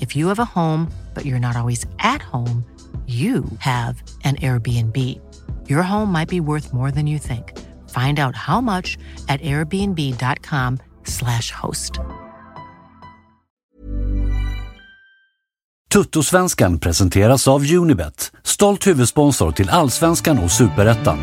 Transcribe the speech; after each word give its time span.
If 0.00 0.14
you 0.14 0.28
have 0.28 0.38
a 0.38 0.44
home, 0.44 0.86
but 1.14 1.24
you're 1.24 1.40
not 1.40 1.56
always 1.56 1.84
at 1.98 2.22
home, 2.22 2.62
you 3.06 3.44
have 3.58 4.02
an 4.24 4.36
Airbnb. 4.36 4.96
Your 5.66 5.82
home 5.82 6.12
might 6.12 6.28
be 6.28 6.40
worth 6.40 6.74
more 6.74 6.90
than 6.90 7.06
you 7.06 7.18
think. 7.18 7.58
Find 7.88 8.18
out 8.18 8.36
how 8.36 8.60
much 8.60 8.98
at 9.28 9.40
airbnb.com/slash 9.40 11.50
host. 11.50 11.98
Tuttosvenskan 15.92 16.78
presenteras 16.78 17.48
av 17.48 17.72
Unibet, 17.72 18.32
stolt 18.44 18.86
huvudsponsor 18.86 19.52
till 19.52 19.70
Allsvenskan 19.70 20.38
och 20.38 20.50
Superettan. 20.50 21.18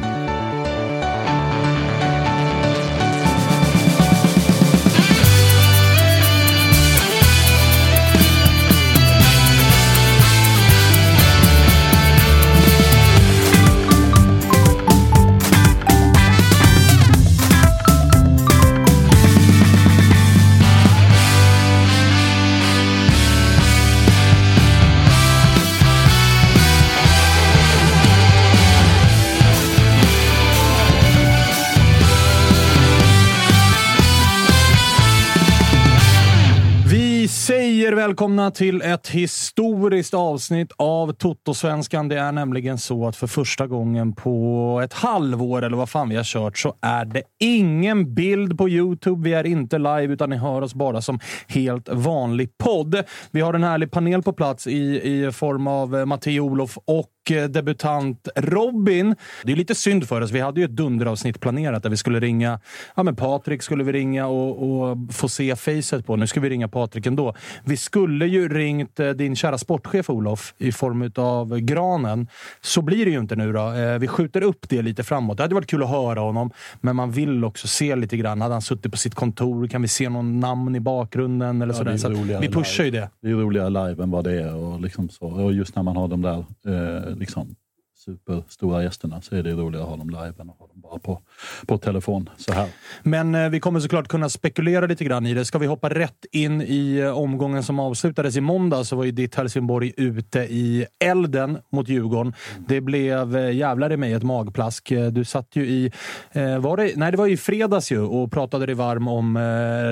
Välkomna 38.07 38.51
till 38.51 38.81
ett 38.81 39.07
historiskt 39.07 40.13
avsnitt 40.13 40.71
av 40.77 41.13
Toto-svenskan. 41.13 42.07
Det 42.07 42.19
är 42.19 42.31
nämligen 42.31 42.77
så 42.77 43.07
att 43.07 43.15
för 43.15 43.27
första 43.27 43.67
gången 43.67 44.13
på 44.15 44.81
ett 44.83 44.93
halvår, 44.93 45.61
eller 45.61 45.77
vad 45.77 45.89
fan 45.89 46.09
vi 46.09 46.15
har 46.15 46.23
kört, 46.23 46.57
så 46.57 46.75
är 46.81 47.05
det 47.05 47.23
ingen 47.39 48.13
bild 48.13 48.57
på 48.57 48.69
Youtube. 48.69 49.29
Vi 49.29 49.33
är 49.33 49.45
inte 49.45 49.77
live, 49.77 50.13
utan 50.13 50.29
ni 50.29 50.35
hör 50.35 50.61
oss 50.61 50.73
bara 50.73 51.01
som 51.01 51.19
helt 51.47 51.89
vanlig 51.89 52.57
podd. 52.57 53.03
Vi 53.31 53.41
har 53.41 53.53
en 53.53 53.63
härlig 53.63 53.91
panel 53.91 54.23
på 54.23 54.33
plats 54.33 54.67
i, 54.67 55.01
i 55.03 55.31
form 55.31 55.67
av 55.67 55.95
eh, 55.95 56.05
Matteo 56.05 56.41
Olof 56.41 56.77
och 56.85 57.09
debutant 57.29 58.27
Robin. 58.35 59.15
Det 59.43 59.51
är 59.51 59.55
lite 59.55 59.75
synd 59.75 60.07
för 60.07 60.21
oss. 60.21 60.31
Vi 60.31 60.39
hade 60.39 60.59
ju 60.59 60.65
ett 60.65 60.71
dunderavsnitt 60.75 61.39
planerat 61.39 61.83
där 61.83 61.89
vi 61.89 61.97
skulle 61.97 62.19
ringa... 62.19 62.59
Ja, 62.95 63.03
men 63.03 63.15
Patrik 63.15 63.61
skulle 63.61 63.83
vi 63.83 63.91
ringa 63.91 64.27
och, 64.27 64.81
och 64.89 64.97
få 65.13 65.29
se 65.29 65.55
facet 65.55 66.05
på. 66.05 66.15
Nu 66.15 66.27
ska 66.27 66.39
vi 66.39 66.49
ringa 66.49 66.67
Patrik 66.67 67.05
ändå. 67.05 67.35
Vi 67.63 67.77
skulle 67.77 68.27
ju 68.27 68.49
ringt 68.49 68.99
eh, 68.99 69.09
din 69.09 69.35
kära 69.35 69.57
sportchef 69.57 70.09
Olof 70.09 70.53
i 70.57 70.71
form 70.71 71.11
av 71.15 71.59
Granen. 71.59 72.27
Så 72.61 72.81
blir 72.81 73.05
det 73.05 73.11
ju 73.11 73.19
inte 73.19 73.35
nu 73.35 73.53
då. 73.53 73.71
Eh, 73.71 73.97
Vi 73.99 74.07
skjuter 74.07 74.41
upp 74.41 74.69
det 74.69 74.81
lite 74.81 75.03
framåt. 75.03 75.37
Det 75.37 75.43
hade 75.43 75.55
varit 75.55 75.67
kul 75.69 75.83
att 75.83 75.89
höra 75.89 76.19
honom, 76.19 76.51
men 76.81 76.95
man 76.95 77.11
vill 77.11 77.45
också 77.45 77.67
se 77.67 77.95
lite 77.95 78.17
grann. 78.17 78.41
Hade 78.41 78.53
han 78.55 78.61
suttit 78.61 78.91
på 78.91 78.97
sitt 78.97 79.15
kontor? 79.15 79.67
Kan 79.67 79.81
vi 79.81 79.87
se 79.87 80.09
någon 80.09 80.39
namn 80.39 80.75
i 80.75 80.79
bakgrunden? 80.79 81.61
Eller 81.61 81.73
Ja, 81.73 81.77
sådär? 81.77 81.97
Så 81.97 82.39
vi 82.41 82.47
pushar 82.47 82.83
ju 82.83 82.91
det. 82.91 83.09
Det 83.21 83.29
är 83.29 83.33
roligare 83.33 83.69
live 83.69 84.03
än 84.03 84.11
vad 84.11 84.23
det 84.23 84.41
är. 84.41 84.55
Och, 84.55 84.81
liksom 84.81 85.09
så. 85.09 85.25
och 85.27 85.53
just 85.53 85.75
när 85.75 85.83
man 85.83 85.95
har 85.95 86.07
de 86.07 86.21
där 86.21 86.37
eh, 86.67 87.14
liksom, 87.19 87.57
superstora 88.05 88.83
gästerna 88.83 89.21
så 89.21 89.35
är 89.35 89.43
det 89.43 89.51
roligare 89.51 89.83
att 89.83 89.89
ha 89.89 89.97
dem 89.97 90.09
live 90.09 90.33
än 90.39 90.49
att 90.49 90.59
ha 90.59 90.67
dem 90.67 90.81
bara 90.81 90.99
på, 90.99 91.21
på 91.67 91.77
telefon. 91.77 92.29
Så 92.37 92.53
här. 92.53 92.69
Men 93.03 93.35
eh, 93.35 93.49
vi 93.49 93.59
kommer 93.59 93.79
såklart 93.79 94.07
kunna 94.07 94.29
spekulera 94.29 94.85
lite 94.85 95.03
grann 95.03 95.25
i 95.25 95.33
det. 95.33 95.45
Ska 95.45 95.57
vi 95.57 95.65
hoppa 95.67 95.89
rätt 95.89 96.25
in 96.31 96.61
i 96.61 96.97
eh, 96.97 97.17
omgången 97.17 97.63
som 97.63 97.79
avslutades 97.79 98.35
i 98.37 98.41
måndag 98.41 98.83
så 98.83 98.95
var 98.95 99.03
ju 99.03 99.11
ditt 99.11 99.35
Helsingborg 99.35 99.93
ute 99.97 100.39
i 100.39 100.85
elden 101.03 101.57
mot 101.71 101.89
Djurgården. 101.89 102.33
Det 102.67 102.81
blev 102.81 103.37
eh, 103.37 103.55
jävlar 103.55 103.91
i 103.91 103.97
mig 103.97 104.13
ett 104.13 104.23
magplask. 104.23 104.91
Eh, 104.91 105.07
Du 105.07 105.25
satt 105.25 105.55
ju 105.55 105.67
i... 105.67 105.91
Eh, 106.31 106.59
var 106.59 106.77
det, 106.77 106.91
nej, 106.95 107.11
det 107.11 107.17
var 107.17 107.27
i 107.27 107.37
fredags 107.37 107.91
ju 107.91 107.99
och 108.01 108.31
pratade 108.31 108.65
dig 108.65 108.75
varm 108.75 109.07
om 109.07 109.33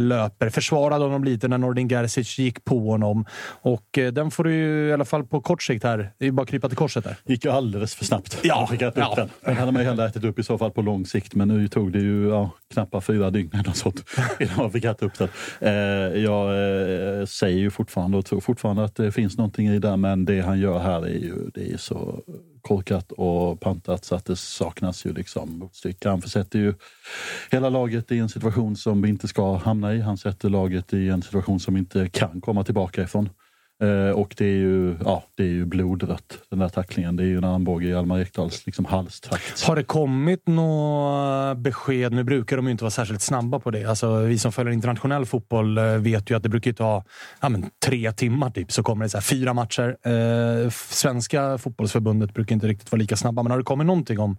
löper. 0.02 0.50
Försvarade 0.50 1.04
honom 1.04 1.24
lite 1.24 1.48
när 1.48 1.58
Nordin 1.58 1.90
Gerzic 1.90 2.40
gick 2.40 2.66
på 2.66 2.92
honom. 2.92 3.26
Och 3.62 4.00
den 4.14 4.32
får 4.32 4.44
du 4.44 4.54
ju 4.54 4.90
i 4.90 4.94
alla 4.94 5.06
fall 5.06 5.24
på 5.24 5.42
kort 5.42 5.64
sikt 5.64 5.84
här. 5.84 5.98
Det 5.98 6.26
är 6.26 6.26
ju 6.26 6.32
bara 6.32 6.42
att 6.42 6.50
krypa 6.50 6.68
till 6.70 6.78
korset 6.78 7.04
där. 7.04 7.18
gick 7.26 7.46
ju 7.46 7.52
alldeles 7.52 7.96
för 7.96 8.03
snabbt. 8.04 8.38
Ja, 8.44 8.70
upp 8.72 8.94
ja. 8.96 9.14
den. 9.16 9.30
Den 9.42 9.58
hade 9.58 9.72
man 9.72 9.82
ju 9.82 9.88
hellre 9.88 10.06
ätit 10.06 10.24
upp 10.24 10.40
i 10.40 10.44
så 10.44 10.58
fall 10.58 10.72
på 10.72 10.82
lång 10.82 11.06
sikt. 11.06 11.36
Men 11.36 11.48
nu 11.48 11.68
tog 11.68 11.92
det 11.92 12.00
ju 12.00 12.30
ja, 12.30 12.50
knappt 12.74 13.06
fyra 13.06 13.30
dygn 13.30 13.52
eller 13.54 13.72
sånt 13.72 14.04
innan 14.40 14.58
man 14.58 14.72
fick 14.72 14.84
äta 14.84 15.06
upp 15.06 15.18
den. 15.18 15.30
Eh, 15.60 16.22
jag 16.24 16.50
eh, 16.50 17.26
säger 17.26 17.60
ju 17.60 17.72
fortfarande 17.72 18.18
och 18.18 18.26
tror 18.26 18.42
fortfarande 18.42 18.84
att 18.84 18.96
det 18.96 19.12
finns 19.12 19.38
någonting 19.38 19.68
i 19.68 19.80
det. 19.80 19.98
Men 19.98 20.26
det 20.26 20.42
han 20.42 20.60
gör 20.60 20.80
här 20.80 21.02
är 21.02 21.20
ju, 21.20 21.50
det 21.54 21.74
är 21.74 21.78
så 21.78 22.24
korkat 22.62 23.12
och 23.12 23.60
pantat 23.60 24.06
så 24.06 24.16
att 24.16 24.26
det 24.26 24.36
saknas 24.36 25.06
ju 25.06 25.14
liksom 25.14 25.60
motstycke. 25.60 26.10
Han 26.10 26.22
försätter 26.22 26.60
ju 26.60 26.74
hela 27.52 27.70
laget 27.70 28.12
i 28.12 28.20
en 28.20 28.30
situation 28.30 28.76
som 28.76 29.02
vi 29.02 29.10
inte 29.10 29.28
ska 29.28 29.58
hamna 29.58 29.94
i. 29.94 30.02
Han 30.02 30.18
sätter 30.18 30.50
laget 30.50 30.94
i 30.94 31.10
en 31.10 31.22
situation 31.22 31.60
som 31.60 31.74
vi 31.74 31.80
inte 31.80 32.10
kan 32.10 32.42
komma 32.42 32.64
tillbaka 32.64 33.04
ifrån. 33.04 33.30
Eh, 33.84 34.10
och 34.10 34.36
det 34.38 34.46
är 34.46 34.58
ju, 34.58 34.96
ja, 35.06 35.24
det 35.36 35.44
är 35.44 35.48
ju 35.48 35.66
blodrött, 35.66 36.38
den 36.50 36.60
där 36.60 36.70
tacklingen. 36.70 37.16
Det 37.16 37.24
är 37.24 37.28
ju 37.28 37.38
en 37.38 37.44
armbåge 37.44 37.88
i 37.88 37.96
Almar 37.96 38.20
Ekdals 38.20 38.66
liksom, 38.66 38.86
halstrakt. 38.86 39.64
Har 39.64 39.76
det 39.76 39.84
kommit 39.84 40.48
några 40.48 41.56
besked? 41.56 42.14
Nu 42.14 42.24
brukar 42.24 42.56
de 42.56 42.66
ju 42.66 42.72
inte 42.72 42.84
vara 42.84 42.92
särskilt 42.92 43.22
snabba 43.22 43.60
på 43.60 43.72
det. 43.72 43.86
Alltså, 43.86 44.18
vi 44.18 44.40
som 44.40 44.52
följer 44.52 44.74
internationell 44.74 45.26
fotboll 45.26 45.78
eh, 45.78 45.84
vet 45.84 46.32
ju 46.32 46.38
att 46.38 46.44
det 46.44 46.50
brukar 46.50 46.74
ta 46.74 47.04
ja, 47.42 47.50
men, 47.50 47.70
tre 47.86 48.12
timmar 48.12 48.50
typ, 48.50 48.72
så 48.72 48.84
kommer 48.84 49.06
det 49.06 49.10
så 49.10 49.18
här, 49.18 49.22
fyra 49.24 49.54
matcher. 49.54 49.98
Eh, 50.04 50.70
svenska 50.70 51.58
fotbollsförbundet 51.58 52.34
brukar 52.34 52.54
inte 52.56 52.68
riktigt 52.68 52.92
vara 52.92 53.00
lika 53.00 53.16
snabba, 53.16 53.44
men 53.44 53.52
har 53.52 53.58
det 53.58 53.64
kommit 53.64 53.88
någonting 53.88 54.20
om 54.20 54.38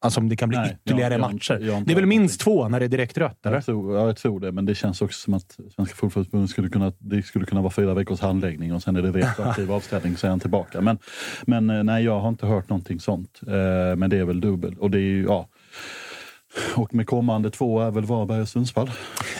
Alltså 0.00 0.20
om 0.20 0.28
det 0.28 0.36
kan 0.36 0.48
bli 0.48 0.58
Nej, 0.58 0.76
ytterligare 0.86 1.14
jag- 1.14 1.20
jag- 1.20 1.32
matcher. 1.34 1.58
jag 1.62 1.84
det 1.86 1.92
är 1.92 1.96
väl 1.96 2.06
minst 2.06 2.40
två 2.40 2.68
när 2.68 2.78
det 2.80 2.86
är 2.86 2.88
direkt 2.88 3.18
rött? 3.18 3.46
Eller? 3.46 3.56
Jag 3.56 3.64
tror, 3.64 3.96
ja, 3.96 4.06
jag 4.06 4.16
tror 4.16 4.40
det, 4.40 4.52
men 4.52 4.64
det 4.66 4.74
känns 4.74 5.02
också 5.02 5.20
som 5.20 5.34
att 5.34 5.58
Svenska 5.76 5.94
fotbollsförbundet 5.96 6.50
skulle 6.50 6.68
kunna, 6.68 6.92
det 6.98 7.22
skulle 7.22 7.46
kunna 7.46 7.60
vara 7.60 7.70
fyra 7.72 7.94
veckors 7.94 8.20
handläggning 8.20 8.74
och 8.74 8.82
sen 8.82 8.96
är 8.96 9.02
det 9.02 9.10
retroaktiv 9.10 9.72
avställning 9.72 10.16
så 10.16 10.26
är 10.26 10.30
han 10.30 10.40
tillbaka. 10.40 10.80
Men, 10.80 10.98
men 11.46 11.70
eh, 11.70 11.82
nej, 11.84 12.04
jag 12.04 12.20
har 12.20 12.28
inte 12.28 12.46
hört 12.46 12.68
någonting 12.68 13.00
sånt. 13.00 13.40
Eh, 13.46 13.52
men 13.96 14.10
det 14.10 14.16
är 14.18 14.24
väl 14.24 14.40
dubbel. 14.40 14.76
Och 14.78 14.90
det 14.90 14.98
är 14.98 15.02
ju, 15.02 15.22
ja, 15.24 15.48
Och 16.74 16.94
med 16.94 17.06
kommande 17.06 17.50
två 17.50 17.80
är 17.80 17.90
väl 17.90 18.04
Varberg 18.04 18.40
och 18.40 18.48
Sundsvall. 18.48 18.90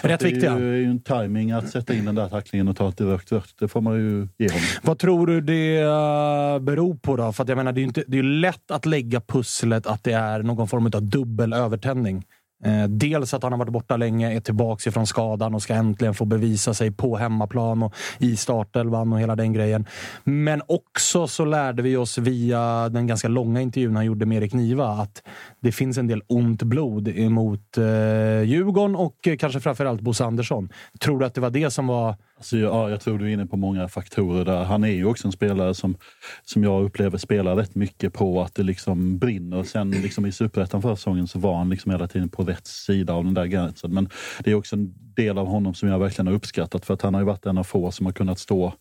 Rätt 0.03 0.23
viktiga. 0.23 0.55
Det 0.55 0.65
är 0.65 0.75
ju 0.75 0.85
en 0.85 1.01
timing 1.01 1.51
att 1.51 1.69
sätta 1.69 1.95
in 1.95 2.05
den 2.05 2.15
där 2.15 2.29
tacklingen 2.29 2.69
och 2.69 2.77
ta 2.77 2.89
ett 2.89 2.97
direkt 2.97 3.33
rött. 3.33 3.55
Det 3.59 3.69
får 3.69 3.81
man 3.81 3.95
ju 3.95 4.29
ge 4.39 4.49
honom. 4.49 4.65
Vad 4.83 4.99
tror 4.99 5.27
du 5.27 5.41
det 5.41 5.77
eh, 5.77 6.59
beror 6.59 6.95
på 6.95 7.17
då? 7.17 7.33
För 7.33 7.45
jag 7.49 7.57
menar, 7.57 7.73
det 7.73 7.79
är 7.79 7.83
ju 7.83 7.89
inte, 7.89 8.05
det 8.07 8.19
är 8.19 8.23
lätt 8.23 8.71
att 8.71 8.87
lägga 8.87 9.21
pusslet 9.21 9.87
att 9.87 10.05
det 10.05 10.13
är 10.13 10.43
någon 10.43 10.69
form 10.69 10.87
av 10.87 11.03
dubbel 11.03 11.53
övertändning. 11.53 12.25
Eh, 12.65 12.85
dels 12.89 13.35
att 13.35 13.43
han 13.43 13.53
har 13.53 13.59
varit 13.59 13.73
borta 13.73 13.97
länge, 13.97 14.37
är 14.37 14.41
tillbaka 14.41 14.91
ifrån 14.91 15.07
skadan 15.07 15.55
och 15.55 15.63
ska 15.63 15.75
äntligen 15.75 16.15
få 16.15 16.25
bevisa 16.25 16.75
sig 16.75 16.91
på 16.91 17.17
hemmaplan 17.17 17.83
och 17.83 17.95
i 18.19 18.37
startelvan 18.37 19.13
och 19.13 19.21
hela 19.21 19.37
den 19.37 19.53
grejen. 19.53 19.87
Men 20.25 20.63
också 20.67 21.27
så 21.27 21.45
lärde 21.45 21.83
vi 21.83 21.97
oss 21.97 22.19
via 22.19 22.89
den 22.89 23.07
ganska 23.07 23.29
långa 23.29 23.61
intervjun 23.61 23.97
han 23.97 24.05
gjorde 24.05 24.27
med 24.27 24.39
Erik 24.43 24.53
Niva 24.53 24.89
att 24.89 25.23
det 25.61 25.73
finns 25.73 25.99
en 25.99 26.07
del 26.07 26.23
ont 26.27 26.63
blod 26.63 27.09
emot 27.09 27.79
eh, 27.79 28.43
Djurgården 28.43 28.97
och 28.97 29.29
eh, 29.29 29.37
kanske 29.37 29.61
framförallt 29.61 30.01
Bosse 30.01 30.25
Andersson. 30.25 30.69
Tror 31.01 31.19
du 31.19 31.27
att 31.27 31.35
det 31.35 31.41
var 31.41 31.51
det 31.51 31.71
som 31.71 31.87
var 31.87 32.17
Alltså, 32.41 32.57
ja, 32.57 32.91
jag 32.91 33.01
tror 33.01 33.19
du 33.19 33.25
är 33.25 33.33
inne 33.33 33.47
på 33.47 33.57
många 33.57 33.89
faktorer 33.89 34.45
där. 34.45 34.65
Han 34.65 34.85
är 34.85 34.89
ju 34.89 35.05
också 35.05 35.29
en 35.29 35.33
spelare 35.33 35.75
som, 35.75 35.97
som 36.43 36.65
jag 36.65 36.85
upplever 36.85 37.19
spelar 37.19 37.57
rätt 37.57 37.75
mycket 37.75 38.13
på 38.13 38.43
att 38.43 38.55
det 38.55 38.63
liksom 38.63 39.19
brinner. 39.19 39.63
Sen 39.63 39.91
liksom 39.91 40.27
i 40.27 40.33
Superettan 40.33 40.83
förra 40.83 40.97
säsongen 40.97 41.27
så 41.27 41.39
var 41.39 41.57
han 41.57 41.69
liksom 41.69 41.93
hela 41.93 42.09
tiden 42.09 42.29
på 42.29 42.43
rätt 42.43 42.67
sida 42.67 43.13
av 43.13 43.25
den 43.25 43.35
där 43.35 43.47
gränsen. 43.47 43.95
Men 43.95 44.09
det 44.45 44.51
är 44.51 44.55
också 44.55 44.77
en 44.77 44.95
del 45.15 45.39
av 45.39 45.47
honom 45.47 45.75
som 45.75 45.89
jag 45.89 45.99
verkligen 45.99 46.27
har 46.27 46.35
uppskattat 46.35 46.87
för 46.87 46.95
att 46.95 47.03
han 47.03 47.15
har 47.15 47.21
ju 47.21 47.27
varit 47.27 47.47
en 47.47 47.59
av 47.59 47.65
få 47.65 47.91
som 47.91 48.07
har 48.07 48.13
kunnat 48.13 48.39
stå 48.39 48.73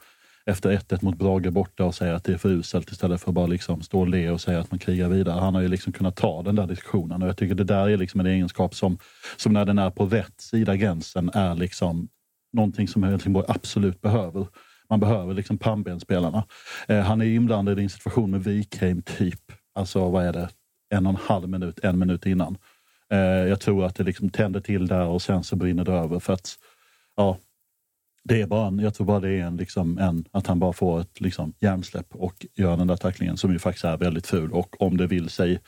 efter 0.46 0.78
1-1 0.78 1.06
mot 1.06 1.18
Brage 1.18 1.52
borta 1.52 1.86
och 1.86 1.96
säga 1.96 2.16
att 2.16 2.24
det 2.24 2.34
är 2.34 2.38
för 2.38 2.50
uselt 2.50 2.92
istället 2.92 3.22
för 3.22 3.32
att 3.32 3.36
bara 3.36 3.48
liksom 3.48 3.82
stå 3.82 4.00
och 4.00 4.08
le 4.08 4.30
och 4.30 4.42
säga 4.42 4.60
att 4.60 4.72
man 4.72 4.80
krigar 4.80 5.10
vidare. 5.10 5.40
Han 5.40 5.56
har 5.56 5.62
ju 5.62 5.68
liksom 5.68 5.94
kunnat 5.94 6.16
ta 6.16 6.44
den 6.44 6.56
där 6.56 6.68
diskussionen 6.68 7.22
och 7.22 7.28
jag 7.28 7.38
tycker 7.38 7.56
det 7.56 7.64
där 7.64 7.90
är 7.90 7.98
liksom 7.98 8.20
en 8.20 8.26
egenskap 8.26 8.76
som, 8.76 8.98
som 9.38 9.54
när 9.54 9.66
den 9.66 9.80
är 9.80 9.90
på 9.90 10.06
rätt 10.06 10.42
sida 10.42 10.76
gränsen 10.76 11.30
är 11.34 11.56
liksom 11.56 12.10
någonting 12.54 12.88
som 12.88 13.04
Helsingborg 13.04 13.46
absolut 13.48 14.02
behöver. 14.02 14.48
Man 14.90 15.00
behöver 15.00 15.34
liksom 15.34 15.58
pannbensspelarna. 15.58 16.44
Eh, 16.88 17.00
han 17.00 17.22
är 17.22 17.26
inblandad 17.26 17.80
i 17.80 17.84
en 17.84 17.90
situation 17.90 18.32
med 18.32 18.44
Wikheim 18.44 19.02
typ, 19.02 19.52
alltså 19.76 20.10
vad 20.10 20.26
är 20.26 20.34
det, 20.34 20.50
en 20.90 21.06
och 21.06 21.14
en 21.14 21.20
halv 21.28 21.50
minut, 21.50 21.80
en 21.84 22.00
minut 22.00 22.26
innan. 22.26 22.58
Eh, 23.12 23.20
jag 23.20 23.60
tror 23.60 23.86
att 23.86 23.96
det 23.96 24.04
liksom 24.04 24.30
tänder 24.30 24.60
till 24.60 24.88
där 24.88 25.06
och 25.06 25.22
sen 25.22 25.44
så 25.44 25.56
brinner 25.56 25.86
det 25.86 25.94
över 25.94 26.20
för 26.20 26.34
att 26.34 26.58
ja, 27.16 27.38
det 28.24 28.42
är 28.42 28.48
bara 28.48 28.68
en, 28.68 28.80
jag 28.80 28.94
tror 28.94 29.08
bara 29.08 29.20
det 29.20 29.30
är 29.30 29.46
en, 29.46 29.58
liksom 29.58 29.98
en, 29.98 30.26
att 30.32 30.48
han 30.48 30.60
bara 30.60 30.74
får 30.74 31.02
ett 31.02 31.22
liksom, 31.22 31.54
hjärnsläpp 31.60 32.16
och 32.16 32.46
gör 32.56 32.78
den 32.78 32.88
där 32.88 32.98
tacklingen 32.98 33.38
som 33.38 33.52
ju 33.52 33.60
faktiskt 33.60 33.86
är 33.86 33.98
väldigt 33.98 34.28
ful 34.28 34.52
och 34.52 34.82
om 34.82 34.98
det 34.98 35.08
vill 35.08 35.30
sig 35.30 35.60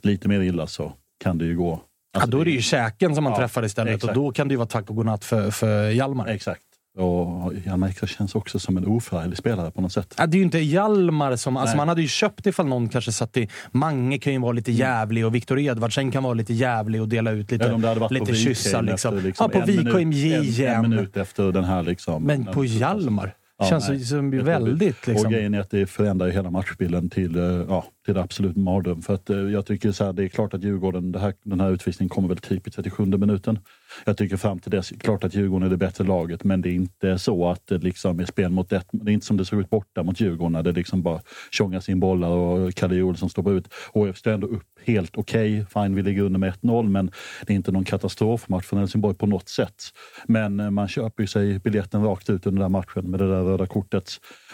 lite 0.00 0.28
mer 0.28 0.40
illa 0.40 0.66
så 0.66 0.92
kan 1.18 1.38
det 1.38 1.44
ju 1.44 1.56
gå 1.56 1.82
Alltså, 2.14 2.28
ja, 2.28 2.32
då 2.32 2.40
är 2.40 2.44
det 2.44 2.50
ju 2.50 2.60
käken 2.60 3.14
som 3.14 3.24
man 3.24 3.32
ja, 3.32 3.38
träffar 3.38 3.64
istället 3.64 3.94
exakt. 3.94 4.16
och 4.16 4.22
då 4.22 4.32
kan 4.32 4.48
det 4.48 4.52
ju 4.52 4.58
vara 4.58 4.68
tack 4.68 4.90
och 4.90 4.96
godnatt 4.96 5.24
för, 5.24 5.50
för 5.50 5.90
Hjalmar. 5.90 6.26
Exakt. 6.26 6.62
Och 6.98 7.52
Hjalmar 7.66 8.06
känns 8.06 8.34
också 8.34 8.58
som 8.58 8.76
en 8.76 8.86
oförarglig 8.86 9.38
spelare 9.38 9.70
på 9.70 9.80
något 9.80 9.92
sätt. 9.92 10.14
Ja, 10.18 10.26
det 10.26 10.36
är 10.36 10.38
ju 10.38 10.44
inte 10.44 10.58
Hjalmar 10.58 11.36
som... 11.36 11.56
Alltså 11.56 11.76
man 11.76 11.88
hade 11.88 12.02
ju 12.02 12.08
köpt 12.08 12.46
ifall 12.46 12.66
någon 12.66 12.88
kanske 12.88 13.12
satt 13.12 13.36
i... 13.36 13.48
Mange 13.70 14.18
kan 14.18 14.32
ju 14.32 14.38
vara 14.38 14.52
lite 14.52 14.72
jävlig 14.72 15.26
och 15.26 15.34
Viktor 15.34 15.58
Edvardsen 15.58 16.10
kan 16.10 16.22
vara 16.22 16.34
lite 16.34 16.52
jävlig 16.52 17.00
och 17.00 17.08
dela 17.08 17.30
ut 17.30 17.50
lite, 17.50 17.78
ja, 17.82 18.08
lite 18.10 18.34
kyssar. 18.34 18.82
Liksom. 18.82 19.18
liksom 19.18 19.50
ja, 19.54 19.60
på 19.60 19.66
VKM 19.66 19.96
en, 19.96 20.66
en 20.66 20.90
minut 20.90 21.16
efter 21.16 21.52
den 21.52 21.64
här 21.64 21.82
liksom... 21.82 22.24
Men 22.24 22.44
på 22.46 22.64
Hjalmar? 22.64 23.34
Ja, 23.58 23.68
känns 23.68 23.88
nej. 23.88 24.00
som 24.00 24.30
väldigt... 24.30 25.06
Liksom. 25.06 25.26
Och 25.26 25.32
grejen 25.32 25.54
är 25.54 25.60
att 25.60 25.70
det 25.70 25.86
förändrar 25.86 26.26
ju 26.26 26.32
hela 26.32 26.50
matchbilden 26.50 27.10
till, 27.10 27.36
ja, 27.68 27.84
till 28.04 28.14
det 28.14 28.22
absolut 28.22 28.56
mardröm. 28.56 29.02
För 29.02 29.14
att 29.14 29.30
eh, 29.30 29.36
jag 29.36 29.66
tycker 29.66 29.92
så 29.92 30.04
här, 30.04 30.12
det 30.12 30.24
är 30.24 30.28
klart 30.28 30.54
att 30.54 30.64
Djurgården, 30.64 31.14
här, 31.14 31.34
den 31.42 31.60
här 31.60 31.70
utvisningen 31.70 32.08
kommer 32.08 32.28
väl 32.28 32.38
typ 32.38 32.68
i 32.68 32.70
37 32.70 33.04
minuten. 33.04 33.58
Jag 34.04 34.16
tycker 34.16 34.36
fram 34.36 34.58
till 34.58 34.70
dess, 34.70 34.92
klart 34.98 35.24
att 35.24 35.34
Djurgården 35.34 35.66
är 35.66 35.70
det 35.70 35.76
bättre 35.76 36.04
laget, 36.04 36.44
men 36.44 36.60
det 36.60 36.68
är 36.68 36.74
inte 36.74 37.18
så 37.18 37.48
att 37.48 37.66
det 37.66 37.78
liksom 37.78 38.20
är 38.20 38.24
spel 38.24 38.50
mot 38.50 38.72
ett. 38.72 38.86
Det 38.92 39.10
är 39.10 39.14
inte 39.14 39.26
som 39.26 39.36
det 39.36 39.44
såg 39.44 39.60
ut 39.60 39.70
borta 39.70 40.02
mot 40.02 40.20
Djurgården 40.20 40.52
när 40.52 40.62
det 40.62 40.72
liksom 40.72 41.02
bara 41.02 41.20
tjongas 41.50 41.88
in 41.88 42.00
bollar 42.00 42.28
och 42.28 42.74
Kalle 42.74 43.02
Olsson 43.02 43.30
står 43.30 43.52
ut. 43.52 43.68
HF 43.94 44.16
står 44.16 44.30
ändå 44.30 44.46
upp 44.46 44.66
helt 44.84 45.18
okej. 45.18 45.62
Okay. 45.62 45.82
Fine, 45.82 45.94
vi 45.94 46.02
ligger 46.02 46.22
under 46.22 46.38
med 46.38 46.54
1-0, 46.54 46.88
men 46.88 47.10
det 47.46 47.52
är 47.52 47.56
inte 47.56 47.72
någon 47.72 47.84
katastrofmatch 47.84 48.64
för 48.64 48.76
Helsingborg 48.76 49.14
på 49.14 49.26
något 49.26 49.48
sätt. 49.48 49.82
Men 50.26 50.60
eh, 50.60 50.70
man 50.70 50.88
köper 50.88 51.22
ju 51.22 51.26
sig 51.26 51.58
biljetten 51.58 52.04
rakt 52.04 52.30
ut 52.30 52.46
under 52.46 52.62
den 52.62 52.72
matchen 52.72 53.10
med 53.10 53.20
det 53.20 53.28
där 53.28 53.42
röda 53.42 53.66
kortet. 53.66 54.10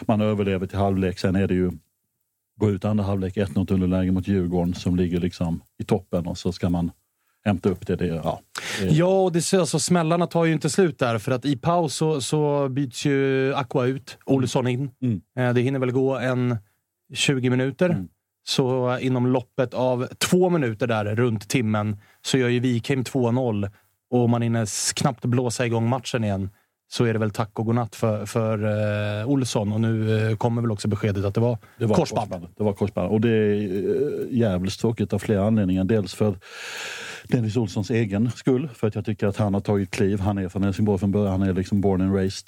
Man 0.07 0.21
överlever 0.21 0.67
till 0.67 0.77
halvlek, 0.77 1.19
sen 1.19 1.35
är 1.35 1.47
det 1.47 1.53
ju 1.53 1.71
gå 2.59 2.69
ut 2.69 2.85
andra 2.85 3.03
halvlek 3.03 3.37
1-0 3.37 3.73
underläge 3.73 4.11
mot 4.11 4.27
Djurgården 4.27 4.73
som 4.73 4.95
ligger 4.95 5.19
liksom 5.19 5.61
i 5.79 5.83
toppen 5.83 6.27
och 6.27 6.37
så 6.37 6.51
ska 6.51 6.69
man 6.69 6.91
hämta 7.45 7.69
upp 7.69 7.87
det. 7.87 7.95
det 7.95 8.07
ja, 8.07 8.41
det... 8.79 8.85
ja 8.85 9.23
och 9.23 9.31
det, 9.31 9.53
alltså, 9.53 9.79
smällarna 9.79 10.27
tar 10.27 10.45
ju 10.45 10.53
inte 10.53 10.69
slut 10.69 10.99
där 10.99 11.17
för 11.17 11.31
att 11.31 11.45
i 11.45 11.57
paus 11.57 11.95
så, 11.95 12.21
så 12.21 12.69
byts 12.69 13.05
ju 13.05 13.53
Aqua 13.53 13.85
ut, 13.85 14.17
Olsson 14.25 14.67
in. 14.67 14.89
Mm. 15.01 15.21
Eh, 15.37 15.53
det 15.53 15.61
hinner 15.61 15.79
väl 15.79 15.91
gå 15.91 16.17
en 16.17 16.57
20 17.13 17.49
minuter. 17.49 17.89
Mm. 17.89 18.07
Så 18.43 18.97
inom 18.99 19.27
loppet 19.27 19.73
av 19.73 20.07
två 20.17 20.49
minuter 20.49 20.87
där, 20.87 21.15
runt 21.15 21.49
timmen, 21.49 21.97
så 22.21 22.37
gör 22.37 22.49
ju 22.49 22.59
Wikheim 22.59 23.03
2-0 23.03 23.71
och 24.09 24.29
man 24.29 24.41
hinner 24.41 24.93
knappt 24.95 25.25
blåsa 25.25 25.65
igång 25.65 25.89
matchen 25.89 26.23
igen 26.23 26.49
så 26.91 27.05
är 27.05 27.13
det 27.13 27.19
väl 27.19 27.31
tack 27.31 27.59
och 27.59 27.65
godnatt 27.65 27.95
för, 27.95 28.25
för 28.25 28.63
uh, 29.21 29.29
Olsson. 29.29 29.73
Och 29.73 29.81
nu 29.81 30.07
uh, 30.07 30.35
kommer 30.35 30.61
väl 30.61 30.71
också 30.71 30.87
beskedet 30.87 31.25
att 31.25 31.33
det 31.33 31.41
var, 31.41 31.57
det 31.77 31.85
var 31.85 31.95
korsband. 31.95 32.31
korsband. 32.31 32.53
Det 32.57 32.63
var 32.63 32.73
korsband. 32.73 33.11
Och 33.11 33.21
det 33.21 33.29
är 33.29 33.55
uh, 33.55 34.27
jävligt 34.29 34.79
tråkigt 34.79 35.13
av 35.13 35.19
flera 35.19 35.47
anledningar. 35.47 35.83
Dels 35.83 36.13
för 36.13 36.35
Dennis 37.23 37.57
Olssons 37.57 37.89
egen 37.89 38.31
skull, 38.31 38.69
för 38.73 38.87
att 38.87 38.95
jag 38.95 39.05
tycker 39.05 39.27
att 39.27 39.37
han 39.37 39.53
har 39.53 39.61
tagit 39.61 39.91
kliv. 39.91 40.19
Han 40.19 40.37
är 40.37 40.49
från 40.49 40.63
Helsingborg 40.63 40.99
från 40.99 41.11
början, 41.11 41.31
han 41.41 41.49
är 41.49 41.53
liksom 41.53 41.81
born 41.81 42.01
and 42.01 42.15
raised. 42.15 42.47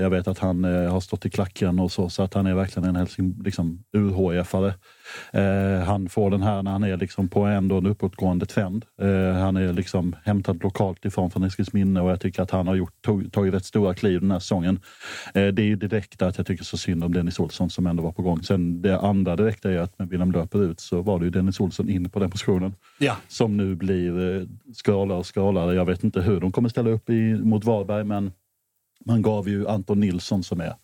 Jag 0.00 0.10
vet 0.10 0.28
att 0.28 0.38
han 0.38 0.64
har 0.64 1.00
stått 1.00 1.26
i 1.26 1.30
klacken 1.30 1.78
och 1.80 1.92
så, 1.92 2.08
så 2.08 2.22
att 2.22 2.34
han 2.34 2.46
är 2.46 2.54
verkligen 2.54 2.88
en 2.88 2.96
Helsing, 2.96 3.42
liksom, 3.44 3.82
ur-HIF-are. 3.92 4.72
Eh, 5.32 5.84
han 5.84 6.08
får 6.08 6.30
den 6.30 6.42
här 6.42 6.62
när 6.62 6.70
han 6.70 6.84
är 6.84 6.96
liksom 6.96 7.28
på 7.28 7.44
ändå 7.44 7.78
en 7.78 7.86
uppåtgående 7.86 8.46
trend. 8.46 8.84
Eh, 9.02 9.32
han 9.32 9.56
är 9.56 9.72
liksom 9.72 10.16
hämtad 10.24 10.62
lokalt 10.62 11.04
ifrån 11.04 11.30
från 11.30 11.44
Eskilsminne 11.44 12.00
och 12.00 12.10
jag 12.10 12.20
tycker 12.20 12.42
att 12.42 12.50
han 12.50 12.66
har 12.66 12.74
gjort, 12.74 13.02
tog, 13.02 13.32
tagit 13.32 13.54
rätt 13.54 13.64
stora 13.64 13.94
kliv 13.94 14.20
den 14.20 14.30
här 14.30 14.38
säsongen. 14.38 14.80
Eh, 15.34 15.46
det 15.46 15.62
är 15.62 15.66
ju 15.66 15.76
direkt 15.76 16.22
att 16.22 16.38
jag 16.38 16.46
tycker 16.46 16.64
så 16.64 16.76
synd 16.76 17.04
om 17.04 17.14
Dennis 17.14 17.40
Olsson 17.40 17.70
som 17.70 17.86
ändå 17.86 18.02
var 18.02 18.12
på 18.12 18.22
gång. 18.22 18.42
Sen 18.42 18.82
det 18.82 19.00
andra 19.00 19.36
direkta 19.36 19.72
är 19.72 19.78
att 19.78 19.98
när 19.98 20.06
Wilhelm 20.06 20.32
löper 20.32 20.62
ut 20.62 20.80
så 20.80 21.02
var 21.02 21.18
det 21.18 21.24
ju 21.24 21.30
Dennis 21.30 21.60
Olsson 21.60 21.88
in 21.88 22.10
på 22.10 22.18
den 22.18 22.30
positionen. 22.30 22.74
Ja. 22.98 23.16
Som 23.28 23.56
nu 23.56 23.74
blir 23.74 24.40
eh, 24.40 24.46
skralare 24.74 25.18
och 25.18 25.26
skralare. 25.26 25.74
Jag 25.74 25.84
vet 25.84 26.04
inte 26.04 26.20
hur 26.20 26.40
de 26.40 26.52
kommer 26.52 26.68
ställa 26.68 26.90
upp 26.90 27.10
i, 27.10 27.34
mot 27.34 27.64
Varberg 27.64 28.04
men 28.04 28.32
man 29.06 29.22
gav 29.22 29.48
ju 29.48 29.68
Anton 29.68 30.00
Nilsson 30.00 30.42
som 30.42 30.60
är 30.60 30.74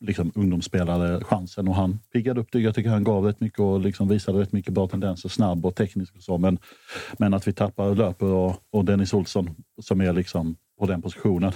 liksom, 0.00 0.32
ungdomsspelare 0.34 1.24
chansen 1.24 1.68
och 1.68 1.74
han 1.74 1.98
piggade 2.12 2.40
upp 2.40 2.48
det. 2.52 2.60
Jag 2.60 2.74
tycker 2.74 2.90
han 2.90 3.04
gav 3.04 3.24
rätt 3.24 3.40
mycket 3.40 3.60
och 3.60 3.80
liksom 3.80 4.08
visade 4.08 4.40
rätt 4.40 4.52
mycket 4.52 4.72
bra 4.72 4.88
tendenser, 4.88 5.28
snabb 5.28 5.66
och 5.66 5.74
teknisk 5.74 6.16
och 6.16 6.22
så. 6.22 6.38
Men, 6.38 6.58
men 7.18 7.34
att 7.34 7.48
vi 7.48 7.52
tappar 7.52 7.94
Löper 7.94 8.26
och, 8.26 8.56
och 8.72 8.84
Dennis 8.84 9.14
Olsson 9.14 9.50
som 9.82 10.00
är 10.00 10.12
liksom 10.12 10.56
på 10.78 10.86
den 10.86 11.02
positionen 11.02 11.52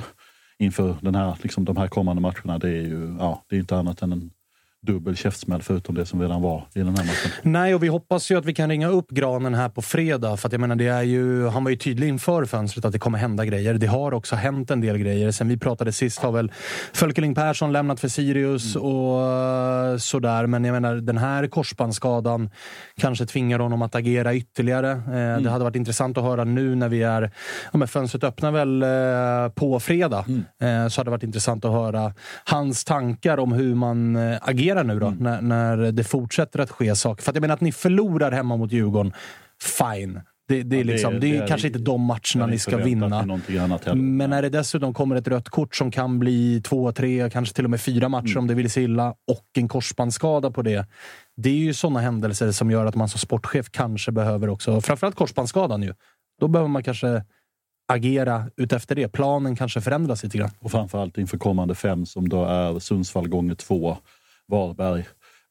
inför 0.59 0.97
den 1.01 1.15
här, 1.15 1.39
liksom, 1.43 1.65
de 1.65 1.77
här 1.77 1.89
kommande 1.89 2.23
matcherna, 2.23 2.59
det 2.59 2.69
är 2.69 2.83
ju 2.83 3.17
ja, 3.19 3.45
det 3.49 3.57
är 3.57 3.61
inte 3.61 3.77
annat 3.77 4.03
än 4.03 4.13
en 4.13 4.31
dubbel 4.87 5.17
käftsmäll 5.17 5.63
förutom 5.63 5.95
det 5.95 6.07
som 6.07 6.23
redan 6.23 6.43
var 6.43 6.67
i 6.75 6.79
den 6.79 6.89
här 6.89 7.05
matchen. 7.05 7.31
Nej, 7.43 7.75
och 7.75 7.83
vi 7.83 7.89
hoppas 7.89 8.31
ju 8.31 8.39
att 8.39 8.45
vi 8.45 8.55
kan 8.55 8.69
ringa 8.69 8.89
upp 8.89 9.11
Granen 9.11 9.55
här 9.55 9.69
på 9.69 9.83
fredag. 9.83 10.37
För 10.37 10.49
att 10.49 10.53
jag 10.53 10.61
menar, 10.61 10.77
det 10.77 10.87
är 10.87 11.03
ju, 11.03 11.49
han 11.49 11.65
var 11.65 11.71
ju 11.71 11.77
tydlig 11.77 12.09
inför 12.09 12.45
fönstret 12.45 12.85
att 12.85 12.93
det 12.93 12.99
kommer 12.99 13.19
hända 13.19 13.45
grejer. 13.45 13.75
Det 13.75 13.87
har 13.87 14.15
också 14.15 14.37
hänt 14.37 14.71
en 14.71 14.81
del 14.81 14.99
grejer. 14.99 15.31
Sen 15.31 15.49
vi 15.49 15.57
pratade 15.57 15.93
sist 15.93 16.19
har 16.19 16.33
väl 16.33 16.53
Fölkeling 16.93 17.35
Persson 17.35 17.73
lämnat 17.73 18.01
för 18.01 18.09
Sirius 18.09 18.77
mm. 18.77 18.89
och 18.89 19.93
uh, 19.93 19.99
sådär. 19.99 20.47
Men 20.47 20.65
jag 20.65 20.73
menar, 20.73 20.95
den 20.95 21.19
här 21.19 21.47
korsbandsskadan 21.47 22.51
kanske 22.97 23.27
tvingar 23.27 23.59
honom 23.59 23.83
att 23.83 23.95
agera 23.95 24.35
ytterligare. 24.35 24.93
Uh, 24.93 25.17
mm. 25.17 25.43
Det 25.43 25.51
hade 25.51 25.65
varit 25.65 25.77
intressant 25.77 26.19
att 26.19 26.25
höra 26.25 26.45
nu 26.45 26.75
när 26.75 26.89
vi 26.89 27.03
är... 27.03 27.31
Ja, 27.73 27.79
men 27.79 27.89
fönstret 27.89 28.25
öppnar 28.25 28.51
väl 28.51 28.83
uh, 28.83 29.53
på 29.55 29.81
fredag. 29.81 30.25
Mm. 30.29 30.91
så 30.91 31.01
hade 31.01 31.07
det 31.07 31.11
varit 31.11 31.23
intressant 31.23 31.65
att 31.65 31.73
höra 31.73 32.15
hans 32.45 32.85
tankar 32.85 33.39
om 33.39 33.53
hur 33.53 33.75
man 33.75 34.17
agerar 34.41 34.72
agera 34.73 34.83
nu 34.83 35.01
då, 35.01 35.07
mm. 35.07 35.19
när, 35.19 35.41
när 35.41 35.93
det 35.93 36.05
fortsätter 36.05 36.59
att 36.59 36.71
ske 36.71 36.95
saker? 36.95 37.23
För 37.23 37.31
att 37.31 37.37
jag 37.37 37.41
menar 37.41 37.55
att 37.55 37.61
ni 37.61 37.73
förlorar 37.73 38.33
hemma 38.33 38.57
mot 38.57 38.73
Djurgården, 38.73 39.13
fine. 39.63 40.21
Det, 40.49 40.63
det, 40.63 40.81
är, 40.81 40.85
liksom, 40.85 41.21
det, 41.21 41.27
är, 41.27 41.33
det 41.33 41.39
är 41.39 41.47
kanske 41.47 41.67
inte 41.67 41.79
de 41.79 42.01
matcherna 42.01 42.47
ni 42.47 42.59
ska 42.59 42.77
vinna. 42.77 43.39
Men 43.95 44.31
när 44.31 44.43
det 44.43 44.49
dessutom 44.49 44.95
kommer 44.95 45.17
ett 45.17 45.29
rött 45.29 45.49
kort 45.49 45.77
som 45.77 45.91
kan 45.91 46.19
bli 46.19 46.61
två, 46.65 46.93
tre, 46.93 47.31
kanske 47.31 47.55
till 47.55 47.65
och 47.65 47.71
med 47.71 47.81
fyra 47.81 48.09
matcher 48.09 48.31
mm. 48.31 48.39
om 48.39 48.47
det 48.47 48.55
vill 48.55 48.71
sig 48.71 48.85
illa 48.85 49.11
och 49.11 49.47
en 49.59 49.69
korsbandsskada 49.69 50.51
på 50.51 50.63
det. 50.63 50.87
Det 51.37 51.51
är 51.51 51.55
ju 51.55 51.75
sådana 51.75 52.01
händelser 52.01 52.53
som 52.53 52.71
gör 52.71 52.87
att 52.87 52.95
man 52.95 53.09
som 53.09 53.19
sportchef 53.19 53.71
kanske 53.71 54.13
behöver 54.13 54.49
också, 54.49 54.81
framförallt 54.81 55.17
korsbandsskadan 55.17 55.83
ju. 55.83 55.95
Då 56.41 56.49
behöver 56.49 56.69
man 56.69 56.83
kanske 56.83 57.25
agera 57.89 58.51
utefter 58.57 58.95
det. 58.95 59.09
Planen 59.09 59.57
kanske 59.57 59.81
förändras 59.81 60.25
lite 60.25 60.39
grann. 60.39 60.51
Och 60.61 60.71
framförallt 60.71 61.19
inför 61.19 61.39
kommande 61.39 61.75
fem 61.75 62.07
som 62.07 62.29
då 62.29 62.45
är 62.45 62.79
Sundsvall 62.79 63.29
gånger 63.29 63.55
två 63.55 63.97
Varberg, 64.49 65.05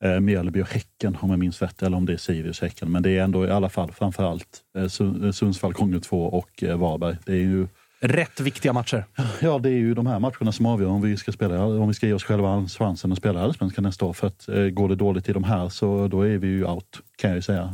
eh, 0.03 0.19
Mjällby 0.19 0.61
och 0.61 0.69
Häcken 0.69 1.17
om 1.21 1.29
jag 1.29 1.39
minns 1.39 1.61
rätt, 1.61 1.83
eller 1.83 1.97
om 1.97 2.05
det 2.05 2.13
är 2.13 2.17
Sirius 2.17 2.61
Häcken. 2.61 2.91
Men 2.91 3.03
det 3.03 3.17
är 3.17 3.23
ändå 3.23 3.45
i 3.45 3.49
alla 3.49 3.69
fall 3.69 3.91
framförallt 3.91 4.61
eh, 4.77 4.83
eh 4.83 5.31
Sundsvall, 5.31 5.73
gånger 5.73 5.99
2 5.99 6.25
och 6.25 6.63
eh, 6.63 6.77
Varberg. 6.77 7.17
Det 7.25 7.33
är 7.33 7.37
ju 7.37 7.67
Rätt 8.03 8.39
viktiga 8.39 8.73
matcher. 8.73 9.05
Ja, 9.39 9.59
det 9.59 9.69
är 9.69 9.73
ju 9.73 9.93
de 9.93 10.07
här 10.07 10.19
matcherna 10.19 10.51
som 10.51 10.65
avgör 10.65 10.89
om 10.89 11.01
vi 11.01 11.17
ska, 11.17 11.31
spela, 11.31 11.65
om 11.65 11.87
vi 11.87 11.93
ska 11.93 12.07
ge 12.07 12.13
oss 12.13 12.23
själva 12.23 12.67
svansen 12.67 13.11
och 13.11 13.17
spela 13.17 13.41
allsvenskan 13.41 13.83
nästa 13.83 14.05
år. 14.05 14.13
För 14.13 14.27
att 14.27 14.49
eh, 14.49 14.63
går 14.63 14.89
det 14.89 14.95
dåligt 14.95 15.29
i 15.29 15.33
de 15.33 15.43
här 15.43 15.69
så 15.69 16.07
då 16.07 16.21
är 16.21 16.37
vi 16.37 16.47
ju 16.47 16.65
out, 16.65 16.99
kan 17.15 17.29
jag 17.29 17.35
ju 17.35 17.41
säga. 17.41 17.71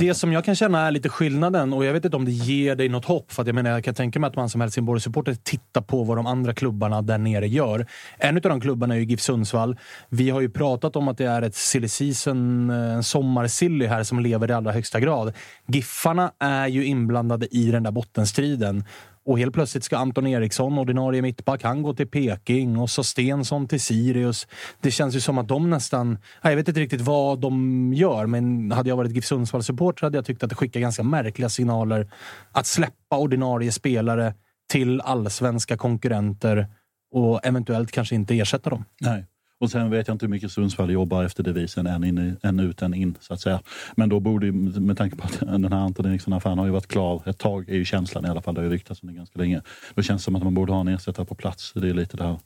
det 0.00 0.14
som 0.14 0.32
jag 0.32 0.44
kan 0.44 0.54
känna 0.54 0.86
är 0.86 0.90
lite 0.90 1.08
skillnaden, 1.08 1.72
och 1.72 1.84
jag 1.84 1.92
vet 1.92 2.04
inte 2.04 2.16
om 2.16 2.24
det 2.24 2.30
ger 2.30 2.76
dig 2.76 2.88
något 2.88 3.04
hopp, 3.04 3.32
för 3.32 3.42
att 3.42 3.46
jag 3.46 3.54
menar, 3.54 3.70
jag 3.70 3.84
kan 3.84 3.94
tänka 3.94 4.20
mig 4.20 4.28
att 4.28 4.36
man 4.36 4.50
som 4.50 4.60
Helsingborg-supporter 4.60 5.36
tittar 5.42 5.80
på 5.80 6.04
vad 6.04 6.16
de 6.16 6.26
andra 6.26 6.54
klubbarna 6.54 7.02
där 7.02 7.18
nere 7.18 7.48
gör. 7.48 7.86
En 8.18 8.36
av 8.36 8.42
de 8.42 8.60
klubbarna 8.60 8.94
är 8.94 8.98
ju 8.98 9.04
GIF 9.04 9.20
Sundsvall. 9.20 9.76
Vi 10.08 10.30
har 10.30 10.40
ju 10.40 10.50
pratat 10.50 10.96
om 10.96 11.08
att 11.08 11.18
det 11.18 11.26
är 11.26 11.42
ett 11.42 11.54
silly 11.54 11.88
season, 11.88 12.70
en 12.70 13.02
sommarsilly 13.02 13.86
här 13.86 14.04
som 14.04 14.20
lever 14.20 14.50
i 14.50 14.52
allra 14.52 14.72
högsta 14.72 15.00
grad. 15.00 15.32
Giffarna 15.66 16.32
är 16.38 16.66
ju 16.66 16.84
inblandade 16.84 17.56
i 17.56 17.70
den 17.70 17.82
där 17.82 17.90
bottenstriden. 17.90 18.84
Och 19.24 19.38
helt 19.38 19.54
plötsligt 19.54 19.84
ska 19.84 19.96
Anton 19.96 20.26
Eriksson, 20.26 20.78
ordinarie 20.78 21.22
mittback, 21.22 21.62
han 21.62 21.82
gå 21.82 21.94
till 21.94 22.08
Peking 22.08 22.78
och 22.78 22.90
så 22.90 23.04
Stensson 23.04 23.68
till 23.68 23.80
Sirius. 23.80 24.46
Det 24.80 24.90
känns 24.90 25.16
ju 25.16 25.20
som 25.20 25.38
att 25.38 25.48
de 25.48 25.70
nästan... 25.70 26.18
Jag 26.42 26.56
vet 26.56 26.68
inte 26.68 26.80
riktigt 26.80 27.00
vad 27.00 27.40
de 27.40 27.92
gör, 27.94 28.26
men 28.26 28.72
hade 28.72 28.88
jag 28.88 28.96
varit 28.96 29.12
GIF 29.12 29.24
Sundsvall-supporter 29.24 30.02
hade 30.06 30.18
jag 30.18 30.24
tyckt 30.24 30.42
att 30.42 30.50
det 30.50 30.56
skickar 30.56 30.80
ganska 30.80 31.02
märkliga 31.02 31.48
signaler 31.48 32.10
att 32.52 32.66
släppa 32.66 33.16
ordinarie 33.16 33.72
spelare 33.72 34.34
till 34.70 35.00
allsvenska 35.00 35.76
konkurrenter 35.76 36.66
och 37.12 37.46
eventuellt 37.46 37.92
kanske 37.92 38.14
inte 38.14 38.38
ersätta 38.38 38.70
dem. 38.70 38.84
Nej. 39.00 39.26
Och 39.60 39.70
sen 39.70 39.90
vet 39.90 40.08
jag 40.08 40.14
inte 40.14 40.26
hur 40.26 40.30
mycket 40.30 40.52
Sundsvall 40.52 40.90
jobbar 40.90 41.24
efter 41.24 41.42
devisen 41.42 41.86
en, 41.86 42.04
in, 42.04 42.36
en 42.42 42.60
ut, 42.60 42.82
en 42.82 42.94
in. 42.94 43.16
så 43.20 43.34
att 43.34 43.40
säga. 43.40 43.60
Men 43.96 44.08
då 44.08 44.20
borde 44.20 44.52
med 44.52 44.98
tanke 44.98 45.16
på 45.16 45.24
att 45.24 45.40
den 45.40 45.72
här 45.72 45.80
Anton 45.80 46.06
Eriksson-affären 46.06 46.58
har 46.58 46.66
ju 46.66 46.72
varit 46.72 46.86
klar 46.86 47.22
ett 47.26 47.38
tag, 47.38 47.68
är 47.68 47.74
ju 47.74 47.84
känslan 47.84 48.26
i 48.26 48.28
alla 48.28 48.42
fall. 48.42 48.54
Det 48.54 48.60
har 48.60 48.64
ju 48.64 48.72
ryktats 48.72 49.02
om 49.02 49.08
det 49.08 49.14
ganska 49.14 49.38
länge. 49.38 49.62
Då 49.94 50.02
känns 50.02 50.22
det 50.22 50.24
som 50.24 50.36
att 50.36 50.42
man 50.42 50.54
borde 50.54 50.72
ha 50.72 50.80
en 50.80 50.88
ersättare 50.88 51.26
på 51.26 51.34
plats. 51.34 51.72
Det 51.72 51.88
är 51.88 51.94
lite 51.94 52.16
det 52.16 52.24
här, 52.24 52.38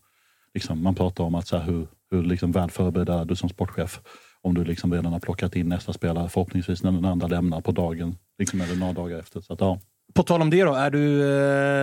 liksom, 0.54 0.82
man 0.82 0.94
pratar 0.94 1.24
om 1.24 1.34
att 1.34 1.46
så 1.46 1.56
här, 1.56 1.64
hur, 1.64 1.86
hur 2.10 2.22
liksom 2.22 2.52
väl 2.52 2.70
förberedd 2.70 3.08
är 3.08 3.24
du 3.24 3.36
som 3.36 3.48
sportchef? 3.48 4.00
Om 4.42 4.54
du 4.54 4.64
liksom 4.64 4.92
redan 4.92 5.12
har 5.12 5.20
plockat 5.20 5.56
in 5.56 5.68
nästa 5.68 5.92
spelare, 5.92 6.28
förhoppningsvis 6.28 6.82
när 6.82 6.92
den 6.92 7.04
andra 7.04 7.26
lämnar 7.26 7.60
på 7.60 7.72
dagen, 7.72 8.16
liksom, 8.38 8.60
eller 8.60 8.76
några 8.76 8.92
dagar 8.92 9.18
efter. 9.18 9.40
Så 9.40 9.52
att, 9.52 9.60
ja. 9.60 9.80
På 10.14 10.22
tal 10.22 10.42
om 10.42 10.50
det 10.50 10.64
då, 10.64 10.74
är 10.74 10.90
du 10.90 11.36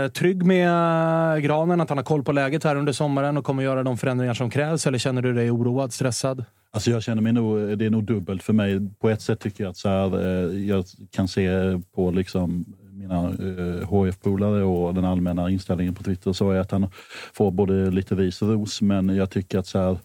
eh, 0.04 0.12
trygg 0.12 0.46
med 0.46 0.68
eh, 0.68 1.40
Granen? 1.40 1.82
Att 1.82 1.90
han 1.90 1.98
har 1.98 2.06
koll 2.06 2.24
på 2.24 2.32
läget 2.32 2.64
här 2.64 2.76
under 2.76 2.94
sommaren 2.94 3.38
och 3.38 3.46
kommer 3.46 3.64
göra 3.64 3.84
de 3.84 3.98
förändringar 3.98 4.34
som 4.34 4.50
krävs? 4.50 4.88
Eller 4.88 4.98
känner 4.98 5.22
du 5.22 5.34
dig 5.34 5.52
oroad, 5.52 5.94
stressad? 5.94 6.46
Alltså 6.74 6.92
jag 6.92 7.04
känner 7.04 7.22
mig 7.22 7.34
nog, 7.34 7.78
det 7.78 7.86
är 7.86 7.90
nog 7.90 8.04
dubbelt 8.04 8.44
för 8.44 8.54
mig. 8.54 8.90
På 9.00 9.10
ett 9.10 9.22
sätt 9.22 9.40
tycker 9.40 9.64
jag 9.64 9.72
att 9.72 9.78
så 9.78 9.90
här, 9.90 10.20
eh, 10.20 10.60
jag 10.68 10.86
kan 11.12 11.28
se 11.28 11.50
på 11.96 12.12
liksom 12.12 12.66
mina 12.92 13.30
eh, 13.30 13.88
HF-polare 13.88 14.64
och 14.64 14.94
den 14.94 15.06
allmänna 15.06 15.50
inställningen 15.50 15.96
på 15.96 16.04
Twitter 16.04 16.34
så 16.34 16.52
är 16.52 16.60
att 16.60 16.72
han 16.72 16.88
får 17.34 17.52
både 17.52 17.92
lite 17.92 18.16
ris 18.16 18.42
och 18.42 18.48
ros. 18.48 18.82
Men 18.82 19.16
jag 19.16 19.30
tycker 19.30 19.60
att 19.60 19.68
så 19.68 19.80
här, 19.80 19.98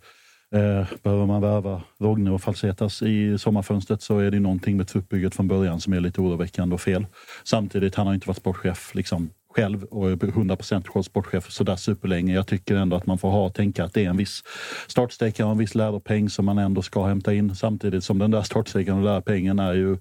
Eh, 0.54 0.86
behöver 1.02 1.26
man 1.26 1.40
värva 1.40 1.82
Rogne 1.98 2.30
och 2.30 2.42
Falsetas 2.42 3.02
i 3.02 3.38
sommarfönstret 3.38 4.02
så 4.02 4.18
är 4.18 4.30
det 4.30 4.40
någonting 4.40 4.76
med 4.76 4.88
truppbygget 4.88 5.34
från 5.34 5.48
början 5.48 5.80
som 5.80 5.92
är 5.92 6.00
lite 6.00 6.20
oroväckande 6.20 6.74
och 6.74 6.80
fel. 6.80 7.06
Samtidigt, 7.44 7.94
han 7.94 8.06
har 8.06 8.14
inte 8.14 8.28
varit 8.28 8.36
sportchef 8.36 8.94
liksom, 8.94 9.30
själv 9.56 9.84
och 9.84 10.10
är 10.10 10.16
100% 10.16 11.02
sportchef 11.02 11.50
sådär 11.50 11.76
superlänge. 11.76 12.34
Jag 12.34 12.46
tycker 12.46 12.76
ändå 12.76 12.96
att 12.96 13.06
man 13.06 13.18
får 13.18 13.30
ha 13.30 13.50
tänka 13.50 13.84
att 13.84 13.94
det 13.94 14.04
är 14.04 14.10
en 14.10 14.16
viss 14.16 14.42
startsträcka 14.86 15.46
och 15.46 15.52
en 15.52 15.58
viss 15.58 15.74
läropeng 15.74 16.30
som 16.30 16.44
man 16.44 16.58
ändå 16.58 16.82
ska 16.82 17.06
hämta 17.06 17.34
in. 17.34 17.54
Samtidigt 17.54 18.04
som 18.04 18.18
den 18.18 18.30
där 18.30 18.42
startsträckan 18.42 18.98
och 18.98 19.04
lärpengen 19.04 19.58
är 19.58 19.74
ju 19.74 19.98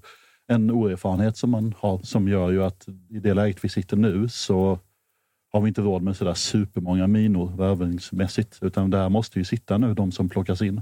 en 0.47 0.71
oerfarenhet 0.71 1.37
som 1.37 1.49
man 1.49 1.73
har 1.77 1.99
som 2.03 2.27
gör 2.27 2.51
ju 2.51 2.63
att 2.63 2.87
i 3.09 3.19
det 3.19 3.33
läget 3.33 3.63
vi 3.63 3.69
sitter 3.69 3.97
nu 3.97 4.29
så 4.29 4.79
har 5.55 5.61
vi 5.61 5.67
inte 5.67 5.81
råd 5.81 6.01
med 6.01 6.15
sådär 6.15 6.33
supermånga 6.33 7.07
minor 7.07 7.57
värvningsmässigt. 7.57 8.59
Utan 8.61 8.89
där 8.89 9.09
måste 9.09 9.39
ju 9.39 9.45
sitta 9.45 9.77
nu 9.77 9.93
de 9.93 10.11
som 10.11 10.29
plockas 10.29 10.61
in. 10.61 10.81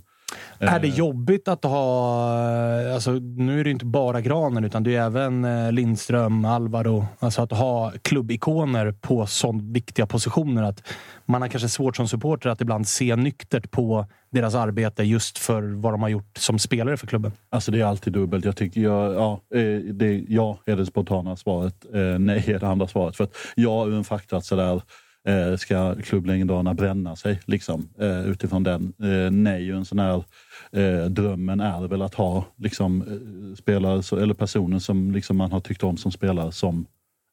Är 0.59 0.79
det 0.79 0.87
eh. 0.87 0.95
jobbigt 0.95 1.47
att 1.47 1.63
ha... 1.63 2.93
Alltså, 2.93 3.11
nu 3.11 3.59
är 3.59 3.63
det 3.63 3.69
inte 3.69 3.85
bara 3.85 4.21
Granen, 4.21 4.63
utan 4.63 4.83
det 4.83 4.95
är 4.95 5.05
även 5.05 5.45
eh, 5.45 5.71
Lindström, 5.71 6.45
Alvaro. 6.45 7.05
Alltså 7.19 7.41
att 7.41 7.51
ha 7.51 7.91
klubbikoner 8.01 8.91
på 8.91 9.25
så 9.25 9.59
viktiga 9.63 10.05
positioner. 10.05 10.63
att 10.63 10.83
Man 11.25 11.41
har 11.41 11.49
kanske 11.49 11.69
svårt 11.69 11.95
som 11.95 12.07
supporter 12.07 12.49
att 12.49 12.61
ibland 12.61 12.87
se 12.87 13.15
nyktert 13.15 13.71
på 13.71 14.05
deras 14.29 14.55
arbete 14.55 15.03
just 15.03 15.37
för 15.37 15.61
vad 15.61 15.93
de 15.93 16.01
har 16.01 16.09
gjort 16.09 16.37
som 16.37 16.59
spelare 16.59 16.97
för 16.97 17.07
klubben. 17.07 17.31
Alltså 17.49 17.71
det 17.71 17.81
är 17.81 17.85
alltid 17.85 18.13
dubbelt. 18.13 18.45
Jag 18.45 18.57
tycker 18.57 18.81
jag, 18.81 19.13
ja, 19.13 19.41
eh, 19.55 19.79
det, 19.79 20.25
ja 20.27 20.57
är 20.65 20.75
det 20.75 20.85
spontana 20.85 21.35
svaret. 21.35 21.85
Nej 22.19 22.43
är 22.47 22.59
det 22.59 22.67
andra 22.67 22.87
svaret. 22.87 23.15
För 23.15 23.23
att 23.23 23.35
ja, 23.55 23.85
ur 23.85 23.93
en 23.93 24.03
faktor 24.03 24.37
att 24.37 24.45
sådär 24.45 24.81
eh, 25.27 25.57
ska 25.57 25.95
klubblegendarerna 25.95 26.73
bränna 26.73 27.15
sig 27.15 27.39
liksom, 27.45 27.89
eh, 27.99 28.25
utifrån 28.25 28.63
den? 28.63 28.93
Eh, 29.03 29.31
nej, 29.31 29.71
en 29.71 29.85
sån 29.85 29.99
här 29.99 30.23
eh, 30.71 31.05
drömmen 31.05 31.59
är 31.59 31.87
väl 31.87 32.01
att 32.01 32.15
ha 32.15 32.45
liksom, 32.55 33.01
eh, 33.01 33.55
spelare 33.55 34.21
eller 34.21 34.33
personer 34.33 34.79
som 34.79 35.11
liksom, 35.11 35.37
man 35.37 35.51
har 35.51 35.59
tyckt 35.59 35.83
om 35.83 35.97
som 35.97 36.11
spelare 36.11 36.51
som 36.51 36.85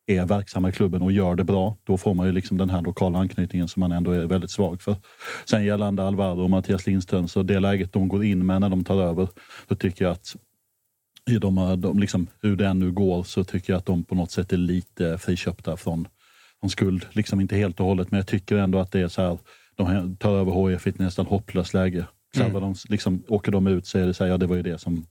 är 0.06 0.26
verksamma 0.26 0.68
i 0.68 0.73
klubben 0.73 1.02
och 1.02 1.12
gör 1.12 1.35
det 1.35 1.44
bra. 1.44 1.76
Då 1.85 1.99
får 1.99 2.14
man 2.14 2.26
ju 2.26 2.32
liksom 2.32 2.59
den 2.59 2.70
här 2.70 2.82
lokala 2.82 3.18
anknytningen 3.18 3.68
som 3.68 3.80
man 3.80 3.92
ändå 3.92 4.11
är 4.11 4.26
väldigt 4.26 4.50
svag 4.50 4.82
för. 4.82 4.97
Sen 5.44 5.64
gällande 5.64 6.02
Alvaro 6.02 6.42
och 6.42 6.50
Mattias 6.50 6.87
Lindström, 6.87 7.28
så 7.28 7.42
det 7.42 7.61
läget 7.61 7.92
de 7.92 8.09
går 8.09 8.25
in 8.25 8.47
med 8.47 8.61
när 8.61 8.68
de 8.68 8.85
tar 8.85 9.02
över, 9.02 9.28
så 9.68 9.75
tycker 9.75 10.04
jag 10.04 10.12
att 10.12 10.37
de, 11.40 11.80
de, 11.80 11.99
liksom, 11.99 12.26
hur 12.42 12.56
det 12.56 12.66
än 12.66 12.78
nu 12.78 12.92
går 12.92 13.23
så 13.23 13.44
tycker 13.44 13.73
jag 13.73 13.78
att 13.78 13.87
de 13.87 14.04
på 14.04 14.14
något 14.14 14.30
sätt 14.30 14.52
är 14.52 14.56
lite 14.56 15.18
friköpta 15.18 15.76
från 15.76 16.09
någon 16.62 16.71
skuld, 16.71 17.07
liksom 17.11 17.40
inte 17.40 17.57
helt 17.57 17.81
och 17.81 17.87
hållet, 17.87 18.11
men 18.11 18.19
jag 18.19 18.26
tycker 18.26 18.57
ändå 18.57 18.79
att 18.79 18.93
det 18.93 19.00
är 19.00 19.09
så 19.09 19.23
här, 19.23 19.38
de 19.76 20.17
tar 20.17 20.38
över 20.38 20.69
HIF 20.69 20.87
i 20.87 20.90
ett 20.90 20.99
nästan 20.99 21.26
hopplöst 21.26 21.75
läge. 21.75 22.07
Så 22.37 22.43
mm. 22.43 22.61
de, 22.61 22.75
liksom, 22.88 23.23
åker 23.29 23.52
de 23.52 23.67
ut 23.67 23.87
så 23.87 23.99
är 23.99 24.07
det 24.07 24.14
så 24.14 24.25
här, 24.25 24.31
ja 24.31 24.38
det 24.38 24.47
var 24.47 24.57
ju 24.57 24.62
det 24.62 24.79
som 24.79 25.07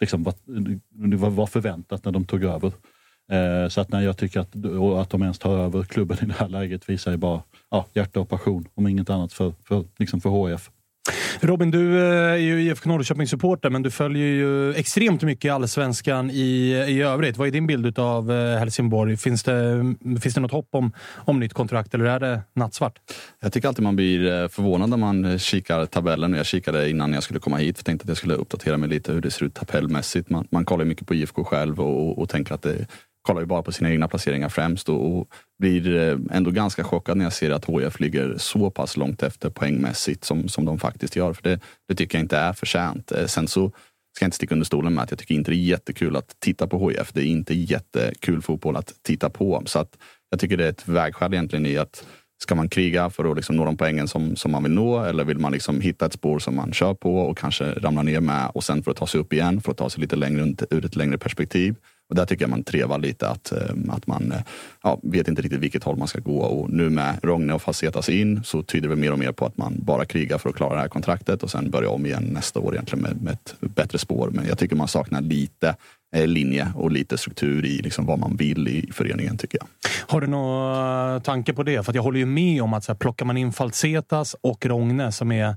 liksom 0.00 0.22
var, 0.22 1.30
var 1.30 1.46
förväntat 1.46 2.04
när 2.04 2.12
de 2.12 2.24
tog 2.24 2.44
över. 2.44 2.72
Eh, 3.32 3.68
så 3.68 3.80
att 3.80 3.88
när 3.88 4.00
jag 4.00 4.16
tycker 4.16 4.40
att, 4.40 4.56
att 5.00 5.10
de 5.10 5.22
ens 5.22 5.38
tar 5.38 5.58
över 5.58 5.82
klubben 5.82 6.18
i 6.22 6.26
det 6.26 6.34
här 6.34 6.48
läget 6.48 6.88
visar 6.88 7.10
ju 7.10 7.16
bara 7.16 7.42
ja, 7.70 7.86
hjärta 7.92 8.20
och 8.20 8.28
passion, 8.28 8.68
om 8.74 8.86
inget 8.86 9.10
annat 9.10 9.32
för, 9.32 9.52
för, 9.64 9.84
liksom 9.98 10.20
för 10.20 10.48
HIF. 10.48 10.70
Robin, 11.40 11.70
du 11.70 11.98
eh, 11.98 12.32
är 12.32 12.36
ju 12.36 12.62
IFK 12.62 12.88
Norrköping-supporter, 12.88 13.70
men 13.70 13.82
du 13.82 13.90
följer 13.90 14.26
ju 14.26 14.74
extremt 14.74 15.22
mycket 15.22 15.52
allsvenskan 15.52 16.30
i, 16.30 16.84
i 16.88 17.02
övrigt. 17.02 17.36
Vad 17.36 17.48
är 17.48 17.52
din 17.52 17.66
bild 17.66 17.98
av 17.98 18.32
eh, 18.32 18.58
Helsingborg? 18.58 19.16
Finns 19.16 19.42
det, 19.42 19.52
mm, 19.52 20.20
finns 20.20 20.34
det 20.34 20.40
något 20.40 20.52
hopp 20.52 20.68
om, 20.70 20.92
om 21.14 21.40
nytt 21.40 21.52
kontrakt 21.52 21.94
eller 21.94 22.04
är 22.04 22.20
det 22.20 22.40
nattsvart? 22.54 22.98
Jag 23.42 23.52
tycker 23.52 23.68
alltid 23.68 23.82
man 23.82 23.96
blir 23.96 24.42
eh, 24.42 24.48
förvånad 24.48 24.90
när 24.90 24.96
man 24.96 25.38
kikar 25.38 25.86
tabellen. 25.86 26.34
Jag 26.34 26.46
kikade 26.46 26.90
innan 26.90 27.12
jag 27.12 27.22
skulle 27.22 27.40
komma 27.40 27.56
hit 27.56 27.76
för 27.76 27.80
jag 27.80 27.86
tänkte 27.86 28.04
att 28.04 28.08
jag 28.08 28.16
skulle 28.16 28.34
uppdatera 28.34 28.76
mig 28.76 28.88
lite 28.88 29.12
hur 29.12 29.20
det 29.20 29.30
ser 29.30 29.44
ut 29.44 29.54
tabellmässigt. 29.54 30.30
Man, 30.30 30.48
man 30.50 30.64
kollar 30.64 30.84
mycket 30.84 31.06
på 31.06 31.14
IFK 31.14 31.44
själv 31.44 31.80
och, 31.80 32.18
och 32.18 32.28
tänker 32.28 32.54
att 32.54 32.62
det 32.62 32.86
kollar 33.26 33.40
ju 33.40 33.46
bara 33.46 33.62
på 33.62 33.72
sina 33.72 33.90
egna 33.90 34.08
placeringar 34.08 34.48
främst 34.48 34.88
och, 34.88 35.18
och 35.18 35.28
blir 35.58 35.96
eh, 35.96 36.18
ändå 36.30 36.50
ganska 36.50 36.84
chockad 36.84 37.16
när 37.16 37.24
jag 37.24 37.32
ser 37.32 37.50
att 37.50 37.64
HIF 37.64 38.00
ligger 38.00 38.34
så 38.38 38.70
pass 38.70 38.96
långt 38.96 39.22
efter 39.22 39.50
poängmässigt 39.50 40.24
som, 40.24 40.48
som 40.48 40.64
de 40.64 40.78
faktiskt 40.78 41.16
gör. 41.16 41.32
För 41.32 41.42
det, 41.42 41.60
det 41.88 41.94
tycker 41.94 42.18
jag 42.18 42.24
inte 42.24 42.36
är 42.38 42.52
förtjänt. 42.52 43.12
Eh, 43.12 43.26
sen 43.26 43.48
så 43.48 43.68
ska 44.16 44.24
jag 44.24 44.26
inte 44.26 44.36
sticka 44.36 44.54
under 44.54 44.66
stolen 44.66 44.94
med 44.94 45.04
att 45.04 45.10
jag 45.10 45.18
tycker 45.18 45.34
inte 45.34 45.50
det 45.50 45.56
är 45.56 45.58
jättekul 45.58 46.16
att 46.16 46.36
titta 46.38 46.66
på 46.66 46.90
HIF. 46.90 47.12
Det 47.12 47.20
är 47.20 47.26
inte 47.26 47.54
jättekul 47.54 48.42
fotboll 48.42 48.76
att 48.76 48.94
titta 49.02 49.30
på. 49.30 49.62
Så 49.66 49.78
att 49.78 49.98
jag 50.30 50.40
tycker 50.40 50.56
det 50.56 50.64
är 50.64 50.70
ett 50.70 50.88
vägskäl 50.88 51.34
egentligen 51.34 51.66
i 51.66 51.78
att 51.78 52.04
Ska 52.38 52.54
man 52.54 52.68
kriga 52.68 53.10
för 53.10 53.30
att 53.30 53.36
liksom 53.36 53.56
nå 53.56 53.64
de 53.64 53.76
poängen 53.76 54.08
som, 54.08 54.36
som 54.36 54.52
man 54.52 54.62
vill 54.62 54.72
nå 54.72 55.04
eller 55.04 55.24
vill 55.24 55.38
man 55.38 55.52
liksom 55.52 55.80
hitta 55.80 56.06
ett 56.06 56.12
spår 56.12 56.38
som 56.38 56.56
man 56.56 56.72
kör 56.72 56.94
på 56.94 57.18
och 57.18 57.38
kanske 57.38 57.64
ramlar 57.64 58.02
ner 58.02 58.20
med 58.20 58.50
och 58.54 58.64
sen 58.64 58.82
för 58.82 58.90
att 58.90 58.96
ta 58.96 59.06
sig 59.06 59.20
upp 59.20 59.32
igen, 59.32 59.60
för 59.60 59.72
att 59.72 59.78
ta 59.78 59.90
sig 59.90 60.00
lite 60.00 60.16
längre 60.16 60.54
ur 60.70 60.84
ett 60.84 60.96
längre 60.96 61.18
perspektiv. 61.18 61.74
Och 62.08 62.14
där 62.14 62.26
tycker 62.26 62.42
jag 62.42 62.50
man 62.50 62.64
trevar 62.64 62.98
lite 62.98 63.28
att, 63.28 63.52
ehm, 63.52 63.90
att 63.90 64.06
man 64.06 64.32
eh, 64.32 64.40
ja, 64.82 65.00
vet 65.02 65.28
inte 65.28 65.42
riktigt 65.42 65.60
vilket 65.60 65.84
håll 65.84 65.96
man 65.96 66.08
ska 66.08 66.20
gå. 66.20 66.38
Och 66.38 66.70
nu 66.70 66.90
med 66.90 67.18
Rogne 67.22 67.52
och 67.52 67.62
Facetas 67.62 68.08
in 68.08 68.44
så 68.44 68.62
tyder 68.62 68.88
det 68.88 68.96
mer 68.96 69.12
och 69.12 69.18
mer 69.18 69.32
på 69.32 69.46
att 69.46 69.56
man 69.56 69.74
bara 69.78 70.04
krigar 70.04 70.38
för 70.38 70.48
att 70.48 70.56
klara 70.56 70.74
det 70.74 70.80
här 70.80 70.88
kontraktet 70.88 71.42
och 71.42 71.50
sen 71.50 71.70
börja 71.70 71.90
om 71.90 72.06
igen 72.06 72.30
nästa 72.32 72.60
år 72.60 72.74
egentligen 72.74 73.02
med, 73.02 73.22
med 73.22 73.32
ett 73.32 73.54
bättre 73.60 73.98
spår. 73.98 74.30
Men 74.32 74.46
jag 74.46 74.58
tycker 74.58 74.76
man 74.76 74.88
saknar 74.88 75.20
lite 75.20 75.76
eh, 76.16 76.26
linje 76.26 76.72
och 76.74 76.90
lite 76.90 77.18
struktur 77.18 77.64
i 77.64 77.82
liksom 77.82 78.06
vad 78.06 78.18
man 78.18 78.36
vill 78.36 78.68
i 78.68 78.90
föreningen 78.92 79.38
tycker 79.38 79.58
jag. 79.58 79.66
Har 80.08 80.20
du 80.20 80.26
någon 80.26 81.20
tanke 81.20 81.52
på 81.52 81.62
det? 81.62 81.82
För 81.82 81.94
jag 81.94 82.02
håller 82.02 82.18
ju 82.18 82.26
med 82.26 82.62
om 82.62 82.74
att 82.74 82.84
så 82.84 82.92
här, 82.92 82.98
plockar 82.98 83.26
man 83.26 83.36
in 83.36 83.52
Falsetas 83.52 84.36
och 84.40 84.66
Rogne 84.66 85.12
som 85.12 85.32
är 85.32 85.56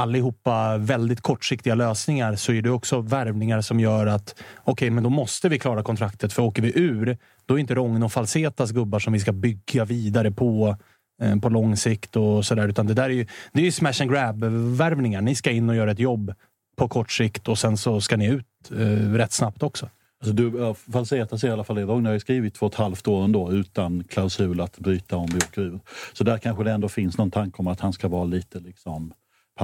allihopa 0.00 0.76
väldigt 0.78 1.20
kortsiktiga 1.20 1.74
lösningar 1.74 2.36
så 2.36 2.52
är 2.52 2.62
det 2.62 2.70
också 2.70 3.00
värvningar 3.00 3.60
som 3.60 3.80
gör 3.80 4.06
att 4.06 4.34
okej, 4.58 4.72
okay, 4.72 4.90
men 4.90 5.04
då 5.04 5.10
måste 5.10 5.48
vi 5.48 5.58
klara 5.58 5.82
kontraktet 5.82 6.32
för 6.32 6.42
åker 6.42 6.62
vi 6.62 6.78
ur, 6.78 7.18
då 7.46 7.54
är 7.54 7.58
inte 7.58 7.74
Rogn 7.74 8.02
och 8.02 8.12
Falsetas 8.12 8.70
gubbar 8.70 8.98
som 8.98 9.12
vi 9.12 9.20
ska 9.20 9.32
bygga 9.32 9.84
vidare 9.84 10.30
på 10.30 10.76
eh, 11.22 11.36
på 11.36 11.48
lång 11.48 11.76
sikt 11.76 12.16
och 12.16 12.44
sådär. 12.44 12.68
Utan 12.68 12.86
det 12.86 12.94
där 12.94 13.04
är 13.04 13.08
ju, 13.14 13.26
det 13.52 13.60
är 13.60 13.64
ju 13.64 13.72
smash 13.72 14.00
and 14.00 14.10
grab 14.10 14.44
värvningar. 14.76 15.20
Ni 15.20 15.34
ska 15.34 15.50
in 15.50 15.68
och 15.70 15.76
göra 15.76 15.90
ett 15.90 15.98
jobb 15.98 16.34
på 16.76 16.88
kort 16.88 17.10
sikt 17.10 17.48
och 17.48 17.58
sen 17.58 17.76
så 17.76 18.00
ska 18.00 18.16
ni 18.16 18.26
ut 18.26 18.70
eh, 18.70 19.12
rätt 19.12 19.32
snabbt 19.32 19.62
också. 19.62 19.88
Alltså 20.20 20.34
du, 20.34 20.74
Falseta 20.92 21.38
ser 21.38 21.48
i 21.48 21.50
alla 21.50 21.64
fall 21.64 21.76
det. 21.76 21.84
Ragnar 21.84 22.10
har 22.10 22.14
ju 22.14 22.20
skrivit 22.20 22.54
två 22.54 22.66
och 22.66 22.72
ett 22.72 22.78
halvt 22.78 23.08
år 23.08 23.24
ändå 23.24 23.52
utan 23.52 24.04
klausul 24.04 24.60
att 24.60 24.78
bryta 24.78 25.16
om 25.16 25.26
vi 25.26 25.36
åker 25.36 25.62
ur. 25.62 25.80
Så 26.12 26.24
där 26.24 26.38
kanske 26.38 26.64
det 26.64 26.72
ändå 26.72 26.88
finns 26.88 27.18
någon 27.18 27.30
tanke 27.30 27.58
om 27.58 27.66
att 27.66 27.80
han 27.80 27.92
ska 27.92 28.08
vara 28.08 28.24
lite 28.24 28.60
liksom 28.60 29.12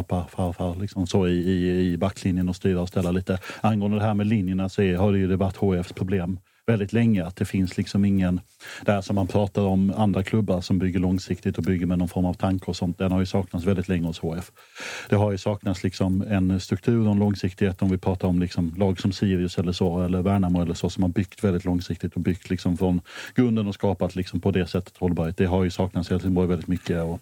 pappa, 0.03 0.27
farfar, 0.31 0.77
liksom 0.81 1.07
så 1.07 1.29
i, 1.29 1.33
i, 1.33 1.93
i 1.93 1.97
backlinjen 1.97 2.49
och 2.49 2.57
styra 2.57 2.81
och 2.81 2.89
ställa 2.89 3.11
lite. 3.11 3.39
Angående 3.61 3.99
det 3.99 4.05
här 4.05 4.15
med 4.15 4.27
linjerna 4.27 4.69
så 4.69 4.83
är, 4.83 4.97
har 4.97 5.13
det 5.13 5.19
ju 5.19 5.37
varit 5.37 5.57
HFs 5.57 5.93
problem 5.93 6.39
väldigt 6.67 6.93
länge. 6.93 7.25
Att 7.25 7.37
det 7.37 7.45
finns 7.45 7.77
liksom 7.77 8.05
ingen... 8.05 8.41
Det 8.85 8.93
här 8.93 9.01
som 9.01 9.15
man 9.15 9.27
pratar 9.27 9.63
om 9.63 9.93
andra 9.97 10.23
klubbar 10.23 10.61
som 10.61 10.79
bygger 10.79 10.99
långsiktigt 10.99 11.59
och 11.59 11.65
bygger 11.65 11.87
med 11.87 11.99
någon 11.99 12.09
form 12.09 12.25
av 12.25 12.35
tanke 12.35 12.67
och 12.67 12.77
sånt. 12.77 12.99
Den 12.99 13.13
har 13.13 13.21
ju 13.21 13.27
saknats 13.27 13.67
väldigt 13.67 13.89
länge 13.89 14.07
hos 14.07 14.19
HF. 14.19 14.53
Det 15.09 15.17
har 15.17 15.33
ju 15.33 15.39
saknats 15.39 15.85
liksom 15.85 16.23
en 16.23 16.61
struktur 16.61 17.07
och 17.07 17.13
en 17.13 17.19
långsiktighet 17.19 17.83
om 17.83 17.91
vi 17.91 17.99
pratar 17.99 18.29
om 18.29 18.41
liksom 18.41 18.75
lag 18.77 19.01
som 19.01 19.13
Sirius 19.13 19.59
eller 19.59 19.73
så 19.73 20.03
eller 20.03 20.23
Värnamo 20.23 20.63
eller 20.63 20.75
så 20.75 20.91
som 20.91 21.03
har 21.03 21.11
byggt 21.11 21.45
väldigt 21.45 21.65
långsiktigt 21.65 22.15
och 22.15 22.21
byggt 22.21 22.51
liksom 22.51 22.77
från 22.77 23.01
grunden 23.35 23.67
och 23.67 23.75
skapat 23.75 24.17
liksom 24.17 24.41
på 24.41 24.51
det 24.51 24.67
sättet 24.67 24.97
hållbarhet. 24.97 25.37
Det 25.37 25.47
har 25.47 25.65
ju 25.65 25.71
saknats 25.71 26.11
i 26.11 26.15
Helsingborg 26.15 26.49
väldigt 26.49 26.69
mycket 26.69 27.03
och, 27.03 27.21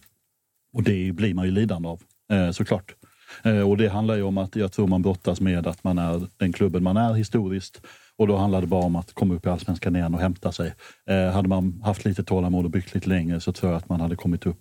och 0.72 0.82
det 0.82 1.12
blir 1.12 1.34
man 1.34 1.44
ju 1.44 1.50
lidande 1.50 1.88
av 1.88 2.00
Eh, 2.32 2.50
såklart. 2.50 2.94
Eh, 3.42 3.70
och 3.70 3.76
det 3.76 3.88
handlar 3.88 4.16
ju 4.16 4.22
om 4.22 4.38
att 4.38 4.56
jag 4.56 4.72
tror 4.72 4.86
man 4.86 5.02
brottas 5.02 5.40
med 5.40 5.66
att 5.66 5.84
man 5.84 5.98
är 5.98 6.22
den 6.36 6.52
klubben 6.52 6.82
man 6.82 6.96
är 6.96 7.14
historiskt 7.14 7.80
och 8.16 8.26
då 8.26 8.36
handlar 8.36 8.60
det 8.60 8.66
bara 8.66 8.84
om 8.84 8.96
att 8.96 9.12
komma 9.12 9.34
upp 9.34 9.46
i 9.46 9.48
allsvenskan 9.48 9.96
igen 9.96 10.14
och 10.14 10.20
hämta 10.20 10.52
sig. 10.52 10.74
Eh, 11.06 11.30
hade 11.30 11.48
man 11.48 11.80
haft 11.84 12.04
lite 12.04 12.24
tålamod 12.24 12.64
och 12.64 12.70
byggt 12.70 12.94
lite 12.94 13.08
längre 13.08 13.40
så 13.40 13.52
tror 13.52 13.72
jag 13.72 13.78
att 13.78 13.88
man 13.88 14.00
hade 14.00 14.16
kommit 14.16 14.46
upp 14.46 14.60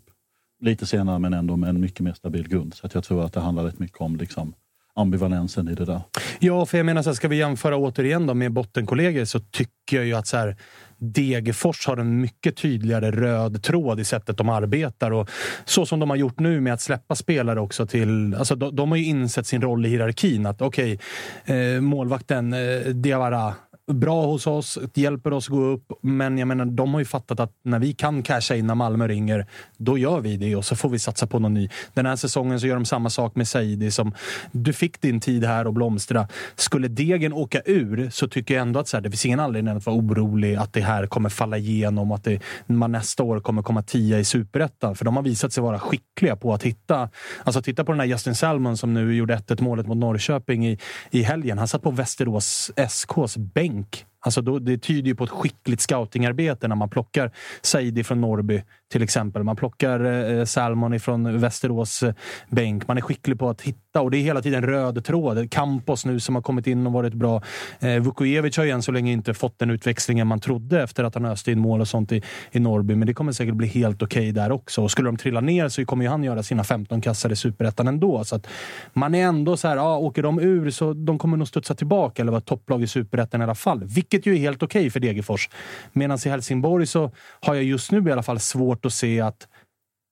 lite 0.61 0.85
senare 0.85 1.19
men 1.19 1.33
ändå 1.33 1.55
med 1.55 1.69
en 1.69 1.81
mycket 1.81 1.99
mer 1.99 2.13
stabil 2.13 2.47
grund. 2.47 2.73
Så 2.73 2.85
att 2.85 2.93
jag 2.93 3.03
tror 3.03 3.25
att 3.25 3.33
det 3.33 3.39
handlar 3.39 3.63
rätt 3.63 3.79
mycket 3.79 4.01
om 4.01 4.15
liksom, 4.15 4.53
ambivalensen 4.95 5.67
i 5.67 5.75
det 5.75 5.85
där. 5.85 6.01
Ja, 6.39 6.65
för 6.65 6.77
jag 6.77 6.85
menar, 6.85 7.01
så 7.01 7.09
här, 7.09 7.15
ska 7.15 7.27
vi 7.27 7.35
jämföra 7.35 7.77
återigen 7.77 8.27
då 8.27 8.33
med 8.33 8.51
bottenkollegor 8.51 9.25
så 9.25 9.39
tycker 9.39 9.97
jag 9.97 10.05
ju 10.05 10.13
att 10.13 10.27
så 10.27 10.37
här, 10.37 10.57
Degerfors 11.03 11.87
har 11.87 11.97
en 11.97 12.21
mycket 12.21 12.57
tydligare 12.57 13.11
röd 13.11 13.63
tråd 13.63 13.99
i 13.99 14.05
sättet 14.05 14.37
de 14.37 14.49
arbetar. 14.49 15.11
Och 15.11 15.29
så 15.65 15.85
som 15.85 15.99
de 15.99 16.09
har 16.09 16.17
gjort 16.17 16.39
nu 16.39 16.61
med 16.61 16.73
att 16.73 16.81
släppa 16.81 17.15
spelare 17.15 17.59
också 17.59 17.85
till... 17.85 18.35
Alltså 18.35 18.55
de, 18.55 18.75
de 18.75 18.91
har 18.91 18.97
ju 18.97 19.05
insett 19.05 19.47
sin 19.47 19.61
roll 19.61 19.85
i 19.85 19.89
hierarkin. 19.89 20.45
Att 20.45 20.61
okej, 20.61 20.99
okay, 21.43 21.75
eh, 21.75 21.81
målvakten 21.81 22.53
eh, 22.53 22.79
Diawara 22.79 23.53
bra 23.91 24.25
hos 24.25 24.47
oss, 24.47 24.79
hjälper 24.93 25.33
oss 25.33 25.47
gå 25.47 25.63
upp. 25.63 25.91
Men 26.01 26.37
jag 26.37 26.47
menar, 26.47 26.65
de 26.65 26.93
har 26.93 26.99
ju 26.99 27.05
fattat 27.05 27.39
att 27.39 27.51
när 27.63 27.79
vi 27.79 27.93
kan 27.93 28.23
casha 28.23 28.55
in 28.55 28.67
när 28.67 28.75
Malmö 28.75 29.07
ringer, 29.07 29.47
då 29.77 29.97
gör 29.97 30.19
vi 30.19 30.37
det 30.37 30.55
och 30.55 30.65
så 30.65 30.75
får 30.75 30.89
vi 30.89 30.99
satsa 30.99 31.27
på 31.27 31.39
någon 31.39 31.53
ny. 31.53 31.69
Den 31.93 32.05
här 32.05 32.15
säsongen 32.15 32.59
så 32.59 32.67
gör 32.67 32.75
de 32.75 32.85
samma 32.85 33.09
sak 33.09 33.35
med 33.35 33.47
Saidi 33.47 33.91
som 33.91 34.13
du 34.51 34.73
fick 34.73 35.01
din 35.01 35.19
tid 35.19 35.43
här 35.45 35.67
och 35.67 35.73
blomstra. 35.73 36.27
Skulle 36.55 36.87
Degen 36.87 37.33
åka 37.33 37.61
ur 37.65 38.09
så 38.09 38.27
tycker 38.27 38.53
jag 38.53 38.61
ändå 38.61 38.79
att 38.79 38.87
så 38.87 38.97
här, 38.97 39.01
det 39.01 39.09
finns 39.09 39.25
ingen 39.25 39.39
anledning 39.39 39.77
att 39.77 39.85
vara 39.85 39.95
orolig 39.95 40.55
att 40.55 40.73
det 40.73 40.81
här 40.81 41.07
kommer 41.07 41.29
falla 41.29 41.57
igenom, 41.57 42.11
att 42.11 42.23
det, 42.23 42.39
man 42.67 42.91
nästa 42.91 43.23
år 43.23 43.39
kommer 43.39 43.61
komma 43.61 43.83
tia 43.83 44.19
i 44.19 44.25
superettan. 44.25 44.95
För 44.95 45.05
de 45.05 45.15
har 45.15 45.23
visat 45.23 45.53
sig 45.53 45.63
vara 45.63 45.79
skickliga 45.79 46.35
på 46.35 46.53
att 46.53 46.63
hitta... 46.63 47.09
Alltså 47.43 47.61
titta 47.61 47.83
på 47.83 47.91
den 47.91 47.99
här 47.99 48.07
Justin 48.07 48.35
Salmon 48.35 48.77
som 48.77 48.93
nu 48.93 49.15
gjorde 49.15 49.35
1-1 49.35 49.63
målet 49.63 49.87
mot 49.87 49.97
Norrköping 49.97 50.67
i, 50.67 50.77
i 51.11 51.23
helgen. 51.23 51.57
Han 51.57 51.67
satt 51.67 51.83
på 51.83 51.91
Västerås 51.91 52.71
SKs 52.75 53.37
bänk 53.37 53.73
bänk. 53.83 54.05
Alltså 54.19 54.41
då, 54.41 54.59
det 54.59 54.77
tyder 54.77 55.07
ju 55.07 55.15
på 55.15 55.23
ett 55.23 55.29
skickligt 55.29 55.81
scoutingarbete 55.81 56.67
när 56.67 56.75
man 56.75 56.89
plockar 56.89 57.31
Saidi 57.61 58.03
från 58.03 58.21
Norrby 58.21 58.63
till 58.93 59.03
exempel. 59.03 59.43
Man 59.43 59.55
plockar 59.55 60.29
eh, 60.39 60.45
Salmon 60.45 60.99
från 60.99 61.39
Västerås 61.39 62.03
eh, 62.03 62.13
bänk. 62.49 62.87
Man 62.87 62.97
är 62.97 63.01
skicklig 63.01 63.39
på 63.39 63.49
att 63.49 63.61
hitta 63.61 64.01
och 64.01 64.11
det 64.11 64.17
är 64.17 64.21
hela 64.21 64.41
tiden 64.41 64.63
röd 64.63 65.05
tråd. 65.05 65.51
Campos 65.51 66.05
nu 66.05 66.19
som 66.19 66.35
har 66.35 66.41
kommit 66.41 66.67
in 66.67 66.87
och 66.87 66.93
varit 66.93 67.13
bra. 67.13 67.41
Eh, 67.79 67.99
Vukojevic 67.99 68.57
har 68.57 68.63
ju 68.63 68.71
än 68.71 68.81
så 68.81 68.91
länge 68.91 69.11
inte 69.11 69.33
fått 69.33 69.59
den 69.59 69.69
utväxlingen 69.69 70.27
man 70.27 70.39
trodde 70.39 70.83
efter 70.83 71.03
att 71.03 71.13
han 71.13 71.25
öste 71.25 71.51
in 71.51 71.59
mål 71.59 71.81
och 71.81 71.87
sånt 71.87 72.11
i, 72.11 72.21
i 72.51 72.59
Norrby. 72.59 72.95
Men 72.95 73.07
det 73.07 73.13
kommer 73.13 73.31
säkert 73.31 73.55
bli 73.55 73.67
helt 73.67 74.01
okej 74.01 74.19
okay 74.19 74.31
där 74.31 74.51
också. 74.51 74.81
Och 74.81 74.91
skulle 74.91 75.07
de 75.07 75.17
trilla 75.17 75.41
ner 75.41 75.69
så 75.69 75.85
kommer 75.85 76.03
ju 76.03 76.09
han 76.09 76.23
göra 76.23 76.43
sina 76.43 76.63
15 76.63 77.01
kassar 77.01 77.31
i 77.31 77.35
superettan 77.35 77.87
ändå. 77.87 78.23
Så 78.23 78.35
att 78.35 78.47
man 78.93 79.15
är 79.15 79.23
ändå 79.23 79.57
så 79.57 79.67
här, 79.67 79.75
ja, 79.75 79.97
åker 79.97 80.23
de 80.23 80.39
ur 80.39 80.71
så 80.71 80.93
de 80.93 81.17
kommer 81.17 81.37
nog 81.37 81.47
studsa 81.47 81.75
tillbaka 81.75 82.21
eller 82.21 82.31
vara 82.31 82.41
topplag 82.41 82.83
i 82.83 82.87
superettan 82.87 83.41
i 83.41 83.43
alla 83.43 83.55
fall. 83.55 83.83
Vilket 83.83 84.25
ju 84.25 84.33
är 84.33 84.39
helt 84.39 84.63
okej 84.63 84.79
okay 84.79 84.89
för 84.89 84.99
Degerfors. 84.99 85.49
Medan 85.93 86.17
i 86.25 86.29
Helsingborg 86.29 86.85
så 86.85 87.11
har 87.39 87.55
jag 87.55 87.63
just 87.63 87.91
nu 87.91 88.09
i 88.09 88.11
alla 88.11 88.23
fall 88.23 88.39
svårt 88.39 88.82
svårt 88.83 88.85
att 88.85 88.93
se 88.93 89.21
att 89.21 89.47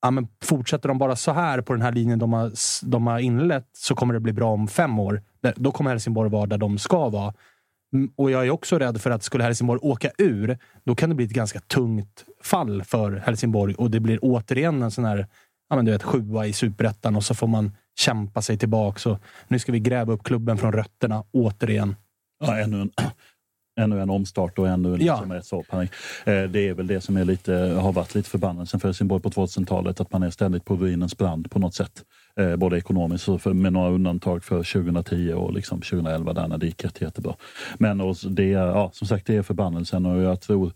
ja, 0.01 0.12
men 0.12 0.27
fortsätter 0.43 0.89
de 0.89 0.97
bara 0.97 1.15
så 1.15 1.31
här 1.31 1.62
på 1.62 1.73
den 1.73 1.81
här 1.81 1.91
linjen 1.91 2.19
de 2.19 2.34
har, 2.34 2.51
de 2.86 3.07
har 3.07 3.19
inlett 3.19 3.69
så 3.73 3.95
kommer 3.95 4.13
det 4.13 4.19
bli 4.19 4.34
bra 4.34 4.53
om 4.53 4.67
fem 4.67 4.99
år. 4.99 5.21
Då 5.55 5.71
kommer 5.71 5.91
Helsingborg 5.91 6.29
vara 6.29 6.45
där 6.45 6.57
de 6.57 6.77
ska 6.77 7.10
vara. 7.10 7.34
Mm, 7.93 8.12
och 8.17 8.31
jag 8.31 8.45
är 8.45 8.51
också 8.51 8.79
rädd 8.79 9.01
för 9.01 9.12
att 9.12 9.23
skulle 9.23 9.43
Helsingborg 9.43 9.79
åka 9.81 10.12
ur, 10.17 10.57
då 10.86 10.95
kan 10.95 11.10
det 11.10 11.15
bli 11.15 11.25
ett 11.25 11.34
ganska 11.34 11.60
tungt 11.60 12.25
fall 12.43 12.84
för 12.84 13.21
Helsingborg 13.25 13.75
och 13.75 13.91
det 13.91 13.99
blir 13.99 14.19
återigen 14.21 14.81
en 14.81 14.91
sån 14.91 15.05
här 15.05 15.27
ja, 15.69 15.75
men 15.75 15.86
du 15.86 15.91
vet, 15.91 16.03
sjua 16.03 16.45
i 16.45 16.53
superettan 16.53 17.15
och 17.15 17.23
så 17.23 17.34
får 17.34 17.47
man 17.47 17.71
kämpa 17.99 18.41
sig 18.41 18.57
tillbaka. 18.57 18.99
Så 18.99 19.19
nu 19.47 19.60
ska 19.60 19.71
vi 19.71 19.79
gräva 19.79 20.13
upp 20.13 20.23
klubben 20.23 20.57
från 20.57 20.71
rötterna 20.73 21.23
återigen. 21.31 21.95
Ja, 22.39 22.57
ännu 22.57 22.81
en, 22.81 22.91
ännu 23.79 24.01
en 24.01 24.10
omstart 24.10 24.60
och 24.60 24.67
ännu 24.67 24.97
liksom 24.97 25.31
ja. 25.31 25.38
ett 25.38 25.45
såppanik. 25.45 25.91
Eh, 26.25 26.43
det 26.43 26.67
är 26.67 26.73
väl 26.73 26.88
det 26.88 27.01
som 27.01 27.17
är 27.17 27.25
lite, 27.25 27.53
har 27.53 27.91
varit 27.91 28.15
lite 28.15 28.29
förbannelsen 28.29 28.79
för 28.79 28.88
Helsingborg 28.88 29.21
på 29.21 29.29
2000-talet, 29.29 29.99
att 29.99 30.12
man 30.12 30.23
är 30.23 30.29
ständigt 30.29 30.65
på 30.65 30.75
ruinens 30.75 31.17
brand 31.17 31.51
på 31.51 31.60
något 31.60 31.73
sätt. 31.73 32.03
Eh, 32.36 32.55
både 32.55 32.77
ekonomiskt 32.77 33.27
och 33.27 33.55
med 33.55 33.73
några 33.73 33.89
undantag 33.89 34.43
för 34.43 34.63
2010 34.63 35.34
och 35.34 35.53
liksom 35.53 35.81
2011 35.81 36.34
där 36.34 36.47
när 36.47 36.57
det 36.57 36.65
gick 36.65 37.01
jättebra. 37.01 37.36
Men 37.77 38.01
och 38.01 38.15
det, 38.29 38.49
ja, 38.49 38.89
som 38.93 39.07
sagt, 39.07 39.27
det 39.27 39.36
är 39.36 39.41
förbannelsen 39.41 40.05
och 40.05 40.21
jag 40.21 40.41
tror 40.41 40.71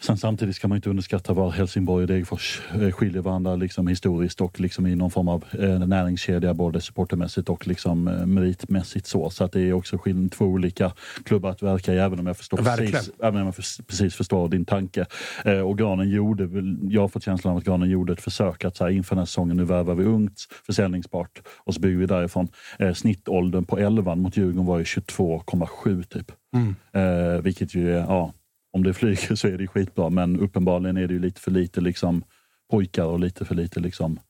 Sen 0.00 0.16
samtidigt 0.16 0.56
ska 0.56 0.68
man 0.68 0.76
inte 0.76 0.90
underskatta 0.90 1.32
var 1.32 1.50
Helsingborg 1.50 2.02
och 2.02 2.08
Degerfors 2.08 2.60
eh, 2.80 2.90
skiljer 2.90 3.22
varandra 3.22 3.56
liksom 3.56 3.86
historiskt 3.88 4.40
och 4.40 4.60
liksom 4.60 4.86
i 4.86 4.94
någon 4.94 5.10
form 5.10 5.28
av 5.28 5.44
eh, 5.58 5.78
näringskedja 5.78 6.54
både 6.54 6.80
supportermässigt 6.80 7.48
och 7.48 7.66
liksom 7.66 8.08
eh, 8.08 8.26
meritmässigt. 8.26 9.06
Så, 9.06 9.30
så 9.30 9.44
att 9.44 9.52
det 9.52 9.60
är 9.60 9.72
också 9.72 9.98
skill- 9.98 10.30
två 10.30 10.44
olika 10.44 10.92
klubbar 11.24 11.50
att 11.50 11.62
verka 11.62 11.94
i, 11.94 11.98
även 11.98 12.18
om 12.18 12.26
jag, 12.26 12.36
förstår 12.36 12.56
precis, 12.56 13.10
även 13.22 13.40
om 13.40 13.46
jag 13.46 13.54
för, 13.54 13.82
precis 13.82 14.14
förstår 14.14 14.48
din 14.48 14.64
tanke. 14.64 15.06
Eh, 15.44 15.60
och 15.60 15.78
Granen 15.78 16.10
gjorde, 16.10 16.48
jag 16.90 17.00
har 17.00 17.08
fått 17.08 17.24
känslan 17.24 17.52
av 17.52 17.58
att 17.58 17.64
Granen 17.64 17.90
gjorde 17.90 18.12
ett 18.12 18.20
försök 18.20 18.64
att 18.64 18.76
så 18.76 18.84
här, 18.84 18.90
inför 18.90 19.14
den 19.14 19.20
här 19.20 19.26
säsongen, 19.26 19.56
nu 19.56 19.64
värvar 19.64 19.94
vi 19.94 20.04
ungt, 20.04 20.46
försäljningsbart 20.66 21.42
och 21.58 21.74
så 21.74 21.80
bygger 21.80 21.98
vi 21.98 22.06
därifrån. 22.06 22.48
Eh, 22.78 22.92
snittåldern 22.94 23.64
på 23.64 23.78
11 23.78 24.14
mot 24.14 24.36
Djurgården 24.36 24.66
var 24.66 24.78
ju 24.78 24.84
22,7 24.84 26.02
typ. 26.02 26.32
Mm. 26.54 26.74
Eh, 26.92 27.42
vilket 27.42 27.74
ju 27.74 27.92
är, 27.92 27.98
ja, 27.98 28.32
om 28.78 28.84
det 28.84 28.94
flyger 28.94 29.34
så 29.34 29.48
är 29.48 29.58
det 29.58 29.66
skitbra, 29.66 30.10
men 30.10 30.40
uppenbarligen 30.40 30.96
är 30.96 31.06
det 31.06 31.14
ju 31.14 31.20
lite 31.20 31.40
för 31.40 31.50
lite 31.50 31.80
liksom 31.80 32.22
pojkar 32.70 33.04
och 33.04 33.20
lite 33.20 33.44
för 33.44 33.54
lite 33.54 33.80
liksom 33.80 34.20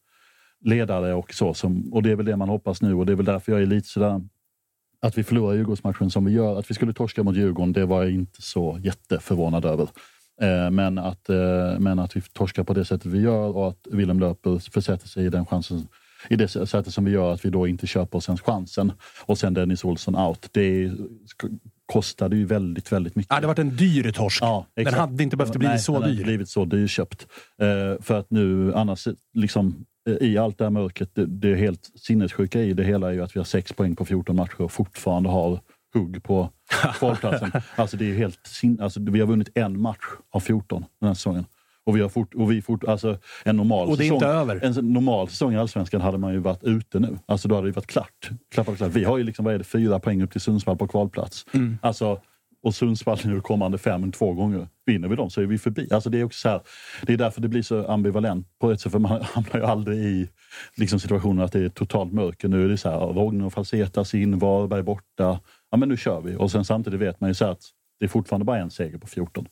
ledare 0.60 1.14
och 1.14 1.34
så. 1.34 1.54
Som, 1.54 1.92
och 1.92 2.02
det 2.02 2.10
är 2.10 2.16
väl 2.16 2.26
det 2.26 2.36
man 2.36 2.48
hoppas 2.48 2.82
nu 2.82 2.94
och 2.94 3.06
det 3.06 3.12
är 3.12 3.16
väl 3.16 3.26
därför 3.26 3.52
jag 3.52 3.62
är 3.62 3.66
lite 3.66 3.88
sådär 3.88 4.20
att 5.00 5.18
vi 5.18 5.24
förlorar 5.24 5.54
Djurgårdsmatchen 5.54 6.10
som 6.10 6.24
vi 6.24 6.32
gör. 6.32 6.58
Att 6.58 6.70
vi 6.70 6.74
skulle 6.74 6.92
torska 6.92 7.22
mot 7.22 7.36
Djurgården, 7.36 7.72
det 7.72 7.86
var 7.86 8.02
jag 8.02 8.12
inte 8.12 8.42
så 8.42 8.78
jätteförvånad 8.82 9.64
över. 9.64 9.88
Eh, 10.40 10.70
men, 10.70 10.98
att, 10.98 11.28
eh, 11.28 11.78
men 11.78 11.98
att 11.98 12.16
vi 12.16 12.20
torskar 12.20 12.64
på 12.64 12.74
det 12.74 12.84
sättet 12.84 13.06
vi 13.06 13.20
gör 13.20 13.56
och 13.56 13.68
att 13.68 13.86
Willem 13.90 14.20
Löper 14.20 14.70
försätter 14.72 15.08
sig 15.08 15.26
i 15.26 15.28
den 15.28 15.46
chansen 15.46 15.88
i 16.28 16.36
det 16.36 16.48
sättet 16.48 16.94
som 16.94 17.04
vi 17.04 17.10
gör, 17.10 17.32
att 17.32 17.44
vi 17.44 17.50
då 17.50 17.66
inte 17.66 17.86
köper 17.86 18.18
oss 18.18 18.28
ens 18.28 18.40
chansen. 18.40 18.92
Och 19.26 19.38
sen 19.38 19.54
Dennis 19.54 19.84
Olsson 19.84 20.16
out. 20.16 20.48
Det 20.52 20.92
kostade 21.92 22.36
ju 22.36 22.44
väldigt, 22.44 22.92
väldigt 22.92 23.16
mycket. 23.16 23.32
Ja, 23.34 23.40
det 23.40 23.46
varit 23.46 23.58
en 23.58 23.76
dyr 23.76 24.12
torsk. 24.12 24.42
Ja, 24.42 24.66
den 24.74 24.94
hade 24.94 25.22
inte 25.22 25.36
behövt 25.36 25.56
bli 25.56 25.68
Nej, 25.68 25.78
så 25.78 25.92
dyr. 25.92 26.00
Den 26.00 26.10
hade 26.10 26.24
blivit 26.24 26.48
så 26.48 26.64
dyrköpt. 26.64 27.26
Uh, 27.62 28.02
för 28.02 28.18
att 28.18 28.30
nu 28.30 28.74
annars, 28.74 29.08
liksom, 29.34 29.84
uh, 30.08 30.16
i 30.16 30.38
allt 30.38 30.58
det 30.58 30.64
här 30.64 30.70
mörkret, 30.70 31.14
det, 31.14 31.26
det 31.26 31.50
är 31.50 31.54
helt 31.54 31.90
sinnessjuka 31.94 32.60
i 32.62 32.72
det 32.72 32.84
hela 32.84 33.08
är 33.08 33.12
ju 33.12 33.22
att 33.22 33.36
vi 33.36 33.40
har 33.40 33.44
sex 33.44 33.72
poäng 33.72 33.96
på 33.96 34.04
14 34.04 34.36
matcher 34.36 34.60
och 34.60 34.72
fortfarande 34.72 35.28
har 35.28 35.60
hugg 35.94 36.22
på 36.22 36.50
kvalplatsen. 36.98 37.52
alltså 37.76 37.96
det 37.96 38.10
är 38.10 38.14
helt 38.14 38.46
sin, 38.46 38.80
alltså, 38.80 39.00
vi 39.00 39.20
har 39.20 39.26
vunnit 39.26 39.48
en 39.54 39.80
match 39.80 40.04
av 40.30 40.40
14 40.40 40.84
den 41.00 41.06
här 41.06 41.14
säsongen. 41.14 41.44
Och 41.88 41.96
vi 41.96 42.00
har 42.00 42.08
fort, 42.08 42.34
och 42.34 42.52
vi 42.52 42.62
fort, 42.62 42.84
alltså 42.84 43.18
en 43.44 43.56
normal 43.56 43.88
och 43.88 43.96
det 43.96 44.02
är 44.02 44.04
säsong, 44.04 44.16
inte 44.16 44.26
över. 44.26 44.64
En 44.64 44.92
normal 44.92 45.28
säsong 45.28 45.54
i 45.54 45.56
Allsvenskan 45.56 46.00
hade 46.00 46.18
man 46.18 46.32
ju 46.32 46.38
varit 46.38 46.64
ute 46.64 46.98
nu. 46.98 47.18
Alltså 47.26 47.48
då 47.48 47.54
hade 47.54 47.68
det 47.68 47.72
varit 47.72 47.86
klart. 47.86 48.30
klart, 48.54 48.76
klart. 48.76 48.90
Vi 48.92 49.04
har 49.04 49.18
ju 49.18 49.24
liksom, 49.24 49.44
vad 49.44 49.54
är 49.54 49.58
det, 49.58 49.64
fyra 49.64 49.98
poäng 49.98 50.22
upp 50.22 50.32
till 50.32 50.40
Sundsvall 50.40 50.76
på 50.76 50.88
kvalplats. 50.88 51.46
Mm. 51.52 51.78
Alltså, 51.82 52.20
och 52.62 52.74
Sundsvall 52.74 53.18
nu 53.24 53.40
kommande 53.40 53.78
fem 53.78 54.12
två 54.12 54.32
gånger. 54.32 54.68
Vinner 54.86 55.08
vi 55.08 55.16
dem 55.16 55.30
så 55.30 55.40
är 55.40 55.46
vi 55.46 55.58
förbi. 55.58 55.88
Alltså 55.90 56.10
det 56.10 56.20
är 56.20 56.24
också 56.24 56.40
så 56.40 56.48
här, 56.48 56.60
det 57.02 57.12
är 57.12 57.16
därför 57.16 57.40
det 57.40 57.48
blir 57.48 57.62
så 57.62 57.86
ambivalent 57.86 58.46
på 58.58 58.70
ett 58.70 58.80
sätt, 58.80 58.92
för 58.92 58.98
man 58.98 59.22
hamnar 59.22 59.56
ju 59.56 59.64
aldrig 59.64 59.98
i 59.98 60.28
liksom 60.76 61.00
situationen 61.00 61.44
att 61.44 61.52
det 61.52 61.64
är 61.64 61.68
totalt 61.68 62.12
mörker. 62.12 62.48
Nu 62.48 62.64
är 62.64 62.68
det 62.68 62.76
så 62.76 62.90
här, 62.90 62.98
Rogner 62.98 63.46
och 63.46 63.52
Falsetas 63.52 64.14
in, 64.14 64.38
Varberg 64.38 64.82
borta. 64.82 65.40
Ja 65.70 65.76
men 65.76 65.88
nu 65.88 65.96
kör 65.96 66.20
vi. 66.20 66.36
Och 66.36 66.50
sen 66.50 66.64
samtidigt 66.64 67.00
vet 67.00 67.20
man 67.20 67.30
ju 67.30 67.34
så 67.34 67.44
att 67.44 67.60
det 67.98 68.04
är 68.04 68.08
fortfarande 68.08 68.44
bara 68.44 68.58
en 68.58 68.70
seger 68.70 68.98
på 68.98 69.06
14. 69.06 69.46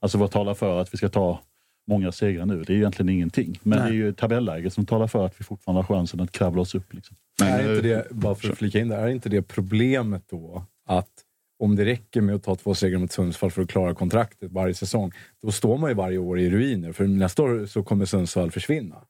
Alltså 0.00 0.18
vad 0.18 0.30
talar 0.30 0.54
för 0.54 0.80
att 0.80 0.94
vi 0.94 0.98
ska 0.98 1.08
ta 1.08 1.40
många 1.86 2.12
segrar 2.12 2.46
nu. 2.46 2.62
Det 2.62 2.72
är 2.72 2.76
egentligen 2.76 3.08
ingenting. 3.08 3.58
Men 3.62 3.78
Nej. 3.78 3.88
det 3.88 3.94
är 3.94 3.96
ju 3.96 4.12
tabelläget 4.12 4.72
som 4.72 4.86
talar 4.86 5.06
för 5.06 5.26
att 5.26 5.40
vi 5.40 5.44
fortfarande 5.44 5.82
har 5.82 5.96
chansen 5.96 6.20
att 6.20 6.32
kravla 6.32 6.62
oss 6.62 6.74
upp. 6.74 6.94
Liksom. 6.94 7.16
Men, 7.40 7.48
är 7.48 7.74
inte 7.76 7.88
det, 7.88 8.06
bara 8.10 8.34
för 8.34 8.50
att 8.50 8.58
flika 8.58 8.80
in 8.80 8.88
där, 8.88 8.98
är 8.98 9.08
inte 9.08 9.28
det 9.28 9.42
problemet 9.42 10.22
då 10.30 10.64
att 10.86 11.10
om 11.58 11.76
det 11.76 11.84
räcker 11.84 12.20
med 12.20 12.34
att 12.34 12.42
ta 12.42 12.54
två 12.56 12.74
segrar 12.74 12.98
mot 12.98 13.12
Sundsvall 13.12 13.50
för 13.50 13.62
att 13.62 13.68
klara 13.68 13.94
kontraktet 13.94 14.52
varje 14.52 14.74
säsong, 14.74 15.12
då 15.42 15.52
står 15.52 15.78
man 15.78 15.90
ju 15.90 15.94
varje 15.94 16.18
år 16.18 16.40
i 16.40 16.50
ruiner. 16.50 16.92
För 16.92 17.06
nästa 17.06 17.42
år 17.42 17.66
så 17.66 17.82
kommer 17.82 18.04
Sundsvall 18.04 18.50
försvinna. 18.50 19.04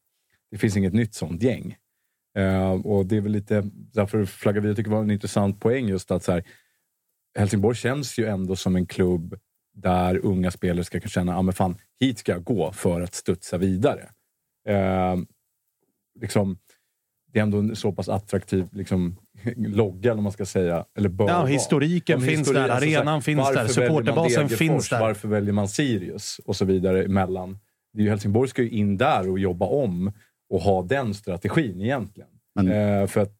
Det 0.50 0.58
finns 0.58 0.76
inget 0.76 0.92
nytt 0.92 1.14
sånt 1.14 1.42
gäng. 1.42 1.76
Eh, 2.38 2.72
och 2.72 3.06
det 3.06 3.16
är 3.16 3.20
väl 3.20 3.32
lite, 3.32 3.70
därför 3.74 4.24
flaggar 4.24 4.60
vi, 4.60 4.68
jag 4.68 4.76
tycker 4.76 4.90
det 4.90 4.96
var 4.96 5.02
en 5.02 5.10
intressant 5.10 5.60
poäng 5.60 5.88
just 5.88 6.10
att 6.10 6.24
så 6.24 6.32
här, 6.32 6.44
Helsingborg 7.38 7.76
känns 7.76 8.18
ju 8.18 8.26
ändå 8.26 8.56
som 8.56 8.76
en 8.76 8.86
klubb 8.86 9.38
där 9.74 10.26
unga 10.26 10.50
spelare 10.50 10.84
ska 10.84 11.00
kunna 11.00 11.08
känna, 11.10 11.42
men 11.42 11.54
fan, 11.54 11.76
hit 12.00 12.18
ska 12.18 12.32
jag 12.32 12.44
gå 12.44 12.72
för 12.72 13.00
att 13.00 13.14
studsa 13.14 13.58
vidare. 13.58 14.08
Eh, 14.68 15.16
liksom, 16.20 16.58
det 17.32 17.38
är 17.38 17.42
ändå 17.42 17.58
en 17.58 17.76
så 17.76 17.92
pass 17.92 18.08
attraktiv 18.08 18.68
liksom, 18.72 19.16
logga, 19.56 20.10
eller 20.10 20.14
vad 20.16 20.22
man 20.22 20.32
ska 20.32 20.46
säga. 20.46 20.84
Eller 20.98 21.08
bör 21.08 21.28
Ja, 21.28 21.44
historiken 21.44 22.16
Om 22.16 22.22
finns 22.22 22.48
histori- 22.48 22.54
där, 22.54 22.68
alltså, 22.68 22.86
arenan 22.86 23.22
finns 23.22 23.38
varför 23.38 23.54
där, 23.54 23.68
supporterbasen 23.68 24.48
finns 24.48 24.88
där. 24.88 25.00
Varför 25.00 25.28
väljer 25.28 25.52
man 25.52 25.68
Sirius? 25.68 26.40
Och 26.44 26.56
så 26.56 26.64
vidare 26.64 27.04
emellan. 27.04 27.58
Det 27.92 28.00
är 28.00 28.04
ju, 28.04 28.10
Helsingborg 28.10 28.48
ska 28.48 28.62
ju 28.62 28.70
in 28.70 28.96
där 28.96 29.30
och 29.30 29.38
jobba 29.38 29.66
om 29.66 30.12
och 30.50 30.60
ha 30.60 30.82
den 30.82 31.14
strategin 31.14 31.80
egentligen. 31.80 32.30
Men- 32.54 32.68
Eh, 32.68 33.06
för 33.06 33.20
att 33.20 33.32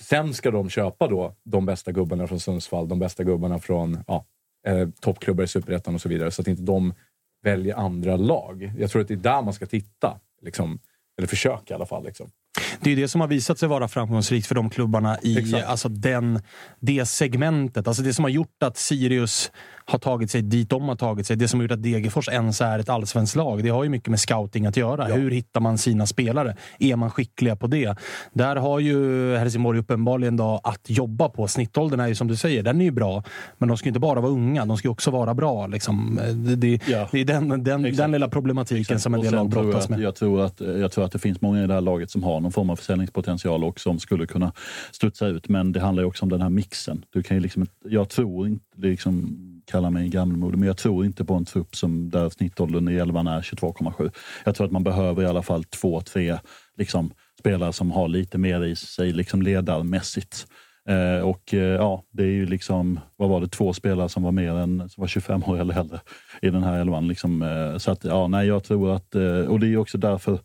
sen 0.00 0.34
ska 0.34 0.50
de 0.50 0.68
köpa 0.70 1.08
då 1.08 1.36
de 1.44 1.66
bästa 1.66 1.92
gubbarna 1.92 2.26
från 2.26 2.40
Sundsvall, 2.40 2.88
de 2.88 2.98
bästa 2.98 3.24
gubbarna 3.24 3.58
från 3.58 3.98
ja, 4.06 4.26
eh, 4.66 4.88
toppklubbar 5.00 5.44
i 5.44 5.46
Superettan 5.46 5.94
och 5.94 6.00
så 6.00 6.08
vidare. 6.08 6.30
Så 6.30 6.42
att 6.42 6.48
inte 6.48 6.62
de 6.62 6.94
väljer 7.42 7.74
andra 7.74 8.16
lag. 8.16 8.72
Jag 8.78 8.90
tror 8.90 9.02
att 9.02 9.08
det 9.08 9.14
är 9.14 9.18
där 9.18 9.42
man 9.42 9.54
ska 9.54 9.66
titta. 9.66 10.20
Liksom. 10.42 10.80
Eller 11.18 11.28
försöka 11.28 11.74
i 11.74 11.76
alla 11.76 11.86
fall. 11.86 12.04
Liksom. 12.04 12.30
Det 12.80 12.92
är 12.92 12.96
det 12.96 13.08
som 13.08 13.20
har 13.20 13.28
visat 13.28 13.58
sig 13.58 13.68
vara 13.68 13.88
framgångsrikt 13.88 14.46
för 14.46 14.54
de 14.54 14.70
klubbarna 14.70 15.16
i 15.22 15.38
Exakt. 15.38 15.66
alltså 15.66 15.88
den, 15.88 16.40
det 16.80 17.06
segmentet. 17.06 17.88
Alltså 17.88 18.02
det 18.02 18.14
som 18.14 18.24
har 18.24 18.30
gjort 18.30 18.62
att 18.64 18.76
Sirius 18.76 19.50
har 19.88 19.98
tagit 19.98 20.30
sig 20.30 20.42
dit 20.42 20.70
de 20.70 20.88
har 20.88 20.96
tagit 20.96 21.26
sig. 21.26 21.36
Det 21.36 21.48
som 21.48 21.60
har 21.60 21.64
gjort 21.64 21.72
att 21.72 21.82
Degerfors 21.82 22.28
ens 22.28 22.60
är 22.60 22.78
ett 22.78 22.88
allsvenskt 22.88 23.36
lag. 23.36 23.62
Det 23.64 23.68
har 23.68 23.84
ju 23.84 23.90
mycket 23.90 24.08
med 24.08 24.20
scouting 24.20 24.66
att 24.66 24.76
göra. 24.76 25.04
Hur 25.04 25.30
hittar 25.30 25.60
man 25.60 25.78
sina 25.78 26.06
spelare? 26.06 26.56
Är 26.78 26.96
man 26.96 27.10
skickliga 27.10 27.56
på 27.56 27.66
det? 27.66 27.96
Där 28.32 28.56
har 28.56 28.80
ju 28.80 29.36
Helsingborg 29.36 29.78
uppenbarligen 29.78 30.36
då 30.36 30.60
att 30.64 30.80
jobba 30.90 31.28
på. 31.28 31.48
Snittåldern 31.48 32.00
är 32.00 32.06
ju 32.08 32.14
som 32.14 32.28
du 32.28 32.36
säger, 32.36 32.62
den 32.62 32.80
är 32.80 32.84
ju 32.84 32.90
bra. 32.90 33.24
Men 33.58 33.68
de 33.68 33.76
ska 33.78 33.88
inte 33.88 34.00
bara 34.00 34.20
vara 34.20 34.32
unga, 34.32 34.64
de 34.66 34.76
ska 34.76 34.90
också 34.90 35.10
vara 35.10 35.34
bra. 35.34 35.66
Liksom. 35.66 36.20
Det, 36.34 36.56
det, 36.56 36.80
Ja. 36.88 37.08
det 37.12 37.20
är 37.20 37.24
den, 37.24 37.64
den, 37.64 37.84
Exakt. 37.84 37.98
den 37.98 38.12
lilla 38.12 38.28
problematiken 38.28 39.00
som 39.00 39.14
en 39.14 39.20
del 39.20 39.34
lag 39.34 39.48
brottas 39.50 39.88
med. 39.88 40.00
Jag 40.00 40.14
tror, 40.14 40.40
att, 40.40 40.60
jag 40.60 40.92
tror 40.92 41.04
att 41.04 41.12
det 41.12 41.18
finns 41.18 41.40
många 41.40 41.64
i 41.64 41.66
det 41.66 41.74
här 41.74 41.80
laget 41.80 42.10
som 42.10 42.22
har 42.22 42.40
någon 42.40 42.52
form 42.52 42.65
form 42.66 42.70
av 42.70 42.76
försäljningspotential 42.76 43.64
och 43.64 43.80
som 43.80 43.98
skulle 43.98 44.26
kunna 44.26 44.52
studsa 44.92 45.26
ut. 45.26 45.48
Men 45.48 45.72
det 45.72 45.80
handlar 45.80 46.02
ju 46.02 46.08
också 46.08 46.24
om 46.24 46.28
den 46.28 46.42
här 46.42 46.50
mixen. 46.50 47.04
Du 47.10 47.22
kan 47.22 47.36
ju 47.36 47.40
liksom, 47.40 47.66
jag 47.84 48.08
tror 48.08 48.46
inte, 48.46 48.64
liksom, 48.76 49.36
kalla 49.66 49.90
mig 49.90 50.08
gammelmodig, 50.08 50.58
men 50.58 50.66
jag 50.66 50.76
tror 50.76 51.04
inte 51.04 51.24
på 51.24 51.34
en 51.34 51.44
trupp 51.44 51.76
som 51.76 52.10
där 52.10 52.30
snittåldern 52.30 52.88
i 52.88 52.94
elvan 52.94 53.26
är 53.26 53.40
22,7. 53.40 54.10
Jag 54.44 54.54
tror 54.54 54.66
att 54.66 54.72
man 54.72 54.84
behöver 54.84 55.22
i 55.22 55.26
alla 55.26 55.42
fall 55.42 55.64
två, 55.64 56.00
tre 56.00 56.38
liksom, 56.76 57.10
spelare 57.38 57.72
som 57.72 57.90
har 57.90 58.08
lite 58.08 58.38
mer 58.38 58.64
i 58.64 58.76
sig 58.76 59.12
liksom 59.12 59.42
ledarmässigt. 59.42 60.46
Eh, 60.88 61.28
och 61.28 61.54
eh, 61.54 61.74
ja, 61.74 62.02
det 62.12 62.22
är 62.22 62.32
ju 62.32 62.46
liksom, 62.46 63.00
vad 63.16 63.28
var 63.28 63.40
det, 63.40 63.48
två 63.48 63.72
spelare 63.72 64.08
som 64.08 64.22
var 64.22 64.32
mer 64.32 64.52
än 64.52 64.88
som 64.88 65.00
var 65.00 65.08
25 65.08 65.42
år 65.44 65.60
eller 65.60 65.80
äldre 65.80 66.00
i 66.42 66.50
den 66.50 66.62
här 66.62 66.80
elvan. 66.80 67.08
Liksom, 67.08 67.42
eh, 67.42 67.78
så 67.78 67.90
att, 67.90 68.04
ja, 68.04 68.28
nej, 68.28 68.46
jag 68.46 68.64
tror 68.64 68.94
att, 68.94 69.14
eh, 69.14 69.40
och 69.40 69.60
det 69.60 69.66
är 69.66 69.76
också 69.76 69.98
därför 69.98 70.38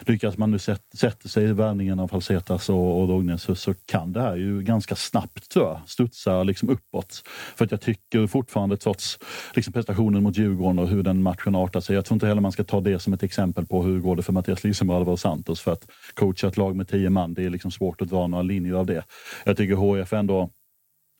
lyckas 0.00 0.38
man 0.38 0.50
nu 0.50 0.58
sätta, 0.58 1.28
sig 1.28 1.44
i 1.44 1.52
värningen 1.52 2.00
av 2.00 2.08
Falsetas 2.08 2.68
och, 2.68 3.00
och 3.00 3.08
Rognes 3.08 3.42
så, 3.42 3.54
så 3.54 3.74
kan 3.86 4.12
det 4.12 4.20
här 4.20 4.36
ju 4.36 4.62
ganska 4.62 4.96
snabbt 4.96 5.48
tror 5.50 5.66
jag 5.66 5.80
studsa 5.86 6.42
liksom 6.42 6.68
uppåt. 6.68 7.22
För 7.56 7.64
att 7.64 7.70
jag 7.70 7.80
tycker 7.80 8.26
fortfarande 8.26 8.76
trots 8.76 9.18
liksom 9.54 9.72
prestationen 9.72 10.22
mot 10.22 10.36
Djurgården 10.36 10.78
och 10.78 10.88
hur 10.88 11.02
den 11.02 11.22
matchen 11.22 11.54
artar 11.54 11.80
sig. 11.80 11.94
Jag 11.94 12.04
tror 12.04 12.16
inte 12.16 12.26
heller 12.26 12.40
man 12.40 12.52
ska 12.52 12.64
ta 12.64 12.80
det 12.80 12.98
som 12.98 13.12
ett 13.12 13.22
exempel 13.22 13.66
på 13.66 13.82
hur 13.82 14.00
går 14.00 14.16
det 14.16 14.22
för 14.22 14.32
Mattias 14.32 14.64
Lisenberg 14.64 14.94
och 14.94 15.00
Alvaro 15.00 15.16
Santos. 15.16 15.60
För 15.60 15.72
att 15.72 15.86
coacha 16.14 16.48
ett 16.48 16.56
lag 16.56 16.76
med 16.76 16.88
tio 16.88 17.10
man, 17.10 17.34
det 17.34 17.44
är 17.44 17.50
liksom 17.50 17.70
svårt 17.70 18.02
att 18.02 18.08
dra 18.08 18.26
några 18.26 18.42
linjer 18.42 18.74
av 18.74 18.86
det. 18.86 19.04
Jag 19.44 19.56
tycker 19.56 19.74
HF 19.74 20.12
ändå 20.12 20.50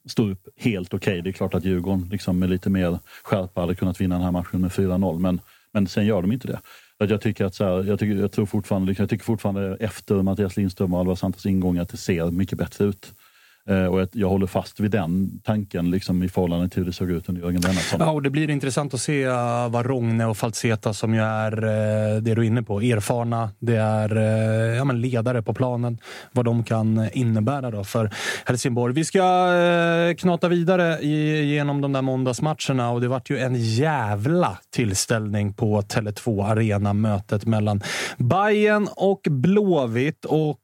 står 0.08 0.30
upp 0.30 0.48
helt 0.56 0.94
okej. 0.94 1.22
Det 1.22 1.30
är 1.30 1.32
klart 1.32 1.54
att 1.54 1.64
Djurgården 1.64 2.08
liksom 2.10 2.38
med 2.38 2.50
lite 2.50 2.70
mer 2.70 2.98
skärpa 3.22 3.60
hade 3.60 3.74
kunnat 3.74 4.00
vinna 4.00 4.14
den 4.14 4.24
här 4.24 4.32
matchen 4.32 4.60
med 4.60 4.70
4-0, 4.70 5.18
men, 5.18 5.40
men 5.72 5.86
sen 5.86 6.06
gör 6.06 6.22
de 6.22 6.32
inte 6.32 6.46
det. 6.46 6.60
Att 7.00 7.10
Jag 7.10 7.20
tycker, 7.20 7.44
att 7.44 7.54
så 7.54 7.64
här, 7.64 7.84
jag, 7.84 7.98
tycker, 7.98 8.14
jag, 8.20 8.32
tror 8.32 8.46
fortfarande, 8.46 8.94
jag 8.98 9.10
tycker 9.10 9.24
fortfarande 9.24 9.76
efter 9.80 10.22
Mattias 10.22 10.56
Lindström 10.56 10.94
och 10.94 11.00
Alvar 11.00 11.14
Santos 11.14 11.46
ingång 11.46 11.78
att 11.78 11.88
det 11.88 11.96
ser 11.96 12.30
mycket 12.30 12.58
bättre 12.58 12.84
ut. 12.84 13.14
Eh, 13.70 13.84
och 13.84 14.08
jag, 14.12 14.28
håller 14.28 14.46
fast 14.46 14.80
vid 14.80 14.90
den 14.90 15.40
tanken 15.44 15.90
liksom, 15.90 16.22
i 16.22 16.28
förhållande 16.28 16.68
till 16.68 16.78
hur 16.78 16.86
det 16.86 16.92
såg 16.92 17.10
ut 17.10 17.28
under 17.28 17.42
Jörgen 17.42 17.60
Lennartsson. 17.60 18.00
Ja, 18.00 18.10
och 18.10 18.22
det 18.22 18.30
blir 18.30 18.50
intressant 18.50 18.94
att 18.94 19.00
se 19.00 19.22
eh, 19.22 19.68
vad 19.68 19.86
Rogne 19.86 20.24
och 20.24 20.36
Falseta, 20.36 20.94
som 20.94 21.14
ju 21.14 21.20
är 21.20 21.52
eh, 21.52 22.22
det 22.22 22.34
du 22.34 22.42
är 22.42 22.46
inne 22.46 22.62
på, 22.62 22.80
erfarna, 22.80 23.50
det 23.58 23.76
är 23.76 24.16
ja, 24.74 24.84
men 24.84 25.00
ledare 25.00 25.42
på 25.42 25.54
planen, 25.54 25.98
vad 26.32 26.44
de 26.44 26.64
kan 26.64 27.08
innebära 27.12 27.70
då 27.70 27.84
för 27.84 28.10
Helsingborg. 28.44 28.94
Vi 28.94 29.04
ska 29.04 29.20
knata 30.18 30.48
vidare 30.48 31.06
genom 31.06 31.80
de 31.80 31.92
där 31.92 32.02
måndagsmatcherna 32.02 32.90
och 32.90 33.00
det 33.00 33.08
vart 33.08 33.30
ju 33.30 33.38
en 33.38 33.54
jävla 33.54 34.58
tillställning 34.70 35.52
på 35.52 35.82
Tele2 35.82 36.44
Arena, 36.50 36.92
mötet 36.92 37.46
mellan 37.46 37.82
Bayern 38.18 38.88
och 38.96 39.20
Blåvitt 39.30 40.24
och 40.24 40.60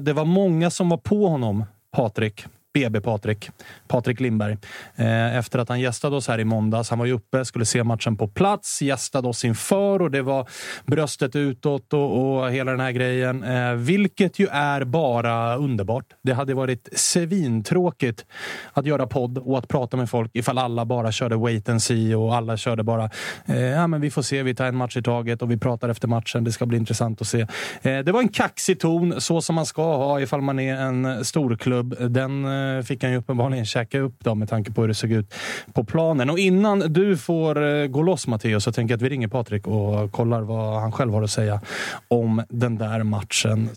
det 0.00 0.12
var 0.12 0.24
många 0.24 0.70
som 0.70 0.88
var 0.88 0.96
på 0.96 1.26
honom, 1.26 1.64
Patrik. 1.90 2.46
BB 2.80 3.00
Patrik, 3.00 3.50
Patrik 3.88 4.20
Lindberg. 4.20 4.56
Eh, 4.96 5.36
efter 5.36 5.58
att 5.58 5.68
han 5.68 5.80
gästade 5.80 6.16
oss 6.16 6.28
här 6.28 6.40
i 6.40 6.44
måndags. 6.44 6.90
Han 6.90 6.98
var 6.98 7.06
ju 7.06 7.12
uppe, 7.12 7.44
skulle 7.44 7.64
se 7.64 7.84
matchen 7.84 8.16
på 8.16 8.28
plats, 8.28 8.82
gästade 8.82 9.28
oss 9.28 9.44
inför 9.44 10.02
och 10.02 10.10
det 10.10 10.22
var 10.22 10.48
bröstet 10.86 11.36
utåt 11.36 11.92
och, 11.92 12.40
och 12.40 12.50
hela 12.50 12.70
den 12.70 12.80
här 12.80 12.92
grejen. 12.92 13.42
Eh, 13.42 13.72
vilket 13.72 14.38
ju 14.38 14.46
är 14.46 14.84
bara 14.84 15.56
underbart. 15.56 16.04
Det 16.22 16.32
hade 16.32 16.54
varit 16.54 16.88
svintråkigt 16.92 18.24
att 18.72 18.86
göra 18.86 19.06
podd 19.06 19.38
och 19.38 19.58
att 19.58 19.68
prata 19.68 19.96
med 19.96 20.10
folk 20.10 20.30
ifall 20.34 20.58
alla 20.58 20.84
bara 20.84 21.12
körde 21.12 21.36
wait 21.36 21.68
and 21.68 21.82
see 21.82 22.14
och 22.14 22.34
alla 22.34 22.56
körde 22.56 22.82
bara 22.82 23.10
eh, 23.46 23.60
ja, 23.60 23.86
men 23.86 24.00
vi 24.00 24.10
får 24.10 24.22
se, 24.22 24.42
vi 24.42 24.54
tar 24.54 24.66
en 24.66 24.76
match 24.76 24.96
i 24.96 25.02
taget 25.02 25.42
och 25.42 25.50
vi 25.50 25.58
pratar 25.58 25.88
efter 25.88 26.08
matchen. 26.08 26.44
Det 26.44 26.52
ska 26.52 26.66
bli 26.66 26.78
intressant 26.78 27.20
att 27.20 27.26
se. 27.26 27.40
Eh, 27.82 27.98
det 27.98 28.12
var 28.12 28.20
en 28.20 28.28
kaxig 28.28 28.80
ton, 28.80 29.20
så 29.20 29.40
som 29.40 29.54
man 29.54 29.66
ska 29.66 29.96
ha 29.96 30.20
ifall 30.20 30.40
man 30.40 30.58
är 30.58 30.76
en 30.76 31.24
storklubb. 31.24 31.96
Den 32.12 32.44
eh, 32.44 32.50
fick 32.82 33.02
han 33.02 33.12
ju 33.12 33.18
uppenbarligen 33.18 33.64
käka 33.64 33.98
upp 33.98 34.14
då, 34.18 34.34
med 34.34 34.48
tanke 34.48 34.72
på 34.72 34.80
hur 34.80 34.88
det 34.88 34.94
såg 34.94 35.12
ut 35.12 35.34
på 35.72 35.84
planen. 35.84 36.30
Och 36.30 36.38
innan 36.38 36.78
du 36.78 37.16
får 37.16 37.62
eh, 37.62 37.86
gå 37.86 38.02
loss 38.02 38.26
Matteo 38.26 38.60
så 38.60 38.72
tänker 38.72 38.92
jag 38.92 38.98
att 38.98 39.02
vi 39.02 39.08
ringer 39.08 39.28
Patrik 39.28 39.66
och 39.66 40.12
kollar 40.12 40.40
vad 40.40 40.80
han 40.80 40.92
själv 40.92 41.12
har 41.12 41.22
att 41.22 41.30
säga 41.30 41.60
om 42.08 42.42
den 42.48 42.78
där 42.78 43.02
matchen. 43.02 43.70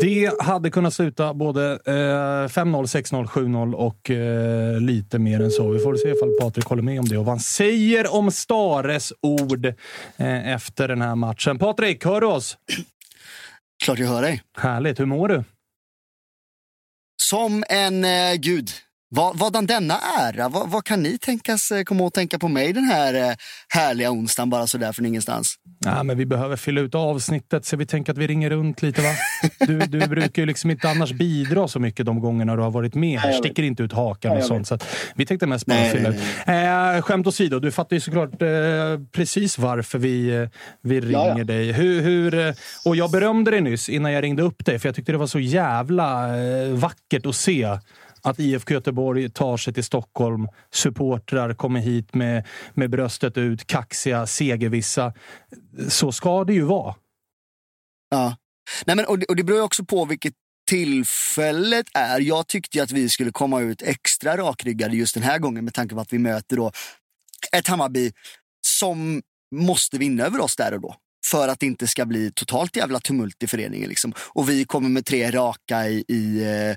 Det 0.00 0.32
hade 0.40 0.70
kunnat 0.70 0.94
sluta 0.94 1.34
både 1.34 1.72
eh, 1.72 1.92
5-0, 1.92 2.48
6-0, 2.48 3.26
7-0 3.26 3.74
och 3.74 4.10
eh, 4.10 4.80
lite 4.80 5.18
mer 5.18 5.40
än 5.40 5.50
så. 5.50 5.70
Vi 5.70 5.78
får 5.78 5.96
se 5.96 6.08
ifall 6.08 6.36
Patrik 6.40 6.64
håller 6.64 6.82
med 6.82 7.00
om 7.00 7.04
det 7.04 7.18
och 7.18 7.24
vad 7.24 7.32
han 7.32 7.40
säger 7.40 8.14
om 8.14 8.30
Stares 8.30 9.12
ord 9.20 9.66
eh, 10.16 10.52
efter 10.54 10.88
den 10.88 11.02
här 11.02 11.14
matchen. 11.14 11.58
Patrik, 11.58 12.04
hör 12.04 12.20
du 12.20 12.26
oss? 12.26 12.56
Klart 13.84 13.98
jag 13.98 14.08
hör 14.08 14.22
dig. 14.22 14.42
Härligt. 14.58 15.00
Hur 15.00 15.06
mår 15.06 15.28
du? 15.28 15.44
Som 17.22 17.64
en 17.68 18.04
eh, 18.04 18.34
gud. 18.34 18.81
Vad, 19.14 19.38
vadan 19.38 19.66
denna 19.66 19.98
ära? 20.20 20.48
Vad, 20.48 20.70
vad 20.70 20.84
kan 20.84 21.02
ni 21.02 21.18
tänkas 21.18 21.70
eh, 21.70 21.82
komma 21.82 22.04
och 22.04 22.12
tänka 22.12 22.38
på 22.38 22.48
mig 22.48 22.72
den 22.72 22.84
här 22.84 23.14
eh, 23.14 23.34
härliga 23.68 24.10
onsdagen 24.10 24.50
bara 24.50 24.66
sådär 24.66 24.92
från 24.92 25.06
ingenstans? 25.06 25.54
Ja, 25.84 26.02
men 26.02 26.18
vi 26.18 26.26
behöver 26.26 26.56
fylla 26.56 26.80
ut 26.80 26.94
avsnittet 26.94 27.64
så 27.64 27.76
vi 27.76 27.86
tänker 27.86 28.12
att 28.12 28.18
vi 28.18 28.26
ringer 28.26 28.50
runt 28.50 28.82
lite. 28.82 29.02
va? 29.02 29.08
Du, 29.66 29.78
du 29.78 30.06
brukar 30.06 30.42
ju 30.42 30.46
liksom 30.46 30.70
inte 30.70 30.88
annars 30.90 31.12
bidra 31.12 31.68
så 31.68 31.78
mycket 31.78 32.06
de 32.06 32.20
gångerna 32.20 32.56
du 32.56 32.62
har 32.62 32.70
varit 32.70 32.94
med. 32.94 33.20
här. 33.20 33.32
Sticker 33.32 33.62
inte 33.62 33.82
ut 33.82 33.92
hakan 33.92 34.36
och 34.36 34.44
sånt. 34.44 34.66
Så 34.66 34.74
att 34.74 34.86
vi 35.14 35.26
tänkte 35.26 35.46
mest 35.46 35.66
bara 35.66 35.84
fylla 35.84 36.08
ut. 36.08 36.16
Eh, 36.46 37.02
skämt 37.02 37.26
åsido, 37.26 37.58
du 37.58 37.70
fattar 37.72 37.96
ju 37.96 38.00
såklart 38.00 38.42
eh, 38.42 38.48
precis 39.12 39.58
varför 39.58 39.98
vi, 39.98 40.28
eh, 40.36 40.48
vi 40.82 41.00
ringer 41.00 41.12
Ja, 41.12 41.38
ja. 41.38 41.44
dig. 41.44 41.72
Hur, 41.72 42.02
hur, 42.02 42.54
och 42.84 42.96
jag 42.96 43.10
berömde 43.10 43.50
dig 43.50 43.60
nyss 43.60 43.88
innan 43.88 44.12
jag 44.12 44.22
ringde 44.24 44.42
upp 44.42 44.64
dig, 44.64 44.78
för 44.78 44.88
jag 44.88 44.96
tyckte 44.96 45.12
det 45.12 45.18
var 45.18 45.26
så 45.26 45.40
jävla 45.40 46.38
eh, 46.38 46.68
vackert 46.68 47.26
att 47.26 47.36
se 47.36 47.78
att 48.22 48.38
IFK 48.38 48.74
Göteborg 48.74 49.30
tar 49.30 49.56
sig 49.56 49.74
till 49.74 49.84
Stockholm, 49.84 50.48
supportrar 50.70 51.54
kommer 51.54 51.80
hit 51.80 52.14
med, 52.14 52.46
med 52.74 52.90
bröstet 52.90 53.38
ut, 53.38 53.66
kaxiga, 53.66 54.26
segervissa. 54.26 55.12
Så 55.88 56.12
ska 56.12 56.44
det 56.44 56.52
ju 56.52 56.62
vara. 56.62 56.94
Ja. 58.10 58.36
Nej, 58.84 58.96
men, 58.96 59.06
och, 59.06 59.18
det, 59.18 59.26
och 59.26 59.36
det 59.36 59.44
beror 59.44 59.58
ju 59.58 59.64
också 59.64 59.84
på 59.84 60.04
vilket 60.04 60.34
tillfället 60.68 61.86
är. 61.94 62.20
Jag 62.20 62.46
tyckte 62.46 62.78
ju 62.78 62.84
att 62.84 62.92
vi 62.92 63.08
skulle 63.08 63.32
komma 63.32 63.60
ut 63.60 63.82
extra 63.82 64.36
rakryggade 64.36 64.96
just 64.96 65.14
den 65.14 65.22
här 65.22 65.38
gången 65.38 65.64
med 65.64 65.74
tanke 65.74 65.94
på 65.94 66.00
att 66.00 66.12
vi 66.12 66.18
möter 66.18 66.56
då 66.56 66.72
ett 67.52 67.68
Hammarby 67.68 68.12
som 68.66 69.22
måste 69.54 69.98
vinna 69.98 70.24
över 70.24 70.40
oss 70.40 70.56
där 70.56 70.74
och 70.74 70.80
då. 70.80 70.96
För 71.26 71.48
att 71.48 71.60
det 71.60 71.66
inte 71.66 71.86
ska 71.86 72.06
bli 72.06 72.32
totalt 72.34 72.76
jävla 72.76 73.00
tumult 73.00 73.42
i 73.42 73.46
föreningen. 73.46 73.88
Liksom. 73.88 74.12
Och 74.18 74.50
vi 74.50 74.64
kommer 74.64 74.88
med 74.88 75.06
tre 75.06 75.30
raka 75.30 75.88
i, 75.88 76.04
i 76.08 76.42
eh, 76.42 76.76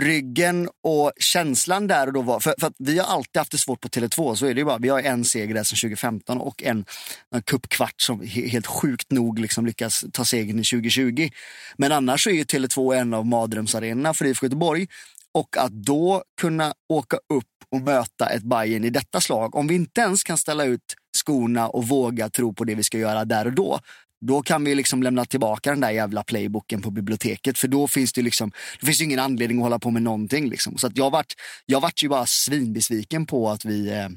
ryggen 0.00 0.68
och 0.82 1.12
känslan 1.16 1.86
där 1.86 2.06
och 2.06 2.12
då 2.12 2.22
var, 2.22 2.40
för, 2.40 2.54
för, 2.60 2.66
att 2.66 2.74
vi 2.78 2.98
har 2.98 3.06
alltid 3.06 3.36
haft 3.40 3.50
det 3.50 3.58
svårt 3.58 3.80
på 3.80 3.88
Tele2, 3.88 4.34
så 4.34 4.46
är 4.46 4.54
det 4.54 4.60
ju 4.60 4.64
bara, 4.64 4.78
vi 4.78 4.88
har 4.88 5.00
en 5.00 5.24
seger 5.24 5.54
där 5.54 5.64
sedan 5.64 5.76
2015 5.76 6.40
och 6.40 6.62
en, 6.62 6.84
en 7.30 7.42
cupkvart 7.42 8.00
som 8.00 8.20
helt 8.20 8.66
sjukt 8.66 9.10
nog 9.12 9.38
liksom 9.38 9.66
lyckas 9.66 10.04
ta 10.12 10.24
segern 10.24 10.58
i 10.58 10.64
2020. 10.64 11.28
Men 11.76 11.92
annars 11.92 12.26
är 12.26 12.30
ju 12.30 12.44
Tele2 12.44 12.94
en 12.94 13.14
av 13.14 13.26
mardrömsarenorna 13.26 14.14
för 14.14 14.24
IFK 14.24 14.46
Göteborg 14.46 14.86
och 15.32 15.56
att 15.56 15.72
då 15.72 16.22
kunna 16.40 16.74
åka 16.88 17.16
upp 17.16 17.44
och 17.70 17.80
möta 17.80 18.28
ett 18.28 18.42
Bayern 18.42 18.84
i 18.84 18.90
detta 18.90 19.20
slag, 19.20 19.54
om 19.54 19.66
vi 19.66 19.74
inte 19.74 20.00
ens 20.00 20.22
kan 20.22 20.38
ställa 20.38 20.64
ut 20.64 20.94
skorna 21.16 21.68
och 21.68 21.88
våga 21.88 22.30
tro 22.30 22.54
på 22.54 22.64
det 22.64 22.74
vi 22.74 22.82
ska 22.82 22.98
göra 22.98 23.24
där 23.24 23.46
och 23.46 23.52
då, 23.52 23.80
då 24.26 24.42
kan 24.42 24.64
vi 24.64 24.74
liksom 24.74 25.02
lämna 25.02 25.24
tillbaka 25.24 25.70
den 25.70 25.80
där 25.80 25.90
jävla 25.90 26.22
playbooken 26.22 26.82
på 26.82 26.90
biblioteket 26.90 27.58
för 27.58 27.68
då 27.68 27.88
finns 27.88 28.12
det 28.12 28.22
liksom, 28.22 28.52
det 28.80 28.86
finns 28.86 29.00
ingen 29.00 29.18
anledning 29.18 29.58
att 29.58 29.62
hålla 29.62 29.78
på 29.78 29.90
med 29.90 30.02
någonting. 30.02 30.48
Liksom. 30.48 30.78
Så 30.78 30.86
att 30.86 30.96
jag 30.96 31.10
vart, 31.10 31.32
jag 31.66 31.80
vart 31.80 32.02
ju 32.02 32.08
bara 32.08 32.26
svinbesviken 32.26 33.26
på 33.26 33.50
att 33.50 33.64
vi 33.64 33.88
eh, 33.88 34.08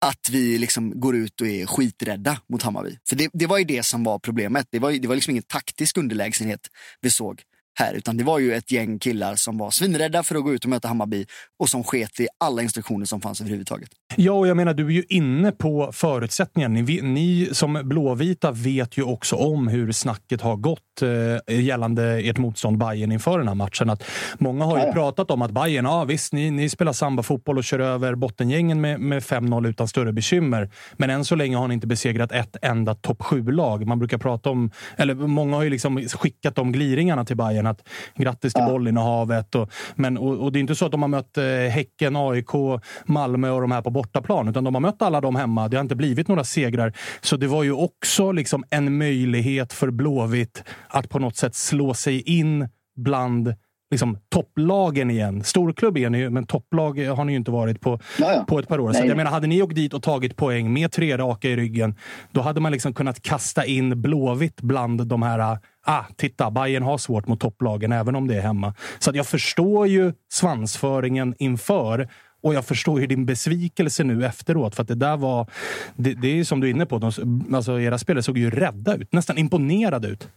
att 0.00 0.30
vi 0.30 0.58
liksom 0.58 1.00
går 1.00 1.16
ut 1.16 1.40
och 1.40 1.46
är 1.46 1.66
skiträdda 1.66 2.40
mot 2.48 2.62
Hammarby. 2.62 2.98
För 3.08 3.16
det, 3.16 3.30
det 3.32 3.46
var 3.46 3.58
ju 3.58 3.64
det 3.64 3.82
som 3.82 4.04
var 4.04 4.18
problemet. 4.18 4.66
Det 4.70 4.78
var, 4.78 4.92
det 4.92 5.08
var 5.08 5.14
liksom 5.14 5.30
ingen 5.30 5.42
taktisk 5.42 5.96
underlägsenhet 5.96 6.60
vi 7.00 7.10
såg 7.10 7.42
här, 7.78 7.94
utan 7.94 8.16
det 8.16 8.24
var 8.24 8.38
ju 8.38 8.54
ett 8.54 8.72
gäng 8.72 8.98
killar 8.98 9.34
som 9.34 9.58
var 9.58 9.70
svinrädda 9.70 10.22
för 10.22 10.34
att 10.34 10.42
gå 10.42 10.54
ut 10.54 10.64
och 10.64 10.70
möta 10.70 10.88
Hammarby 10.88 11.26
och 11.58 11.68
som 11.68 11.84
sket 11.84 12.20
i 12.20 12.28
alla 12.38 12.62
instruktioner 12.62 13.06
som 13.06 13.20
fanns 13.20 13.40
överhuvudtaget. 13.40 13.88
Ja, 14.16 14.32
och 14.32 14.46
jag 14.46 14.56
menar, 14.56 14.74
du 14.74 14.86
är 14.86 14.90
ju 14.90 15.04
inne 15.08 15.52
på 15.52 15.90
förutsättningarna. 15.92 16.74
Ni, 16.74 17.00
ni 17.02 17.48
som 17.52 17.80
blåvita 17.84 18.50
vet 18.50 18.98
ju 18.98 19.02
också 19.02 19.36
om 19.36 19.68
hur 19.68 19.92
snacket 19.92 20.40
har 20.40 20.56
gått 20.56 21.02
eh, 21.48 21.60
gällande 21.60 22.04
ert 22.04 22.38
motstånd 22.38 22.78
Bayern 22.78 23.12
inför 23.12 23.38
den 23.38 23.48
här 23.48 23.54
matchen. 23.54 23.90
Att 23.90 24.02
många 24.38 24.64
har 24.64 24.78
ju 24.78 24.84
ja. 24.84 24.92
pratat 24.92 25.30
om 25.30 25.42
att 25.42 25.50
Bayern, 25.50 25.84
ja 25.84 26.04
visst, 26.04 26.32
ni, 26.32 26.50
ni 26.50 26.68
spelar 26.68 26.92
samba-fotboll 26.92 27.58
och 27.58 27.64
kör 27.64 27.78
över 27.78 28.14
bottengängen 28.14 28.80
med, 28.80 29.00
med 29.00 29.22
5-0 29.22 29.68
utan 29.68 29.88
större 29.88 30.12
bekymmer. 30.12 30.70
Men 30.92 31.10
än 31.10 31.24
så 31.24 31.34
länge 31.34 31.56
har 31.56 31.68
ni 31.68 31.74
inte 31.74 31.86
besegrat 31.86 32.32
ett 32.32 32.56
enda 32.62 32.94
topp 32.94 33.22
7-lag. 33.22 33.86
Man 33.86 33.98
brukar 33.98 34.18
prata 34.18 34.50
om, 34.50 34.70
eller 34.96 35.14
många 35.14 35.56
har 35.56 35.62
ju 35.62 35.70
liksom 35.70 36.08
skickat 36.08 36.54
de 36.54 36.72
gliringarna 36.72 37.24
till 37.24 37.36
Bayern 37.36 37.65
att 37.66 37.88
grattis 38.14 38.52
till 38.52 38.62
ja. 38.62 38.70
bollinnehavet. 38.70 39.54
Och, 39.54 39.70
men, 39.94 40.18
och, 40.18 40.44
och, 40.44 40.52
det 40.52 40.58
är 40.58 40.60
inte 40.60 40.74
så 40.74 40.86
att 40.86 40.92
de 40.92 41.02
har 41.02 41.08
mött 41.08 41.38
eh, 41.38 41.44
Häcken, 41.44 42.16
AIK, 42.16 42.50
Malmö 43.04 43.50
och 43.50 43.60
de 43.60 43.70
här 43.70 43.82
på 43.82 43.90
bortaplan, 43.90 44.48
utan 44.48 44.64
de 44.64 44.74
har 44.74 44.80
mött 44.80 45.02
alla 45.02 45.20
dem 45.20 45.36
hemma. 45.36 45.68
Det 45.68 45.76
har 45.76 45.82
inte 45.82 45.96
blivit 45.96 46.28
några 46.28 46.44
segrar. 46.44 46.92
Så 47.20 47.36
det 47.36 47.46
var 47.46 47.62
ju 47.62 47.72
också 47.72 48.32
liksom 48.32 48.64
en 48.70 48.98
möjlighet 48.98 49.72
för 49.72 49.90
Blåvitt 49.90 50.64
att 50.88 51.08
på 51.08 51.18
något 51.18 51.36
sätt 51.36 51.54
slå 51.54 51.94
sig 51.94 52.20
in 52.20 52.68
bland 52.96 53.54
liksom, 53.90 54.18
topplagen 54.28 55.10
igen. 55.10 55.44
Storklubb 55.44 55.98
är 55.98 56.10
ni 56.10 56.18
ju, 56.18 56.30
men 56.30 56.46
topplag 56.46 56.98
har 56.98 57.24
ni 57.24 57.32
ju 57.32 57.38
inte 57.38 57.50
varit 57.50 57.80
på, 57.80 58.00
på 58.48 58.58
ett 58.58 58.68
par 58.68 58.80
år. 58.80 58.92
Nej. 58.92 59.02
Så 59.02 59.08
jag 59.08 59.16
menar, 59.16 59.30
hade 59.30 59.46
ni 59.46 59.62
åkt 59.62 59.74
dit 59.74 59.94
och 59.94 60.02
tagit 60.02 60.36
poäng 60.36 60.72
med 60.72 60.92
tre 60.92 61.16
raka 61.16 61.48
i 61.48 61.56
ryggen, 61.56 61.94
då 62.32 62.40
hade 62.40 62.60
man 62.60 62.72
liksom 62.72 62.94
kunnat 62.94 63.22
kasta 63.22 63.64
in 63.64 64.02
Blåvitt 64.02 64.60
bland 64.60 65.06
de 65.06 65.22
här 65.22 65.58
ah, 65.86 66.04
titta, 66.16 66.50
Bayern 66.50 66.82
har 66.82 66.98
svårt 66.98 67.28
mot 67.28 67.40
topplagen 67.40 67.92
även 67.92 68.16
om 68.16 68.28
det 68.28 68.36
är 68.36 68.40
hemma. 68.40 68.74
Så 68.98 69.10
jag 69.14 69.26
förstår 69.26 69.86
ju 69.86 70.12
svansföringen 70.32 71.34
inför 71.38 72.08
och 72.42 72.54
jag 72.54 72.64
förstår 72.64 73.00
ju 73.00 73.06
din 73.06 73.26
besvikelse 73.26 74.04
nu 74.04 74.26
efteråt. 74.26 74.74
För 74.74 74.82
att 74.82 74.88
det 74.88 74.94
där 74.94 75.16
var... 75.16 75.50
Det, 75.96 76.14
det 76.14 76.40
är 76.40 76.44
som 76.44 76.60
du 76.60 76.66
är 76.66 76.70
inne 76.70 76.86
på, 76.86 76.98
de, 76.98 77.12
alltså 77.54 77.80
era 77.80 77.98
spelare 77.98 78.22
såg 78.22 78.38
ju 78.38 78.50
rädda 78.50 78.94
ut. 78.94 79.12
Nästan 79.12 79.38
imponerade 79.38 80.08
ut. 80.08 80.28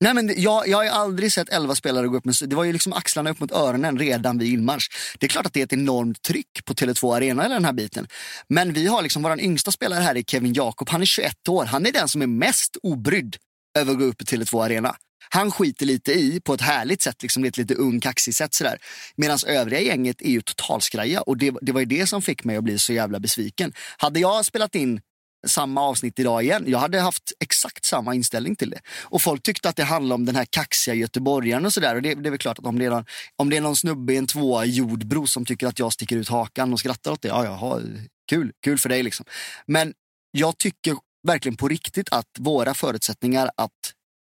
Nej, 0.00 0.14
men 0.14 0.32
jag, 0.36 0.68
jag 0.68 0.78
har 0.78 0.86
aldrig 0.86 1.32
sett 1.32 1.48
elva 1.48 1.74
spelare 1.74 2.08
gå 2.08 2.16
upp 2.16 2.24
med... 2.24 2.34
Det 2.40 2.56
var 2.56 2.64
ju 2.64 2.72
liksom 2.72 2.92
axlarna 2.92 3.30
upp 3.30 3.40
mot 3.40 3.52
öronen 3.52 3.98
redan 3.98 4.38
vid 4.38 4.52
inmarsch. 4.52 4.88
Det 5.18 5.26
är 5.26 5.28
klart 5.28 5.46
att 5.46 5.52
det 5.52 5.60
är 5.60 5.64
ett 5.64 5.72
enormt 5.72 6.22
tryck 6.22 6.64
på 6.64 6.74
Tele2 6.74 7.16
Arena 7.16 7.46
i 7.46 7.48
den 7.48 7.64
här 7.64 7.72
biten. 7.72 8.06
Men 8.48 8.72
vi 8.72 8.86
har 8.86 9.02
liksom 9.02 9.22
vår 9.22 9.40
yngsta 9.40 9.70
spelare 9.70 10.00
här 10.00 10.16
är 10.16 10.22
Kevin 10.22 10.52
Jakob. 10.52 10.88
Han 10.88 11.02
är 11.02 11.06
21 11.06 11.48
år. 11.48 11.64
Han 11.64 11.86
är 11.86 11.92
den 11.92 12.08
som 12.08 12.22
är 12.22 12.26
mest 12.26 12.76
obrydd 12.82 13.36
över 13.78 13.92
att 13.92 13.98
gå 13.98 14.04
upp 14.04 14.26
till 14.26 14.40
Tele2 14.40 14.64
Arena. 14.64 14.96
Han 15.30 15.50
skiter 15.50 15.86
lite 15.86 16.12
i 16.12 16.40
på 16.40 16.54
ett 16.54 16.60
härligt 16.60 17.02
sätt, 17.02 17.22
liksom 17.22 17.44
ett 17.44 17.56
lite 17.56 17.74
ung 17.74 18.00
kaxig 18.00 18.34
sätt 18.34 18.54
sådär. 18.54 18.78
Medan 19.16 19.38
övriga 19.46 19.80
gänget 19.80 20.22
är 20.22 20.30
ju 20.30 20.40
totalskraja 20.40 21.20
och 21.20 21.36
det, 21.36 21.54
det 21.62 21.72
var 21.72 21.80
ju 21.80 21.86
det 21.86 22.06
som 22.06 22.22
fick 22.22 22.44
mig 22.44 22.56
att 22.56 22.64
bli 22.64 22.78
så 22.78 22.92
jävla 22.92 23.20
besviken. 23.20 23.72
Hade 23.98 24.20
jag 24.20 24.44
spelat 24.44 24.74
in 24.74 25.00
samma 25.46 25.82
avsnitt 25.82 26.18
idag 26.18 26.42
igen. 26.42 26.64
Jag 26.66 26.78
hade 26.78 27.00
haft 27.00 27.32
exakt 27.40 27.84
samma 27.84 28.14
inställning 28.14 28.56
till 28.56 28.70
det. 28.70 28.80
Och 29.02 29.22
folk 29.22 29.42
tyckte 29.42 29.68
att 29.68 29.76
det 29.76 29.84
handlade 29.84 30.14
om 30.14 30.24
den 30.24 30.36
här 30.36 30.44
kaxiga 30.44 30.94
göteborgaren 30.94 31.66
och 31.66 31.72
sådär. 31.72 31.94
Och 31.94 32.02
det, 32.02 32.14
det 32.14 32.28
är 32.28 32.30
väl 32.30 32.38
klart 32.38 32.58
att 32.58 32.66
om 32.66 32.78
det 32.78 32.84
är 32.84 32.90
någon, 32.90 33.04
om 33.36 33.50
det 33.50 33.56
är 33.56 33.60
någon 33.60 33.76
snubbe 33.76 34.12
i 34.12 34.16
en 34.16 34.26
tvåa 34.26 34.64
i 34.64 34.70
jordbro 34.70 35.26
som 35.26 35.44
tycker 35.44 35.66
att 35.66 35.78
jag 35.78 35.92
sticker 35.92 36.16
ut 36.16 36.28
hakan 36.28 36.72
och 36.72 36.80
skrattar 36.80 37.12
åt 37.12 37.22
det, 37.22 37.28
ja, 37.28 37.44
jaha, 37.44 37.82
kul, 38.28 38.52
kul 38.62 38.78
för 38.78 38.88
dig 38.88 39.02
liksom. 39.02 39.26
Men 39.66 39.94
jag 40.30 40.58
tycker 40.58 40.96
verkligen 41.26 41.56
på 41.56 41.68
riktigt 41.68 42.08
att 42.12 42.28
våra 42.38 42.74
förutsättningar 42.74 43.50
att 43.56 43.72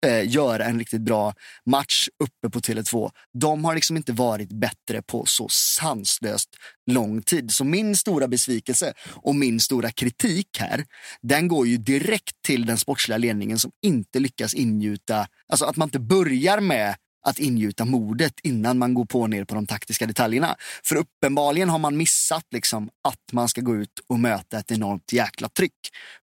eh, 0.06 0.28
göra 0.28 0.64
en 0.64 0.78
riktigt 0.78 1.00
bra 1.00 1.34
match 1.66 2.08
uppe 2.24 2.50
på 2.50 2.60
Tele2, 2.60 3.10
de 3.38 3.64
har 3.64 3.74
liksom 3.74 3.96
inte 3.96 4.12
varit 4.12 4.52
bättre 4.52 5.02
på 5.02 5.24
så 5.26 5.48
sanslöst 5.50 6.48
lång 6.90 7.22
tid. 7.22 7.50
Så 7.50 7.64
min 7.64 7.96
stora 7.96 8.28
besvikelse 8.28 8.92
och 9.06 9.34
min 9.34 9.60
stora 9.60 9.90
kritik 9.90 10.58
här, 10.58 10.84
den 11.22 11.48
går 11.48 11.66
ju 11.66 11.76
direkt 11.76 12.42
till 12.46 12.66
den 12.66 12.78
sportsliga 12.78 13.18
ledningen 13.18 13.58
som 13.58 13.70
inte 13.82 14.18
lyckas 14.18 14.54
ingjuta, 14.54 15.26
alltså 15.48 15.64
att 15.64 15.76
man 15.76 15.86
inte 15.86 16.00
börjar 16.00 16.60
med 16.60 16.94
att 17.22 17.38
ingjuta 17.38 17.84
modet 17.84 18.34
innan 18.42 18.78
man 18.78 18.94
går 18.94 19.04
på 19.04 19.26
ner 19.26 19.44
på 19.44 19.54
de 19.54 19.66
taktiska 19.66 20.06
detaljerna. 20.06 20.56
För 20.84 20.96
uppenbarligen 20.96 21.68
har 21.68 21.78
man 21.78 21.96
missat 21.96 22.44
liksom 22.50 22.88
att 23.08 23.32
man 23.32 23.48
ska 23.48 23.60
gå 23.60 23.76
ut 23.76 24.00
och 24.08 24.18
möta 24.18 24.58
ett 24.58 24.70
enormt 24.70 25.12
jäkla 25.12 25.48
tryck. 25.48 25.72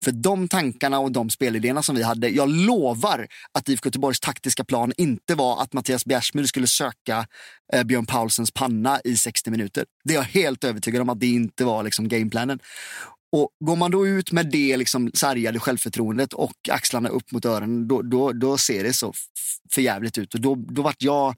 För 0.05 0.13
de 0.13 0.49
tankarna 0.49 0.99
och 0.99 1.13
de 1.13 1.31
spelidéerna 1.31 1.83
som 1.83 1.97
vi 1.97 2.03
hade, 2.03 2.29
jag 2.29 2.49
lovar 2.49 3.27
att 3.53 3.69
IFK 3.69 3.87
Göteborgs 3.87 4.21
taktiska 4.21 4.65
plan 4.65 4.93
inte 4.97 5.35
var 5.35 5.63
att 5.63 5.73
Mattias 5.73 6.05
Bjärsmyr 6.05 6.45
skulle 6.45 6.67
söka 6.67 7.27
eh, 7.73 7.85
Björn 7.85 8.07
Paulsens 8.07 8.51
panna 8.51 9.01
i 9.05 9.17
60 9.17 9.51
minuter. 9.51 9.85
Det 10.05 10.15
är 10.15 10.17
jag 10.17 10.25
helt 10.25 10.65
övertygad 10.65 11.03
om 11.03 11.09
att 11.09 11.21
det 11.21 11.27
inte 11.27 11.65
var 11.65 11.83
liksom 11.83 12.09
gameplanen. 12.09 12.59
Och 13.37 13.51
Går 13.61 13.77
man 13.77 13.91
då 13.91 14.07
ut 14.07 14.33
med 14.33 14.51
det 14.51 14.77
liksom 14.77 15.11
sargade 15.15 15.59
självförtroendet 15.59 16.33
och 16.33 16.69
axlarna 16.71 17.09
upp 17.09 17.33
mot 17.33 17.45
öronen, 17.45 17.89
då, 17.89 18.03
då, 18.03 18.33
då 18.33 18.59
ser 18.59 18.85
det 18.85 18.93
så 18.93 19.13
förjävligt 19.73 20.19
ut. 20.19 20.35
Och 20.35 20.41
då, 20.41 20.55
då 20.55 20.83
vart 20.83 21.03
jag, 21.03 21.35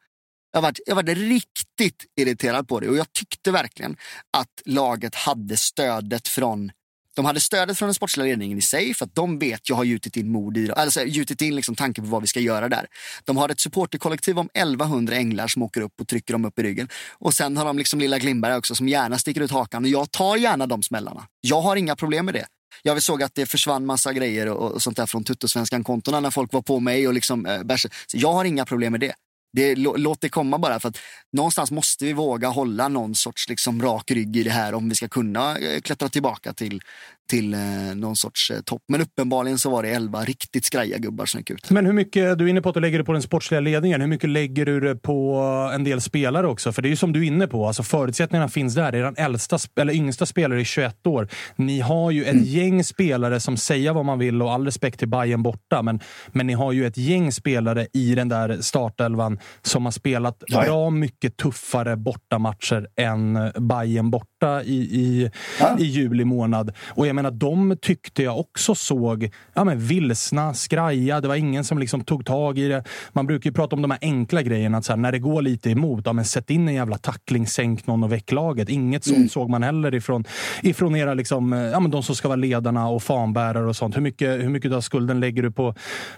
jag, 0.53 0.63
vart, 0.63 0.79
jag 0.87 0.95
vart 0.95 1.09
riktigt 1.09 2.05
irriterad 2.21 2.69
på 2.69 2.81
det 2.81 2.89
och 2.89 2.97
jag 2.97 3.13
tyckte 3.13 3.51
verkligen 3.51 3.97
att 4.33 4.63
laget 4.65 5.15
hade 5.15 5.57
stödet 5.57 6.29
från 6.29 6.71
de 7.19 7.25
hade 7.25 7.41
stödet 7.41 7.79
från 7.79 7.87
den 7.87 7.95
sportsliga 7.95 8.27
ledningen 8.27 8.59
i 8.59 8.61
sig 8.61 8.95
för 8.95 9.05
att 9.05 9.15
de 9.15 9.39
vet 9.39 9.69
jag 9.69 9.77
har 9.77 9.85
gjutit 9.85 10.17
in 10.17 10.33
mod 10.33 10.57
i 10.57 10.71
alltså 10.71 11.05
gjutit 11.05 11.43
in 11.43 11.57
liksom 11.57 11.75
tanken 11.75 12.05
på 12.05 12.11
vad 12.11 12.21
vi 12.21 12.27
ska 12.27 12.41
göra 12.41 12.69
där. 12.69 12.87
De 13.25 13.37
har 13.37 13.49
ett 13.49 13.61
supporterkollektiv 13.61 14.39
om 14.39 14.49
1100 14.55 15.15
änglar 15.15 15.47
som 15.49 15.63
åker 15.63 15.81
upp 15.81 16.01
och 16.01 16.09
trycker 16.09 16.35
dem 16.35 16.45
upp 16.45 16.59
i 16.59 16.63
ryggen. 16.63 16.89
Och 17.19 17.35
sen 17.35 17.57
har 17.57 17.65
de 17.65 17.79
liksom 17.79 18.01
lilla 18.01 18.19
Glimberg 18.19 18.57
också 18.57 18.75
som 18.75 18.89
gärna 18.89 19.19
sticker 19.19 19.41
ut 19.41 19.51
hakan 19.51 19.85
och 19.85 19.91
jag 19.91 20.11
tar 20.11 20.37
gärna 20.37 20.67
de 20.67 20.83
smällarna. 20.83 21.27
Jag 21.41 21.61
har 21.61 21.77
inga 21.77 21.97
problem 21.97 22.25
med 22.25 22.35
det. 22.35 22.47
Jag 22.83 23.03
såg 23.03 23.23
att 23.23 23.35
det 23.35 23.47
försvann 23.47 23.87
massa 23.87 24.13
grejer 24.13 24.49
och, 24.49 24.73
och 24.73 24.83
sånt 24.83 24.97
där 24.97 25.07
från 25.07 25.25
Tuttosvenskan-kontona 25.25 26.21
när 26.21 26.31
folk 26.31 26.53
var 26.53 26.63
på 26.63 26.81
mig 26.81 27.09
och 27.09 27.15
liksom 27.15 27.47
äh, 27.47 27.77
Så 27.77 27.89
jag 28.13 28.33
har 28.33 28.45
inga 28.45 28.65
problem 28.65 28.93
med 28.93 29.01
det. 29.01 29.15
Det, 29.53 29.75
låt 29.77 30.21
det 30.21 30.29
komma 30.29 30.59
bara. 30.59 30.81
för 30.81 30.89
att 30.89 30.99
Någonstans 31.33 31.71
måste 31.71 32.05
vi 32.05 32.13
våga 32.13 32.49
hålla 32.49 32.89
någon 32.89 33.15
sorts 33.15 33.49
liksom 33.49 33.83
rak 33.83 34.11
rygg 34.11 34.37
i 34.37 34.43
det 34.43 34.51
här 34.51 34.75
om 34.75 34.89
vi 34.89 34.95
ska 34.95 35.09
kunna 35.09 35.59
eh, 35.59 35.81
klättra 35.81 36.09
tillbaka 36.09 36.53
till, 36.53 36.81
till 37.29 37.55
eh, 37.55 37.61
någon 37.95 38.17
sorts 38.17 38.51
eh, 38.51 38.61
topp. 38.61 38.83
Men 38.89 39.01
uppenbarligen 39.01 39.59
så 39.59 39.71
var 39.71 39.83
det 39.83 39.89
elva 39.89 40.25
riktigt 40.25 40.65
skraja 40.65 40.99
gubbar 40.99 41.27
som 41.27 41.41
gick 41.41 41.51
ut. 41.51 41.71
Men 41.71 41.87
hur 41.87 41.93
mycket, 41.93 42.39
du 42.39 42.45
är 42.45 42.49
inne 42.49 42.61
på 42.61 42.69
att 42.69 42.75
du 42.75 42.81
lägger 42.81 42.99
det 42.99 43.05
på 43.05 43.13
den 43.13 43.23
sportsliga 43.23 43.61
ledningen. 43.61 44.01
Hur 44.01 44.09
mycket 44.09 44.31
lägger 44.31 44.67
du 44.67 44.81
det 44.81 44.97
på 44.97 45.41
en 45.75 45.85
del 45.85 46.01
spelare 46.01 46.47
också? 46.47 46.73
För 46.73 46.83
det 46.83 46.89
är 46.89 46.91
ju 46.91 46.97
som 46.97 47.13
du 47.13 47.23
är 47.23 47.27
inne 47.27 47.47
på, 47.47 47.67
alltså 47.67 47.83
förutsättningarna 47.83 48.49
finns 48.49 48.75
där. 48.75 48.93
Är 48.93 49.03
den 49.03 49.15
äldsta, 49.17 49.59
eller 49.81 49.93
yngsta 49.93 50.27
spelare 50.27 50.61
i 50.61 50.65
21 50.65 51.07
år. 51.07 51.29
Ni 51.57 51.81
har 51.81 52.11
ju 52.11 52.25
ett 52.25 52.33
mm. 52.33 52.45
gäng 52.45 52.85
spelare 52.85 53.41
som 53.41 53.57
säger 53.57 53.93
vad 53.93 54.05
man 54.05 54.19
vill 54.19 54.43
och 54.43 54.53
all 54.53 54.65
respekt 54.65 54.99
till 54.99 55.09
Bayern 55.09 55.43
borta. 55.43 55.83
Men, 55.83 56.01
men 56.29 56.47
ni 56.47 56.53
har 56.53 56.73
ju 56.73 56.87
ett 56.87 56.97
gäng 56.97 57.33
spelare 57.33 57.87
i 57.93 58.15
den 58.15 58.29
där 58.29 58.59
startelvan 58.61 59.39
som 59.63 59.85
har 59.85 59.93
spelat 59.93 60.43
ja. 60.47 60.63
bra 60.63 60.91
mycket 60.91 61.37
tuffare 61.37 61.97
bortamatcher 61.97 62.87
än 62.97 63.39
Bayern 63.59 64.11
borta 64.11 64.63
i, 64.63 64.77
i, 64.77 65.31
ja. 65.61 65.77
i 65.79 65.85
juli 65.85 66.25
månad. 66.25 66.73
Och 66.87 67.07
jag 67.07 67.18
menar, 67.19 67.31
de 67.31 67.77
tyckte 67.83 68.23
jag 68.23 68.39
också 68.39 68.75
såg 68.75 69.31
ja, 69.55 69.65
men 69.65 69.79
vilsna, 69.81 70.55
skraja. 70.55 71.21
Det 71.21 71.29
var 71.29 71.37
ingen 71.37 71.65
som 71.65 71.79
liksom 71.79 72.05
tog 72.05 72.27
tag 72.27 72.59
i 72.59 72.69
det. 72.69 72.85
Man 73.13 73.27
brukar 73.27 73.51
ju 73.51 73.55
prata 73.55 73.77
om 73.77 73.83
de 73.83 73.91
här 73.91 73.99
enkla 74.03 74.43
grejerna. 74.43 74.79
Att 74.79 74.85
så 74.85 74.93
här, 74.93 74.97
när 74.97 75.13
det 75.13 75.19
går 75.19 75.43
lite 75.43 75.71
emot, 75.71 76.07
ja, 76.07 76.13
men 76.13 76.25
sätt 76.25 76.51
in 76.51 76.69
en 76.69 76.75
jävla 76.75 76.99
tackling, 76.99 77.47
sänk 77.47 77.87
någon 77.87 78.05
och 78.05 78.13
väck 78.13 78.33
laget. 78.33 78.69
Inget 78.69 79.05
sånt 79.05 79.17
mm. 79.17 79.29
såg 79.29 79.51
man 79.51 79.63
heller 79.63 79.95
ifrån, 79.95 80.25
ifrån 80.63 80.97
era, 80.97 81.15
liksom, 81.15 81.53
ja, 81.53 81.81
men 81.81 81.91
de 81.91 82.03
som 82.03 82.17
ska 82.17 82.29
vara 82.29 82.37
ledarna 82.37 82.89
och 82.89 83.03
fanbärare 83.03 83.67
och 83.69 83.77
sånt. 83.77 83.97
Hur 83.97 84.03
mycket, 84.03 84.41
hur 84.41 84.49
mycket 84.49 84.73
av 84.73 84.81
skulden 84.81 85.21
lägger 85.21 85.43
du 85.43 85.51
på, 85.51 85.75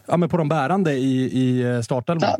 ja, 0.06 0.16
men 0.16 0.28
på 0.28 0.36
de 0.36 0.48
bärande 0.48 0.92
i, 0.92 1.22
i 1.22 1.62
eh, 1.62 1.80
startelvan? 1.80 2.30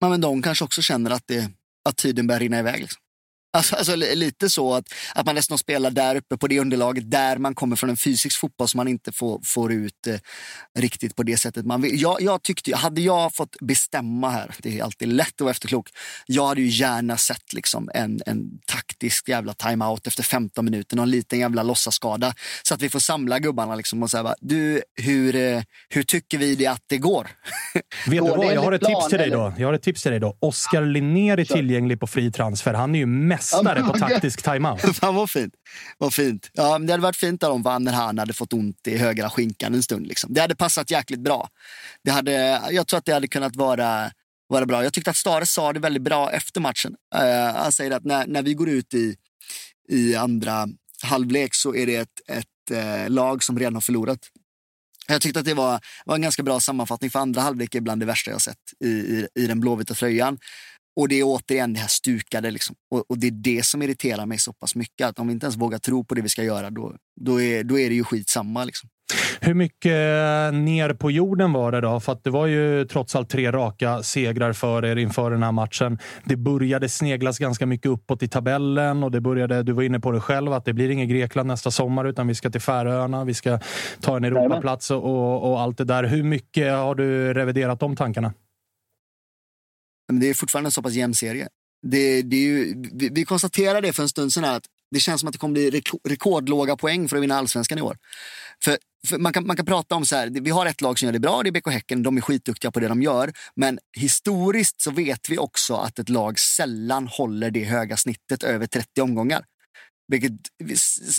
Ja. 0.00 0.08
Men 0.08 0.20
de 0.20 0.42
kanske 0.42 0.64
också 0.64 0.82
känner 0.82 1.10
att, 1.10 1.26
det, 1.26 1.50
att 1.88 1.96
tiden 1.96 2.26
börjar 2.26 2.40
rinna 2.40 2.58
iväg. 2.58 2.80
Liksom. 2.80 3.02
Alltså, 3.58 3.76
alltså, 3.76 3.96
lite 3.96 4.50
så 4.50 4.74
att, 4.74 4.84
att 5.14 5.26
man 5.26 5.34
nästan 5.34 5.58
spelar 5.58 5.90
där 5.90 6.16
uppe 6.16 6.36
på 6.36 6.46
det 6.46 6.60
underlaget 6.60 7.10
där 7.10 7.38
man 7.38 7.54
kommer 7.54 7.76
från 7.76 7.90
en 7.90 7.96
fysisk 7.96 8.40
fotboll 8.40 8.68
som 8.68 8.78
man 8.78 8.88
inte 8.88 9.12
får, 9.12 9.40
får 9.44 9.72
ut 9.72 10.06
eh, 10.06 10.18
riktigt 10.78 11.16
på 11.16 11.22
det 11.22 11.36
sättet 11.36 11.66
man 11.66 11.82
vill. 11.82 12.02
Jag, 12.02 12.22
jag 12.22 12.42
tyckte, 12.42 12.76
hade 12.76 13.00
jag 13.00 13.34
fått 13.34 13.56
bestämma 13.60 14.30
här, 14.30 14.54
det 14.58 14.78
är 14.78 14.84
alltid 14.84 15.08
lätt 15.08 15.34
att 15.34 15.40
vara 15.40 15.50
efterklok. 15.50 15.88
Jag 16.26 16.46
hade 16.46 16.60
ju 16.60 16.68
gärna 16.68 17.16
sett 17.16 17.52
liksom 17.52 17.90
en, 17.94 18.20
en 18.26 18.50
taktisk 18.66 19.28
jävla 19.28 19.54
timeout 19.54 20.06
efter 20.06 20.22
15 20.22 20.64
minuter, 20.64 20.96
någon 20.96 21.10
liten 21.10 21.38
jävla 21.38 21.62
låtsaskada. 21.62 22.34
Så 22.62 22.74
att 22.74 22.82
vi 22.82 22.88
får 22.88 23.00
samla 23.00 23.38
gubbarna 23.38 23.74
liksom 23.74 24.02
och 24.02 24.10
säga, 24.10 24.34
du, 24.40 24.82
hur, 25.02 25.36
eh, 25.36 25.62
hur 25.88 26.02
tycker 26.02 26.38
vi 26.38 26.54
det 26.54 26.66
att 26.66 26.84
det 26.86 26.98
går? 26.98 27.28
Vet 27.74 27.84
du 28.06 28.20
vad, 28.20 28.54
jag 28.54 28.62
har 28.62 28.72
ett 28.72 28.82
tips 28.82 29.08
till 29.08 29.18
dig 29.18 29.30
då. 29.30 29.54
Jag 29.58 29.68
har 29.68 29.74
ett 29.74 29.82
tips 29.82 30.02
till 30.02 30.10
dig 30.10 30.20
då. 30.20 30.36
Oskar 30.40 30.82
Linnér 30.82 31.38
är 31.38 31.44
tillgänglig 31.44 32.00
på 32.00 32.06
fri 32.06 32.32
transfer. 32.32 32.74
Han 32.74 32.94
är 32.94 32.98
ju 32.98 33.06
mest 33.06 33.47
mästare 33.56 33.82
på 33.82 33.98
taktisk 33.98 34.42
timeout. 34.42 34.80
Fan 34.96 35.14
vad 35.14 35.30
fint. 35.30 35.54
Vad 35.98 36.14
fint. 36.14 36.50
Ja, 36.52 36.78
det 36.78 36.92
hade 36.92 37.02
varit 37.02 37.16
fint 37.16 37.42
om 37.42 37.62
Van 37.62 37.86
han 37.86 38.18
hade 38.18 38.32
fått 38.32 38.52
ont 38.52 38.86
i 38.86 38.96
högra 38.96 39.30
skinkan 39.30 39.74
en 39.74 39.82
stund. 39.82 40.06
Liksom. 40.06 40.34
Det 40.34 40.40
hade 40.40 40.56
passat 40.56 40.90
jäkligt 40.90 41.20
bra. 41.20 41.48
Det 42.04 42.10
hade, 42.10 42.32
jag 42.70 42.86
tror 42.86 42.98
att 42.98 43.04
det 43.04 43.12
hade 43.12 43.28
kunnat 43.28 43.56
vara, 43.56 44.10
vara 44.48 44.66
bra. 44.66 44.82
Jag 44.82 44.92
tyckte 44.92 45.10
att 45.10 45.16
Stare 45.16 45.46
sa 45.46 45.72
det 45.72 45.80
väldigt 45.80 46.02
bra 46.02 46.32
efter 46.32 46.60
matchen. 46.60 46.94
Uh, 47.14 47.56
han 47.56 47.72
säger 47.72 47.90
att 47.90 48.04
när, 48.04 48.26
när 48.26 48.42
vi 48.42 48.54
går 48.54 48.68
ut 48.68 48.94
i, 48.94 49.16
i 49.88 50.14
andra 50.14 50.68
halvlek 51.02 51.54
så 51.54 51.74
är 51.74 51.86
det 51.86 51.96
ett, 51.96 52.20
ett 52.28 52.76
uh, 52.76 53.10
lag 53.10 53.44
som 53.44 53.58
redan 53.58 53.74
har 53.74 53.80
förlorat. 53.80 54.20
Jag 55.10 55.22
tyckte 55.22 55.40
att 55.40 55.46
det 55.46 55.54
var, 55.54 55.80
var 56.04 56.14
en 56.14 56.22
ganska 56.22 56.42
bra 56.42 56.60
sammanfattning 56.60 57.10
för 57.10 57.18
andra 57.18 57.40
halvlek 57.40 57.74
är 57.74 57.80
bland 57.80 58.02
det 58.02 58.06
värsta 58.06 58.30
jag 58.30 58.40
sett 58.40 58.58
i, 58.84 58.88
i, 58.88 59.28
i 59.34 59.46
den 59.46 59.60
blåvita 59.60 59.94
tröjan. 59.94 60.38
Och 60.98 61.08
det 61.08 61.20
är 61.20 61.22
återigen 61.24 61.72
det 61.72 61.80
här 61.80 61.88
stukade. 61.88 62.50
Liksom. 62.50 62.76
Och, 62.90 63.04
och, 63.10 63.18
det 63.18 63.26
är 63.26 63.30
det 63.30 63.64
som 63.64 63.82
irriterar 63.82 64.26
mig 64.26 64.38
så 64.38 64.52
pass 64.52 64.74
mycket. 64.74 65.06
Att 65.06 65.18
om 65.18 65.26
vi 65.26 65.32
inte 65.32 65.46
ens 65.46 65.56
vågar 65.56 65.78
tro 65.78 66.04
på 66.04 66.14
det 66.14 66.22
vi 66.22 66.28
ska 66.28 66.44
göra, 66.44 66.70
då, 66.70 66.94
då, 67.20 67.40
är, 67.40 67.64
då 67.64 67.78
är 67.78 67.88
det 67.88 67.94
ju 67.94 68.04
skitsamma. 68.04 68.64
Liksom. 68.64 68.88
Hur 69.40 69.54
mycket 69.54 69.92
ner 70.54 70.94
på 70.94 71.10
jorden 71.10 71.52
var 71.52 71.72
det 71.72 71.80
då? 71.80 72.00
För 72.00 72.12
att 72.12 72.24
det 72.24 72.30
var 72.30 72.46
ju 72.46 72.84
trots 72.84 73.16
allt 73.16 73.30
tre 73.30 73.52
raka 73.52 74.02
segrar 74.02 74.52
för 74.52 74.84
er 74.84 74.96
inför 74.96 75.30
den 75.30 75.42
här 75.42 75.52
matchen. 75.52 75.98
Det 76.24 76.36
började 76.36 76.88
sneglas 76.88 77.38
ganska 77.38 77.66
mycket 77.66 77.86
uppåt 77.86 78.22
i 78.22 78.28
tabellen 78.28 79.02
och 79.02 79.10
det 79.10 79.20
började, 79.20 79.62
du 79.62 79.72
var 79.72 79.82
inne 79.82 80.00
på 80.00 80.12
det 80.12 80.20
själv, 80.20 80.52
att 80.52 80.64
det 80.64 80.72
blir 80.72 80.90
ingen 80.90 81.08
Grekland 81.08 81.46
nästa 81.46 81.70
sommar 81.70 82.04
utan 82.04 82.26
vi 82.26 82.34
ska 82.34 82.50
till 82.50 82.60
Färöarna, 82.60 83.24
vi 83.24 83.34
ska 83.34 83.58
ta 84.00 84.16
en 84.16 84.24
Europaplats 84.24 84.90
och, 84.90 85.50
och 85.50 85.60
allt 85.60 85.78
det 85.78 85.84
där. 85.84 86.04
Hur 86.04 86.22
mycket 86.22 86.72
har 86.72 86.94
du 86.94 87.34
reviderat 87.34 87.80
de 87.80 87.96
tankarna? 87.96 88.32
Men 90.08 90.20
det 90.20 90.26
är 90.26 90.34
fortfarande 90.34 90.68
en 90.68 90.72
så 90.72 90.82
pass 90.82 90.92
jämn 90.92 91.14
serie. 91.14 91.48
Det, 91.82 92.22
det 92.22 92.36
är 92.36 92.40
ju, 92.40 92.84
vi, 92.92 93.08
vi 93.08 93.24
konstaterade 93.24 93.86
det 93.86 93.92
för 93.92 94.02
en 94.02 94.08
stund 94.08 94.32
sedan 94.32 94.44
att 94.44 94.64
det 94.90 95.00
känns 95.00 95.20
som 95.20 95.28
att 95.28 95.32
det 95.32 95.38
kommer 95.38 95.52
bli 95.52 95.82
rekordlåga 96.04 96.76
poäng 96.76 97.08
för 97.08 97.16
att 97.16 97.22
vinna 97.22 97.34
allsvenskan 97.34 97.78
i 97.78 97.82
år. 97.82 97.96
För, 98.64 98.78
för 99.06 99.18
man, 99.18 99.32
kan, 99.32 99.46
man 99.46 99.56
kan 99.56 99.66
prata 99.66 99.94
om 99.94 100.06
så 100.06 100.16
här, 100.16 100.26
vi 100.26 100.50
har 100.50 100.66
ett 100.66 100.80
lag 100.80 100.98
som 100.98 101.06
gör 101.06 101.12
det 101.12 101.20
bra, 101.20 101.42
det 101.42 101.48
är 101.48 101.52
BK 101.52 101.70
Häcken, 101.70 102.02
de 102.02 102.16
är 102.16 102.20
skitduktiga 102.20 102.70
på 102.70 102.80
det 102.80 102.88
de 102.88 103.02
gör. 103.02 103.32
Men 103.56 103.78
historiskt 103.96 104.80
så 104.80 104.90
vet 104.90 105.28
vi 105.28 105.38
också 105.38 105.74
att 105.74 105.98
ett 105.98 106.08
lag 106.08 106.38
sällan 106.38 107.08
håller 107.08 107.50
det 107.50 107.64
höga 107.64 107.96
snittet 107.96 108.42
över 108.42 108.66
30 108.66 109.00
omgångar. 109.00 109.44
Vilket, 110.08 110.32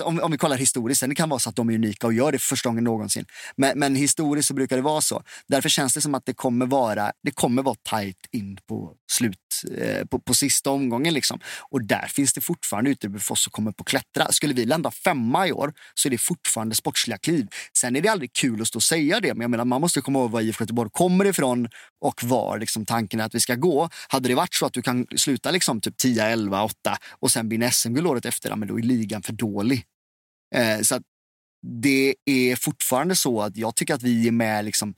om, 0.03 0.19
om 0.19 0.31
vi 0.31 0.37
kollar 0.37 0.57
historiskt, 0.57 0.99
sen 0.99 1.09
det 1.09 1.15
kan 1.15 1.29
vara 1.29 1.39
så 1.39 1.49
att 1.49 1.55
de 1.55 1.69
är 1.69 1.73
unika 1.73 2.07
och 2.07 2.13
gör 2.13 2.31
det 2.31 2.39
för 2.39 2.47
första 2.47 2.69
gången 2.69 2.83
någonsin. 2.83 3.25
Men, 3.55 3.79
men 3.79 3.95
historiskt 3.95 4.47
så 4.47 4.53
brukar 4.53 4.75
det 4.75 4.81
vara 4.81 5.01
så. 5.01 5.23
Därför 5.47 5.69
känns 5.69 5.93
det 5.93 6.01
som 6.01 6.15
att 6.15 6.25
det 6.25 6.33
kommer 6.33 6.65
vara, 6.65 7.11
det 7.23 7.31
kommer 7.31 7.63
vara 7.63 7.75
tajt 7.83 8.17
in 8.31 8.57
på 8.67 8.93
slut, 9.11 9.63
eh, 9.77 10.05
på, 10.05 10.19
på 10.19 10.33
sista 10.33 10.71
omgången. 10.71 11.13
Liksom. 11.13 11.39
Och 11.69 11.83
där 11.83 12.07
finns 12.07 12.33
det 12.33 12.41
fortfarande 12.41 12.89
utrymme 12.89 13.19
för 13.19 13.33
oss 13.33 13.47
att 13.47 13.53
komma 13.53 13.69
upp 13.69 13.81
och 13.81 13.87
klättra. 13.87 14.31
Skulle 14.31 14.53
vi 14.53 14.65
landa 14.65 14.91
femma 14.91 15.47
i 15.47 15.51
år 15.51 15.73
så 15.93 16.07
är 16.07 16.09
det 16.09 16.17
fortfarande 16.17 16.75
sportsliga 16.75 17.17
kliv. 17.17 17.47
Sen 17.77 17.95
är 17.95 18.01
det 18.01 18.09
aldrig 18.09 18.33
kul 18.33 18.61
att 18.61 18.67
stå 18.67 18.77
och 18.77 18.83
säga 18.83 19.19
det, 19.19 19.33
men 19.33 19.41
jag 19.41 19.51
menar, 19.51 19.65
man 19.65 19.81
måste 19.81 20.01
komma 20.01 20.19
ihåg 20.19 20.31
var 20.31 20.41
IFK 20.41 20.63
Göteborg 20.63 20.89
kommer 20.93 21.25
ifrån 21.25 21.67
och 22.01 22.23
var 22.23 22.59
liksom, 22.59 22.85
tanken 22.85 23.19
är 23.19 23.23
att 23.23 23.35
vi 23.35 23.39
ska 23.39 23.55
gå. 23.55 23.89
Hade 24.07 24.27
det 24.27 24.35
varit 24.35 24.53
så 24.53 24.65
att 24.65 24.73
du 24.73 24.81
kan 24.81 25.07
sluta 25.15 25.51
liksom, 25.51 25.81
typ 25.81 25.97
10, 25.97 26.25
11, 26.25 26.63
8 26.63 26.97
och 27.09 27.31
sen 27.31 27.49
vinna 27.49 27.71
SM-guld 27.71 28.07
året 28.07 28.25
efter, 28.25 28.55
men 28.55 28.67
då 28.67 28.79
är 28.79 28.83
ligan 28.83 29.21
för 29.21 29.33
dålig. 29.33 29.85
Eh, 30.55 30.81
så 30.81 30.99
det 31.67 32.15
är 32.25 32.55
fortfarande 32.55 33.15
så 33.15 33.41
att 33.41 33.57
jag 33.57 33.75
tycker 33.75 33.93
att 33.93 34.03
vi 34.03 34.27
är 34.27 34.31
med 34.31 34.65
liksom 34.65 34.93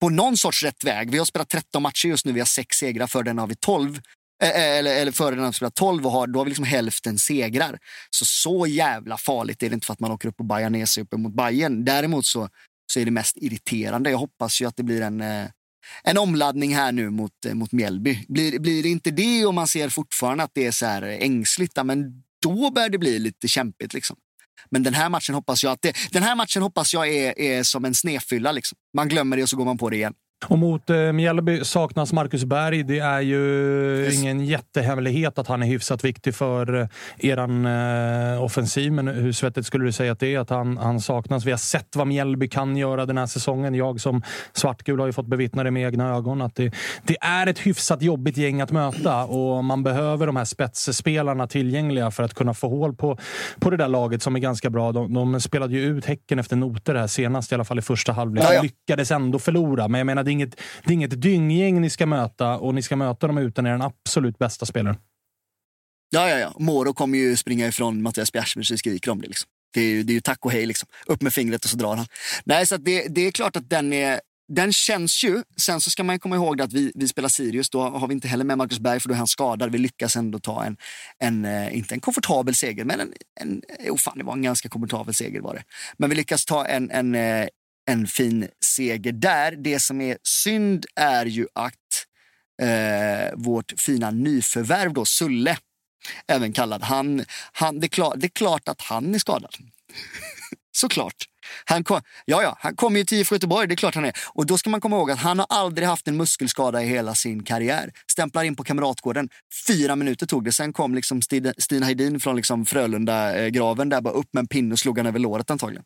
på 0.00 0.08
någon 0.08 0.36
sorts 0.36 0.62
rätt 0.62 0.84
väg. 0.84 1.10
Vi 1.10 1.18
har 1.18 1.24
spelat 1.24 1.48
13 1.48 1.82
matcher 1.82 2.08
just 2.08 2.26
nu, 2.26 2.32
vi 2.32 2.40
har 2.40 2.46
sex 2.46 2.76
segrar, 2.76 3.06
för 3.06 3.22
den 3.22 3.38
har 3.38 3.46
vi 3.46 3.54
12. 3.54 4.00
Eh, 4.42 4.50
eh, 4.50 4.78
eller, 4.78 4.94
eller 4.94 5.12
före 5.12 5.30
den 5.30 5.44
har 5.44 5.50
vi 5.50 5.56
spelat 5.56 5.74
12 5.74 6.06
och 6.06 6.12
har, 6.12 6.26
då 6.26 6.40
har 6.40 6.44
vi 6.44 6.50
liksom 6.50 6.64
hälften 6.64 7.18
segrar. 7.18 7.78
Så 8.10 8.24
så 8.24 8.66
jävla 8.66 9.16
farligt 9.16 9.62
är 9.62 9.68
det 9.68 9.74
inte 9.74 9.86
för 9.86 9.92
att 9.92 10.00
man 10.00 10.10
åker 10.10 10.28
upp 10.28 10.40
och 10.40 10.44
bajar 10.44 10.70
ner 10.70 10.86
sig 10.86 11.02
uppe 11.02 11.16
mot 11.16 11.34
Bayern. 11.34 11.84
Däremot 11.84 12.26
så, 12.26 12.48
så 12.92 13.00
är 13.00 13.04
det 13.04 13.10
mest 13.10 13.36
irriterande. 13.36 14.10
Jag 14.10 14.18
hoppas 14.18 14.60
ju 14.60 14.68
att 14.68 14.76
det 14.76 14.82
blir 14.82 15.02
en, 15.02 15.20
eh, 15.20 15.46
en 16.04 16.18
omladdning 16.18 16.74
här 16.74 16.92
nu 16.92 17.10
mot, 17.10 17.44
eh, 17.46 17.54
mot 17.54 17.72
Mjällby. 17.72 18.24
Blir, 18.28 18.58
blir 18.58 18.82
det 18.82 18.88
inte 18.88 19.10
det 19.10 19.46
och 19.46 19.54
man 19.54 19.66
ser 19.68 19.88
fortfarande 19.88 20.44
att 20.44 20.50
det 20.54 20.66
är 20.66 20.70
så 20.70 20.86
här 20.86 21.02
ängsligt, 21.02 21.84
men 21.84 22.22
då 22.42 22.70
börjar 22.70 22.88
det 22.88 22.98
bli 22.98 23.18
lite 23.18 23.48
kämpigt. 23.48 23.94
Liksom. 23.94 24.16
Men 24.70 24.82
den 24.82 24.94
här 24.94 25.08
matchen 25.08 25.34
hoppas 25.34 25.64
jag 25.64 25.72
att 25.72 25.82
det, 25.82 25.96
den 26.12 26.22
här 26.22 26.34
matchen 26.34 26.62
hoppas 26.62 26.94
jag 26.94 27.08
är, 27.08 27.38
är 27.38 27.62
som 27.62 27.84
en 27.84 27.94
snefylla. 27.94 28.52
Liksom. 28.52 28.78
Man 28.96 29.08
glömmer 29.08 29.36
det 29.36 29.42
och 29.42 29.48
så 29.48 29.56
går 29.56 29.64
man 29.64 29.78
på 29.78 29.90
det 29.90 29.96
igen. 29.96 30.14
Och 30.48 30.58
mot 30.58 30.90
eh, 30.90 31.12
Mjällby 31.12 31.64
saknas 31.64 32.12
Marcus 32.12 32.44
Berg. 32.44 32.82
Det 32.82 32.98
är 32.98 33.20
ju 33.20 33.40
yes. 34.04 34.22
ingen 34.22 34.44
jättehemlighet 34.44 35.38
att 35.38 35.46
han 35.46 35.62
är 35.62 35.66
hyfsat 35.66 36.04
viktig 36.04 36.34
för 36.34 36.80
eh, 36.80 36.88
eran 37.18 37.66
eh, 37.66 38.42
offensiv. 38.42 38.92
Men 38.92 39.08
hur 39.08 39.32
svettigt 39.32 39.66
skulle 39.66 39.84
du 39.84 39.92
säga 39.92 40.12
att 40.12 40.20
det 40.20 40.34
är 40.34 40.38
att 40.38 40.50
han, 40.50 40.76
han 40.76 41.00
saknas? 41.00 41.44
Vi 41.44 41.50
har 41.50 41.58
sett 41.58 41.96
vad 41.96 42.06
Mjällby 42.06 42.48
kan 42.48 42.76
göra 42.76 43.06
den 43.06 43.18
här 43.18 43.26
säsongen. 43.26 43.74
Jag 43.74 44.00
som 44.00 44.22
svartgul 44.52 45.00
har 45.00 45.06
ju 45.06 45.12
fått 45.12 45.26
bevittna 45.26 45.64
det 45.64 45.70
med 45.70 45.86
egna 45.86 46.14
ögon. 46.14 46.42
Att 46.42 46.54
det, 46.54 46.74
det 47.02 47.16
är 47.20 47.46
ett 47.46 47.58
hyfsat 47.58 48.02
jobbigt 48.02 48.36
gäng 48.36 48.60
att 48.60 48.72
möta 48.72 49.24
och 49.24 49.64
man 49.64 49.82
behöver 49.82 50.26
de 50.26 50.36
här 50.36 50.44
spetsspelarna 50.44 51.46
tillgängliga 51.46 52.10
för 52.10 52.22
att 52.22 52.34
kunna 52.34 52.54
få 52.54 52.68
hål 52.68 52.94
på, 52.94 53.18
på 53.60 53.70
det 53.70 53.76
där 53.76 53.88
laget 53.88 54.22
som 54.22 54.36
är 54.36 54.40
ganska 54.40 54.70
bra. 54.70 54.92
De, 54.92 55.14
de 55.14 55.40
spelade 55.40 55.74
ju 55.74 55.80
ut 55.80 56.04
Häcken 56.04 56.38
efter 56.38 56.56
noter 56.56 56.94
här 56.94 57.06
senast, 57.06 57.52
i 57.52 57.54
alla 57.54 57.64
fall 57.64 57.78
i 57.78 57.82
första 57.82 58.12
halvlek. 58.12 58.44
Ja, 58.44 58.54
ja. 58.54 58.62
Lyckades 58.62 59.10
ändå 59.10 59.38
förlora, 59.38 59.88
men 59.88 59.98
jag 59.98 60.06
menar, 60.06 60.23
inget, 60.32 60.60
det 60.84 60.90
är 60.90 60.94
inget 60.94 61.22
dynggäng 61.22 61.80
ni 61.80 61.90
ska 61.90 62.06
möta 62.06 62.58
och 62.58 62.74
ni 62.74 62.82
ska 62.82 62.96
möta 62.96 63.26
dem 63.26 63.38
utan 63.38 63.66
er 63.66 63.70
den 63.70 63.82
absolut 63.82 64.38
bästa 64.38 64.66
spelaren. 64.66 64.96
Ja, 66.10 66.28
ja, 66.28 66.38
ja. 66.38 66.52
Moro 66.58 66.92
kommer 66.94 67.18
ju 67.18 67.36
springa 67.36 67.66
ifrån 67.66 68.02
Mattias 68.02 68.32
Bjärsmyr 68.32 68.64
så 68.64 68.76
skriker 68.76 69.10
om 69.10 69.20
det. 69.20 69.28
Liksom. 69.28 69.48
Det 69.74 69.80
är, 69.80 69.88
ju, 69.88 70.02
det 70.02 70.12
är 70.12 70.14
ju 70.14 70.20
tack 70.20 70.44
och 70.44 70.52
hej. 70.52 70.66
Liksom. 70.66 70.88
Upp 71.06 71.22
med 71.22 71.32
fingret 71.32 71.64
och 71.64 71.70
så 71.70 71.76
drar 71.76 71.96
han. 71.96 72.06
Nej, 72.44 72.66
så 72.66 72.76
det, 72.76 73.06
det 73.08 73.26
är 73.26 73.30
klart 73.30 73.56
att 73.56 73.70
den 73.70 73.92
är, 73.92 74.20
den 74.48 74.72
känns 74.72 75.24
ju. 75.24 75.42
Sen 75.56 75.80
så 75.80 75.90
ska 75.90 76.04
man 76.04 76.18
komma 76.18 76.36
ihåg 76.36 76.60
att 76.60 76.72
vi, 76.72 76.92
vi 76.94 77.08
spelar 77.08 77.28
Sirius. 77.28 77.70
Då 77.70 77.82
har 77.82 78.08
vi 78.08 78.14
inte 78.14 78.28
heller 78.28 78.44
med 78.44 78.58
Marcus 78.58 78.78
Berg 78.78 79.00
för 79.00 79.08
då 79.08 79.14
är 79.14 79.18
han 79.18 79.26
skadad. 79.26 79.72
Vi 79.72 79.78
lyckas 79.78 80.16
ändå 80.16 80.38
ta 80.38 80.64
en, 80.64 80.76
en 81.18 81.44
eh, 81.44 81.76
inte 81.76 81.94
en 81.94 82.00
komfortabel 82.00 82.54
seger, 82.54 82.84
men 82.84 83.00
en, 83.00 83.12
en 83.40 83.62
oh 83.90 83.96
fan, 83.96 84.18
det 84.18 84.24
var 84.24 84.32
en 84.32 84.42
ganska 84.42 84.68
komfortabel 84.68 85.14
seger 85.14 85.40
var 85.40 85.54
det. 85.54 85.64
Men 85.96 86.10
vi 86.10 86.16
lyckas 86.16 86.44
ta 86.44 86.66
en, 86.66 86.90
en, 86.90 87.14
eh, 87.14 87.48
en 87.86 88.06
fin 88.06 88.48
seger 88.60 89.12
där. 89.12 89.52
Det 89.52 89.80
som 89.80 90.00
är 90.00 90.18
synd 90.22 90.86
är 90.96 91.26
ju 91.26 91.46
att 91.52 92.06
eh, 92.62 93.34
vårt 93.36 93.72
fina 93.80 94.10
nyförvärv 94.10 94.92
då, 94.92 95.04
Sulle, 95.04 95.56
även 96.28 96.52
kallad, 96.52 96.82
han, 96.82 97.24
han, 97.52 97.80
det, 97.80 97.86
är 97.86 97.88
klart, 97.88 98.14
det 98.16 98.26
är 98.26 98.28
klart 98.28 98.68
att 98.68 98.80
han 98.80 99.14
är 99.14 99.18
skadad. 99.18 99.54
Såklart. 100.76 101.28
Han 101.64 101.84
kom, 101.84 102.00
ja, 102.24 102.42
ja, 102.42 102.56
han 102.60 102.76
kommer 102.76 102.98
ju 102.98 103.04
till 103.04 103.18
IFK 103.18 103.34
Göteborg, 103.34 103.68
det 103.68 103.74
är 103.74 103.76
klart 103.76 103.94
han 103.94 104.04
är. 104.04 104.12
Och 104.26 104.46
då 104.46 104.58
ska 104.58 104.70
man 104.70 104.80
komma 104.80 104.96
ihåg 104.96 105.10
att 105.10 105.18
han 105.18 105.38
har 105.38 105.46
aldrig 105.50 105.88
haft 105.88 106.08
en 106.08 106.16
muskelskada 106.16 106.82
i 106.82 106.86
hela 106.86 107.14
sin 107.14 107.42
karriär. 107.42 107.92
Stämplar 108.10 108.44
in 108.44 108.56
på 108.56 108.64
Kamratgården. 108.64 109.28
Fyra 109.66 109.96
minuter 109.96 110.26
tog 110.26 110.44
det. 110.44 110.52
Sen 110.52 110.72
kom 110.72 110.94
liksom 110.94 111.22
Stina 111.58 111.86
Hedin 111.86 112.20
från 112.20 112.36
liksom 112.36 112.66
Frölunda-graven 112.66 113.92
eh, 113.92 113.96
där, 113.96 114.00
bara 114.00 114.14
upp 114.14 114.28
med 114.32 114.40
en 114.40 114.46
pinne 114.46 114.72
och 114.72 114.78
slog 114.78 114.98
han 114.98 115.06
över 115.06 115.18
låret 115.18 115.50
antagligen. 115.50 115.84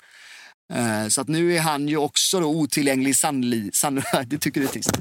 Eh, 0.73 1.09
så 1.09 1.21
att 1.21 1.29
nu 1.29 1.57
är 1.57 1.61
han 1.61 1.89
ju 1.89 1.97
också 1.97 2.41
då 2.41 2.47
otillgänglig 2.47 3.17
sannolikt. 3.17 3.83
det 4.27 4.39
tycker 4.39 4.61
du 4.61 4.67
är 4.67 4.71
trist. 4.71 4.93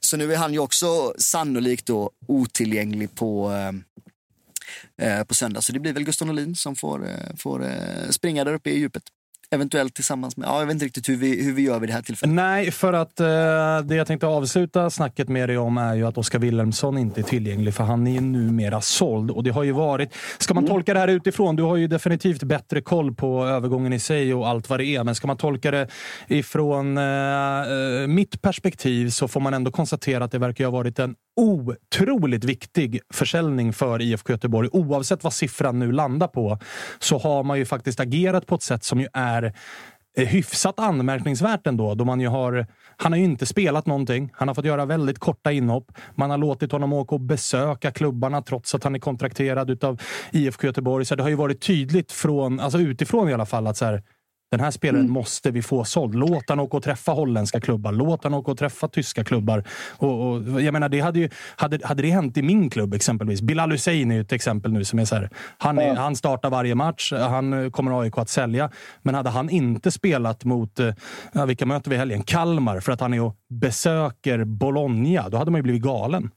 Så 0.00 0.16
nu 0.16 0.32
är 0.32 0.36
han 0.36 0.52
ju 0.52 0.58
också 0.58 1.14
sannolikt 1.18 1.86
då 1.86 2.10
otillgänglig 2.26 3.14
på, 3.14 3.52
eh, 4.98 5.08
eh 5.08 5.24
på 5.24 5.34
söndag. 5.34 5.60
Så 5.60 5.72
det 5.72 5.80
blir 5.80 5.92
väl 5.92 6.04
Gustav 6.04 6.28
Norlin 6.28 6.56
som 6.56 6.76
får, 6.76 7.08
eh, 7.08 7.36
får 7.36 7.64
eh, 7.66 8.10
springa 8.10 8.44
där 8.44 8.54
uppe 8.54 8.70
i 8.70 8.78
djupet. 8.78 9.02
Eventuellt 9.50 9.94
tillsammans 9.94 10.36
med, 10.36 10.48
ja, 10.48 10.58
jag 10.58 10.66
vet 10.66 10.72
inte 10.72 10.84
riktigt 10.84 11.08
hur 11.08 11.16
vi, 11.16 11.44
hur 11.44 11.52
vi 11.52 11.62
gör 11.62 11.80
vid 11.80 11.88
det 11.88 11.92
här 11.92 12.02
tillfället. 12.02 12.34
Nej, 12.34 12.70
för 12.70 12.92
att 12.92 13.20
eh, 13.20 13.26
det 13.84 13.94
jag 13.94 14.06
tänkte 14.06 14.26
avsluta 14.26 14.90
snacket 14.90 15.28
med 15.28 15.48
dig 15.48 15.58
om 15.58 15.78
är 15.78 15.94
ju 15.94 16.06
att 16.06 16.18
Oskar 16.18 16.38
Wilhelmsson 16.38 16.98
inte 16.98 17.20
är 17.20 17.22
tillgänglig, 17.22 17.74
för 17.74 17.84
han 17.84 18.06
är 18.06 18.12
ju 18.12 18.20
numera 18.20 18.80
såld. 18.80 19.30
Och 19.30 19.44
det 19.44 19.50
har 19.50 19.62
ju 19.62 19.72
varit, 19.72 20.14
ska 20.38 20.54
man 20.54 20.64
mm. 20.64 20.74
tolka 20.74 20.94
det 20.94 21.00
här 21.00 21.08
utifrån, 21.08 21.56
du 21.56 21.62
har 21.62 21.76
ju 21.76 21.86
definitivt 21.86 22.42
bättre 22.42 22.80
koll 22.80 23.14
på 23.14 23.46
övergången 23.46 23.92
i 23.92 24.00
sig 24.00 24.34
och 24.34 24.48
allt 24.48 24.68
vad 24.68 24.80
det 24.80 24.86
är, 24.86 25.04
men 25.04 25.14
ska 25.14 25.26
man 25.26 25.36
tolka 25.36 25.70
det 25.70 25.88
ifrån 26.26 26.98
eh, 26.98 28.06
mitt 28.08 28.42
perspektiv 28.42 29.10
så 29.10 29.28
får 29.28 29.40
man 29.40 29.54
ändå 29.54 29.70
konstatera 29.70 30.24
att 30.24 30.32
det 30.32 30.38
verkar 30.38 30.64
ha 30.64 30.70
varit 30.70 30.98
en 30.98 31.14
otroligt 31.38 32.44
viktig 32.44 33.00
försäljning 33.12 33.72
för 33.72 34.02
IFK 34.02 34.32
Göteborg. 34.32 34.68
Oavsett 34.72 35.24
vad 35.24 35.32
siffran 35.32 35.78
nu 35.78 35.92
landar 35.92 36.28
på 36.28 36.58
så 36.98 37.18
har 37.18 37.42
man 37.42 37.58
ju 37.58 37.64
faktiskt 37.64 38.00
agerat 38.00 38.46
på 38.46 38.54
ett 38.54 38.62
sätt 38.62 38.84
som 38.84 39.00
ju 39.00 39.06
är 39.12 39.37
Eh, 39.44 40.26
hyfsat 40.26 40.80
anmärkningsvärt 40.80 41.66
ändå. 41.66 41.94
Då 41.94 42.04
man 42.04 42.20
ju 42.20 42.28
har, 42.28 42.66
han 42.96 43.12
har 43.12 43.18
ju 43.18 43.24
inte 43.24 43.46
spelat 43.46 43.86
någonting. 43.86 44.30
Han 44.32 44.48
har 44.48 44.54
fått 44.54 44.64
göra 44.64 44.86
väldigt 44.86 45.18
korta 45.18 45.52
inhopp. 45.52 45.92
Man 46.14 46.30
har 46.30 46.38
låtit 46.38 46.72
honom 46.72 46.92
åka 46.92 47.14
och 47.14 47.20
besöka 47.20 47.90
klubbarna 47.90 48.42
trots 48.42 48.74
att 48.74 48.84
han 48.84 48.94
är 48.94 48.98
kontrakterad 48.98 49.84
av 49.84 50.00
IFK 50.32 50.66
Göteborg. 50.66 51.04
Så 51.04 51.14
det 51.14 51.22
har 51.22 51.30
ju 51.30 51.36
varit 51.36 51.60
tydligt 51.60 52.12
från, 52.12 52.60
alltså 52.60 52.78
utifrån 52.78 53.28
i 53.28 53.34
alla 53.34 53.46
fall 53.46 53.66
att 53.66 53.76
så 53.76 53.84
här, 53.84 54.02
den 54.50 54.60
här 54.60 54.70
spelaren 54.70 55.04
mm. 55.04 55.12
måste 55.12 55.50
vi 55.50 55.62
få 55.62 55.84
såld. 55.84 56.14
Låt 56.14 56.48
han 56.48 56.60
åka 56.60 56.76
och 56.76 56.82
träffa 56.82 57.12
holländska 57.12 57.60
klubbar. 57.60 57.92
Låt 57.92 58.24
han 58.24 58.34
åka 58.34 58.50
och 58.50 58.58
träffa 58.58 58.88
tyska 58.88 59.24
klubbar. 59.24 59.64
Och, 59.96 60.32
och 60.32 60.62
jag 60.62 60.72
menar, 60.72 60.88
det 60.88 61.00
hade, 61.00 61.18
ju, 61.18 61.30
hade, 61.56 61.86
hade 61.86 62.02
det 62.02 62.10
hänt 62.10 62.36
i 62.36 62.42
min 62.42 62.70
klubb 62.70 62.94
exempelvis. 62.94 63.42
Bilal 63.42 63.70
Hussein 63.70 64.10
är 64.10 64.20
ett 64.20 64.32
exempel 64.32 64.72
nu 64.72 64.84
som 64.84 64.98
är 64.98 65.04
så 65.04 65.14
här, 65.14 65.30
han, 65.58 65.78
är, 65.78 65.94
han 65.94 66.16
startar 66.16 66.50
varje 66.50 66.74
match. 66.74 67.12
Han 67.12 67.70
kommer 67.70 68.00
AIK 68.00 68.18
att 68.18 68.28
sälja. 68.28 68.70
Men 69.02 69.14
hade 69.14 69.30
han 69.30 69.50
inte 69.50 69.90
spelat 69.90 70.44
mot, 70.44 70.80
eh, 70.80 71.46
vilka 71.46 71.66
möter 71.66 71.90
vi 71.90 71.96
i 71.96 71.98
helgen? 71.98 72.22
Kalmar 72.22 72.80
för 72.80 72.92
att 72.92 73.00
han 73.00 73.14
är 73.14 73.22
och 73.22 73.36
besöker 73.48 74.44
Bologna. 74.44 75.28
Då 75.28 75.36
hade 75.36 75.50
man 75.50 75.58
ju 75.58 75.62
blivit 75.62 75.82
galen. 75.82 76.30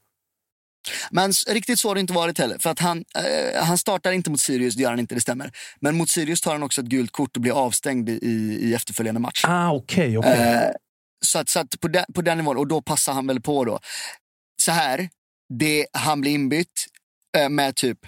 Men 1.12 1.32
riktigt 1.48 1.80
så 1.80 1.88
har 1.88 1.96
det 1.96 2.02
inte 2.02 2.14
varit 2.14 2.38
heller. 2.38 2.58
För 2.60 2.70
att 2.70 2.80
han, 2.80 3.06
eh, 3.16 3.64
han 3.64 3.78
startar 3.78 4.12
inte 4.12 4.30
mot 4.30 4.40
Sirius, 4.40 4.76
det 4.76 4.84
gör 4.84 4.90
han 4.90 5.00
inte, 5.00 5.16
det 5.16 5.22
stämmer. 5.22 5.52
Men 5.80 5.98
mot 5.98 6.10
Sirius 6.10 6.42
tar 6.42 6.52
han 6.52 6.64
också 6.64 6.82
ett 6.82 6.88
gult 6.88 7.12
kort 7.12 7.36
och 7.36 7.42
blir 7.42 7.52
avstängd 7.52 8.10
i, 8.10 8.60
i 8.62 8.74
efterföljande 8.74 9.22
match. 9.22 9.44
Ah. 9.48 9.72
Okay, 9.72 10.18
okay. 10.18 10.32
eh, 10.32 10.72
så 11.26 11.40
att, 11.40 11.50
så 11.50 11.60
att 11.60 11.80
på, 11.80 11.88
den, 11.88 12.06
på 12.14 12.22
den 12.22 12.38
nivån, 12.38 12.58
och 12.58 12.68
då 12.68 12.82
passar 12.82 13.14
han 13.14 13.28
väl 13.28 13.42
på 13.42 13.66
då. 13.66 13.80
Så 14.62 14.72
här, 14.72 15.10
det, 15.60 15.88
han 15.94 16.22
blir 16.22 16.32
inbytt 16.32 16.88
eh, 17.38 17.50
med 17.50 17.76
typ 17.76 18.00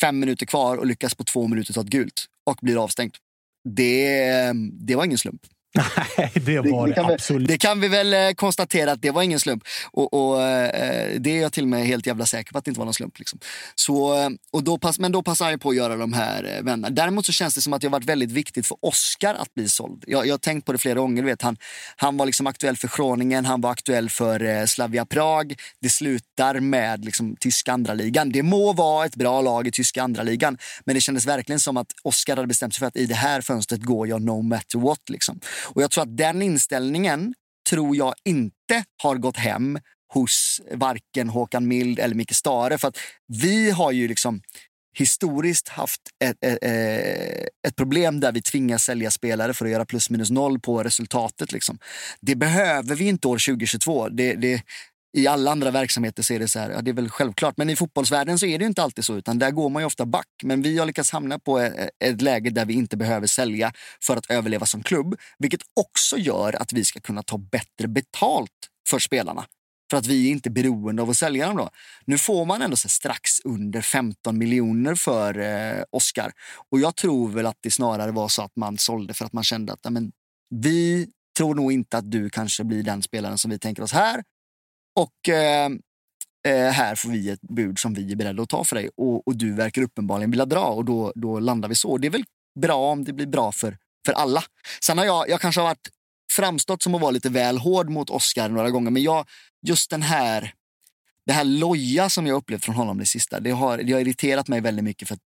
fem 0.00 0.18
minuter 0.18 0.46
kvar 0.46 0.76
och 0.76 0.86
lyckas 0.86 1.14
på 1.14 1.24
två 1.24 1.48
minuter 1.48 1.72
ta 1.72 1.80
ett 1.80 1.86
gult 1.86 2.26
och 2.46 2.58
blir 2.62 2.84
avstängd. 2.84 3.14
Det, 3.68 4.52
det 4.72 4.94
var 4.94 5.04
ingen 5.04 5.18
slump. 5.18 5.42
Nej, 5.76 6.32
det 6.34 6.60
var 6.60 6.86
det, 6.86 6.94
det, 6.94 7.02
det 7.02 7.14
absolut. 7.14 7.48
Vi, 7.48 7.52
det 7.52 7.58
kan 7.58 7.80
vi 7.80 7.88
väl 7.88 8.14
eh, 8.14 8.30
konstatera 8.30 8.92
att 8.92 9.02
det 9.02 9.10
var 9.10 9.22
ingen 9.22 9.40
slump. 9.40 9.62
Och, 9.92 10.14
och 10.14 10.42
eh, 10.42 11.20
Det 11.20 11.30
är 11.30 11.42
jag 11.42 11.52
till 11.52 11.64
och 11.64 11.68
med 11.68 11.86
helt 11.86 12.06
jävla 12.06 12.26
säker 12.26 12.52
på 12.52 12.58
att 12.58 12.64
det 12.64 12.68
inte 12.68 12.78
var 12.78 12.84
någon 12.84 12.94
slump. 12.94 13.18
Liksom. 13.18 13.38
Så, 13.74 14.14
eh, 14.14 14.28
och 14.52 14.64
då 14.64 14.78
pass, 14.78 14.98
men 14.98 15.12
då 15.12 15.22
passar 15.22 15.50
jag 15.50 15.60
på 15.60 15.70
att 15.70 15.76
göra 15.76 15.96
de 15.96 16.12
här 16.12 16.60
vännerna. 16.62 16.90
Däremot 16.90 17.26
så 17.26 17.32
känns 17.32 17.54
det 17.54 17.60
som 17.60 17.72
att 17.72 17.80
det 17.80 17.86
har 17.86 17.92
varit 17.92 18.04
väldigt 18.04 18.32
viktigt 18.32 18.66
för 18.66 18.76
Oscar 18.80 19.34
att 19.34 19.54
bli 19.54 19.68
såld. 19.68 20.04
Jag, 20.06 20.26
jag 20.26 20.32
har 20.32 20.38
tänkt 20.38 20.64
på 20.66 20.72
det 20.72 20.78
flera 20.78 20.98
gånger. 20.98 21.22
Vet, 21.22 21.42
han, 21.42 21.56
han 21.96 22.16
var 22.16 22.26
liksom 22.26 22.46
aktuell 22.46 22.76
för 22.76 22.90
Groningen, 22.96 23.44
han 23.44 23.60
var 23.60 23.70
aktuell 23.70 24.10
för 24.10 24.42
eh, 24.44 24.64
Slavia 24.64 25.06
Prag. 25.06 25.54
Det 25.80 25.88
slutar 25.88 26.60
med 26.60 27.04
liksom, 27.04 27.36
tyska 27.40 27.72
andra 27.72 27.94
ligan. 27.94 28.32
Det 28.32 28.42
må 28.42 28.72
vara 28.72 29.06
ett 29.06 29.16
bra 29.16 29.40
lag 29.40 29.66
i 29.66 29.70
tyska 29.70 30.02
andra 30.02 30.22
ligan 30.22 30.58
men 30.84 30.94
det 30.94 31.00
kändes 31.00 31.26
verkligen 31.26 31.60
som 31.60 31.76
att 31.76 31.86
Oscar 32.02 32.36
hade 32.36 32.48
bestämt 32.48 32.74
sig 32.74 32.78
för 32.78 32.86
att 32.86 32.96
i 32.96 33.06
det 33.06 33.14
här 33.14 33.40
fönstret 33.40 33.82
går 33.82 34.08
jag 34.08 34.22
no 34.22 34.42
matter 34.42 34.78
what. 34.78 35.10
Liksom. 35.10 35.40
Och 35.66 35.82
jag 35.82 35.90
tror 35.90 36.02
att 36.02 36.16
den 36.16 36.42
inställningen 36.42 37.34
tror 37.70 37.96
jag 37.96 38.14
inte 38.24 38.84
har 39.02 39.16
gått 39.16 39.36
hem 39.36 39.78
hos 40.12 40.60
varken 40.72 41.28
Håkan 41.28 41.68
Mild 41.68 41.98
eller 41.98 42.14
Micke 42.14 42.34
Stare. 42.34 42.78
För 42.78 42.88
att 42.88 42.98
vi 43.26 43.70
har 43.70 43.92
ju 43.92 44.08
liksom 44.08 44.40
historiskt 44.98 45.68
haft 45.68 46.00
ett, 46.24 46.44
ett, 46.44 46.58
ett, 47.68 47.76
problem 47.76 48.20
där 48.20 48.32
vi 48.32 48.42
tvingas 48.42 48.84
sälja 48.84 49.10
spelare 49.10 49.54
för 49.54 49.64
att 49.64 49.70
göra 49.70 49.84
plus 49.84 50.10
minus 50.10 50.30
noll 50.30 50.60
på 50.60 50.82
resultatet. 50.82 51.52
Liksom. 51.52 51.78
Det 52.20 52.34
behöver 52.34 52.94
vi 52.94 53.04
inte 53.04 53.28
år 53.28 53.38
2022. 53.48 54.08
Det, 54.08 54.34
det, 54.34 54.62
i 55.16 55.26
alla 55.26 55.50
andra 55.50 55.70
verksamheter 55.70 56.22
så 56.22 56.34
är 56.34 56.38
det 56.38 56.48
så 56.48 56.58
här, 56.58 56.70
ja, 56.70 56.82
det 56.82 56.90
är 56.90 56.92
väl 56.92 57.08
självklart. 57.08 57.56
Men 57.56 57.70
i 57.70 57.76
fotbollsvärlden 57.76 58.38
så 58.38 58.46
är 58.46 58.58
det 58.58 58.64
inte 58.64 58.82
alltid 58.82 59.04
så, 59.04 59.16
utan 59.16 59.38
där 59.38 59.50
går 59.50 59.68
man 59.68 59.82
ju 59.82 59.86
ofta 59.86 60.06
back. 60.06 60.28
Men 60.42 60.62
vi 60.62 60.78
har 60.78 60.86
lyckats 60.86 61.10
hamna 61.10 61.38
på 61.38 61.58
eh, 61.58 61.72
eh, 61.72 61.88
ett 62.00 62.22
läge 62.22 62.50
där 62.50 62.64
vi 62.64 62.74
inte 62.74 62.96
behöver 62.96 63.26
sälja 63.26 63.72
för 64.02 64.16
att 64.16 64.30
överleva 64.30 64.66
som 64.66 64.82
klubb, 64.82 65.16
vilket 65.38 65.60
också 65.80 66.16
gör 66.16 66.62
att 66.62 66.72
vi 66.72 66.84
ska 66.84 67.00
kunna 67.00 67.22
ta 67.22 67.38
bättre 67.38 67.88
betalt 67.88 68.50
för 68.88 68.98
spelarna. 68.98 69.44
För 69.90 69.96
att 69.96 70.06
vi 70.06 70.26
är 70.26 70.30
inte 70.30 70.50
beroende 70.50 71.02
av 71.02 71.10
att 71.10 71.16
sälja 71.16 71.46
dem. 71.46 71.56
Då. 71.56 71.70
Nu 72.04 72.18
får 72.18 72.44
man 72.44 72.62
ändå 72.62 72.76
så 72.76 72.88
strax 72.88 73.40
under 73.44 73.80
15 73.80 74.38
miljoner 74.38 74.94
för 74.94 75.38
eh, 75.38 75.82
Oscar. 75.90 76.32
Och 76.70 76.80
jag 76.80 76.96
tror 76.96 77.28
väl 77.28 77.46
att 77.46 77.58
det 77.60 77.70
snarare 77.70 78.10
var 78.10 78.28
så 78.28 78.42
att 78.42 78.56
man 78.56 78.78
sålde 78.78 79.14
för 79.14 79.24
att 79.24 79.32
man 79.32 79.44
kände 79.44 79.72
att 79.72 79.92
men, 79.92 80.12
vi 80.50 81.08
tror 81.38 81.54
nog 81.54 81.72
inte 81.72 81.98
att 81.98 82.10
du 82.10 82.30
kanske 82.30 82.64
blir 82.64 82.82
den 82.82 83.02
spelaren 83.02 83.38
som 83.38 83.50
vi 83.50 83.58
tänker 83.58 83.82
oss 83.82 83.92
här. 83.92 84.22
Och 84.96 85.28
eh, 85.28 85.70
eh, 86.48 86.72
här 86.72 86.94
får 86.94 87.08
vi 87.08 87.30
ett 87.30 87.40
bud 87.40 87.78
som 87.78 87.94
vi 87.94 88.12
är 88.12 88.16
beredda 88.16 88.42
att 88.42 88.48
ta 88.48 88.64
för 88.64 88.76
dig 88.76 88.90
och, 88.96 89.28
och 89.28 89.36
du 89.36 89.52
verkar 89.52 89.82
uppenbarligen 89.82 90.30
vilja 90.30 90.46
dra 90.46 90.64
och 90.64 90.84
då, 90.84 91.12
då 91.14 91.40
landar 91.40 91.68
vi 91.68 91.74
så. 91.74 91.98
Det 91.98 92.06
är 92.06 92.10
väl 92.10 92.24
bra 92.60 92.92
om 92.92 93.04
det 93.04 93.12
blir 93.12 93.26
bra 93.26 93.52
för, 93.52 93.76
för 94.06 94.12
alla. 94.12 94.44
Sen 94.80 94.98
har 94.98 95.04
jag, 95.04 95.28
jag 95.28 95.40
kanske 95.40 95.60
har 95.60 95.68
varit 95.68 95.88
framstått 96.32 96.82
som 96.82 96.94
att 96.94 97.00
vara 97.00 97.10
lite 97.10 97.28
väl 97.28 97.58
hård 97.58 97.90
mot 97.90 98.10
Oscar 98.10 98.48
några 98.48 98.70
gånger, 98.70 98.90
men 98.90 99.02
jag, 99.02 99.26
just 99.66 99.90
den 99.90 100.02
här 100.02 100.52
det 101.26 101.32
här 101.32 101.44
loja 101.44 102.10
som 102.10 102.26
jag 102.26 102.36
upplevt 102.36 102.64
från 102.64 102.74
honom 102.74 102.98
det 102.98 103.06
sista, 103.06 103.40
det 103.40 103.50
har, 103.50 103.78
det 103.78 103.92
har 103.92 104.00
irriterat 104.00 104.48
mig 104.48 104.60
väldigt 104.60 104.84
mycket. 104.84 105.08
för 105.08 105.18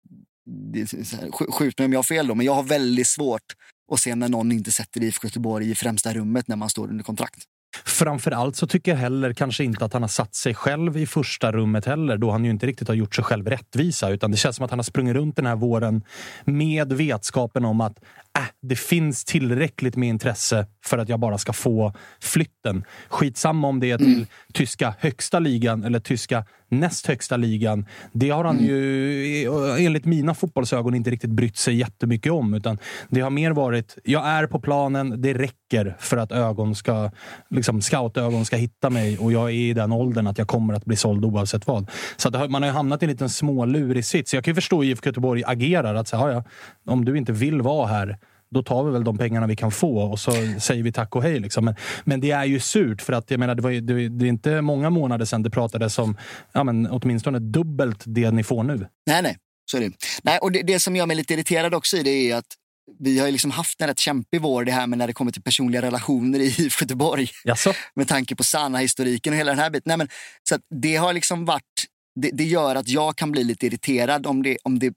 Skjut 1.51 1.77
mig 1.77 1.85
om 1.85 1.93
jag 1.93 1.97
har 1.97 2.03
fel 2.03 2.27
då, 2.27 2.35
men 2.35 2.45
jag 2.45 2.53
har 2.53 2.63
väldigt 2.63 3.07
svårt 3.07 3.55
att 3.91 3.99
se 3.99 4.15
när 4.15 4.29
någon 4.29 4.51
inte 4.51 4.71
sätter 4.71 5.03
IFK 5.03 5.27
Göteborg 5.27 5.71
i 5.71 5.75
främsta 5.75 6.13
rummet 6.13 6.47
när 6.47 6.55
man 6.55 6.69
står 6.69 6.87
under 6.87 7.03
kontrakt. 7.03 7.43
Framförallt 7.85 8.55
så 8.55 8.67
tycker 8.67 8.91
jag 8.91 8.97
heller 8.97 9.33
kanske 9.33 9.63
inte 9.63 9.85
att 9.85 9.93
han 9.93 10.01
har 10.01 10.09
satt 10.09 10.35
sig 10.35 10.53
själv 10.53 10.97
i 10.97 11.05
första 11.05 11.51
rummet 11.51 11.85
heller, 11.85 12.17
då 12.17 12.31
han 12.31 12.45
ju 12.45 12.51
inte 12.51 12.67
riktigt 12.67 12.87
har 12.87 12.95
gjort 12.95 13.15
sig 13.15 13.23
själv 13.23 13.47
rättvisa. 13.47 14.09
Utan 14.09 14.31
det 14.31 14.37
känns 14.37 14.55
som 14.55 14.65
att 14.65 14.71
han 14.71 14.79
har 14.79 14.83
sprungit 14.83 15.15
runt 15.15 15.35
den 15.35 15.45
här 15.45 15.55
våren 15.55 16.03
med 16.45 16.93
vetskapen 16.93 17.65
om 17.65 17.81
att 17.81 17.99
äh, 18.37 18.45
det 18.61 18.75
finns 18.75 19.25
tillräckligt 19.25 19.95
med 19.95 20.09
intresse 20.09 20.65
för 20.85 20.97
att 20.97 21.09
jag 21.09 21.19
bara 21.19 21.37
ska 21.37 21.53
få 21.53 21.93
flytten. 22.21 22.83
Skitsamma 23.07 23.67
om 23.67 23.79
det 23.79 23.91
är 23.91 23.97
till 23.97 24.13
mm. 24.13 24.27
tyska 24.53 24.95
högsta 24.99 25.39
ligan 25.39 25.83
eller 25.83 25.99
tyska 25.99 26.45
näst 26.69 27.07
högsta 27.07 27.37
ligan. 27.37 27.85
Det 28.11 28.29
har 28.29 28.43
han 28.43 28.57
mm. 28.57 28.69
ju 28.69 29.47
eh, 29.47 29.85
enligt 29.85 30.05
mina 30.05 30.33
fotbollsögon 30.33 30.95
inte 30.95 31.09
riktigt 31.09 31.29
brytt 31.29 31.57
sig 31.57 31.75
jättemycket 31.75 32.31
om. 32.31 32.53
Utan 32.53 32.77
det 33.09 33.21
har 33.21 33.29
mer 33.29 33.51
varit, 33.51 33.97
jag 34.03 34.27
är 34.27 34.47
på 34.47 34.59
planen, 34.59 35.21
det 35.21 35.33
räcker 35.33 35.95
för 35.99 36.17
att 36.17 36.31
ögon 36.31 36.75
ska, 36.75 37.11
liksom 37.49 37.81
scoutögon 37.81 38.45
ska 38.45 38.55
hitta 38.55 38.89
mig 38.89 39.17
och 39.17 39.31
jag 39.31 39.49
är 39.49 39.53
i 39.53 39.73
den 39.73 39.91
åldern 39.91 40.27
att 40.27 40.37
jag 40.37 40.47
kommer 40.47 40.73
att 40.73 40.85
bli 40.85 40.95
såld 40.95 41.25
oavsett 41.25 41.67
vad. 41.67 41.89
Så 42.17 42.37
har, 42.37 42.47
man 42.47 42.61
har 42.61 42.69
ju 42.69 42.73
hamnat 42.73 43.03
i 43.03 43.05
en 43.05 43.11
liten 43.11 43.29
smålurig 43.29 44.05
sits. 44.05 44.33
Jag 44.33 44.43
kan 44.43 44.51
ju 44.51 44.55
förstå 44.55 44.83
IFK 44.83 45.09
Göteborg 45.09 45.43
agerar. 45.45 45.95
att 45.95 46.07
säga, 46.07 46.31
ja, 46.31 46.43
Om 46.85 47.05
du 47.05 47.17
inte 47.17 47.31
vill 47.31 47.61
vara 47.61 47.87
här, 47.87 48.17
då 48.51 48.63
tar 48.63 48.83
vi 48.83 48.91
väl 48.91 49.03
de 49.03 49.17
pengarna 49.17 49.47
vi 49.47 49.55
kan 49.55 49.71
få 49.71 50.01
och 50.01 50.19
så 50.19 50.31
säger 50.59 50.83
vi 50.83 50.91
tack 50.91 51.15
och 51.15 51.23
hej. 51.23 51.39
Liksom. 51.39 51.65
Men, 51.65 51.75
men 52.03 52.21
det 52.21 52.31
är 52.31 52.45
ju 52.45 52.59
surt, 52.59 53.01
för 53.01 53.13
att 53.13 53.31
jag 53.31 53.39
menar, 53.39 53.55
det, 53.55 53.61
var, 53.61 53.71
det, 53.71 54.09
det 54.09 54.25
är 54.25 54.29
inte 54.29 54.61
många 54.61 54.89
månader 54.89 55.25
sedan 55.25 55.43
det 55.43 55.49
pratades 55.49 55.99
om 55.99 56.17
ja, 56.51 56.63
men, 56.63 56.87
åtminstone 56.87 57.39
dubbelt 57.39 58.03
det 58.05 58.31
ni 58.31 58.43
får 58.43 58.63
nu. 58.63 58.87
Nej, 59.07 59.21
nej. 59.21 59.37
Så 59.71 59.77
är 59.77 59.81
det. 59.81 59.91
Nej, 60.23 60.39
och 60.39 60.51
det, 60.51 60.61
det 60.61 60.79
som 60.79 60.95
gör 60.95 61.05
mig 61.05 61.17
lite 61.17 61.33
irriterad 61.33 61.73
också 61.73 61.97
i 61.97 62.03
det 62.03 62.31
är 62.31 62.35
att 62.35 62.55
vi 62.99 63.19
har 63.19 63.25
ju 63.25 63.31
liksom 63.31 63.51
haft 63.51 63.81
en 63.81 63.87
rätt 63.87 63.99
kämpig 63.99 64.41
vår 64.41 64.63
det 64.63 64.71
här 64.71 64.87
med 64.87 64.97
när 64.97 65.07
det 65.07 65.13
kommer 65.13 65.31
till 65.31 65.41
personliga 65.41 65.81
relationer 65.81 66.39
i 66.39 66.55
Göteborg. 66.81 67.29
Jaså? 67.43 67.73
Med 67.95 68.07
tanke 68.07 68.35
på 68.35 68.43
Sanna-historiken 68.43 69.33
och 69.33 69.39
hela 69.39 69.51
den 69.51 69.59
här 69.59 69.69
biten. 69.69 69.83
Nej, 69.85 69.97
men, 69.97 70.07
så 70.49 70.57
det 70.75 70.95
har 70.95 71.13
liksom 71.13 71.45
varit, 71.45 71.85
det, 72.21 72.29
det, 72.33 72.43
gör 72.43 72.75
att 72.75 72.87
jag 72.87 73.15
kan 73.15 73.31
bli 73.31 73.43
lite 73.43 73.65
irriterad 73.65 74.27
om 74.27 74.43
det, 74.43 74.57
om 74.63 74.79
det 74.79 74.93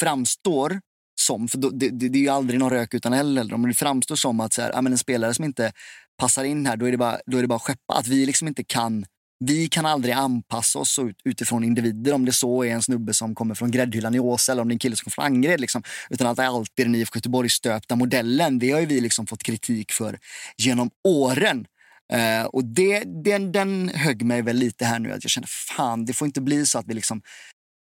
framstår 0.00 0.80
som, 1.28 1.48
för 1.48 1.58
det, 1.58 1.90
det, 1.90 2.08
det, 2.08 2.18
är 2.18 2.22
ju 2.22 2.28
aldrig 2.28 2.60
någon 2.60 2.70
rök 2.70 2.94
utan 2.94 3.12
eld. 3.12 3.52
Om 3.52 3.68
det 3.68 3.74
framstår 3.74 4.16
som 4.16 4.40
att 4.40 4.52
så 4.52 4.62
här, 4.62 4.70
ja, 4.74 4.82
men 4.82 4.92
en 4.92 4.98
spelare 4.98 5.34
som 5.34 5.44
inte 5.44 5.72
passar 6.18 6.44
in 6.44 6.66
här, 6.66 6.76
då 6.76 6.86
är 6.86 6.90
det 6.90 6.98
bara, 6.98 7.18
då 7.26 7.38
är 7.38 7.42
det 7.42 7.48
bara 7.48 7.56
att 7.56 7.62
skeppa. 7.62 7.94
Att 7.94 8.06
vi 8.06 8.26
liksom 8.26 8.48
inte 8.48 8.64
kan 8.64 9.04
vi 9.44 9.68
kan 9.68 9.86
aldrig 9.86 10.14
anpassa 10.14 10.78
oss 10.78 10.98
ut, 10.98 11.16
utifrån 11.24 11.64
individer, 11.64 12.12
om 12.12 12.24
det 12.24 12.32
så 12.32 12.64
är 12.64 12.70
en 12.70 12.82
snubbe 12.82 13.14
som 13.14 13.34
kommer 13.34 13.54
från 13.54 13.70
gräddhyllan 13.70 14.14
i 14.14 14.20
Åsa 14.20 14.52
eller 14.52 14.62
om 14.62 14.68
det 14.68 14.72
är 14.72 14.74
en 14.74 14.78
kille 14.78 14.96
som 14.96 15.04
kommer 15.04 15.14
från 15.14 15.24
Angered. 15.24 15.60
Liksom. 15.60 15.82
Utan 16.10 16.26
att 16.26 16.36
det 16.36 16.46
alltid 16.46 16.80
är 16.80 16.84
den 16.84 16.94
IFK 16.94 17.16
Göteborg 17.16 17.48
stöpta 17.48 17.96
modellen. 17.96 18.58
Det 18.58 18.70
har 18.70 18.80
vi 18.80 19.00
liksom 19.00 19.26
fått 19.26 19.42
kritik 19.42 19.92
för 19.92 20.18
genom 20.56 20.90
åren. 21.08 21.66
Uh, 22.14 22.46
och 22.46 22.64
det, 22.64 23.04
den, 23.24 23.52
den 23.52 23.88
högg 23.88 24.22
mig 24.22 24.42
väl 24.42 24.56
lite 24.56 24.84
här 24.84 24.98
nu. 24.98 25.12
att 25.12 25.24
Jag 25.24 25.30
känner 25.30 25.48
fan, 25.76 26.04
det 26.04 26.12
får 26.12 26.26
inte 26.26 26.40
bli 26.40 26.66
så 26.66 26.78
att 26.78 26.86
vi 26.88 26.94
liksom 26.94 27.22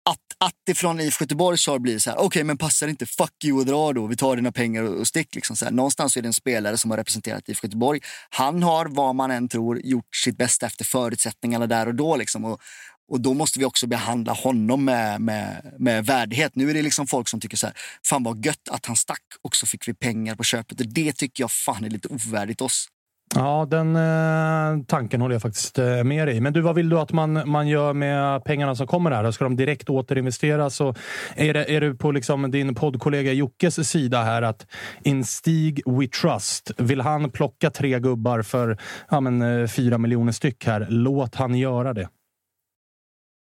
att, 0.09 0.47
att 0.47 0.53
det 0.63 0.75
från 0.75 0.99
IF 0.99 1.21
Göteborgs 1.21 1.67
håll 1.67 1.79
blir 1.79 1.99
så 1.99 2.09
här, 2.09 2.17
okej 2.17 2.27
okay, 2.27 2.43
men 2.43 2.57
passar 2.57 2.87
inte, 2.87 3.05
fuck 3.05 3.43
you 3.43 3.59
och 3.59 3.65
dra 3.65 3.93
då, 3.93 4.07
vi 4.07 4.15
tar 4.15 4.35
dina 4.35 4.51
pengar 4.51 4.83
och, 4.83 4.99
och 4.99 5.07
stick. 5.07 5.35
Liksom 5.35 5.55
så 5.55 5.65
här. 5.65 5.71
Någonstans 5.71 6.17
är 6.17 6.21
det 6.21 6.27
en 6.27 6.33
spelare 6.33 6.77
som 6.77 6.91
har 6.91 6.97
representerat 6.97 7.49
IF 7.49 7.63
Göteborg. 7.63 7.99
Han 8.29 8.63
har, 8.63 8.85
vad 8.85 9.15
man 9.15 9.31
än 9.31 9.47
tror, 9.47 9.79
gjort 9.79 10.15
sitt 10.15 10.37
bästa 10.37 10.65
efter 10.65 10.85
förutsättningarna 10.85 11.67
där 11.67 11.87
och 11.87 11.95
då. 11.95 12.15
Liksom. 12.15 12.45
Och, 12.45 12.61
och 13.07 13.21
då 13.21 13.33
måste 13.33 13.59
vi 13.59 13.65
också 13.65 13.87
behandla 13.87 14.33
honom 14.33 14.85
med, 14.85 15.21
med, 15.21 15.75
med 15.79 16.05
värdighet. 16.05 16.55
Nu 16.55 16.69
är 16.69 16.73
det 16.73 16.81
liksom 16.81 17.07
folk 17.07 17.27
som 17.27 17.39
tycker 17.39 17.57
så 17.57 17.67
här, 17.67 17.75
fan 18.05 18.23
vad 18.23 18.45
gött 18.45 18.69
att 18.69 18.85
han 18.85 18.95
stack 18.95 19.23
och 19.41 19.55
så 19.55 19.65
fick 19.65 19.87
vi 19.87 19.93
pengar 19.93 20.35
på 20.35 20.43
köpet. 20.43 20.93
Det 20.95 21.13
tycker 21.13 21.43
jag 21.43 21.51
fan 21.51 21.83
är 21.83 21.89
lite 21.89 22.07
ovärdigt 22.07 22.61
oss. 22.61 22.87
Ja, 23.33 23.67
den 23.69 23.95
eh, 23.95 24.85
tanken 24.87 25.21
håller 25.21 25.35
jag 25.35 25.41
faktiskt 25.41 25.79
eh, 25.79 26.03
med 26.03 26.27
dig 26.27 26.37
i. 26.37 26.41
Men 26.41 26.53
du, 26.53 26.61
vad 26.61 26.75
vill 26.75 26.89
du 26.89 26.99
att 26.99 27.11
man, 27.11 27.49
man 27.49 27.67
gör 27.67 27.93
med 27.93 28.43
pengarna 28.43 28.75
som 28.75 28.87
kommer 28.87 29.11
här? 29.11 29.31
Ska 29.31 29.43
de 29.43 29.55
direkt 29.55 29.89
återinvesteras? 29.89 30.81
Och 30.81 30.97
är, 31.35 31.53
det, 31.53 31.75
är 31.75 31.81
du 31.81 31.95
på 31.95 32.11
liksom 32.11 32.51
din 32.51 32.75
poddkollega 32.75 33.33
Jockes 33.33 33.89
sida 33.89 34.23
här 34.23 34.41
att 34.41 34.67
in 35.03 35.25
Stig 35.25 35.81
We 35.85 36.07
Trust, 36.07 36.71
vill 36.77 37.01
han 37.01 37.31
plocka 37.31 37.69
tre 37.69 37.99
gubbar 37.99 38.41
för 38.41 38.77
ja, 39.09 39.21
men, 39.21 39.41
eh, 39.41 39.67
fyra 39.67 39.97
miljoner 39.97 40.31
styck 40.31 40.65
här? 40.65 40.87
Låt 40.89 41.35
han 41.35 41.55
göra 41.55 41.93
det. 41.93 42.09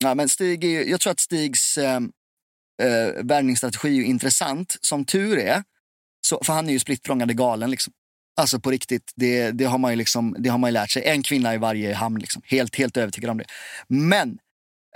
Ja, 0.05 0.15
men 0.15 0.29
Stig 0.29 0.65
är, 0.65 0.85
jag 0.91 1.01
tror 1.01 1.11
att 1.11 1.21
Stigs 1.21 1.79
eh, 1.79 1.97
eh 2.83 3.25
värvningsstrategi 3.25 3.99
är 3.99 4.05
intressant. 4.05 4.77
Som 4.81 5.05
tur 5.05 5.39
är, 5.39 5.63
så, 6.21 6.41
för 6.45 6.53
han 6.53 6.69
är 6.69 6.73
ju 6.73 6.79
splittrångade 6.79 7.35
galen. 7.35 7.71
Liksom. 7.71 7.93
Alltså 8.37 8.61
på 8.61 8.71
riktigt, 8.71 9.13
det, 9.17 9.51
det, 9.51 9.65
har 9.65 9.79
man 9.79 9.93
ju 9.93 9.97
liksom, 9.97 10.37
det 10.39 10.49
har 10.49 10.59
man 10.59 10.73
lärt 10.73 10.91
sig. 10.91 11.05
En 11.05 11.23
kvinna 11.23 11.55
i 11.55 11.59
varje 11.59 11.95
hamn, 11.95 12.19
liksom. 12.19 12.43
helt, 12.45 12.77
helt 12.77 12.97
övertygad 12.97 13.31
om 13.31 13.39
det. 13.39 13.45
Men 13.89 14.39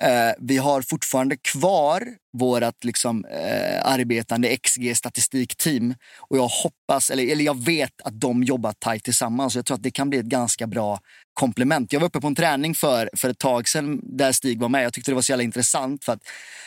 eh, 0.03 0.33
vi 0.39 0.57
har 0.57 0.83
fortfarande 0.83 1.37
kvar 1.37 2.03
vårt 2.33 2.85
liksom, 2.85 3.25
eh, 3.25 3.87
arbetande 3.87 4.57
XG-statistikteam. 4.57 5.95
Och 6.19 6.37
jag 6.37 6.49
hoppas, 6.49 7.11
eller, 7.11 7.33
eller 7.33 7.45
jag 7.45 7.65
vet 7.65 8.01
att 8.05 8.21
de 8.21 8.43
jobbar 8.43 8.73
tajt 8.79 9.05
tillsammans. 9.05 9.57
Jag 9.57 9.67
tror 9.67 9.75
att 9.75 9.83
det 9.83 9.91
kan 9.91 10.11
bli 10.11 10.19
ett 10.19 10.27
ganska 10.27 10.67
bra 10.67 11.01
komplement. 11.35 11.93
Jag 11.93 12.01
var 12.01 12.07
uppe 12.07 12.21
på 12.21 12.27
en 12.27 12.35
träning 12.35 12.75
för, 12.75 13.11
för 13.17 13.29
ett 13.29 13.39
tag 13.39 13.69
sedan 13.69 14.01
där 14.03 14.33
Stig 14.33 14.61
var 14.61 14.69
med. 14.69 14.85
Jag 14.85 14.93
tyckte 14.93 15.11
det 15.11 15.15
var 15.15 15.23
så 15.23 15.33
jävla 15.33 15.45
intressant 15.45 16.05
för 16.05 16.13
att 16.13 16.23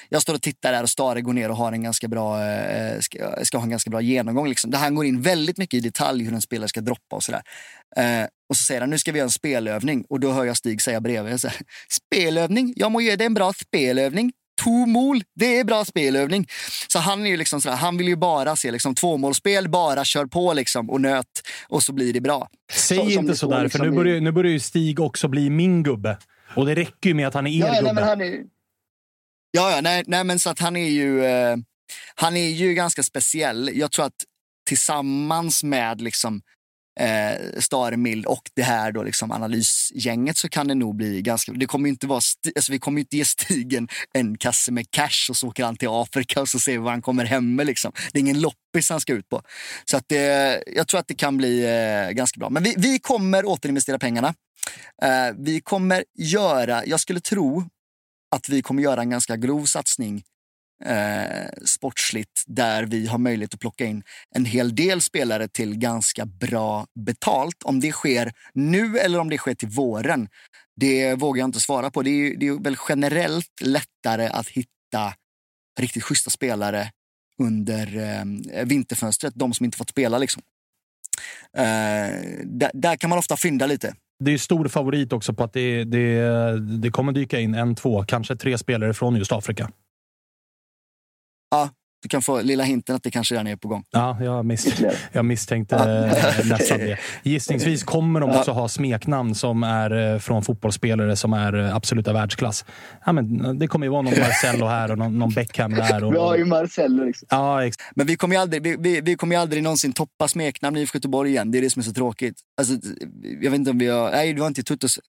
jag 0.10 0.22
står 0.22 0.34
och 0.34 0.42
tittar 0.42 0.72
där 0.72 0.84
och 0.84 0.90
Stare 0.90 1.22
går 1.22 1.34
ner 1.34 1.50
och 1.50 1.58
har 1.58 1.72
en 1.72 1.84
ganska 1.84 2.08
bra, 2.08 2.44
eh, 2.46 3.00
ska, 3.00 3.46
ska, 3.46 3.58
ha 3.58 3.64
en 3.64 3.70
ganska 3.70 3.90
bra 3.90 4.02
genomgång. 4.02 4.50
Liksom. 4.50 4.72
Där 4.72 4.80
han 4.80 4.96
går 4.96 5.06
in 5.06 5.22
väldigt 5.22 5.58
mycket 5.58 5.78
i 5.78 5.80
detalj 5.80 6.24
hur 6.24 6.34
en 6.34 6.42
spelare 6.42 6.70
ska 6.70 6.82
droppa 6.82 7.16
och 7.16 7.24
sådär. 7.24 7.42
Eh, 7.96 8.28
och 8.50 8.58
så 8.58 8.64
säger 8.64 8.82
han, 8.82 8.90
nu 8.90 8.98
ska 8.98 9.12
vi 9.12 9.18
göra 9.18 9.26
en 9.26 9.32
spelövning. 9.32 10.06
Och 10.10 10.20
då 10.20 10.32
hör 10.32 10.46
jag 10.46 10.58
Stig 10.58 10.82
säga 10.82 11.02
bredvid, 11.02 11.42
så 11.42 11.48
här, 11.48 11.58
spelövning? 11.90 12.74
Jag 12.76 12.92
må 12.92 13.02
ge 13.02 13.16
dig 13.16 13.28
en 13.28 13.34
bra 13.34 13.54
spelövning 13.54 14.32
två 14.64 14.86
mål, 14.86 15.24
det 15.36 15.60
är 15.60 15.64
bra 15.64 15.86
spelövning. 15.86 16.48
Så 16.88 17.00
han 17.00 17.26
är 17.26 17.30
ju 17.30 17.38
liksom 17.38 17.62
sådär, 17.62 17.76
han 17.76 17.98
vill 17.98 18.08
ju 18.08 18.16
bara 18.16 18.56
se 18.56 18.72
liksom 18.72 18.96
tvåmålsspel, 18.96 19.70
bara 19.70 20.06
kör 20.06 20.26
på 20.26 20.54
liksom 20.54 20.90
och 20.90 21.02
nöt 21.02 21.42
och 21.68 21.84
så 21.84 21.94
blir 21.94 22.14
det 22.14 22.22
bra. 22.22 22.50
Säg 22.72 22.98
så, 22.98 23.10
inte 23.10 23.36
sådär, 23.36 23.64
liksom 23.64 23.80
för 23.80 23.86
nu 23.86 23.96
börjar, 23.96 24.22
nu 24.22 24.32
börjar 24.32 24.52
ju 24.52 24.60
Stig 24.60 25.00
också 25.00 25.28
bli 25.28 25.50
min 25.50 25.84
gubbe. 25.84 26.18
Och 26.56 26.66
det 26.66 26.76
räcker 26.76 27.10
ju 27.10 27.14
med 27.14 27.28
att 27.28 27.34
han 27.34 27.48
är 27.48 27.52
er 27.52 27.74
ja, 27.74 27.82
gubbe. 27.82 27.94
Nej, 27.94 28.04
han 28.04 28.22
är... 28.22 28.40
Ja, 29.52 29.72
ja, 29.72 29.82
nej, 29.82 30.04
nej, 30.08 30.24
men 30.24 30.40
så 30.40 30.50
att 30.50 30.60
han 30.60 30.76
är 30.76 30.90
ju, 30.90 31.26
eh, 31.26 31.58
han 32.16 32.38
är 32.38 32.50
ju 32.50 32.74
ganska 32.74 33.04
speciell. 33.04 33.72
Jag 33.74 33.92
tror 33.92 34.06
att 34.06 34.24
tillsammans 34.68 35.64
med 35.64 36.02
liksom 36.02 36.42
eh, 37.00 37.60
Staremild 37.60 38.26
och 38.26 38.50
det 38.56 38.64
här 38.64 38.92
då 38.92 39.04
liksom 39.04 39.32
analysgänget 39.32 40.38
så 40.38 40.50
kan 40.50 40.68
det 40.68 40.76
nog 40.76 40.96
bli 40.96 41.22
ganska... 41.22 41.52
Det 41.52 41.66
kommer 41.66 41.90
inte 41.90 42.08
vara, 42.08 42.22
alltså 42.56 42.72
vi 42.72 42.80
kommer 42.80 43.00
inte 43.00 43.18
ge 43.18 43.26
Stigen 43.26 43.88
en 44.14 44.38
kasse 44.38 44.72
med 44.72 44.92
cash 44.92 45.30
och 45.30 45.38
så 45.38 45.48
åker 45.48 45.66
han 45.66 45.78
till 45.78 45.88
Afrika 45.92 46.42
och 46.42 46.50
så 46.50 46.60
ser 46.60 46.72
vi 46.72 46.78
vad 46.78 46.92
han 46.92 47.02
kommer 47.02 47.26
hem 47.26 47.56
med. 47.56 47.66
Liksom. 47.66 47.92
Det 48.12 48.20
är 48.20 48.22
ingen 48.22 48.42
loppis 48.42 48.90
han 48.90 49.02
ska 49.02 49.14
ut 49.14 49.30
på. 49.30 49.42
Så 49.86 49.98
att 49.98 50.06
det, 50.08 50.64
jag 50.68 50.88
tror 50.88 51.00
att 51.00 51.08
det 51.08 51.16
kan 51.16 51.38
bli 51.38 51.66
eh, 51.66 52.12
ganska 52.12 52.40
bra. 52.40 52.50
Men 52.50 52.64
vi, 52.64 52.74
vi 52.78 53.00
kommer 53.00 53.46
återinvestera 53.46 54.00
pengarna. 54.00 54.34
Eh, 55.02 55.36
vi 55.38 55.62
kommer 55.62 56.04
göra, 56.18 56.86
jag 56.86 57.00
skulle 57.00 57.20
tro 57.20 57.70
att 58.36 58.50
vi 58.50 58.62
kommer 58.62 58.84
göra 58.84 59.02
en 59.02 59.10
ganska 59.10 59.38
grov 59.38 59.66
satsning 59.66 60.24
eh, 60.86 61.50
sportsligt 61.66 62.44
där 62.48 62.84
vi 62.84 63.08
har 63.08 63.18
möjlighet 63.18 63.54
att 63.54 63.60
plocka 63.60 63.86
in 63.86 64.04
en 64.36 64.46
hel 64.46 64.76
del 64.76 65.02
spelare 65.02 65.48
till 65.48 65.78
ganska 65.78 66.26
bra 66.26 66.88
betalt. 66.96 67.64
Om 67.64 67.80
det 67.80 67.92
sker 67.92 68.32
nu 68.54 68.98
eller 68.98 69.20
om 69.20 69.30
det 69.30 69.38
sker 69.38 69.56
till 69.56 69.70
våren, 69.70 70.28
det 70.76 71.16
vågar 71.16 71.40
jag 71.40 71.48
inte 71.48 71.60
svara 71.60 71.92
på. 71.92 72.02
Det 72.02 72.10
är, 72.10 72.38
det 72.38 72.48
är 72.48 72.64
väl 72.64 72.78
generellt 72.90 73.62
lättare 73.62 74.28
att 74.28 74.48
hitta 74.48 75.14
riktigt 75.80 76.04
schyssta 76.04 76.30
spelare 76.30 76.92
under 77.42 77.98
eh, 77.98 78.66
vinterfönstret, 78.66 79.34
de 79.36 79.54
som 79.54 79.66
inte 79.66 79.78
fått 79.78 79.90
spela. 79.90 80.18
Liksom. 80.18 80.42
Eh, 81.58 81.64
där, 82.44 82.72
där, 82.74 82.96
kan 82.96 83.10
man 83.10 83.20
ofta 83.20 83.38
fynda 83.38 83.66
lite. 83.66 83.96
Det 84.20 84.34
är 84.34 84.38
stor 84.38 84.68
favorit 84.68 85.14
också 85.14 85.34
på 85.34 85.44
att 85.44 85.54
det, 85.54 85.84
det, 85.84 86.60
det 86.60 86.92
kommer 86.92 87.12
dyka 87.12 87.40
in 87.40 87.56
en, 87.56 87.76
två, 87.76 88.04
kanske 88.04 88.36
tre 88.36 88.58
spelare 88.58 88.94
från 88.94 89.16
just 89.16 89.32
Afrika. 89.32 89.70
Ja, 91.54 91.70
du 92.04 92.10
kan 92.10 92.22
få 92.22 92.42
lilla 92.42 92.64
hinten 92.64 92.96
att 92.96 93.04
det 93.04 93.12
kanske 93.12 93.34
redan 93.34 93.48
är 93.48 93.56
på 93.56 93.68
gång. 93.68 93.84
Ja, 93.92 94.18
jag, 94.22 94.46
misst, 94.46 94.82
jag 95.12 95.26
misstänkte 95.26 95.76
ja. 95.76 96.46
nästan 96.50 96.80
det. 96.80 96.98
Gissningsvis 97.24 97.84
kommer 97.84 98.20
de 98.20 98.30
också 98.30 98.52
ha 98.52 98.68
smeknamn 98.68 99.36
som 99.36 99.64
är 99.64 100.14
eh, 100.14 100.20
från 100.20 100.44
fotbollsspelare 100.44 101.16
som 101.16 101.34
är 101.34 101.54
eh, 101.54 101.76
absoluta 101.76 102.14
världsklass. 102.14 102.66
Ja, 103.06 103.12
men 103.12 103.60
det 103.60 103.68
kommer 103.68 103.86
ju 103.86 103.92
vara 103.92 104.02
någon 104.02 104.20
Marcello 104.20 104.66
här 104.66 104.92
och 104.92 104.98
någon, 104.98 105.20
någon 105.20 105.30
Beckham 105.30 105.74
där. 105.74 106.04
Och, 106.04 106.14
vi 106.14 106.18
har 106.18 106.38
ju 106.38 106.46
Marcello. 106.46 107.04
Liksom. 107.04 107.28
Ja, 107.32 107.72
men 107.96 108.08
vi 108.08 108.16
kommer 108.16 108.36
ju 108.36 108.42
aldrig, 108.42 108.64
vi, 108.64 108.76
vi, 108.80 109.02
vi 109.02 109.16
kommer 109.16 109.38
aldrig 109.38 109.64
någonsin 109.64 109.94
toppa 109.94 110.28
smeknamn 110.28 110.78
i 110.78 110.88
Göteborg 110.94 111.30
igen. 111.30 111.52
Det 111.52 111.58
är 111.58 111.62
det 111.62 111.70
som 111.70 111.80
är 111.80 111.84
så 111.84 111.94
tråkigt. 111.94 112.36
Alltså, 112.58 112.74
jag 113.42 113.52
vet 113.52 113.60
inte 113.60 113.72
om 113.72 113.78
vi 113.78 113.88
har... 113.88 114.12
Nej, 114.12 114.34
det 114.34 114.40
var 114.40 114.48
inte 114.48 114.64
Tuttos 114.64 115.00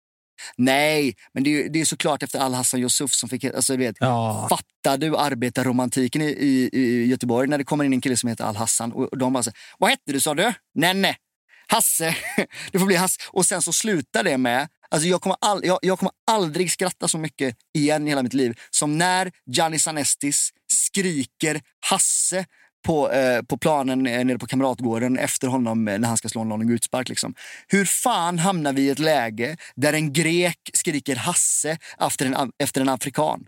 Nej, 0.57 1.17
men 1.33 1.45
det 1.45 1.51
är, 1.51 1.69
det 1.69 1.81
är 1.81 1.85
såklart 1.85 2.23
efter 2.23 2.39
Al-Hassan 2.39 2.81
Yusuf 2.81 3.13
som 3.13 3.29
fick... 3.29 3.45
Alltså, 3.45 3.77
vet, 3.77 3.97
ja. 4.01 4.49
Fattar 4.51 4.99
du 4.99 5.17
arbetarromantiken 5.17 6.23
i, 6.23 6.25
i, 6.25 6.71
i, 6.73 7.07
Göteborg 7.07 7.49
när 7.49 7.59
det 7.59 7.65
kommer 7.65 7.85
in 7.85 7.93
en 7.93 8.01
kille 8.01 8.17
som 8.17 8.29
heter 8.29 8.45
Al-Hassan 8.45 8.93
och 8.93 9.19
de 9.19 9.33
bara 9.33 9.43
så, 9.43 9.51
Vad 9.79 9.91
hette 9.91 10.13
du 10.13 10.21
sa 10.21 10.35
du? 10.35 10.53
Nenne. 10.75 11.17
Hasse. 11.69 12.17
Det 12.73 12.79
får 12.79 12.87
bli 12.87 12.97
Hasse. 12.97 13.21
Och 13.33 13.47
sen 13.47 13.63
så 13.63 13.73
slutar 13.73 14.25
det 14.25 14.39
med 14.39 14.69
Alltså 14.89 15.09
jag, 15.09 15.23
kommer 15.23 15.37
all, 15.41 15.65
jag, 15.65 15.79
jag, 15.83 15.99
kommer 15.99 16.13
aldrig 16.31 16.71
skratta 16.71 17.09
så 17.09 17.19
mycket 17.19 17.57
igen 17.75 18.07
i 18.07 18.11
hela 18.11 18.23
mitt 18.23 18.35
liv 18.35 18.59
som 18.71 18.99
när 18.99 19.33
Gianni 19.47 19.79
Sanestis 19.79 20.51
skriker 20.73 21.61
Hasse 21.91 22.45
på, 22.85 23.11
eh, 23.11 23.43
på 23.43 23.59
planen 23.59 24.07
eh, 24.07 24.25
nere 24.25 24.39
på 24.39 24.47
Kamratgården 24.47 25.19
efter 25.19 25.49
honom 25.49 25.89
eh, 25.89 25.99
när 25.99 26.09
han 26.09 26.17
ska 26.17 26.29
slå 26.29 26.41
en 26.41 26.71
utspark. 26.71 27.09
Liksom. 27.09 27.35
Hur 27.69 27.85
fan 27.85 28.39
hamnar 28.39 28.73
vi 28.73 28.83
i 28.83 28.91
ett 28.91 28.99
läge 28.99 29.57
där 29.75 29.93
en 29.93 30.13
grek 30.13 30.71
skriker 30.73 31.17
Hasse 31.17 31.79
efter 32.01 32.27
en, 32.27 32.53
efter 32.59 32.81
en 32.81 32.89
afrikan? 32.89 33.47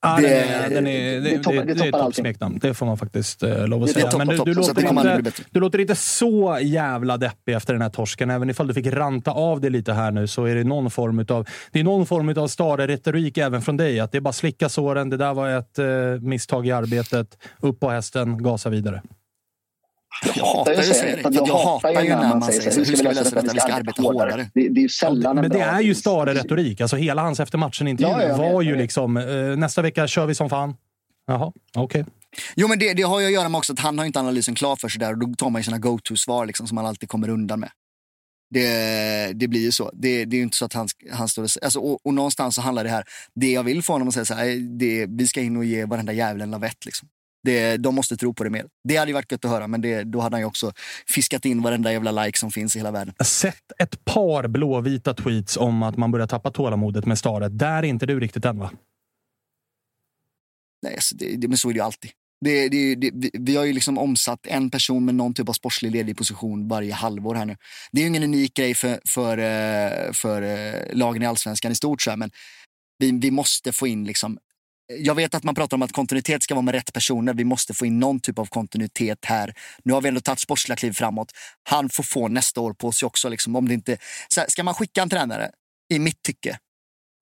Ja, 0.00 0.18
det, 0.22 0.74
den 0.74 0.86
är, 0.86 1.20
det, 1.20 1.20
det, 1.20 1.64
det, 1.64 1.74
det 1.74 1.84
är 1.84 1.88
ett 1.88 1.92
toppsmeknamn. 1.92 2.58
Det 2.58 2.74
får 2.74 2.86
man 2.86 2.98
faktiskt 2.98 3.42
uh, 3.42 3.68
lov 3.68 3.82
att 3.82 3.90
säga. 3.90 4.10
Men 4.18 4.26
du, 4.28 4.36
du, 4.36 4.54
låter 4.54 4.88
inte, 4.88 5.32
du 5.50 5.60
låter 5.60 5.80
inte 5.80 5.94
så 5.94 6.58
jävla 6.62 7.16
deppig 7.16 7.54
efter 7.54 7.72
den 7.72 7.82
här 7.82 7.90
torsken. 7.90 8.30
Även 8.30 8.50
ifall 8.50 8.66
du 8.66 8.74
fick 8.74 8.86
ranta 8.86 9.30
av 9.30 9.60
det 9.60 9.70
lite 9.70 9.92
här 9.92 10.10
nu 10.10 10.26
så 10.26 10.44
är 10.44 10.54
det 10.54 10.64
någon 10.64 10.90
form 10.90 11.26
av, 11.28 11.48
det 11.72 11.80
är 11.80 11.84
någon 11.84 12.06
form 12.06 12.28
av 12.28 12.48
stare-retorik 12.48 13.38
även 13.38 13.62
från 13.62 13.76
dig. 13.76 14.00
Att 14.00 14.12
det 14.12 14.18
är 14.18 14.22
bara 14.22 14.32
slicka 14.32 14.68
såren. 14.68 15.10
Det 15.10 15.16
där 15.16 15.34
var 15.34 15.48
ett 15.48 15.78
uh, 15.78 16.20
misstag 16.20 16.66
i 16.66 16.72
arbetet. 16.72 17.38
Upp 17.60 17.80
på 17.80 17.90
hästen, 17.90 18.42
gasa 18.42 18.70
vidare. 18.70 19.02
Jag 20.34 20.44
hatar 20.44 20.72
ju 20.72 20.78
att 20.78 20.96
säga 20.96 21.16
det. 21.16 21.36
Jag, 21.36 21.48
jag 21.48 21.58
hatar 21.58 22.02
ju 22.02 22.08
när 22.08 22.28
man 22.28 22.42
säger 22.42 22.70
så. 22.70 22.78
Hur 22.78 22.96
ska 22.96 23.08
vi 23.08 23.14
lösa 23.14 23.34
detta? 23.34 23.52
Vi 23.52 23.60
ska 23.60 23.72
arbeta 23.72 24.02
hårdare. 24.02 24.50
Det, 24.54 24.68
det 24.68 24.80
är 24.80 24.82
ju 24.82 24.88
sällan 24.88 25.36
Men 25.36 25.50
det 25.50 25.60
är 25.60 25.80
ju 25.80 25.94
Stare-retorik. 25.94 26.80
Alltså 26.80 26.96
hela 26.96 27.22
hans 27.22 27.40
efter 27.40 27.58
matchen-intervju 27.58 28.28
ja, 28.28 28.36
var 28.36 28.62
ju 28.62 28.76
liksom 28.76 29.16
eh, 29.16 29.24
nästa 29.56 29.82
vecka 29.82 30.06
kör 30.06 30.26
vi 30.26 30.34
som 30.34 30.50
fan. 30.50 30.76
Jaha, 31.26 31.52
okej. 31.74 32.00
Okay. 32.00 32.12
Jo, 32.56 32.68
men 32.68 32.78
det, 32.78 32.94
det, 32.94 33.02
har 33.02 33.20
ju 33.20 33.26
att 33.26 33.32
göra 33.32 33.48
med 33.48 33.58
också 33.58 33.72
att 33.72 33.78
han 33.78 33.98
har 33.98 34.06
inte 34.06 34.20
analysen 34.20 34.54
klar 34.54 34.76
för 34.76 34.88
sig 34.88 35.00
där 35.00 35.12
och 35.12 35.18
då 35.18 35.34
tar 35.34 35.50
man 35.50 35.60
ju 35.60 35.64
sina 35.64 35.78
go-to-svar 35.78 36.46
liksom, 36.46 36.66
som 36.66 36.74
man 36.74 36.86
alltid 36.86 37.08
kommer 37.08 37.28
undan 37.28 37.60
med. 37.60 37.70
Det, 38.50 39.32
det 39.34 39.48
blir 39.48 39.60
ju 39.60 39.72
så. 39.72 39.90
Det, 39.92 40.24
det 40.24 40.36
är 40.36 40.38
ju 40.38 40.42
inte 40.42 40.56
så 40.56 40.64
att 40.64 40.72
han, 40.72 40.88
han 41.12 41.28
står 41.28 41.42
och, 41.42 41.50
alltså, 41.62 41.80
och, 41.80 42.06
och 42.06 42.14
någonstans 42.14 42.54
så 42.54 42.60
handlar 42.60 42.84
det 42.84 42.90
här, 42.90 43.04
det 43.34 43.52
jag 43.52 43.62
vill 43.62 43.82
få 43.82 43.92
honom 43.92 44.08
att 44.08 44.14
säga 44.14 44.24
så 44.24 44.34
här, 44.34 44.78
det, 44.78 45.06
vi 45.08 45.26
ska 45.26 45.40
in 45.40 45.56
och 45.56 45.64
ge 45.64 45.84
varenda 45.84 46.12
jävel 46.12 46.40
en 46.40 46.50
lavett. 46.50 46.84
Liksom. 46.84 47.08
Det, 47.44 47.76
de 47.76 47.94
måste 47.94 48.16
tro 48.16 48.34
på 48.34 48.44
det 48.44 48.50
mer. 48.50 48.66
Det 48.88 48.96
hade 48.96 49.10
ju 49.10 49.14
varit 49.14 49.32
gött 49.32 49.44
att 49.44 49.50
höra, 49.50 49.66
men 49.66 49.80
det, 49.80 50.04
då 50.04 50.20
hade 50.20 50.34
han 50.36 50.40
ju 50.40 50.46
också 50.46 50.72
fiskat 51.06 51.44
in 51.44 51.62
varenda 51.62 51.92
jävla 51.92 52.24
like 52.24 52.38
som 52.38 52.50
finns 52.50 52.76
i 52.76 52.78
hela 52.78 52.90
världen. 52.90 53.14
Sett 53.24 53.72
ett 53.78 54.04
par 54.04 54.48
blåvita 54.48 55.14
tweets 55.14 55.56
om 55.56 55.82
att 55.82 55.96
man 55.96 56.10
börjar 56.10 56.26
tappa 56.26 56.50
tålamodet 56.50 57.06
med 57.06 57.18
Stare. 57.18 57.48
Där 57.48 57.78
är 57.78 57.82
inte 57.82 58.06
du 58.06 58.20
riktigt 58.20 58.44
än, 58.44 58.58
va? 58.58 58.70
Nej, 60.82 60.94
alltså 60.94 61.16
det, 61.16 61.36
det, 61.36 61.48
men 61.48 61.58
så 61.58 61.68
är 61.68 61.72
det 61.72 61.78
ju 61.78 61.84
alltid. 61.84 62.10
Det, 62.44 62.68
det, 62.68 62.94
det, 62.94 63.10
vi- 63.14 63.30
vi 63.38 63.56
har 63.56 63.64
ju 63.64 63.72
liksom 63.72 63.98
omsatt 63.98 64.46
en 64.46 64.70
person 64.70 65.04
med 65.04 65.14
någon 65.14 65.34
typ 65.34 65.48
av 65.48 65.52
sportslig 65.52 65.90
ledig 65.92 66.16
position 66.16 66.68
varje 66.68 66.92
halvår 66.94 67.34
här 67.34 67.44
nu. 67.44 67.56
Det 67.92 68.00
är 68.00 68.02
ju 68.02 68.08
ingen 68.08 68.22
unik 68.22 68.54
grej 68.54 68.74
för, 68.74 69.00
för, 69.08 69.38
eh, 69.38 70.12
för 70.12 70.42
eh, 70.42 70.96
lagen 70.96 71.22
i 71.22 71.26
allsvenskan 71.26 71.72
i 71.72 71.74
stort, 71.74 72.02
så 72.02 72.10
här, 72.10 72.16
men 72.16 72.30
vi, 72.98 73.12
vi 73.12 73.30
måste 73.30 73.72
få 73.72 73.86
in 73.86 74.04
liksom 74.04 74.38
jag 74.88 75.14
vet 75.14 75.34
att 75.34 75.44
man 75.44 75.54
pratar 75.54 75.76
om 75.76 75.82
att 75.82 75.92
kontinuitet 75.92 76.42
ska 76.42 76.54
vara 76.54 76.62
med 76.62 76.74
rätt 76.74 76.92
personer. 76.92 77.34
Vi 77.34 77.44
måste 77.44 77.74
få 77.74 77.86
in 77.86 77.98
någon 77.98 78.20
typ 78.20 78.38
av 78.38 78.46
kontinuitet 78.46 79.24
här. 79.24 79.54
Nu 79.84 79.92
har 79.92 80.00
vi 80.00 80.08
ändå 80.08 80.20
tagit 80.20 80.40
sportsliga 80.40 80.76
kliv 80.76 80.92
framåt. 80.92 81.32
Han 81.62 81.88
får 81.88 82.02
få 82.02 82.28
nästa 82.28 82.60
år 82.60 82.72
på 82.72 82.92
sig 82.92 83.06
också. 83.06 83.28
Liksom, 83.28 83.56
om 83.56 83.68
det 83.68 83.74
inte, 83.74 83.98
så 84.28 84.40
här, 84.40 84.48
ska 84.48 84.62
man 84.62 84.74
skicka 84.74 85.02
en 85.02 85.08
tränare, 85.08 85.50
i 85.90 85.98
mitt 85.98 86.22
tycke, 86.22 86.58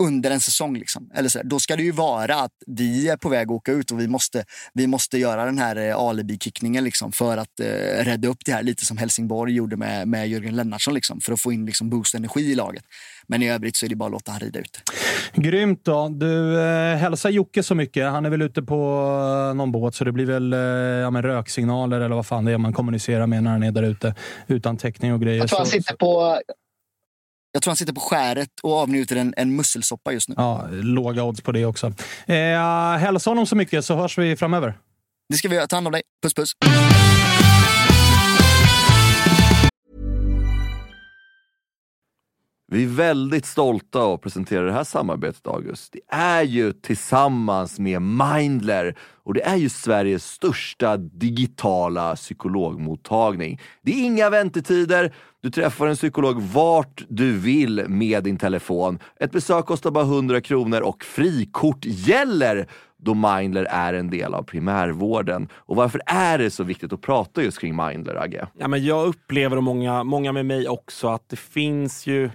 under 0.02 0.30
en 0.30 0.40
säsong, 0.40 0.78
liksom, 0.78 1.10
eller 1.14 1.28
så 1.28 1.40
då 1.44 1.58
ska 1.58 1.76
det 1.76 1.82
ju 1.82 1.92
vara 1.92 2.34
att 2.34 2.52
vi 2.66 3.08
är 3.08 3.16
på 3.16 3.28
väg 3.28 3.46
att 3.46 3.50
åka 3.50 3.72
ut 3.72 3.90
och 3.90 4.00
vi 4.00 4.08
måste, 4.08 4.44
vi 4.72 4.86
måste 4.86 5.18
göra 5.18 5.44
den 5.44 5.58
här 5.58 5.76
eh, 5.76 5.96
alibi-kickningen 5.96 6.84
liksom, 6.84 7.12
för 7.12 7.36
att 7.36 7.60
eh, 7.60 8.04
rädda 8.04 8.28
upp 8.28 8.44
det 8.44 8.52
här. 8.52 8.62
Lite 8.62 8.84
som 8.84 8.96
Helsingborg 8.96 9.52
gjorde 9.52 9.76
med, 9.76 10.08
med 10.08 10.28
Jörgen 10.28 10.56
Lennartsson, 10.56 10.94
liksom, 10.94 11.20
för 11.20 11.32
att 11.32 11.40
få 11.40 11.52
in 11.52 11.66
liksom, 11.66 11.90
boost-energi 11.90 12.40
i 12.40 12.54
laget. 12.54 12.84
Men 13.26 13.42
i 13.42 13.50
övrigt 13.50 13.76
så 13.76 13.86
är 13.86 13.90
det 13.90 13.96
bara 13.96 14.06
att 14.06 14.12
låta 14.12 14.32
han 14.32 14.40
rida 14.40 14.60
ut. 14.60 14.82
Grymt 15.34 15.84
då. 15.84 16.08
Du, 16.08 16.60
eh, 16.60 16.96
hälsa 16.96 17.30
Jocke 17.30 17.62
så 17.62 17.74
mycket. 17.74 18.10
Han 18.10 18.26
är 18.26 18.30
väl 18.30 18.42
ute 18.42 18.62
på 18.62 18.74
eh, 19.50 19.56
någon 19.56 19.72
båt, 19.72 19.94
så 19.94 20.04
det 20.04 20.12
blir 20.12 20.26
väl 20.26 20.52
eh, 20.52 20.58
ja, 20.58 21.10
men 21.10 21.22
röksignaler 21.22 22.00
eller 22.00 22.16
vad 22.16 22.26
fan 22.26 22.44
det 22.44 22.52
är 22.52 22.58
man 22.58 22.72
kommunicerar 22.72 23.26
med 23.26 23.42
när 23.42 23.50
han 23.50 23.62
är 23.62 23.72
där 23.72 23.82
ute. 23.82 24.14
Utan 24.46 24.76
täckning 24.76 25.12
och 25.12 25.20
grejer. 25.20 25.38
Jag 25.38 25.48
tror 25.48 25.58
han 25.58 25.66
sitter 25.66 25.96
på, 25.96 26.40
jag 27.56 27.62
tror 27.62 27.70
han 27.70 27.76
sitter 27.76 27.92
på 27.92 28.00
skäret 28.00 28.50
och 28.62 28.72
avnjuter 28.72 29.16
en, 29.16 29.34
en 29.36 29.56
musselsoppa 29.56 30.12
just 30.12 30.28
nu. 30.28 30.34
Ja, 30.38 30.68
låga 30.70 31.24
odds 31.24 31.40
på 31.40 31.52
det 31.52 31.64
också. 31.64 31.86
Eh, 32.26 32.96
hälsa 32.98 33.30
honom 33.30 33.46
så 33.46 33.56
mycket 33.56 33.84
så 33.84 33.96
hörs 33.96 34.18
vi 34.18 34.36
framöver. 34.36 34.78
Det 35.28 35.36
ska 35.36 35.48
vi 35.48 35.54
göra. 35.54 35.66
Ta 35.66 35.76
hand 35.76 35.86
om 35.86 35.92
dig. 35.92 36.02
Puss 36.22 36.34
puss. 36.34 36.52
Vi 42.72 42.84
är 42.84 42.88
väldigt 42.88 43.46
stolta 43.46 44.14
att 44.14 44.22
presentera 44.22 44.62
det 44.62 44.72
här 44.72 44.84
samarbetet, 44.84 45.46
August. 45.46 45.92
Det 45.92 46.16
är 46.16 46.42
ju 46.42 46.72
tillsammans 46.72 47.78
med 47.78 48.02
Mindler 48.02 48.98
och 49.24 49.34
det 49.34 49.42
är 49.42 49.56
ju 49.56 49.68
Sveriges 49.68 50.24
största 50.24 50.96
digitala 50.96 52.16
psykologmottagning. 52.16 53.60
Det 53.82 53.92
är 53.92 54.04
inga 54.04 54.30
väntetider. 54.30 55.14
Du 55.46 55.50
träffar 55.50 55.86
en 55.86 55.96
psykolog 55.96 56.42
vart 56.42 57.04
du 57.08 57.38
vill 57.38 57.84
med 57.88 58.24
din 58.24 58.36
telefon. 58.36 58.98
Ett 59.20 59.32
besök 59.32 59.66
kostar 59.66 59.90
bara 59.90 60.04
100 60.04 60.40
kronor 60.40 60.80
och 60.80 61.04
frikort 61.04 61.84
gäller 61.84 62.68
då 62.96 63.14
Mindler 63.14 63.64
är 63.64 63.94
en 63.94 64.10
del 64.10 64.34
av 64.34 64.42
primärvården. 64.42 65.48
Och 65.54 65.76
varför 65.76 66.00
är 66.06 66.38
det 66.38 66.50
så 66.50 66.64
viktigt 66.64 66.92
att 66.92 67.00
prata 67.00 67.42
just 67.42 67.60
kring 67.60 67.76
Mindler, 67.76 68.14
Agge? 68.14 68.46
Ja, 68.58 68.68
men 68.68 68.84
jag 68.84 69.06
upplever, 69.06 69.56
och 69.56 69.62
många, 69.62 70.04
många 70.04 70.32
med 70.32 70.46
mig 70.46 70.68
också, 70.68 71.08
att 71.08 71.28
det 71.28 71.36
finns 71.36 72.06
ju 72.06 72.30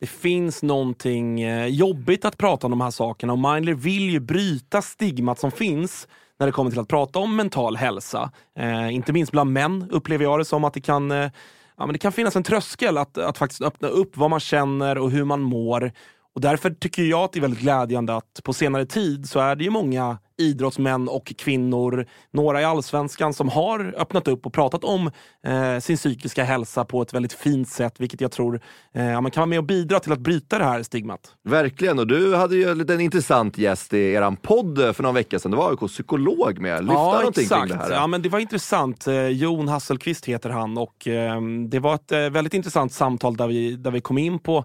det 0.00 0.06
finns 0.06 0.62
någonting 0.62 1.40
eh, 1.40 1.66
jobbigt 1.66 2.24
att 2.24 2.38
prata 2.38 2.66
om 2.66 2.70
de 2.70 2.80
här 2.80 2.90
sakerna 2.90 3.32
och 3.32 3.38
Mindler 3.38 3.74
vill 3.74 4.10
ju 4.10 4.20
bryta 4.20 4.82
stigmat 4.82 5.38
som 5.38 5.50
finns 5.50 6.08
när 6.38 6.46
det 6.46 6.52
kommer 6.52 6.70
till 6.70 6.80
att 6.80 6.88
prata 6.88 7.18
om 7.18 7.36
mental 7.36 7.76
hälsa. 7.76 8.30
Eh, 8.58 8.94
inte 8.94 9.12
minst 9.12 9.32
bland 9.32 9.52
män 9.52 9.88
upplever 9.90 10.24
jag 10.24 10.40
det 10.40 10.44
som 10.44 10.64
att 10.64 10.74
det 10.74 10.80
kan, 10.80 11.10
eh, 11.10 11.30
ja, 11.78 11.86
men 11.86 11.92
det 11.92 11.98
kan 11.98 12.12
finnas 12.12 12.36
en 12.36 12.42
tröskel 12.42 12.98
att, 12.98 13.18
att 13.18 13.38
faktiskt 13.38 13.62
öppna 13.62 13.88
upp 13.88 14.16
vad 14.16 14.30
man 14.30 14.40
känner 14.40 14.98
och 14.98 15.10
hur 15.10 15.24
man 15.24 15.40
mår. 15.40 15.92
Och 16.34 16.40
därför 16.40 16.70
tycker 16.70 17.02
jag 17.02 17.20
att 17.20 17.32
det 17.32 17.38
är 17.38 17.40
väldigt 17.40 17.60
glädjande 17.60 18.16
att 18.16 18.40
på 18.44 18.52
senare 18.52 18.86
tid 18.86 19.28
så 19.28 19.40
är 19.40 19.56
det 19.56 19.64
ju 19.64 19.70
många 19.70 20.18
idrottsmän 20.38 21.08
och 21.08 21.32
kvinnor, 21.38 22.06
några 22.30 22.60
i 22.60 22.64
allsvenskan, 22.64 23.34
som 23.34 23.48
har 23.48 23.94
öppnat 23.98 24.28
upp 24.28 24.46
och 24.46 24.52
pratat 24.52 24.84
om 24.84 25.10
eh, 25.46 25.78
sin 25.78 25.96
psykiska 25.96 26.44
hälsa 26.44 26.84
på 26.84 27.02
ett 27.02 27.14
väldigt 27.14 27.32
fint 27.32 27.68
sätt, 27.68 28.00
vilket 28.00 28.20
jag 28.20 28.32
tror 28.32 28.60
eh, 28.94 29.20
man 29.20 29.30
kan 29.30 29.40
vara 29.40 29.46
med 29.46 29.58
och 29.58 29.64
bidra 29.64 30.00
till 30.00 30.12
att 30.12 30.20
bryta 30.20 30.58
det 30.58 30.64
här 30.64 30.82
stigmat. 30.82 31.34
Verkligen, 31.44 31.98
och 31.98 32.06
du 32.06 32.36
hade 32.36 32.56
ju 32.56 32.68
en 32.68 32.78
liten 32.78 33.00
intressant 33.00 33.58
gäst 33.58 33.94
i 33.94 34.12
eran 34.12 34.36
podd 34.36 34.96
för 34.96 35.02
någon 35.02 35.14
vecka 35.14 35.38
sedan. 35.38 35.50
Det 35.50 35.56
var 35.56 35.70
AIKs 35.70 35.92
psykolog 35.92 36.58
med. 36.58 36.82
Lyfta 36.82 36.94
ja, 36.94 37.18
någonting 37.18 37.42
exakt. 37.42 37.68
kring 37.68 37.78
det 37.78 37.84
här. 37.84 37.90
Ja, 37.90 38.06
men 38.06 38.22
det 38.22 38.28
var 38.28 38.38
intressant. 38.38 39.06
Eh, 39.06 39.28
Jon 39.28 39.68
Hasselqvist 39.68 40.24
heter 40.24 40.50
han 40.50 40.78
och 40.78 41.08
eh, 41.08 41.40
det 41.68 41.78
var 41.78 41.94
ett 41.94 42.12
eh, 42.12 42.18
väldigt 42.18 42.54
intressant 42.54 42.92
samtal 42.92 43.36
där 43.36 43.46
vi, 43.46 43.76
där 43.76 43.90
vi 43.90 44.00
kom 44.00 44.18
in 44.18 44.38
på 44.38 44.64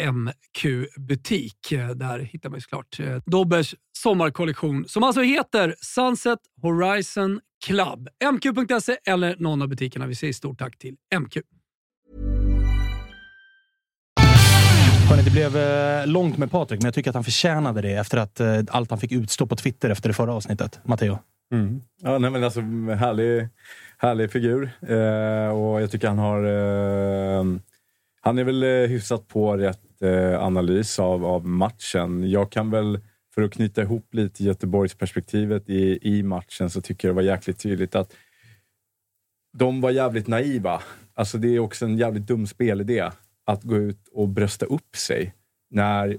MQ-butik. 0.00 1.72
Eh, 1.72 1.88
Där 1.88 2.18
hittar 2.18 2.50
man 2.50 2.56
ju 2.56 2.60
såklart 2.60 3.00
eh, 3.00 3.16
Dobbers 3.26 3.74
sommarkollektion 3.98 4.84
som 4.88 5.02
alltså 5.02 5.22
heter 5.22 5.74
Sunset 5.80 6.38
Horizon 6.62 7.40
Club. 7.64 8.08
MQ.se 8.32 8.96
eller 9.06 9.36
någon 9.38 9.62
av 9.62 9.68
butikerna. 9.68 10.06
Vi 10.06 10.14
säger 10.14 10.32
stort 10.32 10.58
tack 10.58 10.78
till 10.78 10.96
MQ. 11.20 11.36
Hörrni, 15.08 15.22
det 15.22 15.30
blev 15.30 15.56
eh, 15.56 16.06
långt 16.06 16.38
med 16.38 16.50
Patrik, 16.50 16.80
men 16.80 16.84
jag 16.86 16.94
tycker 16.94 17.10
att 17.10 17.14
han 17.14 17.24
förtjänade 17.24 17.80
det 17.82 17.92
efter 17.92 18.18
att 18.18 18.40
allt 18.70 18.90
han 18.90 19.00
fick 19.00 19.12
utstå 19.12 19.46
på 19.46 19.56
Twitter 19.56 19.90
efter 19.90 20.08
det 20.08 20.14
förra 20.14 20.32
avsnittet. 20.34 20.80
Matteo? 20.84 21.18
Mm. 21.52 21.80
Ja, 22.02 22.18
nej, 22.18 22.30
men 22.30 22.44
alltså, 22.44 22.60
härlig, 22.60 23.48
härlig 23.98 24.32
figur. 24.32 24.70
Eh, 24.88 25.48
och 25.48 25.82
jag 25.82 25.90
tycker 25.90 26.08
han 26.08 26.18
har... 26.18 26.44
Eh, 26.44 27.44
han 28.26 28.38
är 28.38 28.44
väl 28.44 28.62
eh, 28.62 28.68
hyfsat 28.68 29.28
på 29.28 29.56
rätt 29.56 30.02
eh, 30.02 30.42
analys 30.42 30.98
av, 30.98 31.24
av 31.24 31.46
matchen. 31.46 32.30
Jag 32.30 32.52
kan 32.52 32.70
väl, 32.70 33.00
för 33.34 33.42
att 33.42 33.52
knyta 33.52 33.82
ihop 33.82 34.14
lite 34.14 34.44
Göteborgsperspektivet 34.44 35.68
i, 35.68 35.98
i 36.02 36.22
matchen, 36.22 36.70
så 36.70 36.80
tycker 36.80 37.08
jag 37.08 37.14
det 37.14 37.16
var 37.16 37.32
jäkligt 37.32 37.58
tydligt 37.58 37.94
att 37.94 38.12
de 39.58 39.80
var 39.80 39.90
jävligt 39.90 40.26
naiva. 40.26 40.82
Alltså 41.14 41.38
det 41.38 41.48
är 41.48 41.58
också 41.58 41.84
en 41.84 41.98
jävligt 41.98 42.26
dum 42.26 42.46
spelidé 42.46 43.10
att 43.44 43.62
gå 43.62 43.76
ut 43.76 44.08
och 44.12 44.28
brösta 44.28 44.66
upp 44.66 44.96
sig 44.96 45.34
när 45.70 46.18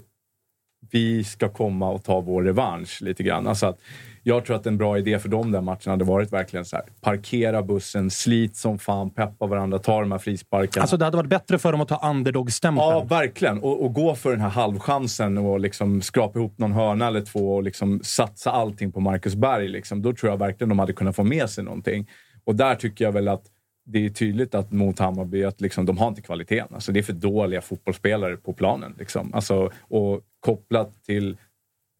vi 0.91 1.23
ska 1.23 1.49
komma 1.49 1.89
och 1.89 2.03
ta 2.03 2.21
vår 2.21 2.43
revansch 2.43 3.01
lite 3.01 3.23
grann. 3.23 3.47
Alltså 3.47 3.65
att 3.65 3.79
jag 4.27 4.45
tror 4.45 4.55
att 4.55 4.65
en 4.65 4.77
bra 4.77 4.97
idé 4.97 5.19
för 5.19 5.29
dem 5.29 5.51
den 5.51 5.63
matchen 5.63 5.91
hade 5.91 6.05
varit 6.05 6.33
verkligen 6.33 6.65
så 6.65 6.75
här. 6.75 6.85
Parkera 7.01 7.63
bussen, 7.63 8.09
slit 8.09 8.55
som 8.55 8.79
fan, 8.79 9.09
peppa 9.09 9.47
varandra, 9.47 9.79
ta 9.79 9.99
de 9.99 10.11
här 10.11 10.19
frisparkarna. 10.19 10.81
Alltså 10.81 10.97
det 10.97 11.05
hade 11.05 11.17
varit 11.17 11.29
bättre 11.29 11.57
för 11.57 11.71
dem 11.71 11.81
att 11.81 11.87
ta 11.87 12.09
underdog-stämpeln. 12.09 12.89
Ja, 12.89 13.03
verkligen. 13.03 13.59
Och, 13.59 13.83
och 13.85 13.93
gå 13.93 14.15
för 14.15 14.31
den 14.31 14.41
här 14.41 14.49
halvchansen 14.49 15.37
och 15.37 15.59
liksom 15.59 16.01
skrapa 16.01 16.39
ihop 16.39 16.57
någon 16.57 16.71
hörna 16.71 17.07
eller 17.07 17.21
två 17.21 17.55
och 17.55 17.63
liksom 17.63 17.99
satsa 18.03 18.51
allting 18.51 18.91
på 18.91 18.99
Marcus 18.99 19.35
Berg. 19.35 19.67
Liksom. 19.67 20.01
Då 20.01 20.13
tror 20.13 20.31
jag 20.31 20.37
verkligen 20.37 20.69
de 20.69 20.79
hade 20.79 20.93
kunnat 20.93 21.15
få 21.15 21.23
med 21.23 21.49
sig 21.49 21.63
någonting. 21.63 22.09
Och 22.43 22.55
där 22.55 22.75
tycker 22.75 23.05
jag 23.05 23.11
väl 23.11 23.27
att 23.27 23.43
det 23.85 24.05
är 24.05 24.09
tydligt 24.09 24.55
att 24.55 24.71
mot 24.71 24.99
Hammarby 24.99 25.43
att 25.43 25.61
liksom, 25.61 25.85
de 25.85 25.97
har 25.97 26.07
inte 26.07 26.21
kvaliteten. 26.21 26.67
Alltså, 26.73 26.91
det 26.91 26.99
är 26.99 27.03
för 27.03 27.13
dåliga 27.13 27.61
fotbollsspelare 27.61 28.37
på 28.37 28.53
planen. 28.53 28.95
Liksom. 28.97 29.33
Alltså, 29.33 29.71
och 29.81 30.21
kopplat 30.39 31.03
till 31.03 31.37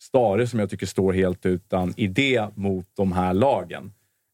Stare 0.02 0.48
som 0.48 0.60
jag 0.60 0.70
tycker 0.70 0.86
står 0.86 1.14
helt 1.14 1.46
utan 1.46 1.94
idé 1.98 2.48
mot 2.56 2.86
de 2.94 3.12
här 3.12 3.34
lagen. 3.34 3.92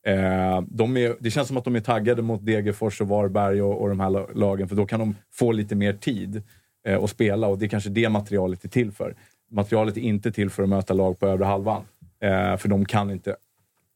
Eh, 0.08 0.62
de 0.68 0.98
är, 0.98 1.16
det 1.20 1.32
känns 1.32 1.48
som 1.48 1.58
att 1.58 1.64
de 1.64 1.76
är 1.76 1.80
taggade 1.80 2.22
mot 2.22 2.46
Degerfors 2.46 3.02
och 3.02 3.08
Varberg 3.08 3.62
och, 3.62 3.82
och 3.82 3.90
de 3.90 4.00
här 4.00 4.36
lagen 4.36 4.70
för 4.70 4.76
då 4.76 4.86
kan 4.86 5.00
de 5.00 5.16
få 5.32 5.52
lite 5.52 5.76
mer 5.76 5.94
tid 5.94 6.44
eh, 6.88 7.04
att 7.04 7.10
spela 7.10 7.48
och 7.48 7.60
det 7.60 7.66
är 7.66 7.70
kanske 7.70 7.90
det 7.90 8.10
materialet 8.10 8.66
är 8.66 8.70
till 8.70 8.92
för. 8.92 9.16
Materialet 9.52 9.98
är 9.98 10.02
inte 10.02 10.32
till 10.32 10.50
för 10.50 10.64
att 10.64 10.70
möta 10.70 10.94
lag 10.94 11.20
på 11.20 11.28
övre 11.28 11.46
halvan. 11.46 11.84
Eh, 12.20 12.58
för 12.58 12.68
de 12.68 12.86
kan 12.86 13.12
inte 13.12 13.36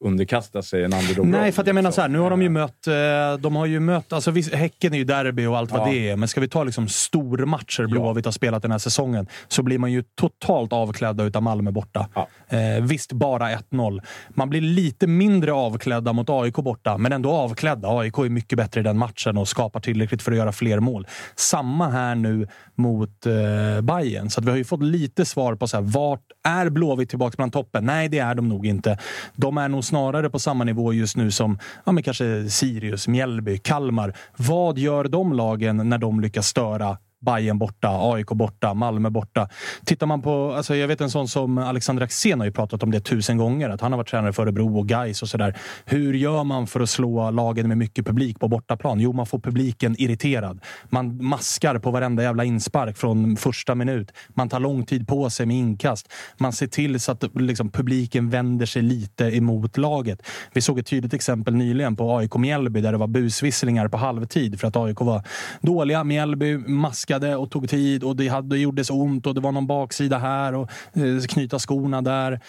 underkasta 0.05 0.61
sig 0.61 0.83
en 0.83 0.93
underdog 0.93 1.27
Nej, 1.27 1.51
för 1.51 1.61
att 1.61 1.67
jag 1.67 1.73
menar 1.73 1.91
så 1.91 2.01
här, 2.01 2.07
nu 2.07 2.19
har 2.19 2.29
de 2.29 2.41
ju 2.41 2.49
mött... 2.49 2.87
eh, 2.87 2.93
De 3.39 3.55
har 3.55 3.65
ju 3.65 3.79
mött 3.79 4.13
alltså 4.13 4.31
visst, 4.31 4.53
Häcken 4.53 4.93
är 4.93 4.97
ju 4.97 5.03
derby 5.03 5.45
och 5.45 5.57
allt 5.57 5.71
vad 5.71 5.81
Ja. 5.81 5.91
det 5.91 6.09
är, 6.09 6.15
men 6.15 6.27
ska 6.27 6.41
vi 6.41 6.47
ta 6.47 6.63
liksom 6.63 6.87
stormatcher 6.87 7.87
Blåvitt 7.87 8.25
har 8.25 8.31
spelat 8.31 8.61
den 8.61 8.71
här 8.71 8.77
säsongen 8.77 9.27
så 9.47 9.63
blir 9.63 9.77
man 9.79 9.91
ju 9.91 10.03
totalt 10.19 10.73
avklädda 10.73 11.23
utav 11.23 11.43
Malmö 11.43 11.71
borta. 11.71 12.07
Eh, 12.49 12.83
visst, 12.83 13.11
bara 13.13 13.49
1-0. 13.49 13.99
Man 14.29 14.49
blir 14.49 14.61
lite 14.61 15.07
mindre 15.07 15.53
avklädda 15.53 16.13
mot 16.13 16.29
AIK 16.29 16.55
borta, 16.55 16.97
men 16.97 17.11
ändå 17.13 17.31
avklädda. 17.31 17.87
AIK 17.99 18.17
är 18.17 18.29
mycket 18.29 18.57
bättre 18.57 18.79
i 18.79 18.83
den 18.83 18.97
matchen 18.97 19.37
och 19.37 19.47
skapar 19.47 19.79
tillräckligt 19.79 20.21
för 20.21 20.31
att 20.31 20.37
göra 20.37 20.51
fler 20.51 20.79
mål. 20.79 21.07
Samma 21.35 21.89
här 21.89 22.15
nu 22.15 22.47
mot 22.75 23.25
eh, 23.25 23.81
Bayern. 23.81 24.29
Så 24.29 24.41
vi 24.41 24.49
har 24.49 24.57
ju 24.57 24.63
fått 24.63 24.83
lite 24.83 25.25
svar 25.25 25.55
på 25.55 25.67
så 25.67 25.77
här, 25.77 25.83
vart 25.83 26.21
är 26.47 26.69
Blåvitt 26.69 27.09
tillbaka 27.09 27.33
bland 27.37 27.53
toppen? 27.53 27.85
Nej, 27.85 28.09
det 28.09 28.19
är 28.19 28.35
de 28.35 28.49
nog 28.49 28.65
inte. 28.65 28.97
De 29.35 29.57
är 29.57 29.67
nog 29.69 29.83
snarare 29.87 30.29
på 30.29 30.39
samma 30.39 30.63
nivå 30.63 30.93
just 30.93 31.17
nu 31.17 31.31
som 31.31 31.59
ja, 31.85 31.91
men 31.91 32.03
kanske 32.03 32.49
Sirius, 32.49 33.07
Mjällby, 33.07 33.57
Kalmar. 33.57 34.13
Vad 34.37 34.77
gör 34.77 35.03
de 35.03 35.33
lagen 35.33 35.89
när 35.89 35.97
de 35.97 36.19
lyckas 36.19 36.47
störa 36.47 36.97
Bayern 37.25 37.57
borta, 37.57 37.89
AIK 37.89 38.27
borta, 38.27 38.73
Malmö 38.73 39.09
borta. 39.09 39.49
Tittar 39.85 40.07
man 40.07 40.21
på, 40.21 40.53
alltså 40.53 40.75
jag 40.75 40.87
vet 40.87 41.01
en 41.01 41.09
sån 41.09 41.27
som 41.27 41.57
Alexander 41.57 42.03
Axén 42.03 42.39
har 42.39 42.45
ju 42.45 42.53
pratat 42.53 42.83
om 42.83 42.91
det 42.91 42.99
tusen 42.99 43.37
gånger, 43.37 43.69
att 43.69 43.81
han 43.81 43.91
har 43.91 43.97
varit 43.97 44.07
tränare 44.07 44.33
för 44.33 44.43
Örebro 44.43 44.79
och 44.79 44.87
Gais 44.87 45.21
och 45.21 45.29
sådär. 45.29 45.57
Hur 45.85 46.13
gör 46.13 46.43
man 46.43 46.67
för 46.67 46.79
att 46.79 46.89
slå 46.89 47.31
lagen 47.31 47.67
med 47.67 47.77
mycket 47.77 48.05
publik 48.05 48.39
på 48.39 48.47
bortaplan? 48.47 48.99
Jo, 48.99 49.13
man 49.13 49.25
får 49.25 49.39
publiken 49.39 49.95
irriterad. 49.99 50.59
Man 50.89 51.23
maskar 51.23 51.79
på 51.79 51.91
varenda 51.91 52.23
jävla 52.23 52.43
inspark 52.43 52.97
från 52.97 53.37
första 53.37 53.75
minut. 53.75 54.11
Man 54.29 54.49
tar 54.49 54.59
lång 54.59 54.85
tid 54.85 55.07
på 55.07 55.29
sig 55.29 55.45
med 55.45 55.57
inkast. 55.57 56.13
Man 56.37 56.53
ser 56.53 56.67
till 56.67 56.99
så 56.99 57.11
att 57.11 57.23
liksom, 57.35 57.69
publiken 57.69 58.29
vänder 58.29 58.65
sig 58.65 58.81
lite 58.81 59.25
emot 59.25 59.77
laget. 59.77 60.21
Vi 60.53 60.61
såg 60.61 60.79
ett 60.79 60.87
tydligt 60.87 61.13
exempel 61.13 61.55
nyligen 61.55 61.95
på 61.95 62.17
AIK 62.17 62.35
Mjällby 62.35 62.81
där 62.81 62.91
det 62.91 62.97
var 62.97 63.07
busvisslingar 63.07 63.87
på 63.87 63.97
halvtid 63.97 64.59
för 64.59 64.67
att 64.67 64.75
AIK 64.75 65.01
var 65.01 65.23
dåliga. 65.61 66.03
Mjällby 66.03 66.57
maskade 66.57 67.06
och 67.15 67.51
tog 67.51 67.69
tid 67.69 68.03
och 68.03 68.15
det, 68.15 68.27
hade, 68.27 68.55
det 68.55 68.57
gjordes 68.59 68.89
ont 68.89 69.27
och 69.27 69.35
det 69.35 69.41
var 69.41 69.51
någon 69.51 69.67
baksida 69.67 70.17
här 70.17 70.53
och 70.53 70.69
eh, 70.93 71.21
knyta 71.27 71.59
skorna 71.59 72.01
där. 72.01 72.39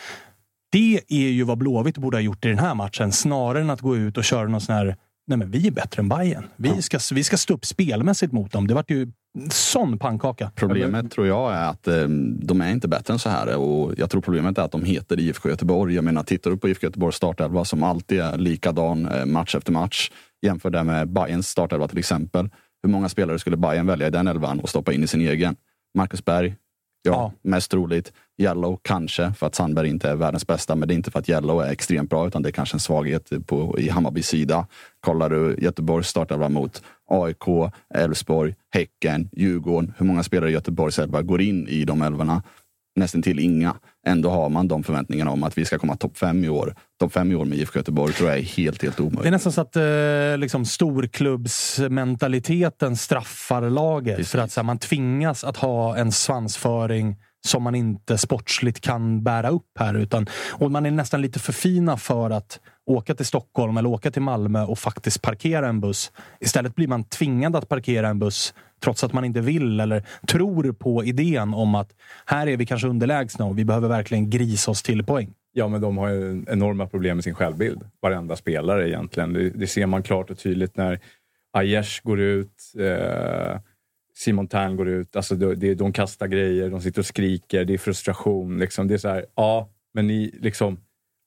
Det 0.73 1.01
är 1.09 1.29
ju 1.29 1.45
vad 1.45 1.59
Blåvitt 1.59 1.99
borde 1.99 2.17
ha 2.17 2.23
gjort 2.23 2.45
i 2.45 2.49
den 2.49 2.59
här 2.59 2.75
matchen 2.75 3.13
snarare 3.13 3.63
än 3.63 3.71
att 3.71 3.81
gå 3.81 3.97
ut 3.97 4.17
och 4.17 4.25
köra 4.25 4.49
någon 4.49 4.61
sån 4.61 4.75
här 4.75 4.97
Nej, 5.29 5.39
men 5.39 5.51
vi 5.51 5.67
är 5.67 5.71
bättre 5.71 6.01
än 6.01 6.09
Bayern. 6.09 6.47
Vi 6.57 6.83
ska, 6.83 6.99
vi 7.15 7.25
ska 7.25 7.37
stå 7.37 7.55
upp 7.55 7.65
spelmässigt 7.65 8.33
mot 8.33 8.53
dem. 8.53 8.67
Det 8.67 8.75
vart 8.75 8.91
ju 8.91 9.13
sån 9.51 9.99
pannkaka. 9.99 10.51
Problemet 10.55 11.11
tror 11.11 11.27
jag 11.27 11.53
är 11.53 11.65
att 11.71 11.89
eh, 11.89 12.09
de 12.43 12.61
är 12.61 12.71
inte 12.71 12.89
bättre 12.89 13.13
än 13.13 13.19
så 13.19 13.29
här. 13.29 13.57
Och 13.57 13.95
jag 13.97 14.11
tror 14.11 14.21
problemet 14.21 14.59
är 14.59 14.63
att 14.63 14.73
de 14.73 14.85
heter 14.85 15.21
IFK 15.21 15.49
Göteborg. 15.49 15.95
Jag 15.95 16.05
menar, 16.05 16.23
tittar 16.23 16.51
du 16.51 16.57
på 16.57 16.69
IFK 16.69 16.87
Göteborgs 16.87 17.17
startelva 17.17 17.65
som 17.65 17.83
alltid 17.83 18.21
är 18.21 18.39
likadan 18.39 19.09
eh, 19.09 19.25
match 19.25 19.55
efter 19.55 19.73
match. 19.73 20.11
Jämför 20.43 20.71
det 20.71 20.85
med 20.85 21.09
Bayerns 21.09 21.49
startelva 21.49 21.89
till 21.89 21.99
exempel. 21.99 22.49
Hur 22.83 22.91
många 22.91 23.09
spelare 23.09 23.39
skulle 23.39 23.57
Bayern 23.57 23.87
välja 23.87 24.07
i 24.07 24.11
den 24.11 24.29
elvan 24.29 24.61
och 24.61 24.69
stoppa 24.69 24.93
in 24.93 25.05
i 25.05 25.07
sin 25.07 25.21
egen? 25.21 25.57
Marcus 25.95 26.25
Berg, 26.25 26.57
Ja, 27.03 27.13
ja, 27.13 27.33
mest 27.51 27.71
troligt. 27.71 28.13
Yellow, 28.39 28.79
kanske, 28.83 29.33
för 29.33 29.47
att 29.47 29.55
Sandberg 29.55 29.89
inte 29.89 30.11
är 30.11 30.17
världens 30.17 30.47
bästa. 30.47 30.75
Men 30.75 30.89
det 30.89 30.95
är 30.95 30.97
inte 30.97 31.11
för 31.11 31.19
att 31.19 31.29
Yellow 31.29 31.63
är 31.63 31.73
extremt 31.73 32.11
bra, 32.11 32.27
utan 32.27 32.43
det 32.43 32.49
är 32.49 32.53
kanske 32.53 32.77
en 32.77 32.81
svaghet 32.81 33.47
på, 33.47 33.79
i 33.79 33.89
Hammarbys 33.89 34.27
sida. 34.27 34.67
Kollar 35.01 35.31
du 35.31 35.57
Göteborgs 35.59 36.09
startelva 36.09 36.49
mot 36.49 36.83
AIK, 37.11 37.73
Elfsborg, 37.95 38.55
Häcken, 38.71 39.29
Djurgården. 39.33 39.95
Hur 39.99 40.07
många 40.07 40.23
spelare 40.23 40.51
i 40.51 40.53
Göteborgs 40.53 40.99
elva 40.99 41.23
går 41.23 41.41
in 41.41 41.69
i 41.69 41.85
de 41.85 42.03
elvorna? 42.03 42.43
Nästan 42.97 43.23
till 43.23 43.39
inga. 43.39 43.75
Ändå 44.09 44.31
har 44.31 44.49
man 44.49 44.69
de 44.69 44.85
förväntningarna 44.85 45.31
om 45.31 45.43
att 45.43 45.59
vi 45.59 45.65
ska 45.65 45.79
komma 45.79 45.97
topp 45.97 46.19
fem 46.19 46.45
i 46.45 46.49
år. 46.49 46.75
Topp 47.01 47.13
fem 47.13 47.33
i 47.33 47.35
år 47.35 47.45
med 47.45 47.59
IFK 47.59 47.79
Göteborg 47.79 48.13
tror 48.13 48.29
jag 48.29 48.39
är 48.39 48.43
helt, 48.43 48.83
helt 48.83 49.01
omöjligt. 49.01 49.23
Det 49.23 49.29
är 49.29 49.31
nästan 49.31 49.53
så 49.53 49.61
att 49.61 49.77
eh, 49.77 50.39
liksom, 50.39 50.65
storklubbsmentaliteten 50.65 52.97
straffar 52.97 53.71
laget. 53.71 54.17
Precis. 54.17 54.33
För 54.33 54.39
att 54.39 54.57
här, 54.57 54.63
man 54.63 54.79
tvingas 54.79 55.45
att 55.45 55.57
ha 55.57 55.97
en 55.97 56.13
svansföring 56.13 57.17
som 57.47 57.63
man 57.63 57.75
inte 57.75 58.19
sportsligt 58.19 58.81
kan 58.81 59.23
bära 59.23 59.49
upp 59.49 59.79
här. 59.79 59.95
Utan, 59.95 60.27
och 60.51 60.71
man 60.71 60.87
är 60.87 60.91
nästan 60.91 61.23
lite 61.23 61.39
för 61.39 61.53
fina 61.53 61.97
för 61.97 62.31
att 62.31 62.61
åka 62.89 63.15
till 63.15 63.27
Stockholm 63.27 63.77
eller 63.77 63.89
åka 63.89 64.11
till 64.11 64.23
Malmö 64.23 64.65
och 64.65 64.79
faktiskt 64.79 65.23
parkera 65.23 65.69
en 65.69 65.81
buss. 65.81 66.13
Istället 66.41 66.75
blir 66.75 66.89
man 66.89 67.05
tvingad 67.05 67.57
att 67.57 67.69
parkera 67.69 68.09
en 68.09 68.19
buss 68.19 68.55
trots 68.83 69.05
att 69.05 69.13
man 69.13 69.25
inte 69.25 69.41
vill 69.41 69.81
eller 69.81 70.05
tror 70.29 70.73
på 70.73 71.05
idén 71.05 71.55
om 71.55 71.75
att 71.75 71.91
här 72.27 72.47
är 72.47 72.57
vi 72.57 72.67
kanske 72.67 72.89
underlägsna 72.89 73.45
och 73.45 73.59
vi 73.59 73.65
behöver 73.65 73.89
verkligen 73.89 74.31
grisa 74.31 74.71
oss 74.71 74.83
till 74.83 75.05
poäng. 75.05 75.35
Ja, 75.53 75.69
men 75.69 75.81
de 75.81 75.99
har 75.99 76.09
ju 76.09 76.45
enorma 76.49 76.87
problem 76.87 77.17
med 77.17 77.25
sin 77.25 77.35
självbild. 77.35 77.83
Varenda 78.03 78.37
spelare 78.37 78.89
egentligen. 78.89 79.33
Det, 79.33 79.51
det 79.51 79.67
ser 79.67 79.87
man 79.87 80.03
klart 80.03 80.31
och 80.31 80.39
tydligt 80.39 80.77
när 80.77 81.01
Aiesh 81.53 82.01
går 82.03 82.21
ut. 82.21 82.73
Eh, 82.79 83.61
Simon 84.15 84.49
Tern 84.49 84.77
går 84.77 84.89
ut. 84.89 85.17
Alltså 85.17 85.35
det, 85.35 85.75
de 85.75 85.93
kastar 85.93 86.27
grejer, 86.27 86.71
de 86.71 86.81
sitter 86.81 87.01
och 87.01 87.07
skriker, 87.07 87.65
det 87.65 87.75
är 87.75 87.79
frustration. 87.79 88.59
Liksom. 88.59 88.89
Det 88.89 88.95
är 88.95 88.99
så 88.99 89.09
här, 89.09 89.27
ja, 89.35 89.69
men 89.95 90.07
ni 90.07 90.39
liksom 90.41 90.81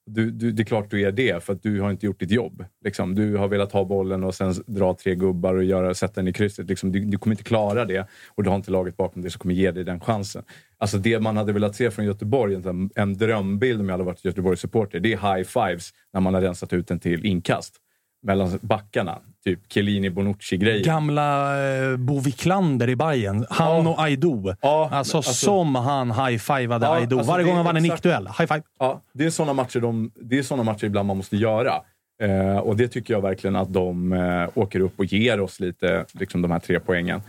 du, 0.06 0.30
du, 0.30 0.52
det 0.52 0.62
är 0.62 0.64
klart 0.64 0.90
du 0.90 1.02
är 1.02 1.12
det, 1.12 1.44
för 1.44 1.52
att 1.52 1.62
du 1.62 1.80
har 1.80 1.90
inte 1.90 2.06
gjort 2.06 2.20
ditt 2.20 2.30
jobb. 2.30 2.64
Liksom, 2.84 3.14
du 3.14 3.36
har 3.36 3.48
velat 3.48 3.72
ha 3.72 3.84
bollen 3.84 4.24
och 4.24 4.34
sen 4.34 4.54
dra 4.66 4.94
tre 4.94 5.14
gubbar 5.14 5.54
och 5.54 5.64
göra, 5.64 5.94
sätta 5.94 6.14
den 6.14 6.28
i 6.28 6.32
krysset. 6.32 6.68
Liksom, 6.68 6.92
du, 6.92 7.00
du, 7.00 7.18
kommer 7.18 7.34
inte 7.34 7.44
klara 7.44 7.84
det 7.84 8.06
och 8.28 8.42
du 8.42 8.50
har 8.50 8.56
inte 8.56 8.70
laget 8.70 8.96
bakom 8.96 9.22
dig 9.22 9.30
som 9.30 9.38
kommer 9.38 9.54
ge 9.54 9.70
dig 9.70 9.84
den 9.84 10.00
chansen. 10.00 10.42
Alltså 10.78 10.98
det 10.98 11.20
man 11.20 11.36
hade 11.36 11.52
velat 11.52 11.76
se 11.76 11.90
från 11.90 12.04
Göteborg, 12.04 12.54
en, 12.54 12.90
en 12.94 13.14
drömbild 13.14 13.80
om 13.80 13.88
jag 13.88 13.92
hade 13.92 14.04
varit 14.04 14.24
Göteborgs-supporter, 14.24 15.00
det 15.00 15.12
är 15.12 15.36
high 15.36 15.48
fives 15.48 15.90
när 16.12 16.20
man 16.20 16.34
har 16.34 16.40
rensat 16.40 16.72
ut 16.72 16.88
den 16.88 17.00
till 17.00 17.26
inkast 17.26 17.76
mellan 18.22 18.58
backarna. 18.62 19.18
Typ 19.44 19.60
Chiellini 19.68 20.10
Bonucci-grejer. 20.10 20.84
Gamla 20.84 21.58
eh, 21.66 21.96
Bo 21.96 22.20
Wiklander 22.20 22.88
i 22.88 22.96
Bayern. 22.96 23.46
Han 23.50 23.84
ja. 23.84 23.90
och 23.90 24.02
Aido. 24.02 24.54
Ja, 24.60 24.88
alltså, 24.92 25.16
alltså, 25.16 25.32
som 25.32 25.74
han 25.74 26.10
high-fivade 26.10 26.86
ja, 26.86 26.94
Aido. 26.94 27.18
Alltså 27.18 27.32
Varje 27.32 27.44
gång 27.44 27.56
han 27.56 27.64
vann 27.64 27.76
en 27.76 27.82
nickduell. 27.82 28.26
High-five. 28.26 28.62
Ja, 28.78 29.00
det 29.12 29.24
är 29.24 29.30
sådana 29.30 29.52
matcher, 29.52 29.80
de, 29.80 30.10
det 30.14 30.38
är 30.38 30.42
såna 30.42 30.62
matcher 30.62 30.84
ibland 30.84 31.06
man 31.06 31.16
måste 31.16 31.36
göra. 31.36 31.82
Eh, 32.22 32.58
och 32.58 32.76
det 32.76 32.88
tycker 32.88 33.14
jag 33.14 33.20
verkligen 33.20 33.56
att 33.56 33.72
de 33.72 34.12
eh, 34.12 34.48
åker 34.54 34.80
upp 34.80 34.98
och 34.98 35.04
ger 35.04 35.40
oss 35.40 35.60
lite, 35.60 36.04
liksom 36.12 36.42
de 36.42 36.50
här 36.50 36.58
tre 36.58 36.80
poängen. 36.80 37.22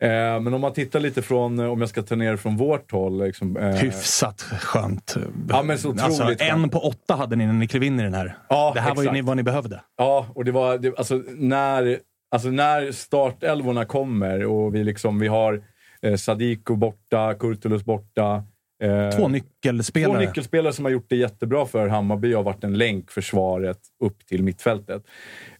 Eh, 0.00 0.40
men 0.40 0.54
om 0.54 0.60
man 0.60 0.72
tittar 0.72 1.00
lite 1.00 1.22
från, 1.22 1.58
om 1.58 1.80
jag 1.80 1.88
ska 1.88 2.02
ta 2.02 2.16
ner 2.16 2.36
från 2.36 2.56
vårt 2.56 2.92
håll. 2.92 3.24
Liksom, 3.24 3.56
eh, 3.56 3.68
Hyfsat 3.68 4.40
skönt. 4.40 5.16
Ja, 5.48 5.62
men 5.62 5.78
så 5.78 5.90
alltså, 6.00 6.34
en 6.38 6.70
på 6.70 6.78
åtta 6.78 7.14
hade 7.14 7.36
ni 7.36 7.46
när 7.46 7.52
ni 7.52 7.66
klev 7.66 7.82
in 7.82 8.00
i 8.00 8.02
den 8.02 8.14
här. 8.14 8.38
Ja, 8.48 8.72
det 8.74 8.80
här 8.80 8.90
exakt. 8.90 9.08
var 9.08 9.14
ju 9.14 9.22
vad 9.22 9.36
ni 9.36 9.42
behövde. 9.42 9.80
Ja, 9.96 10.26
och 10.34 10.44
det 10.44 10.52
var 10.52 10.78
det, 10.78 10.98
alltså, 10.98 11.22
när, 11.36 11.98
alltså, 12.30 12.48
när 12.48 12.92
startelvorna 12.92 13.84
kommer 13.84 14.46
och 14.46 14.74
vi, 14.74 14.84
liksom, 14.84 15.18
vi 15.18 15.28
har 15.28 15.62
eh, 16.02 16.16
Sadiko 16.16 16.76
borta, 16.76 17.34
Kurtulus 17.34 17.84
borta. 17.84 18.44
Eh, 18.82 19.10
två 19.10 19.28
nyckelspelare. 19.28 20.12
Två 20.12 20.20
nyckelspelare 20.20 20.72
som 20.72 20.84
har 20.84 20.92
gjort 20.92 21.06
det 21.08 21.16
jättebra 21.16 21.66
för 21.66 21.88
Hammarby 21.88 22.34
har 22.34 22.42
varit 22.42 22.64
en 22.64 22.78
länk 22.78 23.10
försvaret 23.10 23.78
upp 24.04 24.26
till 24.26 24.42
mittfältet. 24.42 25.02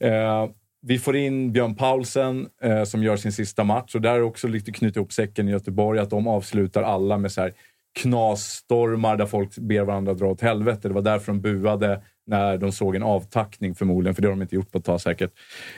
Eh, 0.01 0.47
vi 0.81 0.99
får 0.99 1.17
in 1.17 1.53
Björn 1.53 1.75
Paulsen 1.75 2.49
eh, 2.63 2.85
som 2.85 3.03
gör 3.03 3.17
sin 3.17 3.33
sista 3.33 3.65
match 3.65 3.95
och 3.95 4.01
där 4.01 4.15
är 4.15 4.23
också 4.23 4.49
lite 4.49 4.73
knutit 4.73 4.97
ihop 4.97 5.13
säcken 5.13 5.49
i 5.49 5.53
Göteborg 5.53 6.01
att 6.01 6.11
de 6.11 6.27
avslutar 6.27 6.83
alla 6.83 7.19
med 7.19 7.33
så 7.33 7.41
här 7.41 7.55
knasstormar 8.01 9.17
där 9.17 9.27
folk 9.27 9.59
ber 9.59 9.83
varandra 9.83 10.15
dra 10.15 10.27
åt 10.27 10.41
helvete. 10.41 10.89
Det 10.89 10.95
var 10.95 11.03
därför 11.03 11.33
de 11.33 11.41
buade 11.41 12.03
när 12.27 12.59
de 12.59 12.73
såg 12.73 12.97
en 12.97 13.03
avtackning 13.03 13.75
förmodligen, 13.75 14.15
för 14.15 14.23
det 14.23 14.29
har 14.29 14.33
de 14.33 14.43
inte 14.43 14.55
gjort 14.55 14.73
på 14.73 14.79
ett 14.79 14.85
tag 14.85 15.01
säkert. 15.01 15.33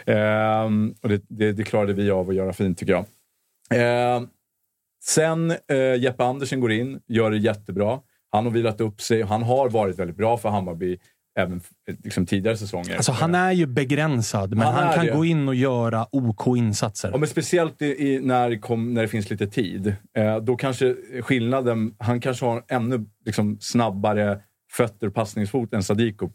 Eh, 0.07 0.65
och 1.03 1.09
det, 1.09 1.23
det, 1.29 1.53
det, 1.53 1.65
klarade 1.65 1.93
vi 1.93 2.11
av 2.11 2.29
att 2.29 2.35
göra 2.35 2.53
fint 2.53 2.79
tycker 2.79 2.93
jag. 2.93 3.05
Eh, 3.75 4.23
sen 5.05 5.51
eh, 5.51 5.95
Jeppe 5.99 6.25
Andersen 6.25 6.61
går 6.61 6.73
in, 6.73 7.01
gör 7.07 7.31
det 7.31 7.37
jättebra. 7.37 8.01
Han 8.31 8.45
har 8.45 8.53
vilat 8.53 8.81
upp 8.81 9.01
sig. 9.01 9.23
Han 9.23 9.43
har 9.43 9.69
varit 9.69 9.99
väldigt 9.99 10.17
bra 10.17 10.39
för 10.39 10.49
Hammarby 10.49 10.99
även 11.39 11.61
liksom 12.05 12.26
tidigare 12.26 12.57
säsonger. 12.57 12.97
Alltså, 12.97 13.12
han 13.12 13.35
är 13.35 13.53
ju 13.53 13.66
begränsad, 13.66 14.51
men 14.51 14.66
han, 14.66 14.74
han 14.74 14.95
kan 14.95 15.07
det. 15.07 15.12
gå 15.12 15.24
in 15.24 15.49
och 15.49 15.55
göra 15.55 16.07
OK 16.12 16.47
insatser. 16.47 17.11
Ja, 17.12 17.18
men 17.18 17.28
speciellt 17.28 17.83
i, 17.83 17.87
i, 17.87 18.20
när, 18.20 18.61
kom, 18.61 18.95
när 18.95 19.03
det 19.03 19.09
finns 19.09 19.31
lite 19.31 19.47
tid. 19.47 19.95
Eh, 20.16 20.37
då 20.37 20.57
kanske 20.57 20.97
skillnaden... 21.22 21.95
Han 21.99 22.20
kanske 22.20 22.47
har 22.47 22.64
ännu 22.68 23.07
liksom, 23.26 23.59
snabbare 23.61 24.41
fötter 24.72 25.07
och 25.07 25.14
passningsfot 25.14 25.74
än 25.74 25.83
Sadiko 25.83 26.31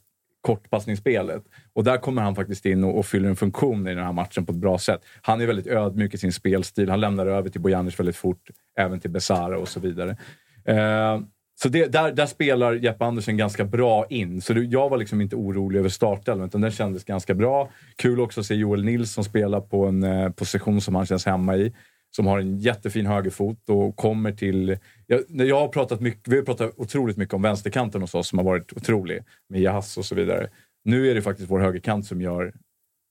kortpassningsspelet. 0.45 1.43
Och 1.73 1.83
där 1.83 1.97
kommer 1.97 2.21
han 2.21 2.35
faktiskt 2.35 2.65
in 2.65 2.83
och, 2.83 2.97
och, 2.97 3.05
fyller 3.05 3.29
en 3.29 3.35
funktion 3.35 3.87
i 3.87 3.95
den 3.95 4.03
här 4.03 4.13
matchen 4.13 4.45
på 4.45 4.51
ett 4.51 4.57
bra 4.57 4.77
sätt. 4.77 5.01
Han 5.21 5.41
är 5.41 5.45
väldigt 5.47 5.67
ödmjuk 5.67 6.13
i 6.13 6.17
sin 6.17 6.33
spelstil. 6.33 6.89
Han 6.89 6.99
lämnar 6.99 7.27
över 7.27 7.49
till 7.49 7.61
Bojanic 7.61 7.99
väldigt 7.99 8.15
fort, 8.15 8.49
även 8.77 8.99
till 8.99 9.09
Besara 9.09 9.59
och 9.59 9.67
så 9.67 9.79
vidare. 9.79 10.17
Eh, 10.65 11.19
så 11.61 11.69
det, 11.69 11.85
där, 11.85 12.11
där 12.11 12.25
spelar 12.25 12.73
Jeppe 12.73 13.05
Andersen 13.05 13.37
ganska 13.37 13.65
bra 13.65 14.05
in. 14.09 14.41
Så 14.41 14.53
det, 14.53 14.63
jag 14.63 14.89
var 14.89 14.97
liksom 14.97 15.21
inte 15.21 15.35
orolig 15.35 15.79
över 15.79 15.89
startelvan, 15.89 16.47
utan 16.47 16.61
den 16.61 16.71
kändes 16.71 17.03
ganska 17.03 17.33
bra. 17.33 17.69
Kul 17.95 18.19
också 18.19 18.39
att 18.39 18.45
se 18.45 18.55
Joel 18.55 18.83
Nilsson 18.83 19.23
spela 19.23 19.61
på 19.61 19.85
en 19.85 20.03
eh, 20.03 20.29
position 20.29 20.81
som 20.81 20.95
han 20.95 21.05
känns 21.05 21.25
hemma 21.25 21.55
i. 21.55 21.73
Som 22.15 22.27
har 22.27 22.39
en 22.39 22.57
jättefin 22.57 23.05
högerfot 23.05 23.69
och 23.69 23.95
kommer 23.95 24.31
till... 24.31 24.77
Jag, 25.07 25.21
jag 25.27 25.59
har 25.59 25.67
pratat 25.67 26.01
mycket, 26.01 26.27
vi 26.27 26.37
har 26.37 26.43
pratat 26.43 26.73
otroligt 26.77 27.17
mycket 27.17 27.33
om 27.33 27.41
vänsterkanten 27.41 28.01
hos 28.01 28.15
oss 28.15 28.27
som 28.27 28.39
har 28.39 28.45
varit 28.45 28.73
otrolig. 28.73 29.23
Med 29.49 29.61
Jahas 29.61 29.97
och 29.97 30.05
så 30.05 30.15
vidare. 30.15 30.49
Nu 30.85 31.11
är 31.11 31.15
det 31.15 31.21
faktiskt 31.21 31.49
vår 31.49 31.59
högerkant 31.59 32.05
som 32.05 32.21
gör 32.21 32.53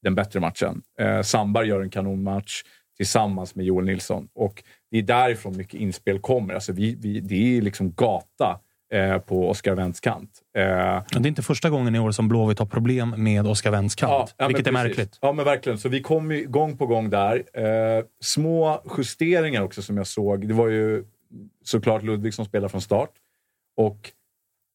den 0.03 0.15
bättre 0.15 0.41
matchen. 0.41 0.83
Eh, 1.01 1.23
Sandberg 1.23 1.69
gör 1.69 1.81
en 1.81 1.91
kanonmatch 1.91 2.63
tillsammans 2.97 3.55
med 3.55 3.67
Joel 3.67 3.85
Nilsson. 3.85 4.29
Och 4.35 4.63
det 4.95 4.99
är 4.99 5.03
därifrån 5.03 5.57
mycket 5.57 5.81
inspel 5.81 6.19
kommer. 6.19 6.55
Alltså 6.55 6.73
vi, 6.73 6.95
vi, 6.95 7.21
det 7.21 7.57
är 7.57 7.63
liksom 7.63 7.93
gata 7.93 8.61
eh, 8.93 9.19
på 9.19 9.49
Oscar 9.51 9.75
Wendts 9.75 10.01
kant. 10.01 10.31
Eh, 10.57 10.63
det 10.63 11.03
är 11.15 11.27
inte 11.27 11.43
första 11.43 11.71
gången 11.71 11.95
i 11.95 11.99
år 11.99 12.11
som 12.11 12.29
Blåvitt 12.29 12.59
har 12.59 12.67
problem 12.67 13.15
med 13.17 13.47
Oscar 13.47 13.71
Wendts 13.71 13.95
kant, 13.95 14.11
ja, 14.11 14.29
ja, 14.37 14.47
vilket 14.47 14.67
är 14.67 14.73
märkligt. 14.73 15.19
Ja, 15.21 15.33
men 15.33 15.45
verkligen. 15.45 15.79
Så 15.79 15.89
vi 15.89 16.01
kom 16.01 16.45
gång 16.47 16.77
på 16.77 16.87
gång 16.87 17.11
där. 17.11 17.43
Eh, 17.53 18.05
små 18.21 18.83
justeringar 18.99 19.63
också 19.63 19.83
som 19.83 19.97
jag 19.97 20.07
såg. 20.07 20.49
Det 20.49 20.55
var 20.55 20.69
ju 20.69 21.05
såklart 21.65 22.03
Ludvig 22.03 22.35
som 22.35 22.45
spelar 22.45 22.69
från 22.69 22.81
start 22.81 23.11
och 23.77 24.13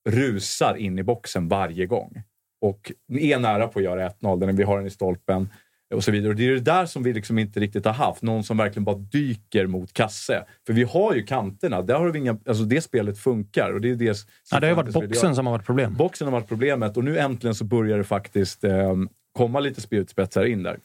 rusar 0.09 0.75
in 0.75 0.99
i 0.99 1.03
boxen 1.03 1.47
varje 1.47 1.85
gång. 1.85 2.23
Och 2.61 2.91
är 3.09 3.39
nära 3.39 3.67
på 3.67 3.79
att 3.79 3.85
göra 3.85 4.09
1-0, 4.09 4.51
vi 4.51 4.63
har 4.63 4.77
den 4.77 4.87
i 4.87 4.89
stolpen. 4.89 5.49
Och 5.95 6.03
så 6.03 6.11
vidare. 6.11 6.29
Och 6.29 6.35
det 6.35 6.47
är 6.47 6.51
det 6.51 6.59
där 6.59 6.85
som 6.85 7.03
vi 7.03 7.13
liksom 7.13 7.39
inte 7.39 7.59
riktigt 7.59 7.85
har 7.85 7.93
haft. 7.93 8.21
Någon 8.21 8.43
som 8.43 8.57
verkligen 8.57 8.83
bara 8.83 8.95
dyker 8.95 9.67
mot 9.67 9.93
kasse. 9.93 10.45
För 10.65 10.73
vi 10.73 10.83
har 10.83 11.15
ju 11.15 11.23
kanterna. 11.23 11.81
Där 11.81 11.95
har 11.95 12.09
vi 12.09 12.19
inga, 12.19 12.37
alltså 12.47 12.63
det 12.63 12.81
spelet 12.81 13.17
funkar. 13.17 13.73
Och 13.73 13.81
det, 13.81 13.89
är 13.89 13.95
det, 13.95 14.15
som 14.15 14.27
Ja, 14.51 14.59
det 14.59 14.67
har 14.67 14.71
ju 14.71 14.75
varit 14.75 14.93
boxen 14.93 15.35
som 15.35 15.45
har 15.45 15.53
varit 15.53 15.65
problem. 15.65 15.95
Boxen 15.95 16.27
har 16.27 16.31
varit 16.31 16.47
problemet 16.47 16.97
och 16.97 17.03
nu 17.03 17.17
äntligen 17.17 17.55
så 17.55 17.63
börjar 17.63 17.97
det 17.97 18.03
faktiskt 18.03 18.63
eh, 18.63 18.95
komma 19.31 19.59
lite 19.59 19.81
spjutspetsar 19.81 20.45
in 20.45 20.63
där. 20.63 20.79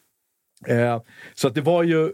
Eh, 0.66 1.02
så 1.34 1.48
att 1.48 1.54
det 1.54 1.60
var 1.60 1.82
ju 1.82 2.12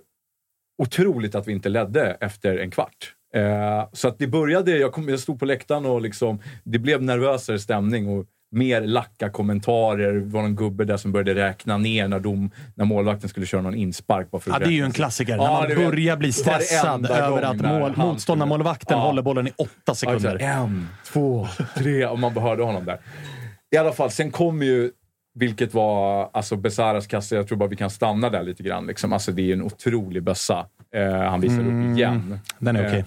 otroligt 0.82 1.34
att 1.34 1.48
vi 1.48 1.52
inte 1.52 1.68
ledde 1.68 2.16
efter 2.20 2.56
en 2.58 2.70
kvart. 2.70 3.14
Eh, 3.34 3.88
så 3.92 4.08
att 4.08 4.18
det 4.18 4.26
började, 4.26 4.78
jag, 4.78 4.92
kom, 4.92 5.08
jag 5.08 5.20
stod 5.20 5.38
på 5.38 5.44
läktaren 5.44 5.86
och 5.86 6.00
liksom, 6.00 6.42
det 6.64 6.78
blev 6.78 7.02
nervösare 7.02 7.58
stämning 7.58 8.08
och 8.08 8.26
mer 8.52 8.80
lacka 8.80 9.30
kommentarer. 9.30 10.12
Det 10.12 10.20
var 10.20 10.42
någon 10.42 10.56
gubbe 10.56 10.84
där 10.84 10.96
som 10.96 11.12
började 11.12 11.34
räkna 11.34 11.78
ner 11.78 12.08
när, 12.08 12.20
dom, 12.20 12.50
när 12.74 12.84
målvakten 12.84 13.28
skulle 13.28 13.46
köra 13.46 13.62
någon 13.62 13.74
inspark. 13.74 14.30
Bara 14.30 14.40
för 14.40 14.50
Ja, 14.50 14.58
det 14.58 14.64
är 14.66 14.70
ju 14.70 14.84
en 14.84 14.92
klassiker. 14.92 15.36
Ja, 15.36 15.66
när 15.68 15.76
man 15.76 15.84
börjar 15.90 16.16
bli 16.16 16.32
stressad 16.32 17.10
över 17.10 17.42
att 17.42 17.56
mål, 17.60 17.92
motståndarmålvakten 17.96 18.98
Ja. 18.98 19.04
håller 19.04 19.22
bollen 19.22 19.46
i 19.48 19.50
åtta 19.56 19.70
Ja, 19.86 19.94
sekunder. 19.94 20.34
exakt. 20.34 20.42
en, 20.44 20.88
två, 21.12 21.48
tre 21.76 22.06
och 22.06 22.18
man 22.18 22.36
hörde 22.36 22.62
honom 22.62 22.84
där. 22.84 22.98
I 23.74 23.76
alla 23.76 23.92
fall, 23.92 24.10
sen 24.10 24.30
kom 24.30 24.62
ju, 24.62 24.90
vilket 25.34 25.74
var 25.74 26.30
alltså 26.32 26.56
Besaras 26.56 27.06
kasse, 27.06 27.36
jag 27.36 27.48
tror 27.48 27.58
bara 27.58 27.68
vi 27.68 27.76
kan 27.76 27.90
stanna 27.90 28.30
där 28.30 28.42
lite 28.42 28.62
grann. 28.62 28.86
Liksom. 28.86 29.12
Alltså, 29.12 29.32
det 29.32 29.42
är 29.42 29.52
en 29.52 29.62
otrolig 29.62 30.22
bössa 30.22 30.66
eh, 30.94 31.10
han 31.12 31.40
visar 31.40 31.54
Mm, 31.60 31.90
upp 31.92 31.98
igen. 31.98 32.38
den 32.58 32.76
är 32.76 32.88
okej. 32.88 32.98
Eh, 32.98 33.04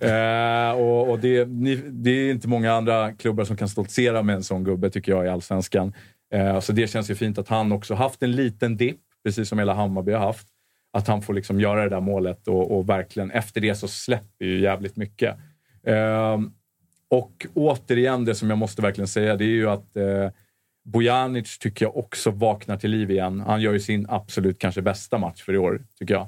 eh, 0.00 0.70
och 0.70 1.10
och 1.10 1.18
det, 1.18 1.48
ni, 1.48 1.76
det 1.76 2.10
är 2.10 2.30
inte 2.30 2.48
många 2.48 2.72
andra 2.72 3.12
klubbar 3.12 3.44
som 3.44 3.56
kan 3.56 3.68
stoltsera 3.68 4.22
med 4.22 4.34
en 4.34 4.42
sån 4.42 4.64
gubbe, 4.64 4.90
tycker 4.90 5.12
jag, 5.12 5.26
i 5.26 5.28
Allsvenskan. 5.28 5.92
Eh, 6.32 6.60
så 6.60 6.72
det 6.72 6.86
känns 6.86 7.10
ju 7.10 7.14
fint 7.14 7.38
att 7.38 7.48
han 7.48 7.72
också 7.72 7.94
haft 7.94 8.22
en 8.22 8.32
liten 8.32 8.76
dipp, 8.76 9.00
precis 9.24 9.48
som 9.48 9.58
hela 9.58 9.74
Hammarby 9.74 10.12
har 10.12 10.26
haft. 10.26 10.46
Att 10.92 11.08
han 11.08 11.22
får 11.22 11.34
liksom 11.34 11.60
göra 11.60 11.82
det 11.82 11.88
där 11.88 12.00
målet 12.00 12.48
och, 12.48 12.78
och 12.78 12.88
verkligen, 12.88 13.30
efter 13.30 13.60
det 13.60 13.74
så 13.74 13.88
släpper 13.88 14.44
ju 14.44 14.60
jävligt 14.60 14.96
mycket. 14.96 15.36
Eh, 15.86 16.38
och 17.08 17.46
återigen, 17.54 18.24
det 18.24 18.34
som 18.34 18.50
jag 18.50 18.58
måste 18.58 18.82
verkligen 18.82 19.08
säga, 19.08 19.36
det 19.36 19.44
är 19.44 19.46
ju 19.46 19.70
att 19.70 19.96
eh, 19.96 20.30
Bojanic 20.84 21.58
tycker 21.58 21.84
jag 21.84 21.96
också 21.96 22.30
vaknar 22.30 22.76
till 22.76 22.90
liv 22.90 23.10
igen. 23.10 23.40
Han 23.40 23.60
gör 23.60 23.72
ju 23.72 23.80
sin 23.80 24.06
absolut 24.08 24.58
kanske 24.58 24.82
bästa 24.82 25.18
match 25.18 25.42
för 25.42 25.54
i 25.54 25.58
år, 25.58 25.82
tycker 25.98 26.14
jag. 26.14 26.26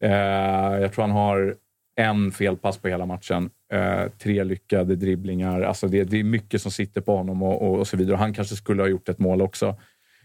Eh, 0.00 0.80
jag 0.80 0.92
tror 0.92 1.02
han 1.02 1.10
har 1.10 1.56
en 1.96 2.32
felpass 2.32 2.78
på 2.78 2.88
hela 2.88 3.06
matchen. 3.06 3.50
Eh, 3.72 4.02
tre 4.18 4.44
lyckade 4.44 4.96
dribblingar. 4.96 5.60
Alltså 5.62 5.88
det, 5.88 6.04
det 6.04 6.20
är 6.20 6.24
mycket 6.24 6.62
som 6.62 6.70
sitter 6.70 7.00
på 7.00 7.16
honom 7.16 7.42
och, 7.42 7.62
och, 7.62 7.78
och 7.78 7.88
så 7.88 7.96
vidare. 7.96 8.16
Han 8.16 8.34
kanske 8.34 8.56
skulle 8.56 8.82
ha 8.82 8.88
gjort 8.88 9.08
ett 9.08 9.18
mål 9.18 9.42
också. 9.42 9.76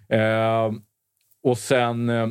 Eh, 0.10 0.72
och 1.44 1.58
sen... 1.58 2.10
Eh, 2.10 2.28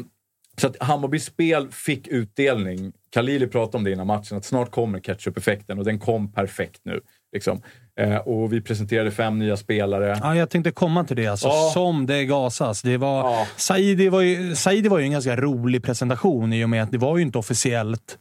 så 0.61 0.67
att 0.67 0.83
Hammarbys 0.83 1.25
spel 1.25 1.69
fick 1.71 2.09
utdelning. 2.09 2.93
Khalili 3.15 3.47
pratade 3.47 3.77
om 3.77 3.85
det 3.85 3.93
innan 3.93 4.07
matchen, 4.07 4.39
att 4.39 4.45
snart 4.45 4.71
kommer 4.71 5.01
ketchup-effekten 5.01 5.79
och 5.79 5.85
den 5.85 5.99
kom 5.99 6.33
perfekt 6.33 6.81
nu. 6.85 7.01
Liksom. 7.33 7.63
Eh, 8.01 8.17
och 8.17 8.53
vi 8.53 8.61
presenterade 8.61 9.11
fem 9.11 9.39
nya 9.39 9.57
spelare. 9.57 10.19
Ja, 10.23 10.37
jag 10.37 10.51
tänkte 10.51 10.71
komma 10.71 11.05
till 11.05 11.17
det. 11.17 11.27
Alltså, 11.27 11.49
Ja. 11.49 11.71
Som 11.75 12.07
det 12.07 12.25
gasas. 12.25 12.83
Det 12.83 12.97
var, 12.97 13.47
Saidi, 13.57 14.09
var 14.09 14.21
ju, 14.21 14.55
Saidi 14.55 14.89
var 14.89 14.99
ju 14.99 15.05
en 15.05 15.13
ganska 15.13 15.37
rolig 15.37 15.83
presentation 15.83 16.53
i 16.53 16.65
och 16.65 16.71
med 16.71 16.83
att 16.83 16.93
det 16.93 16.99
var 16.99 17.17
ju 17.17 17.23
inte 17.23 17.39
officiellt 17.39 18.19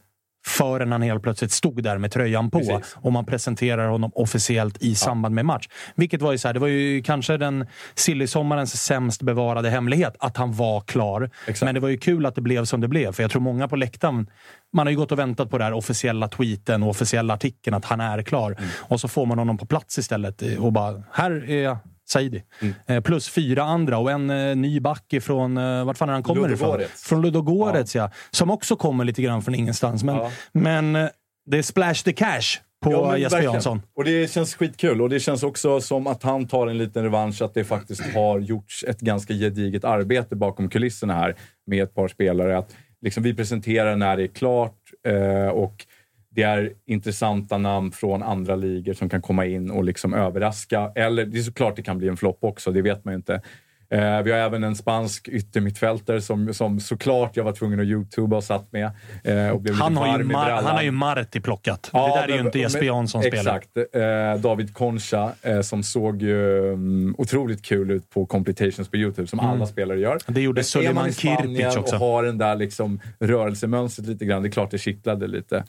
förrän 0.48 0.92
han 0.92 1.02
helt 1.02 1.22
plötsligt 1.22 1.52
stod 1.52 1.82
där 1.82 1.98
med 1.98 2.12
tröjan 2.12 2.50
på 2.50 2.58
Precis. 2.58 2.96
och 2.96 3.12
man 3.12 3.26
presenterar 3.26 3.88
honom 3.88 4.10
officiellt 4.14 4.82
i 4.82 4.94
samband 4.94 5.34
med 5.34 5.46
match. 5.46 5.68
Vilket 5.94 6.22
var 6.22 6.32
ju 6.32 6.38
så 6.38 6.48
här, 6.48 6.52
det 6.54 6.60
var 6.60 6.68
ju 6.68 7.02
kanske 7.02 7.36
den 7.36 7.66
silly-sommarens 7.94 8.76
sämst 8.76 9.22
bevarade 9.22 9.70
hemlighet 9.70 10.16
att 10.18 10.36
han 10.36 10.52
var 10.52 10.80
klar. 10.80 11.30
Men 11.64 11.74
det 11.74 11.80
var 11.80 11.88
ju 11.88 11.96
kul 11.96 12.26
att 12.26 12.34
det 12.34 12.40
blev 12.40 12.64
som 12.64 12.80
det 12.80 12.88
blev, 12.88 13.12
för 13.12 13.22
jag 13.22 13.30
tror 13.30 13.42
många 13.42 13.68
på 13.68 13.76
läktaren 13.76 14.26
man 14.72 14.86
har 14.86 14.90
ju 14.90 14.96
gått 14.96 15.12
och 15.12 15.18
väntat 15.18 15.50
på 15.50 15.58
den 15.58 15.64
här 15.64 15.72
officiella 15.72 16.28
tweeten 16.28 16.82
och 16.82 16.88
officiella 16.88 17.34
artikeln 17.34 17.76
att 17.76 17.84
han 17.84 18.00
är 18.00 18.22
klar. 18.22 18.54
Mm. 18.58 18.70
Och 18.78 19.00
så 19.00 19.08
får 19.08 19.26
man 19.26 19.38
honom 19.38 19.58
på 19.58 19.66
plats 19.66 19.98
istället 19.98 20.42
och 20.58 20.72
bara, 20.72 21.02
här 21.12 21.50
är 21.50 21.78
Saidi. 22.08 22.42
Mm. 22.60 22.74
Eh, 22.86 23.00
plus 23.00 23.28
fyra 23.28 23.62
andra 23.62 23.98
och 23.98 24.10
en 24.10 24.30
eh, 24.30 24.56
ny 24.56 24.80
back 24.80 25.12
ifrån, 25.12 25.56
eh, 25.56 25.84
vart 25.84 25.98
fan 25.98 26.08
är 26.08 26.12
han 26.12 26.22
kommer 26.22 26.52
ifrån? 26.52 26.80
Från 26.96 27.22
Ludogorets, 27.22 27.94
ja. 27.94 28.10
Som 28.30 28.50
också 28.50 28.76
kommer 28.76 29.04
lite 29.04 29.22
grann 29.22 29.42
från 29.42 29.54
ingenstans. 29.54 30.04
Men, 30.04 30.30
men 30.52 30.96
eh, 30.96 31.08
det 31.46 31.58
är 31.58 31.62
splash 31.62 31.94
the 32.04 32.12
cash 32.12 32.60
på 32.84 32.92
Ja, 32.92 33.10
men 33.10 33.20
Jesper. 33.20 33.42
Jansson. 33.42 33.82
Och 33.96 34.04
det 34.04 34.30
känns 34.30 34.54
skitkul. 34.54 35.02
Och 35.02 35.08
det 35.08 35.20
känns 35.20 35.42
också 35.42 35.80
som 35.80 36.06
att 36.06 36.22
han 36.22 36.46
tar 36.46 36.66
en 36.66 36.78
liten 36.78 37.02
revansch, 37.02 37.42
att 37.42 37.54
det 37.54 37.64
faktiskt 37.64 38.02
har 38.14 38.38
gjorts 38.38 38.84
ett 38.88 39.00
ganska 39.00 39.34
gediget 39.34 39.84
arbete 39.84 40.36
bakom 40.36 40.68
kulisserna 40.68 41.14
här 41.14 41.36
med 41.66 41.82
ett 41.82 41.94
par 41.94 42.08
spelare. 42.08 42.58
Att 42.58 42.76
liksom 43.02 43.22
vi 43.22 43.34
presenterar 43.34 43.96
när 43.96 44.16
det 44.16 44.22
är 44.22 44.28
klart 44.28 44.76
eh, 45.06 45.48
och 45.48 45.86
det 46.30 46.42
är 46.42 46.72
intressanta 46.86 47.58
namn 47.58 47.92
från 47.92 48.22
andra 48.22 48.56
ligor 48.56 48.92
som 48.92 49.08
kan 49.08 49.22
komma 49.22 49.46
in 49.46 49.70
och 49.70 49.84
liksom 49.84 50.14
överraska. 50.14 50.92
Eller 50.94 51.24
det 51.26 51.38
är 51.38 51.42
såklart 51.42 51.76
det 51.76 51.82
kan 51.82 51.98
bli 51.98 52.08
en 52.08 52.16
flopp 52.16 52.38
också, 52.40 52.70
det 52.72 52.82
vet 52.82 53.04
man 53.04 53.14
ju 53.14 53.16
inte. 53.16 53.42
Eh, 53.90 54.22
vi 54.22 54.32
har 54.32 54.38
även 54.38 54.64
en 54.64 54.76
spansk 54.76 55.28
yttermittfältare 55.28 56.20
som, 56.20 56.54
som 56.54 56.80
såklart 56.80 57.36
jag 57.36 57.44
var 57.44 57.52
tvungen 57.52 57.80
att 57.80 57.86
youtuba 57.86 58.36
och 58.36 58.44
satt 58.44 58.72
med. 58.72 58.84
Eh, 59.24 59.48
och 59.48 59.68
Han 59.68 59.96
har, 59.96 60.18
ju 60.18 60.24
Mar- 60.24 60.54
han 60.54 60.64
har 60.64 60.82
ju 60.82 60.90
Marti 60.90 61.40
plockat. 61.42 61.90
Ja, 61.92 62.08
det 62.08 62.20
där 62.20 62.24
är 62.24 62.28
ju 62.32 62.36
men- 62.36 62.46
inte 62.46 62.58
Jesper 62.58 62.80
men- 62.80 62.86
Jansson 62.86 63.22
spelar. 63.22 63.56
Exakt. 63.56 63.76
Eh, 63.76 64.42
David 64.42 64.74
Concha 64.74 65.32
eh, 65.42 65.60
som 65.60 65.82
såg 65.82 66.22
ju 66.22 66.36
um, 66.72 67.14
otroligt 67.18 67.62
kul 67.64 67.90
ut 67.90 68.10
på 68.10 68.26
completions 68.26 68.88
på 68.88 68.96
Youtube, 68.96 69.28
som 69.28 69.38
Mm. 69.40 69.50
alla 69.50 69.66
spelare 69.66 69.98
gör. 70.00 70.18
Det 70.26 70.40
gjorde 70.40 70.54
Men 70.58 70.60
är 70.60 70.64
Suleiman 70.64 70.94
man 70.94 71.08
i 71.08 71.12
Spanien 71.12 71.56
Kirpic 71.72 71.76
också. 71.76 71.94
och 71.94 72.00
har 72.00 72.22
den 72.22 72.38
där 72.38 72.56
liksom 72.56 73.00
rörelsemönstret 73.20 74.08
lite 74.08 74.24
grann, 74.24 74.42
det 74.42 74.48
är 74.48 74.50
klart 74.50 74.70
det 74.70 74.78
kittlade 74.78 75.26
lite. 75.26 75.64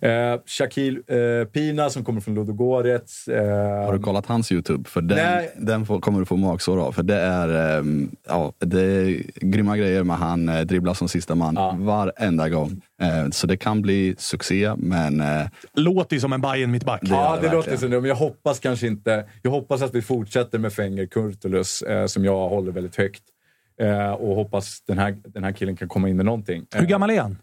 Eh, 0.00 0.40
Shakil 0.46 1.02
eh, 1.06 1.48
Pina 1.52 1.90
som 1.90 2.04
kommer 2.04 2.20
från 2.20 2.34
Ludogorets. 2.34 3.28
Eh, 3.28 3.84
Har 3.86 3.92
du 3.92 3.98
kollat 3.98 4.26
hans 4.26 4.52
YouTube? 4.52 4.88
För 4.88 5.00
den, 5.00 5.18
Nej. 5.18 5.50
den 5.56 5.86
får, 5.86 6.00
kommer 6.00 6.18
du 6.20 6.26
få 6.26 6.36
magsår 6.36 6.80
av. 6.86 6.92
För 6.92 7.02
det 7.02 7.16
är, 7.20 7.78
ehm, 7.78 8.10
ja, 8.28 8.52
det 8.58 8.82
är 8.82 9.22
grymma 9.40 9.76
grejer 9.76 10.02
med 10.04 10.16
han 10.16 10.48
eh, 10.48 10.60
dribblar 10.60 10.94
som 10.94 11.08
sista 11.08 11.34
man 11.34 11.84
varenda 11.86 12.48
gång. 12.48 12.82
Eh, 13.02 13.30
så 13.30 13.46
det 13.46 13.56
kan 13.56 13.82
bli 13.82 14.14
succé, 14.18 14.74
men... 14.76 15.20
Eh, 15.20 15.42
Låter 15.74 16.16
ju 16.16 16.20
som 16.20 16.32
en 16.32 16.40
Bayern 16.40 16.70
mittback. 16.70 17.00
Ja, 17.04 17.38
det 17.42 17.52
låter 17.52 17.76
så 17.76 17.88
nu, 17.88 18.00
men 18.00 18.08
jag 18.08 18.16
hoppas 18.16 18.58
kanske 18.58 18.86
inte... 18.86 19.24
Jag 19.42 19.50
hoppas 19.50 19.82
att 19.82 19.94
vi 19.94 20.02
fortsätter 20.02 20.58
med 20.58 20.72
Fenger 20.72 21.06
Kurtulus, 21.06 21.82
eh, 21.82 22.06
som 22.06 22.24
jag 22.24 22.48
håller 22.48 22.72
väldigt 22.72 22.96
högt. 22.96 23.22
Eh, 23.80 24.10
och 24.12 24.36
hoppas 24.36 24.80
den 24.86 24.98
här, 24.98 25.16
den 25.24 25.44
här 25.44 25.52
killen 25.52 25.76
kan 25.76 25.88
komma 25.88 26.08
in 26.08 26.16
med 26.16 26.26
någonting. 26.26 26.66
Hur 26.74 26.86
gammal 26.86 27.10
är 27.10 27.20
han? 27.20 27.38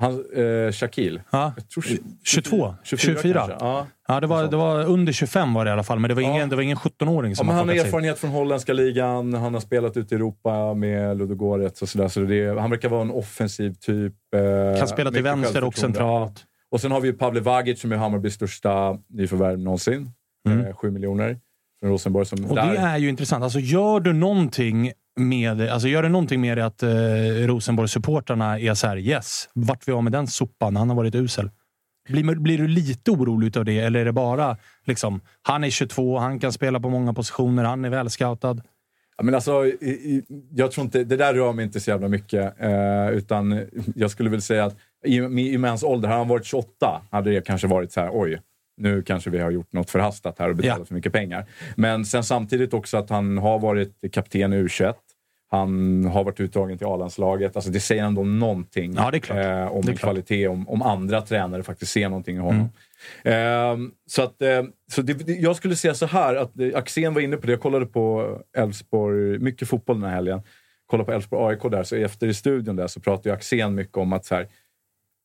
Han, 0.00 0.24
eh, 0.36 0.72
Shakil. 0.72 1.20
Ja. 1.30 1.52
Jag 1.56 1.68
tror 1.68 1.82
tj- 1.82 2.00
22? 2.24 2.74
24 2.84 3.14
24? 3.16 3.34
kanske. 3.48 3.66
Ja. 3.66 3.86
Ja, 4.08 4.20
det 4.20 4.26
var, 4.26 4.44
det 4.48 4.56
var 4.56 4.84
under 4.84 5.12
25 5.12 5.54
var 5.54 5.64
det 5.64 5.68
i 5.68 5.72
alla 5.72 5.82
fall, 5.82 5.98
men 5.98 6.08
det 6.08 6.14
var 6.14 6.22
ingen, 6.22 6.48
det 6.48 6.56
var 6.56 6.62
ingen 6.62 6.76
17-åring 6.76 7.30
Ja, 7.32 7.36
som 7.36 7.46
men 7.46 7.54
har 7.54 7.60
han 7.60 7.68
har 7.68 7.74
plockat 7.74 7.82
sig. 7.82 7.88
erfarenhet 7.88 8.18
från 8.18 8.30
holländska 8.30 8.72
ligan, 8.72 9.34
han 9.34 9.54
har 9.54 9.60
spelat 9.60 9.96
ute 9.96 10.14
i 10.14 10.16
Europa 10.16 10.74
med 10.74 11.16
Ludogorets 11.18 11.82
och 11.82 11.88
sådär. 11.88 12.08
Så 12.08 12.20
det, 12.20 12.60
han 12.60 12.70
verkar 12.70 12.88
vara 12.88 13.02
en 13.02 13.10
offensiv 13.10 13.72
typ. 13.74 14.14
Eh, 14.34 14.78
Kan 14.78 14.88
spela 14.88 15.10
till 15.10 15.22
vänster 15.22 15.64
och 15.64 15.74
centralt. 15.78 16.44
Och 16.70 16.80
sen 16.80 16.90
har 16.92 17.00
vi 17.00 17.12
Pavle 17.12 17.40
Vagic 17.40 17.80
som 17.80 17.92
är 17.92 17.96
Hammarbys 17.96 18.34
största 18.34 18.98
nyförvärv 19.08 19.58
någonsin. 19.58 20.10
Mm. 20.48 20.66
Eh, 20.66 20.74
7 20.76 20.90
miljoner 20.90 21.38
från 21.80 21.90
Rosenborg. 21.90 22.26
Som 22.26 22.44
Och 22.44 22.56
där, 22.56 22.72
det 22.72 22.78
är 22.78 22.98
ju 22.98 23.08
intressant. 23.08 23.44
Alltså, 23.44 23.58
gör 23.60 24.00
du 24.00 24.12
någonting 24.12 24.92
med, 25.18 25.60
alltså, 25.60 25.88
gör 25.88 26.02
det 26.02 26.08
någonting 26.08 26.40
med 26.40 26.58
det 26.58 26.66
att 26.66 26.82
eh, 26.82 26.88
Rosenborg-supportrarna 27.46 28.60
är 28.60 28.74
så 28.74 28.86
här, 28.86 28.96
yes, 28.96 29.48
vart 29.54 29.88
vi 29.88 29.92
av 29.92 30.02
med 30.04 30.12
den 30.12 30.26
sopan? 30.26 30.76
Han 30.76 30.88
har 30.88 30.96
varit 30.96 31.14
usel. 31.14 31.50
Blir, 32.08 32.34
blir 32.34 32.58
du 32.58 32.68
lite 32.68 33.10
orolig 33.10 33.58
av 33.58 33.64
det, 33.64 33.78
eller 33.78 34.00
är 34.00 34.04
det 34.04 34.12
bara 34.12 34.56
liksom, 34.84 35.20
han 35.42 35.64
är 35.64 35.70
22, 35.70 36.18
han 36.18 36.38
kan 36.40 36.52
spela 36.52 36.80
på 36.80 36.88
många 36.90 37.12
positioner, 37.12 37.64
han 37.64 37.84
är 37.84 37.90
välscoutad? 37.90 38.56
Ja, 39.16 39.24
men 39.24 39.34
alltså, 39.34 39.72
jag 40.50 40.70
tror 40.70 40.84
inte, 40.84 41.04
det 41.04 41.16
där 41.16 41.34
rör 41.34 41.52
mig 41.52 41.64
inte 41.64 41.80
så 41.80 41.90
jävla 41.90 42.08
mycket. 42.08 42.60
Eh, 42.60 43.08
utan 43.10 43.66
jag 43.94 44.10
skulle 44.10 44.30
väl 44.30 44.42
säga 44.42 44.64
att 44.64 44.76
i, 45.04 45.16
i, 45.16 45.52
i 45.52 45.58
med 45.58 45.70
hans 45.70 45.82
ålder, 45.82 46.08
hade 46.08 46.20
han 46.20 46.28
varit 46.28 46.44
28 46.44 47.02
hade 47.10 47.30
det 47.30 47.46
kanske 47.46 47.66
varit 47.66 47.92
så 47.92 48.00
här, 48.00 48.10
oj, 48.12 48.40
nu 48.76 49.02
kanske 49.02 49.30
vi 49.30 49.38
har 49.38 49.50
gjort 49.50 49.72
något 49.72 49.90
förhastat 49.90 50.38
här 50.38 50.48
och 50.50 50.56
betalat 50.56 50.78
Ja. 50.78 50.84
för 50.84 50.94
mycket 50.94 51.12
pengar. 51.12 51.46
Men 51.76 52.04
sen 52.04 52.24
samtidigt 52.24 52.74
också 52.74 52.96
att 52.96 53.10
han 53.10 53.38
har 53.38 53.58
varit 53.58 54.12
kapten 54.12 54.52
i 54.52 54.56
U21. 54.56 54.94
Han 55.50 56.04
har 56.04 56.24
varit 56.24 56.40
uttagen 56.40 56.78
till 56.78 56.86
A-landslaget. 56.86 57.56
Alltså 57.56 57.70
det 57.70 57.80
säger 57.80 58.04
ändå 58.04 58.24
någonting 58.24 58.92
Ja, 58.96 59.02
eh, 59.40 59.72
om 59.72 59.82
kvalitet, 59.96 60.48
om, 60.48 60.68
om 60.68 60.82
andra 60.82 61.22
tränare 61.22 61.62
faktiskt 61.62 61.92
ser 61.92 62.08
någonting 62.08 62.36
i 62.36 62.40
honom. 62.40 62.68
Ehm, 63.24 63.92
så 64.06 64.22
att, 64.22 64.42
eh, 64.42 64.62
så 64.92 65.02
det, 65.02 65.28
jag 65.28 65.56
skulle 65.56 65.76
säga 65.76 65.94
så 65.94 66.06
här, 66.06 66.34
att 66.34 66.60
eh, 66.60 66.70
Axén 66.74 67.14
var 67.14 67.20
inne 67.20 67.36
på 67.36 67.46
det. 67.46 67.52
Jag 67.52 67.60
kollade 67.60 67.86
på 67.86 68.38
Elfsborg, 68.56 69.38
mycket 69.38 69.68
fotboll 69.68 70.00
den 70.00 70.08
här 70.10 70.16
helgen. 70.16 70.40
Kollade 70.86 71.06
på 71.06 71.12
Elfsborg 71.12 71.54
AIK 71.54 71.70
där, 71.70 71.82
så 71.82 71.96
efter 71.96 72.26
i 72.26 72.34
studion 72.34 72.76
där 72.76 72.86
så 72.86 73.00
pratade 73.00 73.34
Axén 73.34 73.74
mycket 73.74 73.96
om 73.96 74.12
att 74.12 74.24
så 74.24 74.34
här, 74.34 74.48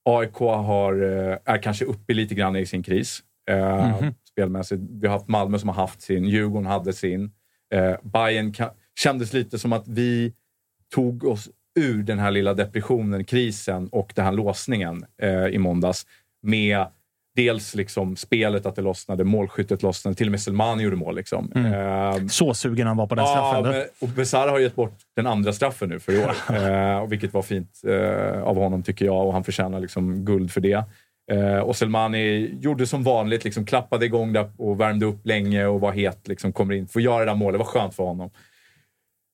AIK 0.09 0.35
har, 0.39 0.93
eh, 1.03 1.37
är 1.45 1.57
kanske 1.61 1.85
uppe 1.85 2.13
lite 2.13 2.35
grann 2.35 2.55
i 2.55 2.65
sin 2.65 2.83
kris. 2.83 3.19
Eh, 3.49 3.87
Mhm. 4.01 4.13
Spelmässigt. 4.31 4.81
Vi 5.01 5.07
har 5.07 5.13
haft 5.13 5.27
Malmö 5.27 5.59
som 5.59 5.69
har 5.69 5.75
haft 5.75 6.01
sin, 6.01 6.25
Djurgården 6.25 6.65
hade 6.65 6.93
sin. 6.93 7.31
Eh, 7.73 7.95
Bayern 8.03 8.51
ka- 8.51 8.71
kändes 8.99 9.33
lite 9.33 9.59
som 9.59 9.73
att 9.73 9.87
vi 9.87 10.33
tog 10.95 11.23
oss 11.23 11.49
ur 11.79 12.03
den 12.03 12.19
här 12.19 12.31
lilla 12.31 12.53
depressionen, 12.53 13.23
krisen 13.25 13.87
och 13.87 14.11
den 14.15 14.25
här 14.25 14.31
låsningen 14.31 15.05
eh, 15.21 15.45
i 15.47 15.57
måndags 15.57 16.05
med 16.41 16.85
dels 17.35 17.75
liksom 17.75 18.15
spelet 18.15 18.65
att 18.65 18.75
det 18.75 18.81
lossnade, 18.81 19.23
målskyttet 19.23 19.81
lossnade, 19.83 20.15
till 20.15 20.27
och 20.27 20.31
med 20.31 20.41
Selmani 20.41 20.83
gjorde 20.83 20.95
mål. 20.95 21.15
Liksom. 21.15 21.51
Mm. 21.55 21.73
Eh, 21.73 22.27
Så 22.27 22.53
sugen 22.53 22.87
han 22.87 22.97
var 22.97 23.07
på 23.07 23.15
den 23.15 23.25
Ja, 23.25 23.51
straffen. 23.51 23.71
men, 23.71 23.83
och 23.99 24.09
Besara 24.09 24.51
har 24.51 24.59
gett 24.59 24.75
bort 24.75 24.97
den 25.15 25.27
andra 25.27 25.53
straffen 25.53 25.89
nu 25.89 25.99
för 25.99 26.11
i 26.13 26.17
år. 26.25 26.35
eh, 26.55 26.97
och 26.97 27.11
vilket 27.11 27.33
var 27.33 27.41
fint 27.41 27.81
eh, 27.87 28.43
av 28.43 28.55
honom 28.55 28.83
tycker 28.83 29.05
jag 29.05 29.27
och 29.27 29.33
han 29.33 29.43
förtjänar 29.43 29.79
liksom 29.79 30.25
guld 30.25 30.51
för 30.51 30.61
det. 30.61 30.83
Eh, 31.31 31.59
och 31.59 31.75
Selmani 31.75 32.55
gjorde 32.61 32.87
som 32.87 33.03
vanligt, 33.03 33.43
liksom, 33.43 33.65
klappade 33.65 34.05
igång 34.05 34.33
där 34.33 34.49
och 34.57 34.79
värmde 34.79 35.05
upp 35.05 35.25
länge 35.25 35.65
och 35.65 35.79
var 35.81 35.91
het. 35.91 36.27
Liksom, 36.27 36.53
kommer 36.53 36.73
in, 36.73 36.87
får 36.87 37.01
göra 37.01 37.19
det 37.19 37.25
där 37.31 37.35
målet, 37.35 37.53
det 37.53 37.57
var 37.57 37.65
skönt 37.65 37.95
för 37.95 38.03
honom. 38.03 38.29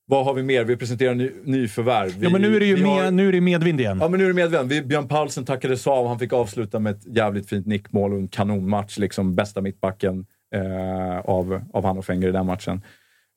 Vad 0.09 0.25
har 0.25 0.33
vi 0.33 0.43
mer? 0.43 0.63
Vi 0.63 0.77
presenterar 0.77 1.15
ny, 1.15 1.31
nyförvärv. 1.43 2.09
Vi, 2.19 2.23
ja, 2.25 2.29
men 2.29 2.41
nu 2.41 2.55
är 2.55 2.59
det 2.59 2.65
ju 2.65 2.77
med, 2.77 2.91
har- 3.03 3.11
nu 3.11 3.27
är 3.27 3.31
det 3.31 3.41
medvind 3.41 3.79
igen. 3.79 3.97
Ja, 4.01 4.09
men 4.09 4.19
nu 4.19 4.23
är 4.23 4.27
det 4.29 4.33
medvind. 4.35 4.69
Vi, 4.69 4.81
Björn 4.81 5.07
Paulsen 5.07 5.45
tackades 5.45 5.87
av. 5.87 6.07
Han 6.07 6.19
fick 6.19 6.33
avsluta 6.33 6.79
med 6.79 6.95
ett 6.95 7.15
jävligt 7.17 7.49
fint 7.49 7.67
nickmål 7.67 8.13
och 8.13 8.19
en 8.19 8.27
kanonmatch. 8.27 8.97
Liksom 8.97 9.35
bästa 9.35 9.61
mittbacken 9.61 10.25
eh, 10.55 11.19
av, 11.19 11.61
av 11.73 11.85
han 11.85 11.97
och 11.97 12.05
Fenger 12.05 12.27
i 12.27 12.31
den 12.31 12.45
matchen. 12.45 12.81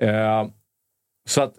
Eh, 0.03 0.47
så 1.29 1.43
att 1.43 1.55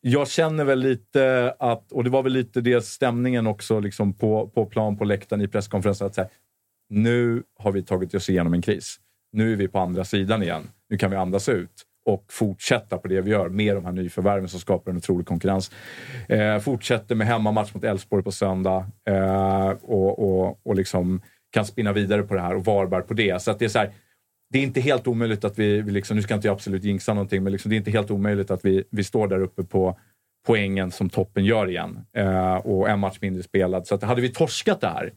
jag 0.00 0.28
känner 0.28 0.64
väl 0.64 0.78
lite 0.78 1.54
att, 1.58 1.92
och 1.92 2.04
det 2.04 2.10
var 2.10 2.22
väl 2.22 2.32
lite 2.32 2.60
det 2.60 2.84
stämningen 2.84 3.46
också 3.46 3.80
liksom 3.80 4.12
på, 4.12 4.48
på 4.48 4.66
plan, 4.66 4.96
på 4.98 5.04
läktaren 5.04 5.42
i 5.42 5.48
presskonferensen, 5.48 6.06
att 6.06 6.14
säga, 6.14 6.28
nu 6.90 7.42
har 7.58 7.72
vi 7.72 7.82
tagit 7.82 8.14
oss 8.14 8.30
igenom 8.30 8.54
en 8.54 8.62
kris. 8.62 8.96
Nu 9.32 9.52
är 9.52 9.56
vi 9.56 9.68
på 9.68 9.78
andra 9.78 10.04
sidan 10.04 10.42
igen. 10.42 10.62
Nu 10.90 10.98
kan 10.98 11.10
vi 11.10 11.16
andas 11.16 11.48
ut 11.48 11.82
och 12.06 12.24
fortsätta 12.28 12.98
på 12.98 13.08
det 13.08 13.20
vi 13.20 13.30
gör 13.30 13.48
med 13.48 13.76
de 13.76 13.84
här 13.84 13.92
nyförvärven 13.92 14.48
som 14.48 14.60
skapar 14.60 14.90
en 14.90 14.96
otrolig 14.96 15.26
konkurrens. 15.26 15.70
Eh, 16.28 16.58
fortsätter 16.58 17.14
med 17.14 17.26
hemmamatch 17.26 17.74
mot 17.74 17.84
Elfsborg 17.84 18.24
på 18.24 18.32
söndag 18.32 18.86
eh, 19.08 19.68
och, 19.68 20.18
och, 20.18 20.60
och 20.62 20.76
liksom 20.76 21.20
kan 21.50 21.66
spinna 21.66 21.92
vidare 21.92 22.22
på 22.22 22.34
det 22.34 22.40
här 22.40 22.54
och 22.54 22.64
Varberg 22.64 23.02
på 23.02 23.14
det. 23.14 23.42
Så 23.42 23.50
att 23.50 23.58
det 23.58 23.64
är 23.64 23.68
så 23.68 23.78
här, 23.78 23.90
det 24.52 24.58
är 24.58 24.62
inte 24.62 24.80
helt 24.80 25.06
omöjligt 25.06 25.44
att 25.44 25.58
vi, 25.58 25.82
vi 25.82 25.92
liksom, 25.92 26.16
nu 26.16 26.22
ska 26.22 26.34
inte 26.34 26.48
jag 26.48 26.54
absolut 26.54 26.84
jinxa 26.84 27.14
någonting, 27.14 27.42
men 27.42 27.52
liksom, 27.52 27.68
det 27.68 27.74
är 27.74 27.78
inte 27.78 27.90
helt 27.90 28.10
omöjligt 28.10 28.50
att 28.50 28.64
vi, 28.64 28.84
vi 28.90 29.04
står 29.04 29.28
där 29.28 29.40
uppe 29.40 29.62
på 29.62 29.98
poängen 30.46 30.90
som 30.90 31.10
toppen 31.10 31.44
gör 31.44 31.68
igen. 31.68 32.06
Eh, 32.16 32.56
och 32.56 32.88
en 32.88 32.98
match 32.98 33.18
mindre 33.20 33.42
spelad. 33.42 33.86
Så 33.86 33.94
att 33.94 34.02
hade 34.02 34.20
vi 34.20 34.28
torskat 34.28 34.80
det 34.80 34.88
här, 34.88 35.12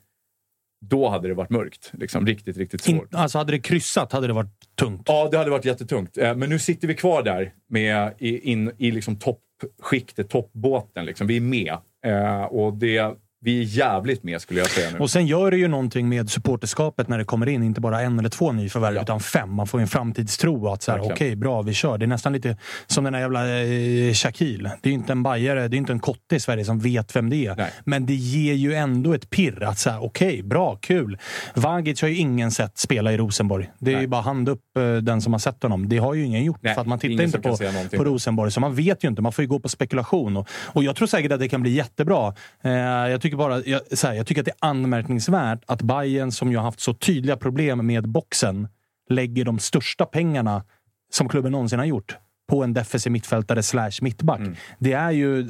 då 0.81 1.09
hade 1.09 1.27
det 1.27 1.33
varit 1.33 1.49
mörkt. 1.49 1.91
Liksom, 1.93 2.25
riktigt, 2.25 2.57
riktigt 2.57 2.81
svårt. 2.81 3.13
In, 3.13 3.19
alltså 3.19 3.37
hade 3.37 3.51
det 3.51 3.59
kryssat 3.59 4.11
hade 4.11 4.27
det 4.27 4.33
varit 4.33 4.75
tungt. 4.79 5.01
Ja, 5.05 5.27
det 5.31 5.37
hade 5.37 5.49
varit 5.49 5.65
jättetungt. 5.65 6.17
Eh, 6.17 6.35
Men 6.35 6.49
nu 6.49 6.59
sitter 6.59 6.87
vi 6.87 6.95
kvar 6.95 7.23
där 7.23 7.53
med, 7.69 8.13
i, 8.17 8.51
in, 8.51 8.71
i 8.77 8.91
liksom 8.91 9.15
toppskiktet, 9.15 10.29
toppbåten. 10.29 11.05
Liksom. 11.05 11.27
Vi 11.27 11.37
är 11.37 11.41
med. 11.41 11.77
Eh, 12.05 12.43
och 12.43 12.73
det, 12.73 13.15
vi 13.41 13.59
är 13.59 13.63
jävligt 13.63 14.23
med 14.23 14.41
skulle 14.41 14.59
jag 14.59 14.69
säga 14.69 14.91
nu. 14.91 14.99
Och 14.99 15.09
sen 15.09 15.27
gör 15.27 15.51
det 15.51 15.57
ju 15.57 15.67
någonting 15.67 16.09
med 16.09 16.29
supporterskapet 16.29 17.07
när 17.07 17.17
det 17.17 17.23
kommer 17.23 17.49
in, 17.49 17.63
inte 17.63 17.81
bara 17.81 18.01
en 18.01 18.19
eller 18.19 18.29
två 18.29 18.51
nyförvärv, 18.51 19.01
utan 19.01 19.19
fem. 19.19 19.53
Man 19.53 19.67
får 19.67 19.79
en 19.79 19.87
framtidstro 19.87 20.67
att 20.67 20.81
så 20.81 20.91
här, 20.91 20.97
Verkligen. 20.97 21.15
okej, 21.15 21.35
bra, 21.35 21.61
vi 21.61 21.73
kör. 21.73 21.97
Det 21.97 22.05
är 22.05 22.07
nästan 22.07 22.33
lite 22.33 22.57
som 22.87 23.03
den 23.03 23.13
där 23.13 23.19
jävla 23.19 23.63
eh, 23.63 24.13
Shakil. 24.13 24.69
Det 24.81 24.89
är 24.89 24.93
inte 24.93 25.11
en 25.11 25.23
bajare, 25.23 25.67
det 25.67 25.75
är 25.75 25.77
inte 25.77 25.93
en 25.93 25.99
kotte 25.99 26.35
i 26.35 26.39
Sverige 26.39 26.65
som 26.65 26.79
vet 26.79 27.15
vem 27.15 27.29
det 27.29 27.45
är. 27.45 27.55
Nej. 27.55 27.71
Men 27.83 28.05
det 28.05 28.13
ger 28.13 28.53
ju 28.53 28.73
ändå 28.73 29.13
ett 29.13 29.29
pirr 29.29 29.63
att 29.63 29.87
okej, 30.01 30.43
bra, 30.43 30.75
kul. 30.75 31.17
Vagic 31.53 32.01
har 32.01 32.09
ju 32.09 32.15
ingen 32.15 32.51
sett 32.51 32.77
spela 32.77 33.13
i 33.13 33.17
Rosenborg. 33.17 33.69
Det 33.79 33.91
är 33.91 33.95
Nej. 33.95 34.01
ju 34.03 34.07
bara 34.07 34.21
hand 34.21 34.49
upp 34.49 34.77
eh, 34.77 34.95
den 34.95 35.21
som 35.21 35.33
har 35.33 35.39
sett 35.39 35.63
honom. 35.63 35.89
Det 35.89 35.97
har 35.97 36.13
ju 36.13 36.25
ingen 36.25 36.43
gjort, 36.43 36.59
Nej, 36.61 36.73
för 36.73 36.81
att 36.81 36.87
man 36.87 36.99
tittar 36.99 37.23
inte 37.23 37.39
på, 37.39 37.57
på 37.97 38.03
Rosenborg. 38.03 38.51
Så 38.51 38.59
man 38.59 38.75
vet 38.75 39.03
ju 39.03 39.07
inte, 39.07 39.21
man 39.21 39.31
får 39.31 39.41
ju 39.43 39.47
gå 39.47 39.59
på 39.59 39.69
spekulation. 39.69 40.37
Och, 40.37 40.49
och 40.65 40.83
jag 40.83 40.95
tror 40.95 41.07
säkert 41.07 41.31
att 41.31 41.39
det 41.39 41.47
kan 41.47 41.61
bli 41.61 41.71
jättebra. 41.71 42.33
Eh, 42.63 42.71
jag 42.71 43.21
tycker 43.21 43.28
bara, 43.37 43.63
jag, 43.65 43.81
här, 44.03 44.13
jag 44.13 44.27
tycker 44.27 44.41
att 44.41 44.45
det 44.45 44.51
är 44.51 44.69
anmärkningsvärt 44.69 45.63
att 45.65 45.81
Bayern 45.81 46.31
som 46.31 46.51
ju 46.51 46.57
har 46.57 46.63
haft 46.63 46.79
så 46.79 46.93
tydliga 46.93 47.37
problem 47.37 47.87
med 47.87 48.09
boxen, 48.09 48.67
lägger 49.09 49.45
de 49.45 49.59
största 49.59 50.05
pengarna 50.05 50.63
som 51.11 51.29
klubben 51.29 51.51
någonsin 51.51 51.79
har 51.79 51.85
gjort 51.85 52.17
på 52.49 52.63
en 52.63 52.73
defensiv 52.73 53.11
mittfältare 53.11 53.63
slash 53.63 53.91
mittback. 54.01 54.39
Mm. 54.39 54.55
Det, 54.79 54.93
är 54.93 55.11
ju, 55.11 55.43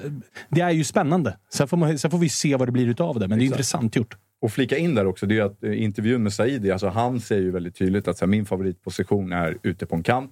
det 0.50 0.62
är 0.62 0.72
ju 0.72 0.84
spännande. 0.84 1.38
Sen 1.54 1.68
får, 1.68 1.78
man, 1.78 2.00
sen 2.00 2.12
får 2.12 2.18
vi 2.18 2.30
se 2.30 2.56
vad 2.56 2.68
det 2.68 2.72
blir 2.72 2.88
utav 2.88 3.20
det, 3.20 3.28
men 3.28 3.40
det 3.40 3.44
är 3.44 3.46
Exakt. 3.46 3.58
intressant 3.58 3.96
gjort. 3.96 4.18
Och 4.42 4.52
flika 4.52 4.78
in 4.78 4.96
där 4.96 5.06
också, 5.06 5.26
det 5.26 5.38
är 5.38 5.44
att 5.44 5.64
eh, 5.64 5.84
intervjun 5.84 6.24
med 6.24 6.34
Saidi, 6.34 6.72
alltså 6.72 6.88
han 6.88 7.20
säger 7.20 7.42
ju 7.42 7.52
väldigt 7.52 7.76
tydligt 7.76 8.08
att 8.08 8.18
så 8.18 8.26
här, 8.26 8.30
min 8.30 8.46
favoritposition 8.46 9.34
är 9.34 9.58
ute 9.64 9.86
på 9.86 9.96
en 9.96 10.04
kant. 10.04 10.32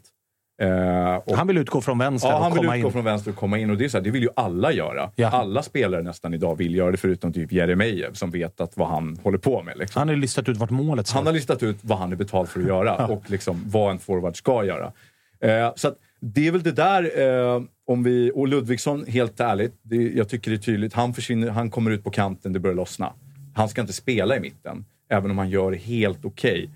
Eh, 0.61 1.15
och, 1.15 1.37
Han 1.37 1.47
vill 1.47 1.57
utgå 1.57 1.81
från 1.81 1.97
vänster 1.97 2.29
ja, 2.29 2.39
han 2.39 2.51
och 2.51 2.57
vill 2.57 2.63
komma 2.63 2.77
utgå 2.77 2.87
in. 2.87 2.93
från 2.93 3.03
vänster 3.03 3.31
och 3.31 3.37
komma 3.37 3.57
in. 3.57 3.69
Och 3.69 3.77
det, 3.77 3.85
är 3.85 3.89
så 3.89 3.97
här, 3.97 4.03
det 4.03 4.11
vill 4.11 4.23
ju 4.23 4.29
alla 4.35 4.71
göra. 4.71 5.11
Ja. 5.15 5.29
Alla 5.29 5.63
spelare 5.63 6.03
nästan 6.03 6.33
idag 6.33 6.55
vill 6.55 6.75
göra 6.75 6.91
det, 6.91 6.97
förutom 6.97 7.33
typ 7.33 7.51
Jeremejeff 7.51 8.15
som 8.17 8.31
vet 8.31 8.61
att 8.61 8.77
vad 8.77 8.87
han 8.87 9.19
håller 9.23 9.37
på 9.37 9.63
med. 9.63 9.77
Liksom. 9.77 9.99
Han 9.99 10.07
har 10.09 10.15
listat 10.15 10.49
ut 10.49 10.57
vart 10.57 10.69
målet 10.69 11.07
står. 11.07 11.17
Han 11.17 11.25
har 11.25 11.33
listat 11.33 11.63
ut 11.63 11.77
vad 11.81 11.97
han 11.97 12.11
är 12.11 12.15
betald 12.15 12.49
för 12.49 12.59
att 12.59 12.67
göra 12.67 13.07
och 13.07 13.23
liksom 13.27 13.63
vad 13.65 13.91
en 13.91 13.99
forward 13.99 14.37
ska 14.37 14.65
göra. 14.65 14.91
Eh, 15.39 15.73
så 15.75 15.87
att 15.87 15.97
det 16.19 16.47
är 16.47 16.51
väl 16.51 16.63
det 16.63 16.71
där, 16.71 17.21
eh, 17.21 17.61
om 17.87 18.03
vi, 18.03 18.31
och 18.35 18.47
Ludvigsson, 18.47 19.05
helt 19.07 19.39
ärligt, 19.39 19.79
det, 19.81 19.95
jag 19.95 20.29
tycker 20.29 20.51
det 20.51 20.57
är 20.57 20.61
tydligt. 20.61 20.93
Han 20.93 21.13
försvinner, 21.13 21.49
han 21.49 21.69
kommer 21.69 21.91
ut 21.91 22.03
på 22.03 22.09
kanten, 22.09 22.53
det 22.53 22.59
börjar 22.59 22.75
lossna. 22.75 23.13
Han 23.55 23.69
ska 23.69 23.81
inte 23.81 23.93
spela 23.93 24.37
i 24.37 24.39
mitten, 24.39 24.85
även 25.09 25.31
om 25.31 25.37
han 25.37 25.49
gör 25.49 25.71
helt 25.71 26.25
okej. 26.25 26.69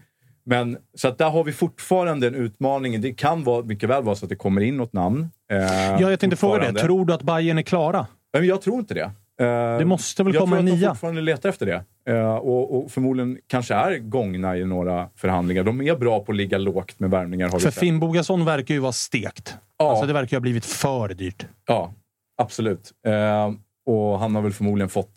Men 0.43 0.77
så 0.93 1.07
att 1.07 1.17
där 1.17 1.29
har 1.29 1.43
vi 1.43 1.51
fortfarande 1.51 2.27
en 2.27 2.35
utmaning. 2.35 3.01
Det 3.01 3.13
kan 3.13 3.43
vara, 3.43 3.63
mycket 3.63 3.89
väl 3.89 4.03
vara 4.03 4.15
så 4.15 4.25
att 4.25 4.29
det 4.29 4.35
kommer 4.35 4.61
in 4.61 4.77
något 4.77 4.93
namn. 4.93 5.29
Eh, 5.51 5.57
Ja, 6.01 6.09
jag 6.11 6.19
tänkte 6.19 6.37
fråga 6.37 6.71
det. 6.71 6.79
Tror 6.79 7.05
du 7.05 7.13
att 7.13 7.23
Bayern 7.23 7.57
är 7.57 7.61
klara? 7.61 8.07
Men 8.33 8.45
jag 8.47 8.61
tror 8.61 8.79
inte 8.79 8.93
det. 8.93 9.11
Eh, 9.45 9.77
Det 9.77 9.85
måste 9.85 10.23
väl 10.23 10.33
jag 10.33 10.41
komma 10.41 10.55
tror 10.55 10.59
en 10.59 10.67
att 10.67 10.73
de 10.73 10.79
nia? 10.81 10.89
fortfarande 10.89 11.21
letar 11.21 11.49
efter 11.49 11.65
det. 11.65 11.83
Eh, 12.13 12.35
och, 12.35 12.77
och 12.77 12.91
förmodligen 12.91 13.37
kanske 13.47 13.73
är 13.73 13.97
gångna 13.97 14.57
i 14.57 14.65
några 14.65 15.09
förhandlingar. 15.15 15.63
De 15.63 15.81
är 15.81 15.95
bra 15.95 16.19
på 16.19 16.31
att 16.31 16.35
ligga 16.35 16.57
lågt 16.57 16.99
med 16.99 17.09
värvningar 17.11 17.49
har 17.49 17.59
För 17.59 17.71
sett. 17.71 17.79
Finn 17.79 17.99
Bogason 17.99 18.45
verkar 18.45 18.73
ju 18.73 18.79
vara 18.79 18.91
stekt. 18.91 19.55
Ja. 19.77 19.89
Alltså 19.89 20.05
det 20.05 20.13
verkar 20.13 20.31
ju 20.31 20.37
ha 20.37 20.41
blivit 20.41 20.65
för 20.65 21.09
dyrt. 21.09 21.45
Ja, 21.67 21.93
absolut. 22.37 22.91
Eh, 23.07 23.51
och 23.85 24.19
han 24.19 24.35
har 24.35 24.41
väl 24.41 24.53
förmodligen 24.53 24.89
fått 24.89 25.11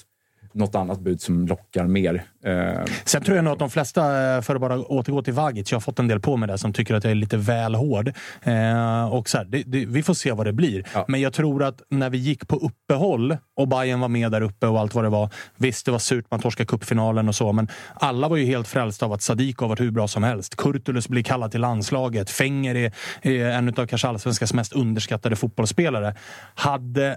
något 0.55 0.75
annat 0.75 1.01
bud 1.01 1.21
som 1.21 1.47
lockar 1.47 1.87
mer. 1.87 2.25
Eh, 2.45 2.85
Sen 3.05 3.23
tror 3.23 3.37
jag 3.37 3.45
nog 3.45 3.53
att 3.53 3.59
de 3.59 3.71
flesta, 3.71 4.35
eh, 4.37 4.41
för 4.41 4.55
att 4.55 4.61
bara 4.61 4.79
återgå 4.79 5.23
till 5.23 5.33
Vagic, 5.33 5.73
jag 5.73 5.77
har 5.77 5.81
fått 5.81 5.99
en 5.99 6.09
del 6.09 6.21
på 6.21 6.37
mig 6.37 6.49
där 6.49 6.57
som 6.57 6.73
tycker 6.73 6.95
att 6.95 7.05
jag 7.05 7.11
är 7.11 7.15
lite 7.15 7.37
väl 7.37 7.75
hård. 7.75 8.13
Eh, 8.43 9.13
och 9.13 9.29
så 9.29 9.39
här, 9.39 9.45
det, 9.45 9.63
det, 9.67 9.87
vi 9.87 10.03
får 10.03 10.15
se 10.15 10.33
vad 10.33 10.47
det 10.47 10.53
blir. 10.53 10.85
Ja. 10.95 11.05
Men 11.09 11.21
jag 11.21 11.33
tror 11.33 11.63
att 11.63 11.83
när 11.89 12.11
vi 12.11 12.19
gick 12.19 12.49
på 12.49 12.57
uppehåll 12.57 13.37
och 13.57 13.69
Bayern 13.69 14.01
var 14.01 14.09
med 14.09 14.33
där 14.33 14.41
uppe 14.41 14.67
och 14.67 14.81
allt 14.81 14.95
vad 14.95 15.05
det 15.05 15.11
var. 15.11 15.31
Visst, 15.57 15.87
det 15.87 15.93
var 15.93 15.99
surt, 15.99 16.27
man 16.31 16.41
torskade 16.41 16.67
cupfinalen 16.67 17.29
och 17.29 17.35
så, 17.35 17.53
men 17.53 17.69
alla 17.95 18.29
var 18.29 18.37
ju 18.37 18.45
helt 18.45 18.69
frälsta 18.69 19.07
av 19.07 19.13
att 19.13 19.23
Sadiq 19.23 19.59
har 19.59 19.69
varit 19.69 19.81
hur 19.81 19.91
bra 19.91 20.09
som 20.09 20.23
helst. 20.23 20.57
Kurtulus 20.57 21.09
blir 21.09 21.23
kallad 21.23 21.51
till 21.51 21.61
landslaget. 21.61 22.31
Fenger 22.31 22.75
är, 22.75 22.93
är 23.23 23.47
en 23.47 23.69
av 23.69 23.87
kanske 23.87 24.09
allsvenskans 24.09 24.55
mest 24.55 24.73
underskattade 24.73 25.37
fotbollsspelare. 25.37 26.15
Hade 26.55 27.17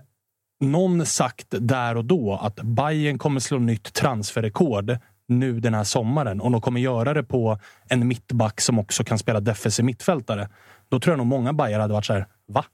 någon 0.59 1.05
sagt 1.05 1.47
där 1.49 1.97
och 1.97 2.05
då 2.05 2.33
att 2.41 2.55
Bayern 2.55 3.17
kommer 3.17 3.39
slå 3.39 3.59
nytt 3.59 3.93
transferrekord 3.93 4.97
nu 5.27 5.59
den 5.59 5.73
här 5.73 5.83
sommaren 5.83 6.41
och 6.41 6.51
de 6.51 6.61
kommer 6.61 6.79
göra 6.79 7.13
det 7.13 7.23
på 7.23 7.59
en 7.89 8.07
mittback 8.07 8.61
som 8.61 8.79
också 8.79 9.03
kan 9.03 9.19
spela 9.19 9.39
defensiv 9.39 9.85
mittfältare. 9.85 10.49
Då 10.89 10.99
tror 10.99 11.11
jag 11.11 11.17
nog 11.17 11.27
många 11.27 11.53
Bayern 11.53 11.81
hade 11.81 11.93
varit 11.93 12.05
så 12.05 12.13
här, 12.13 12.27
va? 12.47 12.65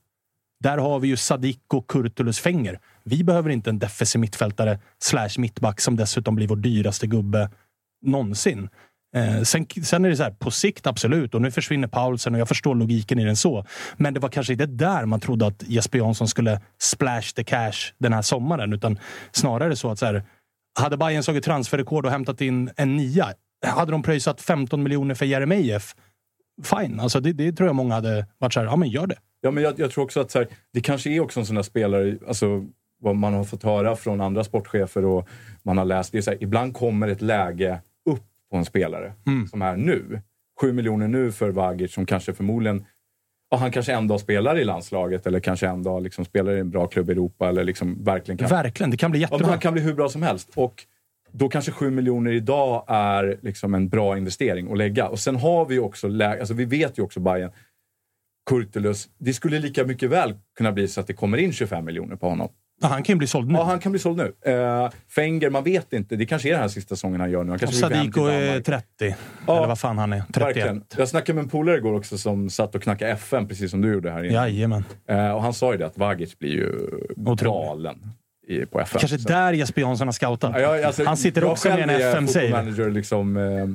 Där 0.60 0.78
har 0.78 1.00
vi 1.00 1.08
ju 1.08 1.18
Sadik 1.18 1.74
och 1.74 1.88
Kurtulus 1.88 2.40
Fenger. 2.40 2.80
Vi 3.04 3.24
behöver 3.24 3.50
inte 3.50 3.70
en 3.70 3.80
defensiv 3.80 4.22
mittfältare 4.22 4.80
slash 5.00 5.30
mittback 5.38 5.82
som 5.82 5.96
dessutom 5.96 6.36
blir 6.36 6.48
vår 6.48 6.56
dyraste 6.56 7.08
gubbe 7.08 7.50
någonsin. 8.02 8.70
Eh, 9.16 9.42
sen, 9.42 9.66
sen 9.84 10.06
är 10.06 10.10
det 10.10 10.18
så 10.18 10.24
här, 10.24 10.32
på 10.32 10.52
sikt 10.52 10.88
absolut, 10.88 11.36
och 11.36 11.42
nu 11.42 11.52
försvinner 11.52 11.88
Paulsen 11.88 12.34
och 12.34 12.40
jag 12.40 12.48
förstår 12.48 12.76
logiken 12.76 13.20
i 13.20 13.26
den 13.26 13.36
så. 13.36 13.66
Men 13.98 14.14
det 14.14 14.20
var 14.20 14.30
kanske 14.30 14.54
inte 14.54 14.66
där 14.66 15.06
man 15.06 15.20
trodde 15.20 15.48
att 15.48 15.64
Jesper 15.68 15.98
Jansson 15.98 16.28
skulle 16.28 16.62
splash 16.80 17.34
the 17.36 17.44
cash 17.44 17.94
den 17.98 18.14
här 18.14 18.22
sommaren, 18.22 18.74
utan 18.74 19.00
snarare 19.32 19.76
så 19.76 19.92
att 19.92 20.00
så 20.00 20.06
här, 20.06 20.24
hade 20.80 20.98
Bayern 20.98 21.24
slagit 21.24 21.44
transferrekord 21.44 22.06
och 22.06 22.12
hämtat 22.12 22.42
in 22.42 22.70
en 22.76 22.98
nia, 22.98 23.28
hade 23.66 23.92
de 23.92 24.04
pröjsat 24.04 24.42
15 24.42 24.84
miljoner 24.84 25.16
för 25.16 25.26
Jeremejeff, 25.26 25.96
fine. 26.64 27.00
Alltså 27.00 27.20
det, 27.20 27.34
det 27.34 27.52
tror 27.52 27.68
jag 27.68 27.76
många 27.76 27.94
hade 27.94 28.26
varit 28.38 28.54
så 28.54 28.60
här, 28.60 28.68
ja 28.68 28.76
men 28.76 28.90
gör 28.90 29.08
det. 29.08 29.18
Ja, 29.42 29.52
men 29.52 29.64
jag, 29.64 29.80
jag 29.80 29.92
tror 29.92 30.04
också 30.04 30.20
att 30.20 30.32
så 30.32 30.40
här, 30.40 30.48
det 30.74 30.82
kanske 30.82 31.10
är 31.10 31.20
också 31.20 31.40
en 31.40 31.46
sån 31.46 31.56
där 31.56 31.64
spelare, 31.64 32.18
alltså 32.28 32.66
vad 33.02 33.16
man 33.16 33.34
har 33.34 33.44
fått 33.44 33.64
höra 33.64 33.96
från 33.96 34.22
andra 34.22 34.44
sportchefer 34.44 35.06
och 35.06 35.28
man 35.64 35.78
har 35.78 35.86
läst. 35.86 36.12
Det 36.12 36.18
är 36.18 36.22
så 36.22 36.32
här, 36.32 36.44
ibland 36.44 36.74
kommer 36.74 37.08
ett 37.08 37.22
läge 37.22 37.82
på 38.54 38.58
en 38.58 38.66
spelare 38.66 39.14
Mm. 39.28 39.48
som 39.48 39.62
är 39.62 39.76
nu. 39.78 40.22
Sju 40.62 40.74
miljoner 40.74 41.08
nu 41.08 41.32
för 41.32 41.50
Vagic 41.52 41.94
som 41.94 42.06
kanske 42.06 42.34
förmodligen 42.34 42.86
ja, 43.50 43.58
han 43.58 43.72
kanske 43.72 43.94
en 43.94 44.08
dag 44.08 44.20
spelar 44.20 44.58
i 44.60 44.64
landslaget 44.64 45.28
eller 45.28 45.40
kanske 45.40 45.68
en 45.68 45.84
dag 45.84 46.04
liksom 46.04 46.26
spelar 46.26 46.56
i 46.56 46.60
en 46.60 46.70
bra 46.70 46.88
klubb 46.88 47.10
i 47.10 47.12
Europa 47.12 47.50
eller 47.50 47.64
liksom 47.64 48.04
verkligen 48.04 48.38
kan... 48.38 48.50
Verkligen, 48.50 48.92
det 48.92 48.98
kan 48.98 49.12
bli 49.12 49.20
Ja, 49.20 49.28
jättebra. 49.32 49.48
han 49.50 49.60
kan 49.60 49.74
bli 49.74 49.82
hur 49.82 49.94
bra 49.94 50.10
som 50.10 50.24
helst. 50.24 50.50
Och 50.56 50.86
då 51.32 51.50
kanske 51.50 51.72
7 51.72 51.90
miljoner 51.92 52.32
idag 52.32 52.84
är 52.88 53.40
liksom 53.42 53.74
en 53.74 53.90
bra 53.90 54.18
investering 54.18 54.72
att 54.72 54.78
lägga. 54.78 55.08
Och 55.08 55.20
sen 55.20 55.36
har 55.36 55.66
vi 55.66 55.80
också, 55.80 56.08
alltså 56.24 56.54
vi 56.54 56.66
vet 56.66 56.98
ju 57.00 57.04
också 57.04 57.20
Bayern 57.20 57.52
Kurtulus, 58.50 59.10
det 59.18 59.34
skulle 59.34 59.60
lika 59.60 59.84
mycket 59.86 60.10
väl 60.10 60.34
kunna 60.58 60.72
bli 60.72 60.88
så 60.88 61.02
att 61.02 61.08
det 61.08 61.14
kommer 61.14 61.38
in 61.38 61.52
25 61.54 61.86
miljoner 61.86 62.16
på 62.16 62.30
honom. 62.30 62.50
Ja, 62.84 62.90
han 62.90 63.04
kan 63.04 63.14
ju 63.14 63.18
bli 63.18 63.28
såld 63.28 63.48
nu. 63.48 63.54
Ja, 63.54 63.64
han 63.64 63.80
kan 63.80 63.92
bli 63.92 64.00
såld 64.00 64.18
nu. 64.18 64.52
Uh, 64.54 64.90
Fenger, 65.16 65.50
man 65.50 65.64
vet 65.64 65.94
inte. 65.94 66.16
Det 66.16 66.26
kanske 66.26 66.48
är 66.50 66.52
den 66.52 66.62
här 66.62 66.68
sista 66.68 66.96
säsongen 66.96 67.22
han 67.22 67.32
gör 67.32 67.44
nu. 67.44 67.50
Han 67.50 67.56
Och 67.56 67.60
kanske 67.60 67.88
till 67.88 67.96
Sadiko 67.98 68.26
är 68.26 68.48
Danmark. 68.48 68.66
30. 68.66 69.16
Ja, 69.48 69.58
Eller 69.58 69.68
vad 69.68 69.80
fan 69.80 69.98
han 69.98 70.14
är. 70.14 70.24
31. 70.34 70.42
Verkligen. 70.48 70.84
Jag 70.98 71.08
snackade 71.10 71.36
med 71.36 71.44
en 71.44 71.50
polare 71.50 71.78
igår 71.78 71.94
också 71.94 72.18
som 72.18 72.50
satt 72.50 72.76
och 72.76 72.84
knackade 72.84 73.12
FN, 73.12 73.48
precis 73.48 73.72
som 73.72 73.82
du 73.82 73.94
gjorde 73.94 74.12
här 74.12 74.24
inne. 74.24 74.34
Jajamän. 74.34 74.84
Uh, 75.12 75.32
och 75.32 75.42
han 75.42 75.54
sa 75.54 75.72
ju 75.72 75.78
det 75.78 75.86
att 75.86 75.98
Vagic 75.98 76.40
blir 76.40 76.52
ju 76.52 76.72
galen 77.16 77.96
i, 78.48 78.66
på 78.66 78.80
FN. 78.80 79.00
Kanske 79.00 79.20
Så- 79.20 79.28
där 79.28 79.54
Jesper 79.54 79.82
Jansson 79.82 80.08
har 80.08 80.12
scoutat. 80.14 80.52
Ja, 80.54 80.60
jag- 80.60 80.84
alltså, 80.84 81.04
han 81.06 81.18
sitter 81.18 81.42
jag 81.42 81.52
också 81.52 81.70
med 81.70 81.80
en 81.80 81.90
FM-save. 81.90 82.28
fotbollmanager 82.28 82.90
liksom, 82.92 83.38
eh, 83.38 83.68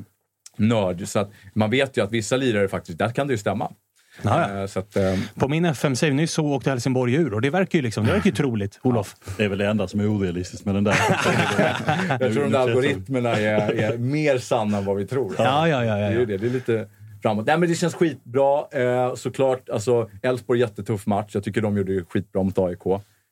nörd, 0.56 1.09
så 1.09 1.18
att 1.18 1.30
man 1.55 1.70
vet 1.70 1.97
ju 1.97 2.05
att 2.05 2.12
vissa 2.12 2.36
lirare 2.36 2.68
faktiskt, 2.68 2.98
där 2.98 3.09
kan 3.10 3.26
det 3.26 3.32
ju 3.32 3.39
stämma. 3.39 3.72
Ja, 4.23 4.51
ja. 4.51 4.61
Eh, 4.61 4.66
så 4.66 4.78
att, 4.78 4.97
eh, 4.97 5.15
På 5.35 5.49
min 5.49 5.65
FM-save 5.65 6.12
nyss 6.12 6.32
så 6.32 6.47
åkte 6.47 6.70
Helsingborg 6.70 7.15
ur 7.15 7.35
och 7.35 7.40
det 7.40 7.51
verkar 7.51 7.78
ju, 7.78 7.82
liksom, 7.82 8.07
det 8.07 8.12
verkar 8.12 8.31
ju 8.31 8.36
troligt, 8.36 8.78
Olof. 8.82 9.16
Det 9.36 9.45
är 9.45 9.49
väl 9.49 9.59
det 9.59 9.66
enda 9.66 9.89
som 9.89 10.01
är 10.01 10.11
orealistiskt 10.16 10.65
med 10.65 10.74
den 10.74 10.85
där. 10.85 10.95
jag 12.20 12.32
tror 12.32 12.43
de 12.43 12.53
där 12.53 12.59
algoritmerna 12.59 13.31
är, 13.31 13.73
är 13.73 13.99
mer 13.99 14.39
sanna 14.39 14.78
än 14.78 14.85
vad 14.85 14.97
vi 14.97 15.07
tror. 15.07 15.35
Ja, 15.39 15.69
ja, 15.69 15.85
ja, 15.85 15.85
ja, 15.85 15.97
Det 15.97 16.05
är 16.05 16.12
ja. 16.12 16.19
ju 16.19 16.27
det. 16.27 16.36
Det 16.36 16.47
är 16.47 16.51
lite 16.51 16.89
framåt. 17.23 17.47
Nej, 17.47 17.59
men 17.59 17.69
det 17.69 17.74
känns 17.74 17.95
skitbra. 17.95 18.66
Eh, 18.73 19.15
såklart, 19.15 19.69
alltså, 19.69 20.11
Elfsborg 20.23 20.61
jättetuff 20.61 21.07
match. 21.07 21.31
Jag 21.32 21.45
tycker 21.45 21.61
de 21.61 21.77
gjorde 21.77 22.05
skitbra 22.05 22.43
mot 22.43 22.59
AIK. 22.59 22.86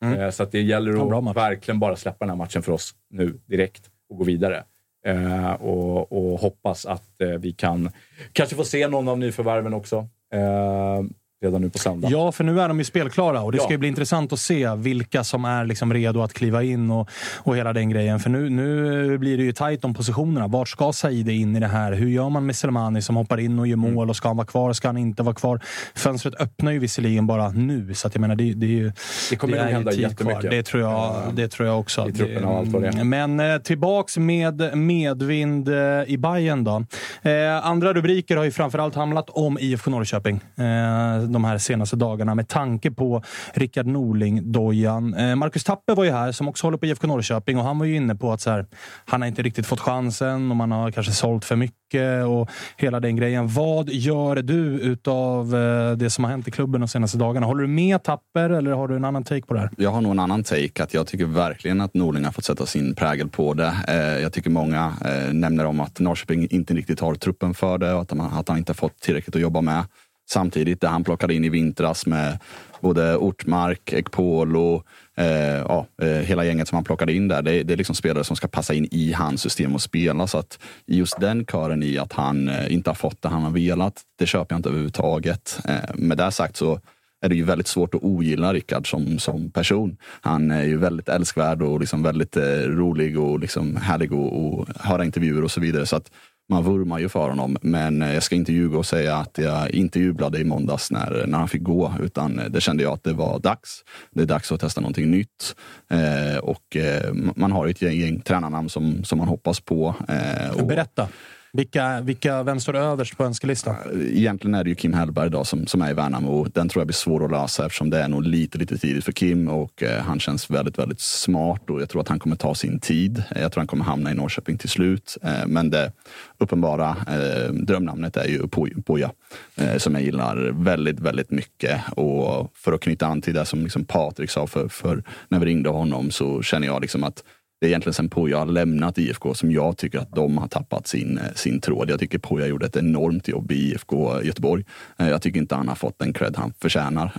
Eh, 0.05 0.31
så 0.31 0.43
att 0.43 0.53
det 0.53 0.61
gäller 0.61 0.91
Mm. 0.91 1.09
Ja, 1.09 1.31
att 1.31 1.37
verkligen 1.37 1.79
bara 1.79 1.97
släppa 1.97 2.19
den 2.19 2.29
här 2.29 2.37
matchen 2.37 2.63
för 2.63 2.73
oss 2.73 2.95
nu 3.11 3.39
direkt 3.47 3.83
och 4.11 4.17
gå 4.17 4.25
vidare. 4.25 4.65
Eh, 5.07 5.53
och, 5.53 6.13
och 6.13 6.41
hoppas 6.41 6.87
att 6.87 7.21
eh, 7.21 7.29
vi 7.29 7.53
kan 7.53 7.91
kanske 8.33 8.57
få 8.57 8.65
se 8.65 8.89
någon 8.89 9.09
av 9.09 9.19
nyförvärven 9.19 9.75
också. 9.75 10.09
Eh, 10.37 11.03
redan 11.45 11.61
nu 11.61 11.71
på 11.71 11.79
söndag. 11.79 12.09
Ja, 12.11 12.33
för 12.33 12.45
nu 12.45 12.61
är 12.61 12.69
de 12.69 12.79
ju 12.79 12.85
spelklara 12.85 13.43
och 13.43 13.53
det 13.53 13.59
ska 13.59 13.67
Ja. 13.67 13.71
ju 13.73 13.79
bli 13.79 13.89
intressant 13.89 14.33
att 14.33 14.39
se 14.39 14.75
vilka 14.75 15.25
som 15.25 15.45
är 15.45 15.65
liksom 15.65 15.95
redo 15.95 16.23
att 16.23 16.33
kliva 16.33 16.63
in 16.63 16.91
och, 16.91 17.09
och 17.37 17.57
hela 17.57 17.73
den 17.73 17.91
grejen. 17.91 18.21
För 18.21 18.31
nu, 18.31 18.51
nu 18.51 19.19
blir 19.19 19.37
det 19.39 19.43
ju 19.45 19.53
tajt 19.53 19.85
om 19.85 19.95
positionerna. 19.95 20.47
Vart 20.47 20.69
ska 20.69 20.93
Saide 20.93 21.29
in 21.29 21.57
i 21.57 21.61
det 21.61 21.67
här? 21.67 21.93
Hur 21.93 22.09
gör 22.09 22.29
man 22.29 22.47
med 22.47 22.57
Selmani 22.57 23.03
som 23.03 23.17
hoppar 23.17 23.41
in 23.41 23.59
och 23.59 23.67
gör 23.67 23.77
Mm. 23.77 23.95
mål? 23.95 24.11
Och 24.11 24.17
ska 24.17 24.29
han 24.29 24.37
vara 24.37 24.47
kvar? 24.47 24.73
Ska 24.73 24.89
han 24.89 24.97
inte 24.97 25.23
vara 25.23 25.35
kvar? 25.35 25.61
Fönstret 25.95 26.35
öppnar 26.41 26.73
ju 26.73 26.79
visserligen 26.79 27.27
bara 27.27 27.49
nu, 27.51 27.95
så 27.95 28.07
att 28.07 28.15
jag 28.15 28.21
menar, 28.21 28.35
det, 28.37 28.53
det 28.55 28.67
är 28.67 28.71
ju... 28.71 28.93
Det 29.31 29.37
kommer 29.37 29.57
är 29.57 29.65
nog 29.65 29.73
hända 29.73 29.93
jättemycket. 29.93 30.41
kvar. 30.41 30.51
Det 30.51 30.63
tror 30.63 30.83
jag, 30.83 31.15
det 31.35 31.49
tror 31.49 31.69
jag 31.69 31.81
också. 31.81 32.09
I 32.09 32.13
truppen 32.13 32.45
och 32.45 32.59
allt 32.59 32.69
vad 32.69 32.83
det 32.83 32.89
är. 32.89 33.05
Men 33.05 33.41
eh, 33.41 33.59
tillbaks 33.59 34.19
med 34.19 34.77
medvind 34.77 35.69
eh, 35.69 35.75
i 36.07 36.17
Bayern 36.19 36.65
då. 36.65 36.85
Eh, 37.23 37.67
andra 37.67 37.93
rubriker 37.93 38.37
har 38.37 38.45
ju 38.45 38.51
framförallt 38.51 38.95
handlat 38.95 39.31
om 39.31 39.59
IFK 39.61 39.91
Norrköping 39.91 40.41
eh, 40.57 41.26
de 41.33 41.45
här 41.45 41.59
senaste 41.59 41.97
dagarna 41.97 42.35
med 42.35 42.49
tanke 42.49 42.91
på 42.91 43.23
Rickard 43.55 43.87
Norling-dojan. 43.87 45.15
Eh, 45.15 45.37
Marcus 45.37 45.65
Tapper 45.65 45.95
var 45.95 46.05
ju 46.05 46.11
här, 46.11 46.33
som 46.33 46.49
också 46.49 46.67
håller 46.67 46.79
på 46.79 46.87
IFK 46.87 47.07
Norrköping 47.07 47.59
och 47.59 47.65
han 47.65 47.79
var 47.79 47.87
ju 47.87 47.97
inne 47.97 48.15
på 48.15 48.33
att 48.33 48.41
så 48.41 48.51
här, 48.51 48.67
han 49.05 49.21
har 49.21 49.29
inte 49.29 49.43
riktigt 49.43 49.67
fått 49.67 49.81
chansen 49.81 50.51
och 50.51 50.57
man 50.57 50.73
har 50.73 50.91
kanske 50.91 51.13
sålt 51.13 51.45
för 51.45 51.57
mycket 51.57 52.27
och 52.27 52.51
hela 52.77 53.01
den 53.01 53.17
grejen. 53.17 53.49
Vad 53.49 53.89
gör 53.89 54.37
du 54.37 54.81
utav 54.81 55.57
eh, 55.57 55.93
det 55.93 56.11
som 56.11 56.25
har 56.25 56.31
hänt 56.31 56.49
i 56.49 56.51
klubben 56.51 56.81
de 56.81 56.89
senaste 56.89 57.19
dagarna? 57.19 57.47
Håller 57.47 57.63
du 57.63 57.69
med 57.69 58.03
Tapper 58.03 58.51
eller 58.51 58.73
har 58.73 58.89
du 58.89 58.97
en 58.97 59.05
annan 59.05 59.25
take 59.25 59.47
på 59.47 59.55
det 59.55 59.61
här? 59.61 59.71
Jag 59.77 59.91
har 59.91 60.01
nog 60.01 60.13
en 60.13 60.19
annan 60.19 60.45
take. 60.45 60.83
att 60.83 60.95
Jag 60.95 61.07
tycker 61.07 61.25
verkligen 61.25 61.81
att 61.81 61.95
Norling 61.95 62.25
har 62.25 62.33
fått 62.33 62.45
sätta 62.45 62.67
sin 62.67 62.95
prägel 62.95 63.29
på 63.29 63.55
det. 63.55 63.73
Eh, 63.89 63.97
jag 63.97 64.33
tycker 64.33 64.51
många 64.51 64.95
nämner 65.33 65.65
om 65.65 65.81
att 65.81 66.01
Norrköping 66.01 66.47
inte 66.51 66.75
riktigt 66.75 67.01
har 67.01 67.15
truppen 67.15 67.55
för 67.55 67.79
det 67.79 67.93
och 67.93 68.03
att 68.03 68.11
han, 68.11 68.21
att 68.21 68.49
han 68.49 68.59
inte 68.59 68.71
har 68.71 68.75
fått 68.75 69.01
tillräckligt 69.01 69.37
att 69.37 69.43
jobba 69.43 69.61
med. 69.61 69.85
Samtidigt, 70.29 70.81
det 70.81 70.89
han 70.89 71.05
plockade 71.05 71.35
in 71.35 71.45
i 71.45 71.49
vintras 71.49 72.07
med 72.07 72.39
både 72.81 73.17
Ortmark, 73.17 73.93
Ekpolo, 73.93 74.83
eh, 75.17 75.27
ja, 75.59 75.87
eh, 76.03 76.09
hela 76.09 76.45
gänget 76.45 76.69
som 76.69 76.77
han 76.77 76.85
plockade 76.85 77.13
in 77.13 77.29
där. 77.29 77.43
Det, 77.43 77.63
det 77.63 77.73
är 77.73 77.77
liksom 77.77 77.95
spelare 77.95 78.25
som 78.25 78.37
ska 78.37 78.49
passa 78.49 78.75
in 78.75 78.89
i 78.91 79.13
hans 79.13 79.43
system 79.43 79.75
och 79.75 79.83
spela. 79.83 80.27
Så 80.27 80.39
att 80.39 80.59
just 80.87 81.21
den 81.21 81.47
kören 81.47 81.83
i 81.83 81.99
att 81.99 82.13
han 82.13 82.49
eh, 82.49 82.73
inte 82.73 82.91
har 82.91 82.95
fått 82.95 83.23
det 83.23 83.29
han 83.29 83.43
har 83.43 83.51
velat, 83.51 84.03
det 84.19 84.27
köper 84.27 84.55
jag 84.55 84.59
inte 84.59 84.69
överhuvudtaget. 84.69 85.61
Eh, 85.69 85.95
med 85.95 86.19
det 86.19 86.31
sagt 86.31 86.57
så 86.57 86.81
är 87.21 87.29
det 87.29 87.35
ju 87.35 87.45
väldigt 87.45 87.67
svårt 87.67 87.95
att 87.95 88.03
ogilla 88.03 88.53
Rickard 88.53 88.91
som, 88.91 89.19
som 89.19 89.51
person. 89.51 89.97
Han 90.21 90.51
är 90.51 90.65
ju 90.65 90.77
väldigt 90.77 91.09
älskvärd 91.09 91.63
och 91.63 91.81
liksom 91.81 92.03
väldigt 92.03 92.37
eh, 92.37 92.61
rolig 92.61 93.19
och 93.19 93.41
liksom 93.41 93.77
härlig 93.77 94.13
och, 94.13 94.45
och 94.45 94.69
höra 94.81 95.05
intervjuer 95.05 95.45
och 95.45 95.51
så 95.51 95.61
vidare. 95.61 95.87
Så 95.87 95.97
att 95.97 96.11
man 96.49 96.65
vurmar 96.65 96.99
ju 96.99 97.09
för 97.09 97.29
honom. 97.29 97.57
Men 97.61 98.03
eh, 98.03 98.15
jag 98.15 98.23
ska 98.23 98.35
inte 98.35 98.53
ljuga 98.53 98.79
och 98.79 98.87
säga 98.87 99.17
att 99.17 99.39
jag 99.39 99.71
inte 99.71 100.01
jublade 100.01 100.39
i 100.39 100.45
måndags 100.45 100.91
när, 100.91 101.25
när 101.27 101.39
han 101.39 101.49
fick 101.49 101.63
gå. 101.63 101.95
Utan 102.01 102.39
eh, 102.39 102.45
det 102.45 102.61
kände 102.61 102.83
jag 102.83 102.93
att 102.93 103.05
det 103.05 103.13
var 103.13 103.39
dags. 103.39 103.85
Det 104.11 104.23
är 104.23 104.27
dags 104.27 104.53
att 104.53 104.61
testa 104.61 104.81
någonting 104.81 105.11
nytt. 105.11 105.57
Eh, 105.91 106.39
och 106.39 106.77
eh, 106.77 107.13
man 107.37 107.53
har 107.53 107.67
ju 107.67 107.71
ett 107.71 107.83
gäng, 107.83 107.97
gäng 107.97 108.21
tränarnamn 108.21 108.69
som, 108.69 109.05
som 109.05 109.19
man 109.19 109.29
hoppas 109.29 109.61
på. 109.61 109.95
Eh, 110.09 110.61
och, 110.61 110.67
Berätta. 110.67 111.09
Vilka, 111.57 112.01
vilka, 112.01 112.43
vem 112.43 112.61
står 112.61 112.77
överst 112.77 113.17
på 113.17 113.25
önskelistan? 113.25 113.77
Egentligen 114.13 114.55
är 114.55 114.65
det 114.65 114.71
ju 114.71 114.77
Kim 114.77 114.95
Hellberg 114.95 115.27
idag 115.27 115.47
som, 115.47 115.67
som 115.67 115.83
är 115.83 115.91
i 115.91 115.95
Värnamo. 115.95 116.45
Den 116.45 116.69
tror 116.69 116.81
jag 116.81 116.87
blir 116.87 116.95
svår 116.95 117.25
att 117.25 117.31
lösa 117.31 117.67
eftersom 117.67 117.91
det 117.91 118.03
är 118.03 118.09
nog 118.09 118.23
lite, 118.23 118.59
lite 118.59 118.79
tidigt 118.79 119.05
för 119.05 119.13
Kim 119.13 119.49
och 119.49 119.83
eh, 119.83 120.03
han 120.03 120.21
känns 120.21 120.51
väldigt, 120.51 120.79
väldigt 120.79 121.01
smart 121.01 121.71
och 121.71 121.81
jag 121.81 121.89
tror 121.89 122.01
att 122.01 122.09
han 122.09 122.19
kommer 122.19 122.37
ta 122.37 122.55
sin 122.55 122.81
tid. 122.81 123.23
Eh, 123.31 123.43
jag 123.43 123.53
tror 123.53 123.61
han 123.61 123.67
kommer 123.67 123.85
hamna 123.85 124.11
i 124.11 124.15
Norrköping 124.15 124.59
till 124.59 124.69
slut. 124.69 125.17
Eh, 125.23 125.47
men 125.47 125.71
det 125.71 125.93
uppenbara 126.39 126.97
eh, 127.09 127.53
drömnamnet 127.53 128.17
är 128.17 128.29
ju 128.29 128.49
Poja 128.83 129.11
eh, 129.57 129.77
som 129.77 129.95
jag 129.95 130.03
gillar 130.03 130.37
väldigt, 130.53 131.01
väldigt 131.01 131.31
mycket. 131.31 131.81
Och 131.91 132.53
för 132.55 132.73
att 132.73 132.81
knyta 132.81 133.07
an 133.07 133.23
till 133.23 133.35
det 133.35 133.45
som 133.45 133.63
liksom 133.63 133.85
Patrik 133.85 134.31
sa 134.31 134.47
för, 134.47 134.69
för 134.69 135.03
när 135.29 135.39
vi 135.39 135.47
ringde 135.47 135.69
honom 135.69 136.11
så 136.11 136.43
känner 136.43 136.67
jag 136.67 136.81
liksom 136.83 137.05
att 137.05 137.23
det 137.67 137.71
är 137.71 137.73
egentligen 137.73 137.95
sen 137.95 138.09
Poja 138.09 138.39
har 138.39 138.47
lämnat 138.47 138.99
IFK 138.99 139.35
som 139.35 139.53
jag 139.53 139.77
tycker 139.77 139.99
att 139.99 140.15
de 140.15 140.39
har 140.39 140.49
tappat 140.49 140.87
sin, 140.87 141.19
eh, 141.19 141.33
sin 141.35 141.61
tråd. 141.61 141.91
Jag 141.91 142.01
tycker 142.01 142.19
Poja 142.19 142.47
gjorde 142.47 142.67
ett 142.67 142.77
enormt 142.77 143.29
jobb 143.29 143.53
i 143.53 143.55
IFK 143.55 144.19
eh, 144.19 144.27
Göteborg. 144.27 144.65
Eh, 144.99 145.09
jag 145.09 145.23
tycker 145.23 145.41
inte 145.41 145.55
han 145.55 145.69
har 145.69 145.75
fått 145.75 145.99
den 145.99 146.13
cred 146.13 146.37
han 146.37 146.53
förtjänar 146.61 147.13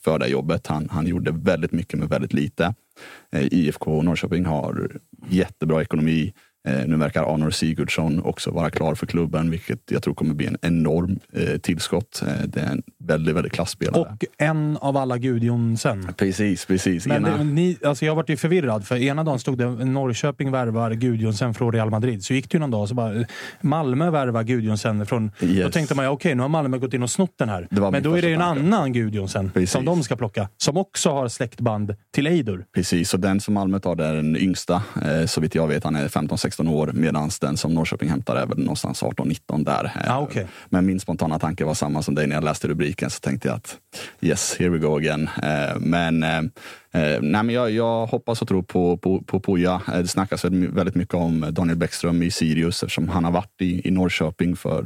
för 0.00 0.18
det 0.18 0.26
jobbet. 0.26 0.66
Han, 0.66 0.88
han 0.90 1.06
gjorde 1.06 1.30
väldigt 1.30 1.72
mycket 1.72 1.98
med 1.98 2.08
väldigt 2.08 2.32
lite. 2.32 2.74
IFK 3.32 4.02
Norrköping 4.02 4.44
har 4.44 4.90
jättebra 5.28 5.82
ekonomi. 5.82 6.32
Eh, 6.68 6.86
Nu 6.86 6.96
verkar 6.96 7.34
Arnor 7.34 7.50
Sigurdsson 7.50 8.22
också 8.22 8.50
vara 8.50 8.70
klar 8.70 8.94
för 8.94 9.06
klubben, 9.06 9.50
vilket 9.50 9.78
jag 9.90 10.02
tror 10.02 10.14
kommer 10.14 10.34
bli 10.34 10.46
en 10.46 10.56
enorm 10.62 11.18
eh, 11.32 11.58
tillskott. 11.58 12.22
Eh, 12.26 12.32
Det 12.46 12.60
är 12.60 12.66
en 12.66 12.82
väldigt, 13.04 13.36
väldigt 13.36 13.52
klassspelare. 13.52 14.00
Och 14.00 14.24
en 14.38 14.76
av 14.76 14.96
alla 14.96 15.18
Gudjonsen. 15.18 16.08
Precis, 16.16 16.66
precis. 16.66 17.06
Men 17.06 17.24
Ena- 17.26 17.38
det, 17.38 17.44
ni, 17.44 17.76
alltså 17.84 18.04
jag 18.04 18.14
vart 18.14 18.28
ju 18.28 18.36
förvirrad, 18.36 18.86
för 18.86 18.96
ena 18.96 19.24
dagen 19.24 19.38
stod 19.38 19.58
det 19.58 19.66
Norrköping 19.84 20.50
värvar 20.50 20.90
Gudjonsen 20.90 21.54
från 21.54 21.72
Real 21.72 21.90
Madrid. 21.90 22.24
Så 22.24 22.34
gick 22.34 22.50
det 22.50 22.54
ju 22.56 22.60
någon 22.60 22.70
dag 22.70 22.88
så 22.88 22.94
bara 22.94 23.24
Malmö 23.60 24.10
värvar 24.10 24.42
Gudjonsen 24.42 25.06
från... 25.06 25.30
Då 25.40 25.46
Yes. 25.46 25.72
tänkte 25.72 25.94
man 25.94 26.04
ja, 26.04 26.10
okej, 26.10 26.34
nu 26.34 26.42
har 26.42 26.48
Malmö 26.48 26.78
gått 26.78 26.94
in 26.94 27.02
och 27.02 27.10
snott 27.10 27.34
den 27.38 27.48
här. 27.48 27.68
Men 27.70 28.02
då 28.02 28.14
är 28.14 28.22
det 28.22 28.28
ju 28.28 28.34
en 28.34 28.40
tanke. 28.40 28.60
annan 28.62 28.92
Gudjonsen 28.92 29.50
Precis. 29.50 29.70
som 29.70 29.84
de 29.84 30.02
ska 30.02 30.16
plocka. 30.16 30.48
Som 30.56 30.76
också 30.76 31.10
har 31.10 31.28
släktband 31.28 31.94
till 32.14 32.26
Eidur. 32.26 32.64
Precis, 32.74 33.14
och 33.14 33.20
den 33.20 33.40
som 33.40 33.54
Malmö 33.54 33.78
tar 33.78 33.94
det 33.96 34.04
är 34.04 34.14
den 34.14 34.36
yngsta. 34.36 34.82
Så 35.26 35.40
vitt 35.40 35.54
jag 35.54 35.68
vet, 35.68 35.84
han 35.84 35.96
är 35.96 36.08
15-16 36.08 36.51
år. 36.60 36.90
Medan 36.94 37.30
den 37.40 37.56
som 37.56 37.74
Norrköping 37.74 38.08
hämtar 38.08 38.36
är 38.36 38.46
väl 38.46 38.58
någonstans 38.58 39.02
18-19 39.02 39.64
där. 39.64 39.84
Eh, 40.04 40.16
Ah, 40.16 40.20
okej. 40.20 40.46
Men 40.68 40.86
min 40.86 41.00
spontana 41.00 41.38
tanke 41.38 41.64
var 41.64 41.74
samma 41.74 42.02
som 42.02 42.14
dig 42.14 42.26
när 42.26 42.34
jag 42.36 42.44
läste 42.44 42.68
rubriken. 42.68 43.10
Så 43.10 43.20
tänkte 43.20 43.48
jag 43.48 43.54
att 43.56 43.76
yes, 44.20 44.56
here 44.58 44.68
we 44.70 44.78
go 44.78 44.96
again. 44.96 45.28
Eh, 45.42 45.78
men 45.80 46.22
eh, 46.22 46.38
eh, 46.38 47.20
nej, 47.20 47.42
men 47.42 47.50
jag, 47.50 47.70
jag 47.70 48.06
hoppas 48.06 48.42
och 48.42 48.48
tror 48.48 48.62
på, 48.62 48.96
på, 48.96 49.22
på 49.22 49.40
Poja. 49.40 49.80
Eh, 49.92 49.98
Det 49.98 50.08
snackas 50.08 50.44
väldigt 50.44 50.60
my- 50.70 50.76
väldigt 50.76 50.94
mycket 50.94 51.14
om 51.14 51.46
Daniel 51.50 51.76
Bäckström 51.78 52.22
i 52.22 52.30
Sirius 52.30 52.82
eftersom 52.82 53.08
han 53.08 53.24
har 53.24 53.32
varit 53.32 53.60
i, 53.60 53.88
i 53.88 53.90
Norrköping 53.90 54.56
för 54.56 54.82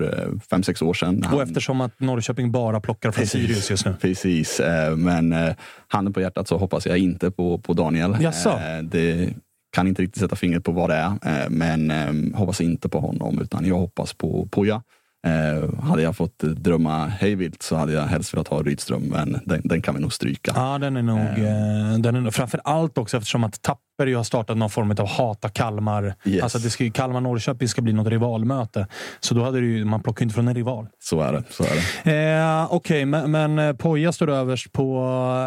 5-6 0.51 0.85
år 0.85 0.95
sedan. 0.95 1.23
Han, 1.23 1.35
Och 1.35 1.43
eftersom 1.43 1.81
att 1.81 2.01
Norrköping 2.01 2.53
bara 2.53 2.81
plockar 2.81 3.11
från 3.11 3.27
Sirius 3.27 3.71
just 3.71 3.87
nu. 3.87 3.95
Precis, 4.01 4.61
eh, 4.61 4.97
men 4.97 5.33
eh, 5.33 5.55
handen 5.89 6.13
på 6.15 6.21
hjärtat 6.21 6.49
så 6.49 6.59
hoppas 6.59 6.87
jag 6.87 6.99
inte 6.99 7.31
på, 7.31 7.59
på 7.59 7.73
Daniel. 7.73 8.17
Jaså? 8.21 8.51
Eh, 8.51 8.83
Det 8.83 9.35
kan 9.77 9.89
inte 9.89 10.03
riktigt 10.03 10.21
sätta 10.23 10.37
fingret 10.37 10.65
på 10.65 10.73
vad 10.73 10.91
det 10.91 10.97
är, 10.97 11.07
eh, 11.43 11.51
men 11.51 11.91
eh, 11.91 12.39
hoppas 12.39 12.61
inte 12.61 12.89
på 12.89 13.01
honom 13.01 13.41
utan 13.41 13.67
jag 13.67 13.75
hoppas 13.79 14.13
på 14.15 14.49
Poja. 14.51 14.83
Eh, 15.27 15.81
hade 15.81 16.03
jag 16.03 16.17
fått 16.17 16.45
eh, 16.45 16.51
drömma 16.51 17.07
hejvilt 17.07 17.63
så 17.63 17.77
hade 17.77 17.93
jag 17.93 18.03
helst 18.03 18.35
velat 18.35 18.49
ha 18.49 18.63
Rydström, 18.63 19.03
men 19.03 19.41
den, 19.45 19.61
den 19.65 19.83
kan 19.83 19.95
vi 19.95 20.01
nog 20.01 20.13
stryka. 20.13 20.53
Ja, 20.55 20.79
den 20.79 20.97
är 20.97 21.03
nog... 21.03 21.19
Eh, 21.19 21.99
den 21.99 22.17
är, 22.17 22.21
nog- 22.21 22.35
framför 22.35 22.61
allt 22.65 22.99
också 22.99 23.17
eftersom 23.17 23.45
att 23.45 23.63
Tapper 23.63 24.07
ju 24.07 24.17
har 24.17 24.25
startat 24.25 24.57
någon 24.57 24.71
form 24.71 24.91
av 24.91 25.07
hata 25.09 25.49
Kalmar. 25.49 26.15
Yes. 26.25 26.43
Alltså 26.43 26.59
det 26.59 26.71
ska 26.71 26.85
ju, 26.85 26.91
Kalmar-Norrköping 26.91 27.69
ska 27.69 27.83
bli 27.83 27.93
något 27.93 28.07
rivalmöte. 28.09 28.87
Så 29.21 29.35
då 29.35 29.45
hade 29.45 29.61
det 29.61 29.67
ju, 29.67 29.85
man 29.85 30.03
plockar 30.03 30.23
inte 30.23 30.35
från 30.35 30.49
en 30.49 30.55
rival. 30.55 30.87
Så 30.99 31.21
är 31.21 31.33
det. 31.33 31.43
Så 31.51 31.65
är 31.65 31.71
det. 32.05 32.37
Eh, 32.37 32.75
Okej, 32.75 33.05
men, 33.05 33.31
men 33.31 33.59
eh, 33.59 33.73
Poja 33.73 34.13
står 34.13 34.31
överst 34.31 34.73
på 34.73 34.99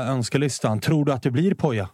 önskelistan. 0.08 0.80
Tror 0.80 1.06
du 1.06 1.12
att 1.12 1.24
det 1.24 1.32
blir 1.32 1.54
Poja? 1.54 1.90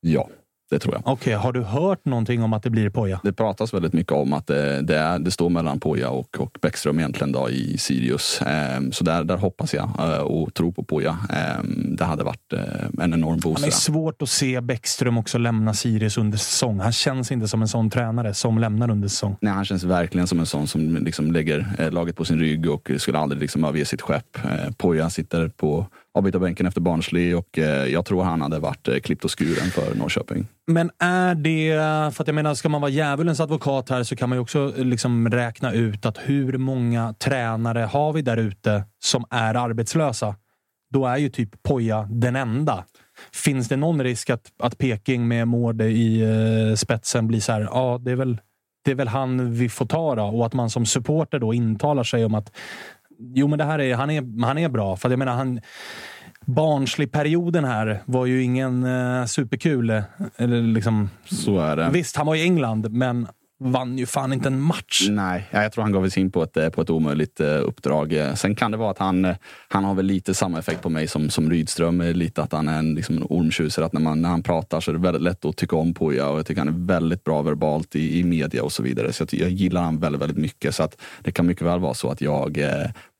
Ja, 0.00 0.28
Det 0.74 0.78
tror 0.80 0.94
jag. 0.94 1.02
Okej, 1.12 1.32
har 1.34 1.52
du 1.52 1.62
hört 1.62 2.04
någonting 2.04 2.42
om 2.42 2.52
att 2.52 2.62
det 2.62 2.70
blir 2.70 2.90
Poja? 2.90 3.20
Det 3.22 3.32
pratas 3.32 3.74
väldigt 3.74 3.92
mycket 3.92 4.12
om 4.12 4.32
att 4.32 4.46
det, 4.46 4.82
det, 4.82 4.98
är, 4.98 5.18
det 5.18 5.30
står 5.30 5.50
mellan 5.50 5.80
Poja 5.80 6.10
och, 6.10 6.40
och 6.40 6.58
Bäckström 6.62 6.98
egentligen 6.98 7.32
då 7.32 7.50
i 7.50 7.78
Sirius. 7.78 8.40
Ehm, 8.46 8.92
så 8.92 9.04
där, 9.04 9.24
där 9.24 9.36
hoppas 9.36 9.74
jag 9.74 9.90
eh, 9.98 10.18
och 10.18 10.54
tror 10.54 10.72
på 10.72 10.84
Poja. 10.84 11.18
Ehm, 11.30 11.96
det 11.96 12.04
hade 12.04 12.24
varit 12.24 12.52
eh, 12.52 13.04
en 13.04 13.14
enorm 13.14 13.36
Det 13.36 13.42
boost. 13.42 13.66
är 13.66 13.70
svårt 13.70 14.22
att 14.22 14.28
se 14.28 14.60
Bäckström 14.60 15.18
också 15.18 15.38
lämna 15.38 15.74
Sirius 15.74 16.18
under 16.18 16.38
säsong. 16.38 16.80
Han 16.80 16.92
känns 16.92 17.32
inte 17.32 17.48
som 17.48 17.62
en 17.62 17.68
sån 17.68 17.90
tränare 17.90 18.34
som 18.34 18.58
lämnar 18.58 18.90
under 18.90 19.08
säsong. 19.08 19.36
Nej, 19.40 19.52
han 19.52 19.64
känns 19.64 19.84
verkligen 19.84 20.26
som 20.26 20.40
en 20.40 20.46
sån 20.46 20.66
som 20.66 20.96
liksom 20.96 21.32
lägger 21.32 21.66
eh, 21.78 21.90
laget 21.90 22.16
på 22.16 22.24
sin 22.24 22.38
rygg 22.38 22.70
och 22.70 22.90
skulle 22.98 23.18
aldrig 23.18 23.40
liksom 23.40 23.64
överge 23.64 23.84
sitt 23.84 24.02
skepp. 24.02 24.38
Poja 24.76 25.10
sitter 25.10 25.48
på 25.48 25.86
avbytarbänken 26.14 26.66
efter 26.66 26.80
Barnsley 26.80 27.34
och 27.34 27.58
eh, 27.58 27.86
jag 27.86 28.04
tror 28.04 28.22
han 28.22 28.42
hade 28.42 28.58
varit 28.58 28.88
eh, 28.88 28.98
klippt 28.98 29.24
och 29.24 29.38
skuren 29.38 29.70
för 29.70 29.94
Norrköping. 29.94 30.46
Men 30.66 30.90
är 30.98 31.34
det, 31.34 31.74
för 32.14 32.22
att 32.22 32.28
jag 32.28 32.34
menar, 32.34 32.54
ska 32.54 32.68
man 32.68 32.80
vara 32.80 32.90
djävulens 32.90 33.40
advokat 33.40 33.90
här 33.90 34.02
så 34.02 34.16
kan 34.16 34.28
man 34.28 34.36
ju 34.36 34.42
också 34.42 34.72
eh, 34.76 34.84
liksom 34.84 35.30
räkna 35.30 35.72
ut 35.72 36.06
att 36.06 36.18
hur 36.18 36.58
många 36.58 37.14
tränare 37.18 37.80
har 37.80 38.12
vi 38.12 38.22
där 38.22 38.36
ute 38.36 38.84
som 38.98 39.24
är 39.30 39.54
arbetslösa? 39.54 40.36
Då 40.92 41.06
är 41.06 41.16
ju 41.16 41.28
typ 41.28 41.62
Poja 41.62 42.08
den 42.10 42.36
enda. 42.36 42.84
Finns 43.32 43.68
det 43.68 43.76
någon 43.76 44.02
risk 44.02 44.30
att, 44.30 44.52
att 44.58 44.78
Peking 44.78 45.28
med 45.28 45.48
Mårde 45.48 45.84
i 45.84 46.20
eh, 46.22 46.74
spetsen 46.74 47.26
blir 47.26 47.40
så 47.40 47.52
här, 47.52 47.60
ja, 47.60 48.00
det 48.02 48.10
är 48.10 48.16
väl 48.16 48.38
det 48.84 48.90
är 48.90 48.94
väl 48.94 49.08
han 49.08 49.52
vi 49.52 49.68
får 49.68 49.86
ta 49.86 50.14
då. 50.14 50.22
Och 50.22 50.46
att 50.46 50.52
man 50.52 50.70
som 50.70 50.86
supporter 50.86 51.38
då 51.38 51.54
intalar 51.54 52.04
sig 52.04 52.24
om 52.24 52.34
att 52.34 52.52
jo, 53.18 53.48
men 53.48 53.58
det 53.58 53.64
här 53.64 53.78
är, 53.78 53.94
han, 53.94 54.10
är, 54.10 54.44
han 54.46 54.58
är 54.58 54.68
bra. 54.68 54.96
För 54.96 55.10
jag 55.10 55.18
menar, 55.18 55.32
han, 55.34 55.60
Barnsley-perioden 56.46 57.64
här 57.64 58.02
var 58.06 58.26
ju 58.26 58.42
ingen 58.42 58.84
eh, 58.84 59.24
superkul. 59.24 59.90
eh, 59.90 60.02
Eller 60.36 60.62
liksom, 60.62 61.10
Så 61.24 61.58
är 61.58 61.76
det. 61.76 61.90
Visst, 61.92 62.16
han 62.16 62.26
var 62.26 62.34
i 62.34 62.42
England, 62.42 62.90
men 62.90 63.26
vann 63.60 63.98
ju 63.98 64.06
fan 64.06 64.32
inte 64.32 64.48
en 64.48 64.60
match. 64.60 65.06
Nej, 65.10 65.48
jag 65.50 65.72
tror 65.72 65.82
han 65.82 65.92
gav 65.92 66.08
sig 66.08 66.20
in 66.20 66.30
på 66.30 66.42
ett, 66.42 66.56
eh, 66.56 66.68
på 66.68 66.82
ett 66.82 66.90
omöjligt 66.90 67.40
eh, 67.40 67.46
uppdrag. 67.46 68.12
Eh, 68.12 68.34
sen 68.34 68.54
kan 68.54 68.70
det 68.70 68.76
vara 68.76 68.90
att 68.90 68.98
han, 68.98 69.34
han 69.68 69.84
har 69.84 69.94
väl 69.94 70.06
lite 70.06 70.34
samma 70.34 70.58
effekt 70.58 70.82
på 70.82 70.88
mig 70.88 71.08
som, 71.08 71.30
som 71.30 71.50
Rydström. 71.50 72.00
Lite 72.00 72.42
att 72.42 72.52
han 72.52 72.68
är 72.68 72.78
en, 72.78 72.94
liksom, 72.94 73.16
en 73.16 73.26
ormtjusare. 73.28 73.84
Att 73.84 73.92
när, 73.92 74.00
man, 74.00 74.22
när 74.22 74.28
han 74.28 74.42
pratar 74.42 74.80
så 74.80 74.90
är 74.90 74.92
det 74.92 75.00
väldigt 75.00 75.22
lätt 75.22 75.44
att 75.44 75.56
tycka 75.56 75.76
om 75.76 75.94
Poja. 75.94 76.28
Och 76.28 76.38
jag 76.38 76.46
tycker 76.46 76.60
han 76.60 76.68
är 76.68 76.86
väldigt 76.86 77.24
bra 77.24 77.42
verbalt 77.42 77.96
i, 77.96 78.18
i 78.18 78.24
media 78.24 78.62
och 78.62 78.72
så 78.72 78.82
vidare. 78.82 79.12
Så 79.12 79.26
jag, 79.30 79.40
jag 79.40 79.50
gillar 79.50 79.82
han 79.82 79.98
väldigt, 79.98 80.22
väldigt 80.22 80.38
mycket. 80.38 80.74
Så 80.74 80.82
att 80.82 81.00
det 81.20 81.32
kan 81.32 81.46
mycket 81.46 81.66
väl 81.66 81.80
vara 81.80 81.94
så 81.94 82.10
att 82.10 82.20
jag 82.20 82.58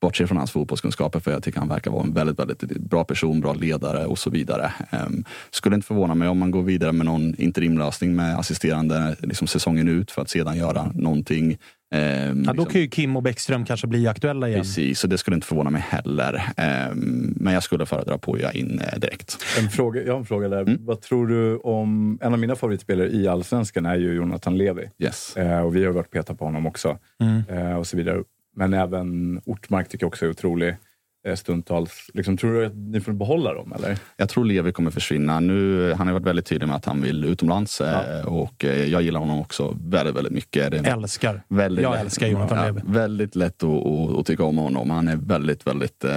bortser 0.04 0.26
från 0.26 0.36
hans 0.36 0.50
fotbollskunskaper 0.52 1.20
för 1.20 1.30
jag 1.30 1.42
tycker 1.42 1.58
han 1.58 1.68
verkar 1.68 1.90
vara 1.90 2.02
en 2.02 2.14
väldigt, 2.14 2.38
väldigt 2.38 2.60
bra 2.80 3.04
person, 3.04 3.40
bra 3.40 3.52
ledare 3.54 4.06
och 4.06 4.18
så 4.18 4.30
vidare. 4.30 4.72
Um, 5.06 5.24
skulle 5.50 5.74
inte 5.74 5.86
förvåna 5.86 6.14
mig 6.14 6.28
om 6.28 6.38
man 6.38 6.50
går 6.50 6.62
vidare 6.62 6.92
med 6.92 7.06
någon 7.06 7.34
interimlösning 7.38 8.16
med 8.16 8.38
assisterande 8.38 9.16
liksom, 9.20 9.46
säsongen 9.46 9.88
ut 9.88 10.10
för 10.10 10.22
att 10.22 10.30
sedan 10.30 10.56
göra 10.56 10.92
någonting 10.94 11.58
ehm, 11.94 12.44
Ja, 12.46 12.52
då 12.52 12.52
liksom- 12.52 12.66
kan 12.66 12.80
ju 12.80 12.88
Kim 12.88 13.16
och 13.16 13.22
Bäckström 13.22 13.64
kanske 13.64 13.86
bli 13.86 14.06
aktuella 14.08 14.48
igen. 14.48 14.60
Precis, 14.60 14.98
så 14.98 15.06
det 15.06 15.18
skulle 15.18 15.34
inte 15.34 15.46
förvåna 15.46 15.70
mig 15.70 15.84
heller. 15.88 16.42
Ehm, 16.56 17.34
men 17.36 17.54
jag 17.54 17.62
skulle 17.62 17.86
föredra 17.86 18.18
Poja 18.18 18.52
in 18.52 18.80
eh, 18.80 18.98
direkt. 18.98 19.38
En 19.58 19.70
fråga, 19.70 20.02
jag 20.02 20.12
har 20.12 20.18
en 20.18 20.26
fråga 20.26 20.48
där. 20.48 20.60
Mm. 20.60 20.78
Vad 20.80 21.00
tror 21.00 21.26
du 21.26 21.56
om... 21.56 22.18
En 22.22 22.32
av 22.32 22.38
mina 22.38 22.56
favoritspelare 22.56 23.08
i 23.08 23.28
Allsvenskan 23.28 23.86
är 23.86 23.96
ju 23.96 24.14
Jonathan 24.14 24.56
Levi. 24.56 24.90
Yes. 24.98 25.36
Eh, 25.36 25.60
och 25.60 25.76
vi 25.76 25.84
har 25.84 25.92
varit 25.92 26.10
peta 26.10 26.34
på 26.34 26.44
honom 26.44 26.66
också. 26.66 26.98
Mm. 27.20 27.42
Eh, 27.48 27.76
och 27.78 27.86
så 27.86 27.96
vidare. 27.96 28.22
Men 28.54 28.74
även 28.74 29.40
Ortmark 29.44 29.88
tycker 29.88 30.04
jag 30.04 30.08
också 30.08 30.26
är 30.26 30.30
otrolig 30.30 30.76
eh, 31.26 31.34
stundtals. 31.34 32.10
Liksom, 32.14 32.36
tror 32.36 32.52
du 32.52 32.66
att 32.66 32.74
ni 32.74 33.00
får 33.00 33.12
behålla 33.12 33.54
dem? 33.54 33.72
Eller? 33.72 33.98
Jag 34.16 34.28
tror 34.28 34.44
Levi 34.44 34.72
kommer 34.72 34.90
försvinna. 34.90 35.40
Nu, 35.40 35.92
han 35.92 36.06
har 36.06 36.14
varit 36.14 36.26
väldigt 36.26 36.46
tydlig 36.46 36.66
med 36.66 36.76
att 36.76 36.84
han 36.84 37.02
vill 37.02 37.24
utomlands 37.24 37.80
eh, 37.80 38.26
och 38.26 38.64
eh, 38.64 38.84
jag 38.84 39.02
gillar 39.02 39.20
honom 39.20 39.40
också 39.40 39.76
väldigt, 39.80 40.16
väldigt 40.16 40.32
mycket. 40.32 40.70
Det 40.70 40.78
är 40.78 40.92
Älskar. 40.92 41.42
väldigt 41.48 41.82
Jag 41.82 42.00
älskar 42.00 42.26
Jonathan 42.26 42.58
ja, 42.58 42.64
Levi. 42.64 42.80
Väldigt 42.84 43.36
lätt 43.36 43.62
att, 43.62 43.86
att, 43.86 44.18
att 44.18 44.26
tycka 44.26 44.44
om 44.44 44.58
honom. 44.58 44.90
Han 44.90 45.08
är 45.08 45.16
väldigt, 45.16 45.66
väldigt 45.66 46.04
eh, 46.04 46.12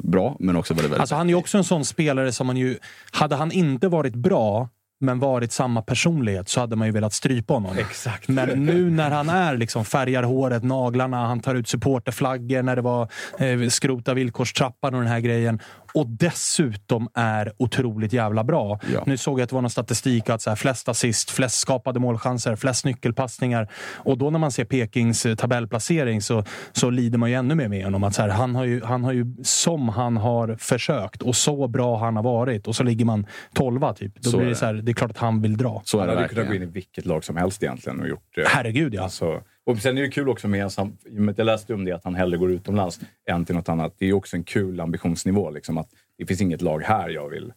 bra, 0.00 0.36
men 0.38 0.56
också 0.56 0.74
väldigt, 0.74 0.90
väldigt 0.90 1.00
Alltså, 1.00 1.14
han 1.14 1.30
är 1.30 1.34
också 1.34 1.58
en 1.58 1.64
sån 1.64 1.84
spelare 1.84 2.32
som 2.32 2.46
man 2.46 2.56
ju... 2.56 2.78
Hade 3.12 3.36
han 3.36 3.52
inte 3.52 3.88
varit 3.88 4.14
bra, 4.14 4.68
men 5.00 5.18
varit 5.18 5.52
samma 5.52 5.82
personlighet, 5.82 6.48
så 6.48 6.60
hade 6.60 6.76
man 6.76 6.88
ju 6.88 6.92
velat 6.92 7.12
strypa 7.12 7.54
honom. 7.54 7.78
Exakt. 7.78 8.28
Men 8.28 8.66
nu 8.66 8.90
när 8.90 9.10
han 9.10 9.28
är 9.28 9.56
liksom 9.56 9.84
färgar 9.84 10.22
håret, 10.22 10.62
naglarna, 10.62 11.26
han 11.26 11.40
tar 11.40 11.54
ut 11.54 11.68
supporterflaggor 11.68 12.62
när 12.62 12.76
det 12.76 12.82
var 12.82 13.08
eh, 13.38 13.68
skrota 13.68 14.14
villkorstrappan 14.14 14.94
och 14.94 15.00
den 15.00 15.10
här 15.10 15.20
grejen. 15.20 15.60
Och 15.94 16.06
dessutom 16.06 17.08
är 17.14 17.52
otroligt 17.56 18.12
jävla 18.12 18.44
bra. 18.44 18.80
Ja. 18.94 19.02
Nu 19.06 19.16
såg 19.16 19.38
jag 19.38 19.44
att 19.44 19.48
det 19.50 19.54
var 19.54 19.62
någon 19.62 19.70
statistik 19.70 20.30
att 20.30 20.42
så 20.42 20.50
här, 20.50 20.56
flest 20.56 20.88
assist, 20.88 21.30
flest 21.30 21.58
skapade 21.58 22.00
målchanser, 22.00 22.56
flest 22.56 22.84
nyckelpassningar. 22.84 23.68
Och 23.96 24.18
då 24.18 24.30
när 24.30 24.38
man 24.38 24.52
ser 24.52 24.64
Pekings 24.64 25.26
eh, 25.26 25.34
tabellplacering 25.34 26.22
så, 26.22 26.44
så 26.72 26.90
lider 26.90 27.18
man 27.18 27.30
ju 27.30 27.36
ännu 27.36 27.54
mer 27.54 27.68
med 27.68 27.84
honom. 27.84 28.04
Att 28.04 28.14
så 28.14 28.22
här, 28.22 28.28
han, 28.28 28.54
har 28.54 28.64
ju, 28.64 28.84
han 28.84 29.04
har 29.04 29.12
ju, 29.12 29.26
som 29.42 29.88
han 29.88 30.16
har 30.16 30.56
försökt 30.58 31.22
och 31.22 31.36
så 31.36 31.68
bra 31.68 31.98
han 31.98 32.16
har 32.16 32.22
varit 32.22 32.68
och 32.68 32.76
så 32.76 32.82
ligger 32.82 33.04
man 33.04 33.26
tolva 33.54 33.94
typ. 33.94 34.14
Då 34.22 34.30
Så 34.30 34.36
blir 34.36 34.46
det 34.46 34.52
det. 34.52 34.56
så 34.56 34.66
här, 34.66 34.74
det 34.74 34.92
är 34.92 34.94
klart 34.94 35.10
att 35.10 35.18
han 35.18 35.42
vill 35.42 35.56
dra. 35.56 35.82
Så 35.84 35.96
är 35.96 36.00
Han 36.00 36.08
det 36.08 36.14
hade 36.22 36.28
kunnat 36.28 36.48
gå 36.48 36.54
in 36.54 36.62
i 36.62 36.66
vilket 36.66 37.06
lag 37.06 37.24
som 37.24 37.36
helst 37.36 37.62
egentligen 37.62 38.00
och 38.00 38.08
gjort 38.08 38.38
eh, 38.38 38.44
Herregud 38.46 38.94
ja. 38.94 39.02
Alltså, 39.02 39.40
och 39.70 39.78
sen 39.78 39.98
är 39.98 40.02
det 40.02 40.08
kul 40.08 40.28
också 40.28 40.48
med, 40.48 40.72
sam- 40.72 40.96
i 41.06 41.18
och 41.18 41.22
med 41.22 41.32
att 41.32 41.38
jag 41.38 41.44
läste 41.44 41.74
om 41.74 41.84
det, 41.84 41.92
att 41.92 42.04
han 42.04 42.14
hellre 42.14 42.38
går 42.38 42.50
utomlands 42.50 43.00
än 43.30 43.44
till 43.44 43.54
något 43.54 43.68
annat. 43.68 43.94
Det 43.98 44.06
är 44.06 44.12
också 44.12 44.36
en 44.36 44.44
kul 44.44 44.80
ambitionsnivå. 44.80 45.50
Liksom, 45.50 45.78
att 45.78 45.88
det 46.18 46.26
finns 46.26 46.40
inget 46.40 46.62
lag 46.62 46.82
här 46.82 47.08
jag 47.08 47.28
vill 47.28 47.52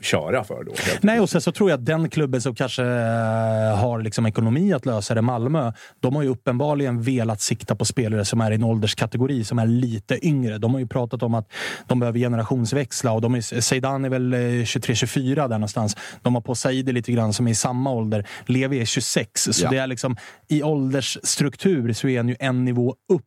köra 0.00 0.44
för 0.44 0.64
då. 0.64 0.72
Nej, 1.00 1.20
och 1.20 1.30
sen 1.30 1.40
så 1.40 1.52
tror 1.52 1.70
jag 1.70 1.78
att 1.78 1.86
den 1.86 2.10
klubben 2.10 2.40
som 2.40 2.54
kanske 2.54 2.82
eh, 2.82 3.76
har 3.76 4.02
liksom 4.02 4.26
ekonomi 4.26 4.72
att 4.72 4.86
lösa 4.86 5.14
det, 5.14 5.22
Malmö, 5.22 5.72
de 6.00 6.16
har 6.16 6.22
ju 6.22 6.28
uppenbarligen 6.28 7.02
velat 7.02 7.40
sikta 7.40 7.74
på 7.76 7.84
spelare 7.84 8.24
som 8.24 8.40
är 8.40 8.50
i 8.50 8.54
en 8.54 8.64
ålderskategori 8.64 9.44
som 9.44 9.58
är 9.58 9.66
lite 9.66 10.26
yngre. 10.26 10.58
De 10.58 10.72
har 10.72 10.80
ju 10.80 10.86
pratat 10.86 11.22
om 11.22 11.34
att 11.34 11.52
de 11.86 12.00
behöver 12.00 12.18
generationsväxla 12.18 13.12
och 13.12 13.20
de 13.20 13.34
är, 13.34 13.60
Zeidan 13.60 14.04
är 14.04 14.08
väl 14.08 14.32
eh, 14.32 14.38
23-24 14.38 15.34
där 15.34 15.48
någonstans. 15.48 15.96
De 16.22 16.34
har 16.34 16.42
på 16.42 16.54
Saidi 16.54 16.92
lite 16.92 17.12
grann 17.12 17.32
som 17.32 17.46
är 17.46 17.50
i 17.50 17.54
samma 17.54 17.92
ålder. 17.92 18.26
Levi 18.46 18.80
är 18.80 18.84
26, 18.84 19.42
så 19.42 19.64
Ja. 19.64 19.70
det 19.70 19.78
är 19.78 19.86
liksom 19.86 20.16
i 20.48 20.62
åldersstruktur 20.62 21.92
så 21.92 22.08
är 22.08 22.16
han 22.16 22.28
ju 22.28 22.36
en 22.40 22.64
nivå 22.64 22.94
upp 23.12 23.22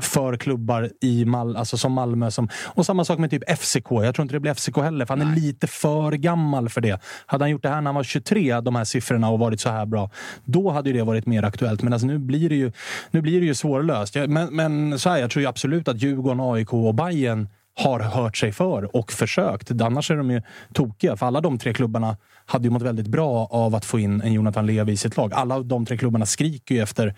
för 0.00 0.36
klubbar 0.36 0.90
i 1.00 1.24
Mal 1.24 1.56
alltså 1.56 1.76
som 1.76 1.92
Malmö. 1.92 2.30
Som, 2.30 2.48
och 2.54 2.86
samma 2.86 3.04
sak 3.04 3.18
med 3.18 3.30
typ 3.30 3.58
FCK. 3.58 3.90
Jag 3.90 4.14
tror 4.14 4.22
inte 4.22 4.34
det 4.34 4.40
blir 4.40 4.54
FCK 4.54 4.76
heller, 4.76 5.06
för 5.06 5.16
han 5.16 5.28
är 5.28 5.36
lite 5.36 5.66
för 5.66 6.12
gammal 6.12 6.68
för 6.68 6.80
det. 6.80 7.00
Hade 7.26 7.44
han 7.44 7.50
gjort 7.50 7.62
det 7.62 7.68
här 7.68 7.80
när 7.80 7.88
han 7.88 7.94
var 7.94 8.02
23, 8.02 8.60
de 8.60 8.76
här 8.76 8.84
siffrorna, 8.84 9.30
och 9.30 9.38
varit 9.38 9.60
så 9.60 9.68
här 9.68 9.86
bra, 9.86 10.10
då 10.44 10.70
hade 10.70 10.90
ju 10.90 10.96
det 10.96 11.02
varit 11.02 11.26
mer 11.26 11.42
aktuellt. 11.42 11.82
Men 11.82 11.92
alltså, 11.92 12.06
nu 12.06 12.18
blir 12.18 12.48
det 12.48 12.56
ju, 12.56 12.72
nu 13.10 13.20
blir 13.20 13.40
det 13.40 13.46
ju 13.46 13.54
svårlöst. 13.54 14.16
Men, 14.28 14.56
men 14.56 14.98
så 14.98 15.10
här, 15.10 15.18
jag 15.18 15.30
tror 15.30 15.46
absolut 15.46 15.88
att 15.88 16.02
Djurgården, 16.02 16.40
AIK 16.40 16.72
och 16.72 16.94
Bayern 16.94 17.48
har 17.74 18.00
hört 18.00 18.36
sig 18.36 18.52
för 18.52 18.96
och 18.96 19.12
försökt. 19.12 19.80
Annars 19.80 20.10
är 20.10 20.16
de 20.16 20.30
ju 20.30 20.42
tokiga, 20.72 21.16
för 21.16 21.26
alla 21.26 21.40
de 21.40 21.58
tre 21.58 21.74
klubbarna 21.74 22.16
hade 22.46 22.64
ju 22.64 22.70
mått 22.70 22.82
väldigt 22.82 23.06
bra 23.06 23.48
av 23.50 23.74
att 23.74 23.84
få 23.84 23.98
in 23.98 24.20
en 24.20 24.32
Jonathan 24.32 24.66
Levi 24.66 24.92
i 24.92 24.96
sitt 24.96 25.16
lag. 25.16 25.32
Alla 25.34 25.60
de 25.60 25.86
tre 25.86 25.96
klubbarna 25.96 26.26
skriker 26.26 26.74
ju 26.74 26.80
efter 26.80 27.14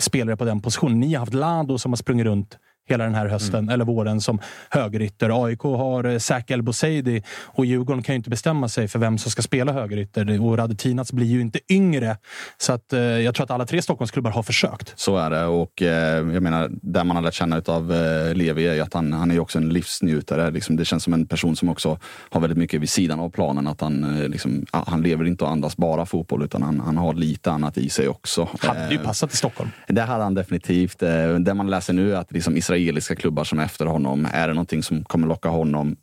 spelare 0.00 0.36
på 0.36 0.44
den 0.44 0.60
positionen. 0.60 1.00
Ni 1.00 1.12
har 1.12 1.20
haft 1.20 1.34
Lado 1.34 1.78
som 1.78 1.92
har 1.92 1.96
sprungit 1.96 2.26
runt 2.26 2.58
hela 2.90 3.04
den 3.04 3.14
här 3.14 3.26
hösten, 3.26 3.58
Mm. 3.60 3.68
eller 3.74 3.84
våren, 3.84 4.20
som 4.20 4.38
högerytter. 4.70 5.44
AIK 5.44 5.60
har 5.62 6.04
eh, 6.04 6.18
Zak 6.18 6.50
El 6.50 6.62
Bouzidi 6.62 7.22
och 7.44 7.66
Djurgården 7.66 8.02
kan 8.02 8.12
ju 8.14 8.16
inte 8.16 8.30
bestämma 8.30 8.68
sig 8.68 8.88
för 8.88 8.98
vem 8.98 9.18
som 9.18 9.30
ska 9.30 9.42
spela 9.42 9.72
högerytter. 9.72 10.40
Och 10.42 10.58
Radetinac 10.58 11.12
blir 11.12 11.26
ju 11.26 11.40
inte 11.40 11.58
yngre. 11.68 12.16
Så 12.58 12.72
att, 12.72 12.92
eh, 12.92 13.00
jag 13.00 13.34
tror 13.34 13.44
att 13.44 13.50
alla 13.50 13.66
tre 13.66 13.82
Stockholmsklubbar 13.82 14.30
har 14.30 14.42
försökt. 14.42 14.92
Så 14.96 15.16
är 15.16 15.30
det 15.30 15.44
och 15.44 15.82
eh, 15.82 16.14
jag 16.34 16.42
menar, 16.42 16.68
där 16.72 17.04
man 17.04 17.16
har 17.16 17.22
lärt 17.22 17.34
känna 17.34 17.62
av 17.66 17.92
eh, 17.92 18.34
Levi 18.34 18.66
är 18.66 18.74
ju 18.74 18.80
att 18.80 18.94
han, 18.94 19.12
han 19.12 19.30
är 19.30 19.40
också 19.40 19.58
en 19.58 19.68
livsnjutare. 19.68 20.50
Liksom, 20.50 20.76
det 20.76 20.84
känns 20.84 21.04
som 21.04 21.12
en 21.12 21.26
person 21.26 21.56
som 21.56 21.68
också 21.68 21.98
har 22.30 22.40
väldigt 22.40 22.58
mycket 22.58 22.80
vid 22.80 22.90
sidan 22.90 23.20
av 23.20 23.30
planen. 23.30 23.66
Att 23.66 23.80
han, 23.80 24.20
eh, 24.22 24.28
liksom, 24.28 24.66
han 24.72 25.02
lever 25.02 25.24
inte 25.24 25.44
och 25.44 25.50
andas 25.50 25.76
bara 25.76 26.06
fotboll 26.06 26.42
utan 26.44 26.62
han, 26.62 26.80
han 26.80 26.96
har 26.96 27.14
lite 27.14 27.50
annat 27.50 27.78
i 27.78 27.88
sig 27.90 28.08
också. 28.08 28.48
Hade 28.60 28.88
ju 28.90 28.96
Eh, 29.00 29.02
passat 29.04 29.32
i 29.32 29.36
Stockholm. 29.36 29.70
Det 29.88 30.00
hade 30.02 30.22
han 30.24 30.34
definitivt. 30.34 31.02
Eh, 31.02 31.34
Det 31.34 31.54
man 31.54 31.70
läser 31.70 31.92
nu 31.92 32.12
är 32.12 32.16
att 32.16 32.32
liksom 32.32 32.56
israeliska 32.80 33.16
klubbar 33.16 33.44
som 33.44 33.58
är 33.58 33.64
efter 33.64 33.86
honom, 33.86 34.28
är 34.32 34.48
det 34.48 34.54
någonting 34.54 34.82
som 34.82 35.04
kommer 35.04 35.28
locka 35.28 35.48
honom? 35.48 35.96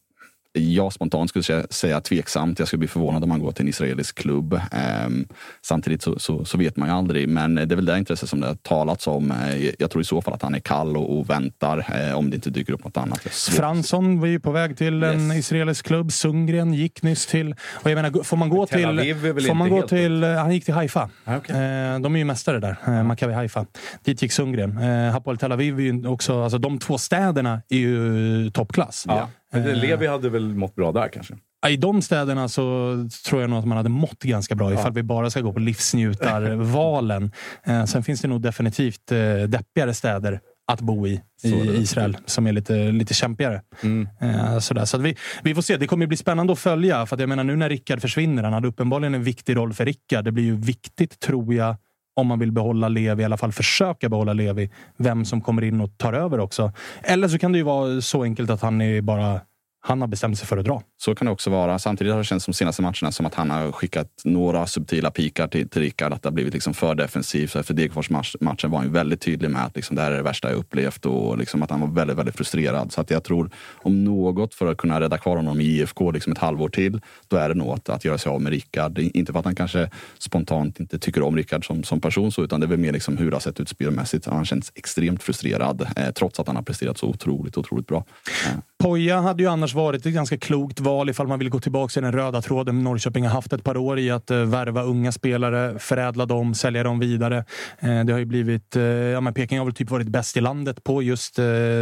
Jag 0.58 0.94
spontant 0.94 1.30
skulle 1.30 1.44
säga- 1.44 1.68
säga 1.70 2.02
tveksamt. 2.02 2.60
Jag 2.60 2.68
skulle 2.68 2.78
bli 2.80 2.88
förvånad 2.88 3.24
om 3.24 3.32
han 3.32 3.40
går 3.40 3.52
till 3.52 3.62
en 3.66 3.70
israelisk 3.70 4.16
klubb. 4.20 4.60
Ehm, 4.72 5.28
samtidigt 5.62 6.02
så, 6.02 6.20
så, 6.20 6.46
så 6.46 6.58
vet 6.58 6.78
man 6.78 6.90
ju 6.90 6.96
aldrig. 6.96 7.30
Men 7.30 7.56
det 7.56 7.62
är 7.62 7.76
väl 7.76 7.86
det 7.86 7.98
intresset 7.98 8.30
som 8.30 8.40
det 8.42 8.48
har 8.48 8.56
talats 8.56 9.08
om. 9.08 9.32
Eh, 9.32 9.70
Jag 9.80 9.92
tror 9.92 10.02
i 10.02 10.06
så 10.06 10.22
fall 10.22 10.34
att 10.34 10.42
han 10.42 10.56
är 10.56 10.60
kall 10.60 10.98
och, 10.98 11.18
och 11.20 11.30
väntar 11.30 12.08
eh, 12.10 12.18
om 12.18 12.30
det 12.30 12.36
inte 12.36 12.50
dyker 12.50 12.74
upp 12.74 12.84
något 12.84 12.98
annat. 12.98 13.20
Fransson 13.52 14.20
var 14.20 14.28
ju 14.28 14.40
på 14.40 14.52
väg 14.52 14.78
till 14.78 15.04
en 15.04 15.32
israelisk 15.32 15.86
klubb. 15.86 16.12
Sundgren 16.12 16.74
gick 16.74 17.02
nyss 17.04 17.26
till... 17.28 17.56
Och 17.84 17.92
jag 17.92 17.96
menar, 17.96 18.24
får 18.24 18.38
man 18.38 18.50
gå 18.50 18.66
Tel 18.66 18.98
till... 18.98 19.16
Får 19.48 19.54
man 19.54 19.70
gå 19.70 19.82
till 19.88 20.24
han 20.24 20.54
gick 20.54 20.66
till 20.66 20.74
Haifa. 20.74 21.10
Ah. 21.26 21.34
Eh, 21.34 22.00
de 22.00 22.16
är 22.16 22.18
ju 22.18 22.26
mästare 22.26 22.60
där, 22.60 22.76
eh, 22.88 23.04
Maccabi 23.04 23.34
Haifa. 23.34 23.66
Dit 24.04 24.22
gick 24.22 24.32
Sundgren. 24.32 24.78
Eh, 24.78 25.12
Hapoel 25.12 25.38
Tel 25.38 25.52
Aviv 25.52 25.80
är 25.80 25.84
ju 25.84 26.08
också... 26.08 26.44
Alltså 26.44 26.58
de 26.58 26.80
två 26.80 26.98
städerna 26.98 27.62
är 27.70 27.78
ju 27.78 28.50
toppklass. 28.52 29.06
Ja. 29.08 29.30
Men 29.54 29.64
det- 29.64 29.76
Levi 29.76 30.08
hade 30.08 30.30
väl 30.30 30.56
mått 30.56 30.76
bra 30.76 30.92
där 30.92 31.08
kanske? 31.14 31.34
I 31.68 31.78
de 31.78 32.02
städerna 32.02 32.48
så 32.48 32.96
tror 33.26 33.42
jag 33.42 33.50
nog 33.50 33.60
att 33.60 33.66
man 33.66 33.78
hade 33.78 33.90
mått 33.90 34.24
ganska 34.24 34.56
bra 34.56 34.74
ifall 34.74 34.94
vi 34.94 35.04
bara 35.04 35.30
ska 35.30 35.42
gå 35.42 35.54
på 35.54 35.60
livsnjutarvalen. 35.60 37.32
Eh, 37.64 37.86
sen 37.86 38.04
finns 38.04 38.22
det 38.22 38.28
nog 38.28 38.42
definitivt 38.42 39.12
eh, 39.12 39.18
deppigare 39.48 39.94
städer 39.94 40.40
att 40.72 40.82
bo 40.82 41.08
i 41.08 41.22
i 41.44 41.78
Israel 41.82 42.18
som 42.26 42.48
är 42.48 42.52
lite, 42.52 42.92
lite 42.92 43.14
kämpigare. 43.14 43.62
Mm. 43.84 44.08
Eh, 44.22 44.60
sådär. 44.60 44.86
Så 44.86 44.98
vi, 44.98 45.16
vi 45.44 45.56
får 45.56 45.62
se. 45.62 45.78
Det 45.78 45.88
kommer 45.88 46.08
bli 46.08 46.18
spännande 46.18 46.54
att 46.54 46.60
följa. 46.60 47.06
För 47.06 47.16
att 47.16 47.20
jag 47.20 47.30
menar, 47.30 47.44
nu 47.44 47.56
när 47.56 47.70
Rickard 47.70 48.02
försvinner, 48.02 48.44
han 48.44 48.54
hade 48.54 48.68
uppenbarligen 48.68 49.16
en 49.16 49.24
viktig 49.24 49.56
roll 49.56 49.74
för 49.74 49.86
Rickard. 49.86 50.26
Det 50.26 50.32
blir 50.32 50.44
ju 50.44 50.56
viktigt, 50.56 51.20
tror 51.20 51.54
jag, 51.54 51.76
om 52.18 52.28
man 52.28 52.40
vill 52.40 52.52
behålla 52.52 52.90
Levi, 52.90 53.22
i 53.22 53.26
alla 53.26 53.38
fall 53.38 53.52
försöka 53.52 54.10
behålla 54.10 54.34
Levi, 54.34 54.70
vem 54.98 55.26
som 55.26 55.42
kommer 55.42 55.64
in 55.64 55.82
och 55.82 55.98
tar 55.98 56.14
över 56.14 56.40
också. 56.40 56.72
Eller 57.04 57.28
så 57.28 57.40
kan 57.40 57.52
det 57.52 57.58
ju 57.58 57.64
vara 57.64 58.02
så 58.02 58.24
enkelt 58.24 58.50
att 58.50 58.62
han 58.62 58.82
är 58.82 59.02
bara 59.02 59.42
han 59.88 60.02
har 60.02 60.08
bestämt 60.08 60.38
sig 60.38 60.48
för 60.48 60.58
att 60.58 60.66
dra. 60.66 60.82
Så 61.00 61.16
kan 61.16 61.26
det 61.26 61.32
också 61.32 61.50
vara. 61.50 61.80
Samtidigt 61.80 62.14
har 62.14 62.20
det 62.20 62.26
känts 62.26 62.46
de 62.46 62.54
senaste 62.54 62.82
matcherna 62.82 63.12
som 63.12 63.26
att 63.26 63.34
han 63.34 63.52
har 63.52 63.72
skickat 63.72 64.08
några 64.24 64.68
subtila 64.68 65.12
pikar 65.12 65.48
till, 65.48 65.70
till 65.70 65.82
Rickard. 65.82 66.14
Att 66.14 66.24
det 66.24 66.30
har 66.30 66.34
blivit 66.34 66.54
liksom 66.54 66.74
för 66.74 66.96
defensivt. 66.96 67.56
Efter 67.56 67.74
Degerfors-matchen 67.74 68.72
var 68.72 68.78
han 68.78 68.88
ju 68.88 68.94
väldigt 68.94 69.22
tydlig 69.22 69.52
med 69.52 69.66
att 69.66 69.76
liksom, 69.76 69.96
det 69.96 70.02
här 70.02 70.12
är 70.12 70.16
det 70.16 70.24
värsta 70.24 70.50
jag 70.50 70.58
upplevt 70.58 71.06
och 71.06 71.38
liksom 71.38 71.64
att 71.64 71.70
han 71.70 71.82
var 71.82 71.88
väldigt, 71.88 72.18
väldigt 72.18 72.36
frustrerad. 72.36 72.92
Så 72.92 73.02
att 73.02 73.12
jag 73.12 73.24
tror 73.24 73.50
om 73.74 74.04
något 74.04 74.54
för 74.54 74.72
att 74.72 74.78
kunna 74.78 75.00
rädda 75.00 75.18
kvar 75.18 75.36
honom 75.36 75.62
i 75.62 75.64
IFK 75.64 76.12
liksom 76.12 76.32
ett 76.32 76.38
halvår 76.38 76.70
till, 76.70 77.02
då 77.28 77.38
är 77.38 77.50
det 77.50 77.56
nog 77.56 77.70
att, 77.70 77.90
att 77.90 78.06
göra 78.06 78.18
sig 78.18 78.30
av 78.30 78.42
med 78.42 78.52
Rickard. 78.52 79.00
Inte 79.00 79.32
för 79.32 79.40
att 79.40 79.46
han 79.46 79.56
kanske 79.56 79.90
spontant 80.20 80.80
inte 80.80 81.00
tycker 81.00 81.24
om 81.24 81.36
Rickard 81.36 81.68
som, 81.68 81.84
som 81.84 82.02
person, 82.02 82.32
så, 82.32 82.44
utan 82.44 82.60
det 82.60 82.66
är 82.66 82.70
väl 82.70 82.80
mer 82.80 82.92
liksom 82.92 83.18
hur 83.18 83.30
det 83.32 83.36
har 83.36 83.42
sett 83.42 83.60
ut 83.60 83.70
spelmässigt. 83.70 84.26
Han 84.26 84.46
känns 84.46 84.72
extremt 84.76 85.24
frustrerad, 85.24 85.88
eh, 85.96 86.12
trots 86.12 86.40
att 86.40 86.48
han 86.48 86.56
har 86.56 86.64
presterat 86.64 86.98
så 86.98 87.08
otroligt, 87.08 87.58
otroligt 87.58 87.88
bra. 87.88 88.06
Eh. 88.46 88.60
Poja 88.84 89.22
hade 89.22 89.44
ju 89.44 89.50
annars 89.50 89.74
varit 89.74 90.06
ett 90.06 90.14
ganska 90.14 90.38
klokt 90.38 90.80
val 90.88 91.10
ifall 91.10 91.28
man 91.28 91.40
vill 91.40 91.50
gå 91.50 91.60
tillbaka 91.60 91.92
till 91.92 92.04
den 92.04 92.12
röda 92.12 92.42
tråden 92.42 92.84
Norrköping 92.84 93.24
har 93.24 93.32
haft 93.32 93.54
ett 93.54 93.64
par 93.64 93.78
år 93.78 94.00
i 94.00 94.12
att 94.12 94.32
eh, 94.32 94.38
värva 94.38 94.84
unga 94.84 95.12
spelare, 95.12 95.80
förädla 95.80 96.26
dem, 96.26 96.54
sälja 96.54 96.84
dem 96.84 97.00
vidare. 97.00 97.46
Eh, 97.80 98.04
det 98.06 98.14
har 98.14 98.20
ju 98.20 98.26
blivit... 98.26 98.76
Eh, 98.76 98.84
ja, 98.84 99.22
men 99.22 99.34
Peking 99.34 99.58
har 99.58 99.66
väl 99.66 99.74
typ 99.74 99.90
varit 99.90 100.08
bäst 100.08 100.38
i 100.38 100.42
landet 100.42 100.84
på 100.84 101.02
just 101.02 101.36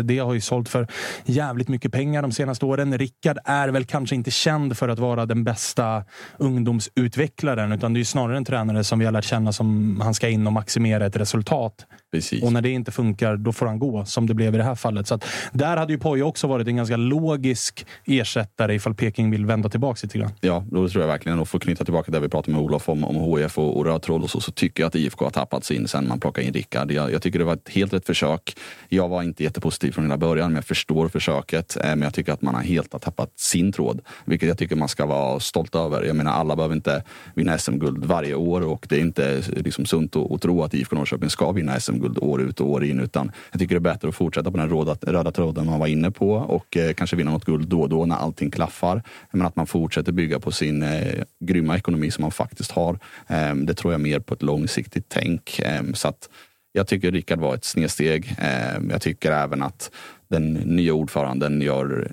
det. 0.04 0.20
Har 0.26 0.34
ju 0.34 0.42
sålt 0.42 0.70
för 0.70 0.88
jävligt 1.26 1.68
mycket 1.68 1.92
pengar 1.92 2.22
de 2.22 2.32
senaste 2.32 2.66
åren. 2.66 2.98
Rickard 2.98 3.38
är 3.46 3.68
väl 3.68 3.86
kanske 3.86 4.16
inte 4.16 4.32
känd 4.32 4.78
för 4.78 4.90
att 4.90 5.00
vara 5.00 5.26
den 5.26 5.44
bästa 5.44 6.04
ungdomsutvecklaren, 6.38 7.72
utan 7.72 7.94
det 7.94 8.00
är 8.00 8.04
snarare 8.04 8.38
en 8.38 8.46
tränare 8.46 8.84
som 8.84 9.00
vi 9.00 9.06
har 9.06 9.12
lärt 9.12 9.26
känna 9.26 9.52
som 9.52 10.00
han 10.04 10.14
ska 10.14 10.30
in 10.30 10.48
och 10.48 10.54
maximera 10.54 11.06
ett 11.06 11.16
resultat. 11.16 11.86
Precis. 12.16 12.44
Och 12.44 12.54
när 12.54 12.62
det 12.62 12.70
inte 12.70 12.92
funkar, 12.92 13.38
då 13.38 13.52
får 13.52 13.66
han 13.66 13.80
gå, 13.80 14.06
som 14.06 14.28
det 14.28 14.34
blev 14.34 14.56
i 14.56 14.58
det 14.58 14.64
här 14.64 14.76
fallet. 14.76 15.08
Så 15.08 15.20
där 15.52 15.78
hade 15.78 15.94
ju 15.94 16.00
Poja 16.00 16.26
också 16.26 16.48
varit 16.48 16.68
en 16.68 16.76
ganska 16.76 16.98
logisk 16.98 17.86
ersättare 18.06 18.76
ifall 18.76 18.94
Peking 18.94 19.32
vill 19.32 19.46
vända 19.46 19.70
tillbaka 19.70 20.00
lite 20.04 20.18
grann. 20.18 20.32
Ja, 20.42 20.64
då 20.72 20.90
tror 20.90 21.04
jag 21.04 21.08
verkligen, 21.08 21.40
och 21.40 21.48
för 21.50 21.58
att 21.58 21.64
knyta 21.64 21.84
tillbaka 21.84 22.12
det 22.12 22.20
vi 22.20 22.30
pratade 22.30 22.52
med 22.52 22.62
Olof 22.62 22.90
om, 22.90 23.04
om 23.04 23.16
HF 23.16 23.58
och, 23.58 23.78
och 23.78 23.86
röd 23.86 24.02
tråd 24.02 24.24
och 24.24 24.30
så, 24.30 24.42
så 24.42 24.52
tycker 24.52 24.84
jag 24.84 24.88
att 24.88 24.96
IFK 24.96 25.26
har 25.26 25.32
tappat 25.32 25.66
sin 25.66 25.88
sen 25.88 26.08
man 26.08 26.20
plockade 26.20 26.48
in 26.48 26.54
Rickard. 26.54 26.92
Jag, 26.92 27.12
jag, 27.12 27.22
tycker 27.22 27.40
det 27.40 27.46
var 27.46 27.54
ett 27.54 27.70
helt 27.70 27.94
rätt 27.94 28.06
försök. 28.06 28.58
Jag 28.90 29.10
var 29.10 29.24
inte 29.24 29.44
jättepositiv 29.44 29.92
från 29.92 30.04
hela 30.04 30.18
början, 30.18 30.52
men 30.52 30.56
jag 30.56 30.66
förstår 30.66 31.08
försöket. 31.08 31.78
Eh, 31.78 31.84
men 31.84 32.02
jag 32.02 32.14
tycker 32.14 32.34
att 32.34 32.42
man 32.42 32.56
har 32.56 32.62
helt 32.62 32.94
har 32.94 33.00
tappat 33.00 33.40
sin 33.40 33.72
tråd, 33.72 34.02
vilket 34.26 34.50
jag 34.50 34.58
tycker 34.58 34.76
man 34.76 34.88
ska 34.88 35.06
vara 35.06 35.40
stolt 35.40 35.76
över. 35.76 36.04
Jag 36.04 36.16
menar, 36.16 36.32
alla 36.32 36.56
behöver 36.56 36.76
inte 36.76 37.04
vinna 37.36 37.58
SM-guld 37.58 38.06
varje 38.06 38.36
år 38.36 38.62
och 38.62 38.86
det 38.90 38.96
är 38.96 39.00
inte 39.00 39.44
liksom 39.48 39.86
sunt 39.86 40.16
att, 40.16 40.32
att 40.32 40.42
tro 40.42 40.64
att 40.64 40.74
IFK 40.74 40.96
Norrköping 40.96 41.30
ska 41.30 41.52
vinna 41.52 41.80
SM-guld 41.80 42.05
år 42.06 42.42
ut 42.42 42.62
och 42.62 42.70
år 42.70 42.84
in, 42.84 43.00
utan 43.00 43.32
jag 43.52 43.60
tycker 43.60 43.76
det 43.76 43.80
är 43.80 43.94
bättre 43.94 44.08
att 44.08 44.16
fortsätta 44.16 44.52
på 44.52 44.58
den 44.58 44.70
röda, 44.70 44.98
röda 45.02 45.32
tråden 45.32 45.66
man 45.66 45.80
var 45.80 45.88
inne 45.88 46.12
på 46.12 46.32
och 46.32 46.78
eh, 46.78 46.94
kanske 46.94 47.16
vinna 47.16 47.32
något 47.32 47.46
guld 47.46 47.68
då 47.68 47.82
och 47.82 47.90
då 47.90 48.06
när 48.06 48.16
allting 48.16 48.52
klaffar. 48.52 49.04
Men 49.32 49.48
att 49.48 49.56
man 49.56 49.68
fortsätter 49.68 50.12
bygga 50.12 50.40
på 50.40 50.52
sin 50.52 50.84
eh, 50.84 51.24
grymma 51.40 51.76
ekonomi 51.76 52.12
som 52.12 52.22
man 52.22 52.32
faktiskt 52.32 52.72
har. 52.72 53.00
Eh, 53.28 53.56
det 53.56 53.74
tror 53.74 53.94
jag 53.94 54.02
mer 54.02 54.20
på 54.20 54.34
ett 54.34 54.44
långsiktigt 54.44 55.06
tänk. 55.10 55.60
Eh, 55.60 55.84
så 55.94 56.08
att 56.08 56.30
jag 56.76 56.88
tycker 56.88 57.12
Rickard 57.12 57.40
var 57.40 57.56
ett 57.56 57.64
snedsteg. 57.64 58.36
Ehm, 58.40 58.90
jag 58.90 59.02
tycker 59.02 59.32
även 59.32 59.64
att 59.64 59.92
den 60.28 60.54
nya 60.54 60.94
ordföranden 60.94 61.62
gör 61.62 62.12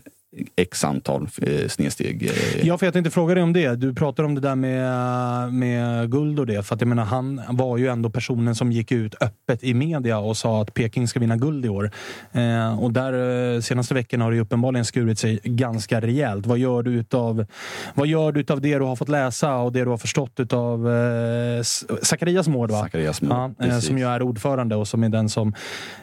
x 0.56 0.84
antal 0.84 1.28
eh, 1.42 1.68
snedsteg. 1.68 2.22
Eh. 2.22 2.66
Ja, 2.66 2.78
för 2.78 2.86
jag 2.86 2.92
tänkte 2.92 3.10
fråga 3.10 3.34
dig 3.34 3.42
om 3.42 3.52
det. 3.52 3.74
Du 3.74 3.94
pratar 3.94 4.24
om 4.24 4.34
det 4.34 4.40
där 4.40 4.54
med, 4.54 5.52
med 5.54 6.10
guld 6.10 6.40
och 6.40 6.46
det. 6.46 6.66
För 6.66 6.74
att 6.74 6.80
jag 6.80 6.88
menar, 6.88 7.04
han 7.04 7.42
var 7.48 7.76
ju 7.76 7.88
ändå 7.88 8.10
personen 8.10 8.54
som 8.54 8.72
gick 8.72 8.92
ut 8.92 9.14
öppet 9.20 9.64
i 9.64 9.74
media 9.74 10.18
och 10.18 10.36
sa 10.36 10.62
att 10.62 10.74
Peking 10.74 11.08
ska 11.08 11.20
vinna 11.20 11.36
guld 11.36 11.66
i 11.66 11.68
år. 11.68 11.90
Eh, 12.32 12.82
och 12.82 12.92
där 12.92 13.60
senaste 13.60 13.94
veckorna 13.94 14.24
har 14.24 14.32
det 14.32 14.40
uppenbarligen 14.40 14.84
skurit 14.84 15.18
sig 15.18 15.40
ganska 15.44 16.00
rejält. 16.00 16.46
Vad 16.46 16.58
gör 16.58 16.82
du 16.82 16.90
utav, 16.90 17.46
vad 17.94 18.06
gör 18.06 18.32
du 18.32 18.40
utav 18.40 18.60
det 18.60 18.78
du 18.78 18.84
har 18.84 18.96
fått 18.96 19.08
läsa 19.08 19.56
och 19.56 19.72
det 19.72 19.84
du 19.84 19.90
har 19.90 19.96
förstått 19.96 20.40
utav 20.40 20.90
eh, 20.90 21.62
Zacharias 22.02 22.48
mål? 22.48 22.70
Va? 22.70 22.80
Zacharias 22.80 23.22
mål, 23.22 23.54
ja, 23.58 23.80
som 23.80 23.98
ju 23.98 24.04
är 24.04 24.22
ordförande 24.22 24.76
och 24.76 24.88
som 24.88 25.04
är 25.04 25.08
den 25.08 25.28
som... 25.28 25.54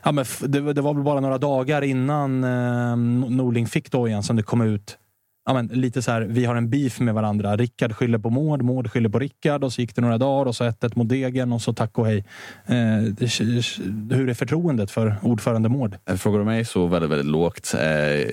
Ja, 0.03 0.11
men 0.11 0.25
det, 0.39 0.73
det 0.73 0.81
var 0.81 0.93
väl 0.93 1.03
bara 1.03 1.19
några 1.19 1.37
dagar 1.37 1.81
innan 1.81 2.43
eh, 2.43 2.95
Norling 3.29 3.67
fick 3.67 3.91
dojan 3.91 4.18
som 4.23 4.35
det 4.35 4.43
kom 4.43 4.61
ut 4.61 4.97
ja, 5.49 5.53
men, 5.53 5.67
lite 5.67 6.01
så 6.01 6.11
här, 6.11 6.21
vi 6.21 6.45
har 6.45 6.55
en 6.55 6.69
beef 6.69 6.99
med 6.99 7.13
varandra. 7.13 7.57
Rickard 7.57 7.95
skyller 7.95 8.17
på 8.17 8.29
Mård, 8.29 8.61
Mård 8.61 8.91
skyller 8.91 9.09
på 9.09 9.19
Rickard 9.19 9.63
och 9.63 9.73
så 9.73 9.81
gick 9.81 9.95
det 9.95 10.01
några 10.01 10.17
dagar 10.17 10.45
och 10.45 10.55
så 10.55 10.63
1-1 10.63 10.91
mot 10.95 11.09
Degen 11.09 11.53
och 11.53 11.61
så 11.61 11.73
tack 11.73 11.97
och 11.97 12.07
hej. 12.07 12.25
Eh, 12.65 12.75
hur 14.09 14.29
är 14.29 14.33
förtroendet 14.33 14.91
för 14.91 15.15
ordförande 15.21 15.69
Mård? 15.69 15.97
Eh, 16.09 16.15
frågar 16.15 16.39
du 16.39 16.45
mig 16.45 16.65
så 16.65 16.87
väldigt, 16.87 17.11
väldigt 17.11 17.27
lågt. 17.27 17.73
Eh, 17.79 17.83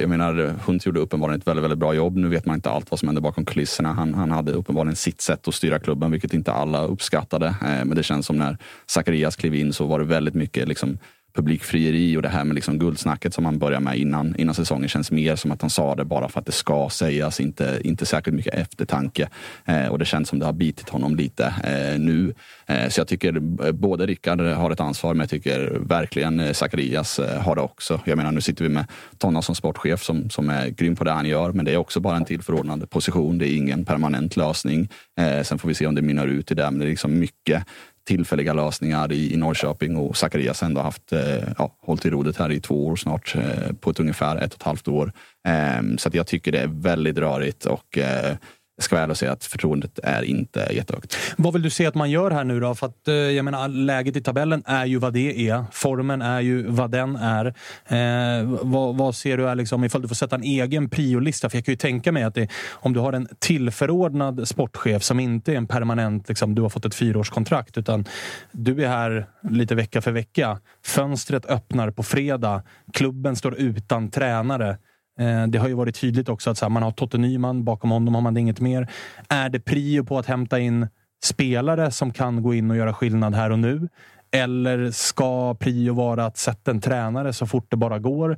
jag 0.00 0.08
menar, 0.08 0.54
Hunt 0.66 0.86
gjorde 0.86 1.00
uppenbarligen 1.00 1.40
ett 1.40 1.46
väldigt, 1.46 1.64
väldigt 1.64 1.78
bra 1.78 1.94
jobb. 1.94 2.16
Nu 2.16 2.28
vet 2.28 2.46
man 2.46 2.54
inte 2.54 2.70
allt 2.70 2.90
vad 2.90 3.00
som 3.00 3.08
hände 3.08 3.20
bakom 3.20 3.44
kulisserna. 3.44 3.92
Han, 3.92 4.14
han 4.14 4.30
hade 4.30 4.52
uppenbarligen 4.52 4.96
sitt 4.96 5.20
sätt 5.20 5.48
att 5.48 5.54
styra 5.54 5.78
klubben, 5.78 6.10
vilket 6.10 6.34
inte 6.34 6.52
alla 6.52 6.84
uppskattade. 6.84 7.46
Eh, 7.46 7.84
men 7.84 7.94
det 7.94 8.02
känns 8.02 8.26
som 8.26 8.36
när 8.36 8.58
Zacharias 8.86 9.36
klev 9.36 9.54
in 9.54 9.72
så 9.72 9.86
var 9.86 9.98
det 9.98 10.04
väldigt 10.04 10.34
mycket 10.34 10.68
liksom, 10.68 10.98
publikfrieri 11.36 12.16
och 12.16 12.22
det 12.22 12.28
här 12.28 12.44
med 12.44 12.54
liksom 12.54 12.78
guldsnacket 12.78 13.34
som 13.34 13.44
han 13.44 13.58
började 13.58 13.84
med 13.84 13.98
innan, 13.98 14.36
innan 14.36 14.54
säsongen 14.54 14.88
känns 14.88 15.10
mer 15.10 15.36
som 15.36 15.52
att 15.52 15.60
han 15.60 15.70
sa 15.70 15.94
det 15.94 16.04
bara 16.04 16.28
för 16.28 16.40
att 16.40 16.46
det 16.46 16.52
ska 16.52 16.88
sägas, 16.90 17.40
inte, 17.40 17.80
inte 17.84 18.06
särskilt 18.06 18.36
mycket 18.36 18.54
eftertanke. 18.54 19.28
Eh, 19.64 19.86
och 19.86 19.98
det 19.98 20.04
känns 20.04 20.28
som 20.28 20.38
det 20.38 20.46
har 20.46 20.52
bitit 20.52 20.88
honom 20.88 21.16
lite 21.16 21.44
eh, 21.64 22.00
nu. 22.00 22.34
Eh, 22.66 22.88
så 22.88 23.00
jag 23.00 23.08
tycker 23.08 23.40
både 23.72 24.06
Rickard 24.06 24.40
har 24.40 24.70
ett 24.70 24.80
ansvar, 24.80 25.14
men 25.14 25.20
jag 25.20 25.30
tycker 25.30 25.78
verkligen 25.80 26.40
eh, 26.40 26.52
Zacharias 26.52 27.18
eh, 27.18 27.40
har 27.42 27.54
det 27.54 27.62
också. 27.62 28.00
Jag 28.04 28.16
menar, 28.16 28.32
nu 28.32 28.40
sitter 28.40 28.64
vi 28.64 28.70
med 28.70 28.84
Tonna 29.18 29.42
som 29.42 29.54
sportchef 29.54 30.02
som, 30.02 30.30
som 30.30 30.50
är 30.50 30.68
grym 30.68 30.96
på 30.96 31.04
det 31.04 31.10
han 31.10 31.26
gör, 31.26 31.52
men 31.52 31.64
det 31.64 31.72
är 31.72 31.76
också 31.76 32.00
bara 32.00 32.16
en 32.16 32.24
tillförordnande 32.24 32.86
position. 32.86 33.38
Det 33.38 33.48
är 33.48 33.56
ingen 33.56 33.84
permanent 33.84 34.36
lösning. 34.36 34.88
Eh, 35.20 35.42
sen 35.42 35.58
får 35.58 35.68
vi 35.68 35.74
se 35.74 35.86
om 35.86 35.94
det 35.94 36.02
mynnar 36.02 36.26
ut 36.26 36.50
i 36.50 36.54
det, 36.54 36.70
men 36.70 36.78
det 36.78 36.84
är 36.84 36.90
liksom 36.90 37.18
mycket 37.18 37.64
tillfälliga 38.06 38.52
lösningar 38.52 39.12
i, 39.12 39.32
i 39.32 39.36
Norrköping 39.36 39.96
och 39.96 40.16
Zacharias 40.16 40.62
ändå 40.62 40.80
haft, 40.80 41.12
eh, 41.12 41.52
ja, 41.58 41.76
hållit 41.80 42.06
i 42.06 42.10
rodet 42.10 42.36
här 42.36 42.52
i 42.52 42.60
två 42.60 42.86
år 42.86 42.96
snart 42.96 43.36
eh, 43.36 43.72
på 43.80 43.90
ett 43.90 44.00
ungefär 44.00 44.36
ett 44.36 44.54
och 44.54 44.60
ett 44.60 44.66
halvt 44.66 44.88
år. 44.88 45.12
Eh, 45.48 45.96
så 45.98 46.08
att 46.08 46.14
jag 46.14 46.26
tycker 46.26 46.52
det 46.52 46.58
är 46.58 46.66
väldigt 46.66 47.18
rörigt 47.18 47.64
och 47.64 47.98
eh, 47.98 48.36
jag 48.76 48.84
ska 48.84 48.96
vara 48.96 49.02
ärlig 49.02 49.10
och 49.10 49.18
säga 49.18 49.32
att 49.32 49.44
förtroendet 49.44 49.98
är 50.02 50.22
inte 50.22 50.68
jättehögt. 50.70 51.16
Vad 51.36 51.52
vill 51.52 51.62
du 51.62 51.70
se 51.70 51.86
att 51.86 51.94
man 51.94 52.10
gör 52.10 52.30
här 52.30 52.44
nu 52.44 52.60
då? 52.60 52.74
För 52.74 52.86
att, 52.86 53.08
eh, 53.08 53.14
jag 53.14 53.44
menar, 53.44 53.68
läget 53.68 54.16
i 54.16 54.20
tabellen 54.20 54.62
är 54.66 54.84
ju 54.84 54.98
vad 54.98 55.12
det 55.12 55.48
är. 55.48 55.64
Formen 55.72 56.22
är 56.22 56.40
ju 56.40 56.66
vad 56.66 56.90
den 56.90 57.16
är. 57.16 57.46
Eh, 57.86 58.44
vad, 58.62 58.96
vad, 58.96 59.14
ser 59.14 59.36
du 59.36 59.48
är 59.48 59.54
liksom, 59.54 59.84
ifall 59.84 60.02
du 60.02 60.08
får 60.08 60.14
sätta 60.14 60.36
en 60.36 60.42
egen 60.42 60.90
priolista? 60.90 61.50
För 61.50 61.56
jag 61.56 61.64
kan 61.64 61.72
ju 61.72 61.76
tänka 61.76 62.12
mig 62.12 62.22
att 62.22 62.34
det, 62.34 62.48
om 62.72 62.92
du 62.92 63.00
har 63.00 63.12
en 63.12 63.28
tillförordnad 63.38 64.48
sportchef 64.48 65.02
som 65.02 65.20
inte 65.20 65.52
är 65.52 65.56
en 65.56 65.66
permanent, 65.66 66.28
liksom, 66.28 66.54
du 66.54 66.62
har 66.62 66.68
fått 66.68 66.84
ett 66.84 66.94
fyraårskontrakt, 66.94 67.78
utan 67.78 68.04
du 68.52 68.84
är 68.84 68.88
här 68.88 69.26
lite 69.50 69.74
vecka 69.74 70.02
för 70.02 70.12
vecka. 70.12 70.60
Fönstret 70.84 71.46
öppnar 71.46 71.90
på 71.90 72.02
fredag. 72.02 72.62
Klubben 72.92 73.36
står 73.36 73.54
utan 73.54 74.10
tränare. 74.10 74.78
Eh, 75.20 75.46
det 75.46 75.58
har 75.58 75.68
ju 75.68 75.74
varit 75.74 76.00
tydligt 76.00 76.28
också 76.28 76.50
att 76.50 76.72
man 76.72 76.82
har 76.82 76.90
Totte 76.90 77.18
Nyman, 77.18 77.64
bakom 77.64 77.90
honom 77.90 78.14
har 78.14 78.22
man 78.22 78.36
inget 78.36 78.60
mer. 78.60 78.90
Är 79.28 79.48
det 79.48 79.60
prio 79.60 80.04
på 80.04 80.18
att 80.18 80.26
hämta 80.26 80.58
in 80.58 80.88
spelare 81.24 81.90
som 81.90 82.12
kan 82.12 82.42
gå 82.42 82.54
in 82.54 82.70
och 82.70 82.76
göra 82.76 82.94
skillnad 82.94 83.34
här 83.34 83.50
och 83.50 83.58
nu? 83.58 83.88
Eller 84.32 84.90
ska 84.90 85.54
prio 85.54 85.94
vara 85.94 86.26
att 86.26 86.36
sätta 86.36 86.70
en 86.70 86.80
tränare 86.80 87.32
så 87.32 87.46
fort 87.46 87.66
det 87.68 87.76
bara 87.76 87.98
går? 87.98 88.30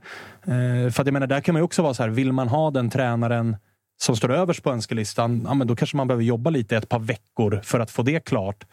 Eh, 0.43 0.91
för 0.91 1.01
att 1.01 1.07
jag 1.07 1.13
menar, 1.13 1.27
där 1.27 1.41
kan 1.41 1.53
man 1.53 1.61
ju 1.61 1.65
också 1.65 1.83
vara 1.83 1.95
så 1.95 2.03
här, 2.03 2.11
vill 2.11 2.33
man 2.33 2.49
ha 2.49 2.71
den 2.71 2.91
tränaren 2.91 3.57
som 4.01 4.17
står 4.17 4.33
överst 4.33 4.63
på 4.63 4.71
önskelistan, 4.71 5.43
ja, 5.47 5.55
men 5.55 5.67
då 5.67 5.77
kanske 5.77 5.97
man 5.97 6.09
behöver 6.09 6.25
jobba 6.25 6.51
lite 6.51 6.77
ett 6.77 6.89
par 6.89 6.99
veckor 6.99 7.61
för 7.65 7.81
att 7.81 7.91
få 7.91 8.03
det 8.03 8.25
klart. 8.25 8.67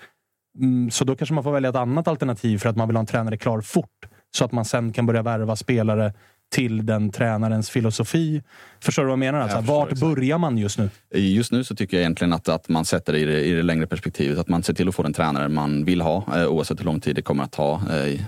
Mm, 0.60 0.92
så 0.92 1.04
då 1.04 1.16
kanske 1.16 1.34
man 1.34 1.44
får 1.44 1.52
välja 1.52 1.70
ett 1.70 1.76
annat 1.76 2.08
alternativ 2.08 2.58
för 2.58 2.70
att 2.70 2.76
man 2.76 2.88
vill 2.88 2.96
ha 2.96 3.00
en 3.00 3.06
tränare 3.06 3.38
klar 3.38 3.62
fort. 3.62 4.06
Så 4.38 4.46
att 4.46 4.52
man 4.52 4.66
sen 4.66 4.94
kan 4.94 5.06
börja 5.06 5.22
värva 5.22 5.56
spelare 5.56 6.14
till 6.52 6.86
den 6.86 7.12
tränarens 7.12 7.70
filosofi. 7.70 8.42
Förstår 8.80 9.04
du 9.04 9.08
vad 9.08 9.12
jag 9.12 9.20
menar? 9.20 9.40
Alltså, 9.40 9.58
jag 9.58 9.62
vart 9.62 9.92
exakt. 9.92 10.02
börjar 10.02 10.38
man 10.38 10.58
just 10.58 10.78
nu? 10.78 10.90
Just 11.14 11.52
nu 11.52 11.64
så 11.64 11.76
tycker 11.76 11.98
jag 11.98 12.02
egentligen 12.02 12.34
att, 12.34 12.50
att 12.50 12.70
man 12.70 12.86
sätter 12.86 13.14
det 13.14 13.20
i, 13.20 13.26
det 13.26 13.42
i 13.42 13.52
det 13.52 13.64
längre 13.64 13.88
perspektivet. 13.88 14.40
Att 14.40 14.48
man 14.48 14.64
ser 14.64 14.74
till 14.74 14.88
att 14.90 14.96
få 14.96 15.04
den 15.04 15.14
tränare 15.14 15.50
man 15.50 15.86
vill 15.86 16.02
ha 16.02 16.24
eh, 16.36 16.48
oavsett 16.48 16.80
hur 16.80 16.86
lång 16.86 17.00
tid 17.00 17.16
det 17.16 17.22
kommer 17.22 17.44
att 17.44 17.52
ta. 17.52 17.82
Eh, 17.92 18.20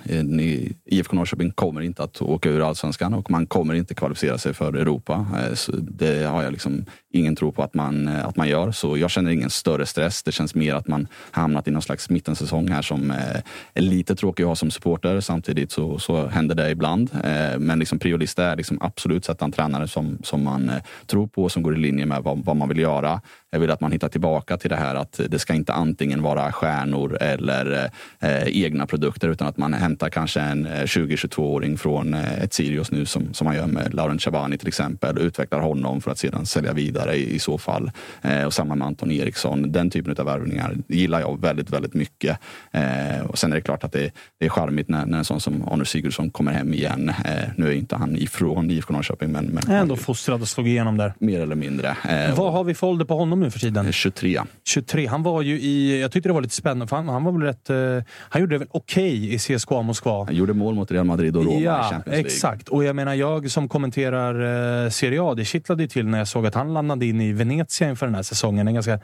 IFK 0.86 1.16
Norrköping 1.16 1.52
kommer 1.52 1.82
inte 1.82 2.04
att 2.04 2.22
åka 2.22 2.50
ur 2.50 2.68
allsvenskan 2.68 3.14
och 3.14 3.32
man 3.32 3.48
kommer 3.48 3.74
inte 3.74 3.96
kvalificera 3.96 4.38
sig 4.38 4.54
för 4.54 4.74
Europa. 4.74 5.26
Eh, 5.34 5.54
så 5.54 5.72
det 5.72 6.24
har 6.24 6.44
jag 6.44 6.52
liksom 6.52 6.86
ingen 7.20 7.36
tror 7.36 7.52
på 7.52 7.64
att 7.64 7.74
man, 7.74 8.08
eh, 8.08 8.26
att 8.26 8.36
man 8.36 8.50
gör. 8.50 8.72
Så 8.72 8.98
jag 8.98 9.12
känner 9.12 9.32
ingen 9.32 9.50
större 9.50 9.86
stress. 9.86 10.24
Det 10.24 10.32
känns 10.32 10.56
mer 10.56 10.76
att 10.76 10.88
man 10.88 11.08
hamnat 11.32 11.68
i 11.68 11.72
någon 11.72 11.82
slags 11.82 12.10
mittensäsong 12.10 12.68
här 12.68 12.82
som 12.82 13.12
eh, 13.12 13.42
är 13.74 13.82
lite 13.82 14.16
tråkig 14.16 14.44
att 14.44 14.48
ha 14.48 14.56
som 14.56 14.72
supporter. 14.72 15.20
Samtidigt 15.20 15.72
så, 15.72 16.00
så 16.00 16.28
händer 16.28 16.56
det 16.56 16.70
ibland. 16.70 17.10
Eh, 17.24 17.60
men 17.60 17.80
liksom 17.80 18.00
priolista 18.00 18.44
är 18.46 18.56
liksom 18.56 18.78
absolut 18.82 19.26
sätta 19.26 19.46
en 19.46 19.52
tränare 19.52 19.88
som, 19.88 20.18
som 20.24 20.44
man 20.44 20.72
tror 21.06 21.28
på, 21.28 21.50
som 21.50 21.64
går 21.64 21.76
i 21.76 21.80
linje 21.80 22.06
med 22.06 22.24
vad, 22.24 22.46
vad 22.46 22.56
man 22.56 22.70
vill 22.70 22.80
göra. 22.80 23.22
Jag 23.52 23.60
vill 23.60 23.72
att 23.72 23.82
man 23.82 23.92
hittar 23.92 24.10
tillbaka 24.10 24.58
till 24.58 24.70
det 24.70 24.76
här 24.76 24.96
att 24.96 25.20
det 25.30 25.40
ska 25.40 25.54
inte 25.54 25.74
antingen 25.74 26.22
vara 26.22 26.52
stjärnor 26.52 27.18
eller 27.22 27.90
eh, 28.20 28.64
egna 28.64 28.86
produkter 28.86 29.30
utan 29.30 29.48
att 29.48 29.58
man 29.58 29.74
hämtar 29.74 30.10
kanske 30.10 30.40
en 30.40 30.68
20-22-åring 30.68 31.72
eh, 31.72 31.78
från 31.78 32.14
eh, 32.14 32.44
ett 32.44 32.54
Sirius 32.54 32.92
nu 32.92 33.06
som, 33.06 33.34
som 33.34 33.46
man 33.46 33.56
gör 33.56 33.68
med 33.68 33.94
Laurent 33.94 34.22
Chabani 34.22 34.58
till 34.58 34.68
exempel 34.68 35.18
och 35.18 35.24
utvecklar 35.24 35.60
honom 35.60 36.02
för 36.02 36.12
att 36.12 36.18
sedan 36.18 36.46
sälja 36.46 36.74
vidare 36.74 37.16
i, 37.16 37.36
i 37.36 37.40
så 37.40 37.58
fall. 37.58 37.92
Eh, 38.22 38.44
och 38.44 38.54
samma 38.54 38.76
med 38.76 38.88
Anton 38.88 39.12
Eriksson. 39.12 39.72
Den 39.72 39.90
typen 39.90 40.16
av 40.20 40.26
värvningar 40.26 40.76
gillar 40.88 41.20
jag 41.20 41.42
väldigt, 41.42 41.70
väldigt 41.70 41.94
mycket. 41.94 42.40
Eh, 42.72 43.26
och 43.28 43.38
sen 43.38 43.52
är 43.52 43.56
det 43.56 43.62
klart 43.62 43.84
att 43.84 43.92
det, 43.92 44.12
det 44.40 44.46
är 44.46 44.50
charmigt 44.50 44.90
när, 44.90 45.06
när 45.06 45.18
en 45.18 45.26
sån 45.26 45.40
som 45.40 45.68
Arne 45.68 45.86
Sigurdsson 45.86 46.30
kommer 46.30 46.52
hem 46.52 46.74
igen. 46.74 47.10
Eh, 47.26 47.50
nu 47.56 47.68
är 47.68 47.72
inte 47.72 47.96
han 47.96 48.16
ifrån 48.16 48.72
IFK 48.72 48.94
Norrköping 48.94 49.32
men, 49.32 49.46
men 49.46 49.72
Ändå 49.72 49.96
fostrad 49.96 50.42
och 50.42 50.48
slog 50.48 50.68
igenom 50.68 50.98
där. 50.98 51.14
Mer 51.20 51.42
eller 51.42 51.56
mindre. 51.56 51.98
Vad 52.36 52.54
har 52.54 52.64
vi 52.64 52.74
för 52.74 52.88
ålder 52.88 53.06
på 53.06 53.16
honom 53.16 53.37
nu 53.40 53.52
för 53.52 53.60
tiden? 53.60 53.94
23. 53.94 54.42
23. 54.66 55.06
Han 55.08 55.24
var 55.24 55.42
ju 55.42 55.60
i... 55.60 56.02
Jag 56.02 56.12
tyckte 56.12 56.30
det 56.30 56.34
var 56.34 56.42
lite 56.42 56.56
spännande, 56.56 56.88
för 56.88 56.96
han, 56.96 57.10
han 57.10 57.24
var 57.24 57.32
väl 57.32 57.42
rätt... 57.42 57.70
Uh, 57.70 58.04
han 58.30 58.42
gjorde 58.42 58.56
det 58.56 58.60
väl 58.60 58.68
okej 58.72 59.18
okay 59.18 59.34
i 59.34 59.58
CSKA 59.58 59.82
Moskva. 59.82 60.26
Han 60.26 60.36
gjorde 60.36 60.54
mål 60.54 60.76
mot 60.76 60.92
Real 60.92 61.06
Madrid 61.06 61.38
och 61.38 61.46
Roma 61.46 61.60
ja, 61.60 61.80
i 61.80 61.84
Champions 61.84 62.06
League. 62.06 62.26
exakt. 62.26 62.70
Och 62.70 62.84
jag 62.84 62.96
menar, 62.96 63.14
jag 63.14 63.52
som 63.52 63.70
kommenterar 63.70 64.42
uh, 64.84 64.90
Serie 64.90 65.24
A, 65.24 65.34
det 65.34 65.46
kittlade 65.46 65.88
till 65.88 66.08
när 66.08 66.18
jag 66.18 66.28
såg 66.28 66.46
att 66.46 66.56
han 66.56 66.74
landade 66.74 67.06
in 67.06 67.22
i 67.22 67.34
Venezia 67.34 67.90
inför 67.90 68.06
den 68.06 68.16
här 68.16 68.24
säsongen. 68.24 68.68
En 68.68 68.74
ganska 68.74 69.00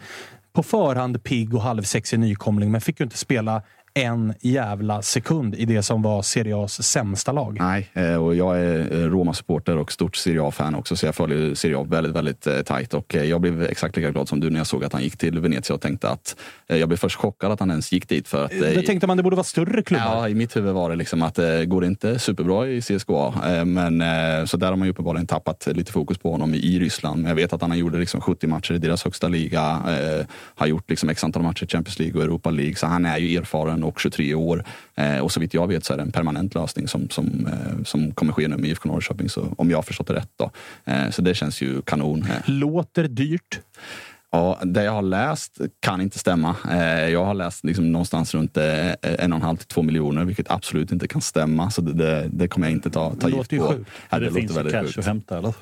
på 0.54 0.64
förhand 0.64 1.24
pigg 1.24 1.54
och 1.54 1.62
halvsexig 1.62 2.20
nykomling, 2.20 2.72
men 2.72 2.82
fick 2.82 3.00
ju 3.00 3.04
inte 3.04 3.18
spela 3.18 3.62
en 3.94 4.34
jävla 4.42 5.02
sekund 5.02 5.56
i 5.56 5.66
det 5.66 5.84
som 5.84 6.02
var 6.02 6.22
Serie 6.22 6.56
A's 6.56 6.82
sämsta 6.82 7.32
lag. 7.32 7.58
Nej, 7.60 7.90
eh, 7.94 8.16
och 8.16 8.36
jag 8.36 8.60
är 8.60 9.10
Roma-supporter 9.10 9.78
och 9.78 9.92
stort 9.92 10.16
Serie 10.16 10.44
A-fan 10.44 10.76
också, 10.76 10.96
så 10.96 11.06
jag 11.06 11.16
följer 11.16 11.56
Serie 11.56 11.78
A 11.78 11.84
väldigt, 11.84 12.16
väldigt 12.16 12.48
eh, 12.48 12.62
tajt. 12.62 12.94
Och 12.94 13.16
eh, 13.16 13.24
jag 13.24 13.42
blev 13.42 13.64
exakt 13.64 13.96
lika 13.96 14.12
glad 14.12 14.30
som 14.30 14.40
du 14.40 14.50
när 14.50 14.60
jag 14.60 14.68
såg 14.68 14.84
att 14.84 14.94
han 14.94 15.04
gick 15.04 15.18
till 15.18 15.40
Venezia 15.40 15.76
och 15.76 15.82
tänkte 15.82 16.10
att 16.10 16.36
jag 16.68 16.88
blev 16.88 16.98
först 16.98 17.16
chockad 17.16 17.52
att 17.52 17.60
han 17.60 17.70
ens 17.70 17.92
gick 17.92 18.10
dit. 18.10 18.28
För 18.28 18.46
att, 18.46 18.52
det 18.52 18.82
tänkte 18.82 19.08
man 19.08 19.18
det 19.18 19.24
borde 19.24 19.36
vara 19.36 19.44
större 19.44 19.82
klubbar. 19.82 20.06
Ja, 20.06 20.30
i 20.30 20.36
mitt 20.36 20.56
huvud 20.56 20.74
var 20.74 20.90
det 20.90 20.96
liksom 20.96 21.22
att 21.22 21.36
det 21.36 21.66
går 21.66 21.86
inte 21.86 22.20
superbra 22.20 22.68
i 22.68 22.82
CSKA. 22.82 23.34
Men 23.66 24.04
så 24.48 24.58
där 24.58 24.68
har 24.68 24.76
man 24.76 24.88
ju 24.88 24.92
uppenbarligen 24.92 25.28
tappat 25.28 25.68
lite 25.72 25.92
fokus 25.92 26.18
på 26.18 26.32
honom 26.32 26.54
i 26.54 26.80
Ryssland. 26.80 27.22
Men 27.22 27.30
jag 27.30 27.36
vet 27.36 27.54
att 27.54 27.62
han 27.62 27.72
har 27.72 27.78
gjort 27.78 27.94
liksom 27.94 28.22
70 28.22 28.48
matcher 28.48 28.74
i 28.74 28.78
deras 28.78 29.04
högsta 29.04 29.28
liga, 29.28 29.82
har 30.56 30.68
gjort 30.68 30.90
liksom 30.90 31.10
x 31.10 31.24
antal 31.24 31.44
matcher 31.44 31.64
i 31.64 31.68
Champions 31.68 32.00
League 32.00 32.18
och 32.18 32.24
Europa 32.24 32.50
League, 32.50 32.76
så 32.76 32.88
han 32.88 33.06
är 33.06 33.18
ju 33.18 33.38
erfaren 33.38 33.83
och 33.84 34.00
23 34.00 34.34
år. 34.34 34.66
Eh, 34.96 35.18
och 35.18 35.32
så 35.32 35.40
vitt 35.40 35.54
jag 35.54 35.68
vet 35.68 35.86
så 35.86 35.94
är 35.94 35.98
det 35.98 36.04
en 36.04 36.12
permanent 36.12 36.56
lösning 36.56 36.88
som, 36.88 37.10
som, 37.10 37.48
eh, 37.48 37.84
som 37.84 38.12
kommer 38.12 38.34
ske 38.34 38.48
nu 38.48 38.58
med 38.58 38.70
IFK 38.70 38.90
Norrköping, 38.90 39.30
så, 39.30 39.54
om 39.58 39.70
jag 39.70 39.78
har 39.78 39.84
förstått 39.84 40.08
det 40.08 40.14
rätt. 40.14 40.32
Då. 40.36 40.52
Eh, 40.86 41.10
så 41.10 41.22
det 41.22 41.36
känns 41.36 41.62
ju 41.62 41.82
kanon. 41.82 42.26
Låter 42.46 43.08
dyrt. 43.08 43.60
Ja, 44.32 44.60
det 44.64 44.84
jag 44.84 44.92
har 44.92 45.02
läst 45.02 45.62
kan 45.80 46.02
inte 46.02 46.20
stämma. 46.20 46.56
Jag 47.10 47.26
har 47.26 47.34
läst 47.34 47.66
liksom 47.66 47.92
någonstans 47.92 48.34
runt 48.34 48.58
en 48.58 49.34
och 49.34 49.38
en 49.38 49.42
halv 49.42 49.58
till 49.58 49.68
två 49.68 49.82
miljoner, 49.82 50.26
vilket 50.26 50.52
absolut 50.52 50.92
inte 50.92 51.08
kan 51.08 51.22
stämma. 51.22 51.72
Så 51.72 51.82
det, 51.82 51.94
det, 51.94 52.30
det 52.32 52.48
kommer 52.48 52.68
jag 52.68 52.72
inte 52.72 52.90
ta, 52.90 53.16
ta 53.16 53.30
gift 53.30 53.50
på. 53.50 53.68
Sjukt. 53.68 53.90
Ja, 54.10 54.20
det, 54.20 54.26
det 54.26 54.34
finns 54.34 54.58
ju 54.58 54.70
cash 54.70 54.84
sjukt. 54.84 54.98
att 54.98 55.06
hämta, 55.06 55.38
eller? 55.38 55.54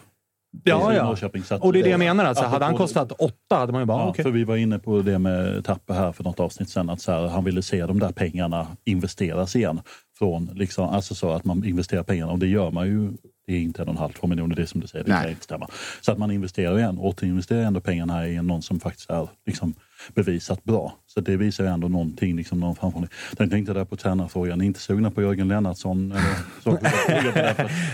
Ja, 0.64 0.94
ja. 0.94 1.58
och 1.60 1.74
det 1.74 1.80
är 1.80 1.84
det 1.84 1.90
jag 1.90 2.00
menar. 2.00 2.26
Alltså, 2.26 2.46
hade 2.46 2.66
han 2.66 2.78
kostat 2.78 3.12
åtta 3.12 3.56
hade 3.56 3.72
man 3.72 3.82
ju 3.82 3.86
bara, 3.86 4.02
ja, 4.02 4.10
okay. 4.10 4.24
För 4.24 4.32
vi 4.32 4.44
var 4.44 4.56
inne 4.56 4.80
på 4.80 5.02
det 5.02 5.20
med 5.20 5.66
Tapper 5.66 5.94
här 5.94 6.12
för 6.12 6.24
något 6.24 6.40
avsnitt 6.40 6.70
sen, 6.70 6.90
att 6.90 7.02
så 7.02 7.12
här, 7.12 7.28
han 7.28 7.44
ville 7.44 7.62
se 7.62 7.86
de 7.86 8.00
där 8.00 8.12
pengarna 8.12 8.68
investeras 8.86 9.56
igen. 9.56 9.82
Från, 10.18 10.50
liksom, 10.54 10.90
alltså 10.90 11.16
så 11.16 11.32
att 11.32 11.46
man 11.46 11.64
investerar 11.66 12.04
pengarna 12.04 12.32
och 12.32 12.40
det 12.40 12.48
gör 12.48 12.72
man 12.72 12.88
ju 12.88 13.12
det 13.48 13.54
är 13.54 13.60
inte 13.60 13.82
en 13.82 13.88
och 13.88 13.94
en 13.94 13.98
halv, 13.98 14.12
två 14.12 14.28
miljoner, 14.28 14.56
det 14.56 14.62
är 14.62 14.66
som 14.66 14.82
du 14.82 14.88
säger, 14.88 15.06
det 15.06 15.12
kan 15.12 15.30
inte 15.30 15.44
stämma. 15.44 15.68
Så 16.02 16.12
att 16.12 16.18
man 16.18 16.32
investerar 16.32 16.78
igen, 16.78 16.98
återinvesterar 16.98 17.62
ändå 17.62 17.82
pengarna 17.82 18.28
i 18.28 18.42
någon 18.42 18.62
som 18.62 18.80
faktiskt 18.80 19.10
är 19.10 19.28
liksom, 19.46 19.74
bevisat 20.14 20.64
bra. 20.64 20.98
Så 21.08 21.22
det 21.22 21.38
visar 21.38 21.64
ju 21.64 21.70
ändå 21.70 21.88
någonting. 21.88 22.36
Liksom, 22.36 22.60
någon 22.60 22.76
framförhållning. 22.76 23.12
Den 23.32 23.50
tänkte 23.50 23.74
där 23.74 23.86
på 23.86 23.96
tränarfrågan, 23.96 24.60
ni 24.60 24.66
är 24.66 24.68
inte 24.68 24.80
sugna 24.80 25.12
på 25.12 25.22
Jörgen 25.22 25.48
Lennartsson? 25.48 26.12
Eller, 26.12 26.36
så, 26.64 26.80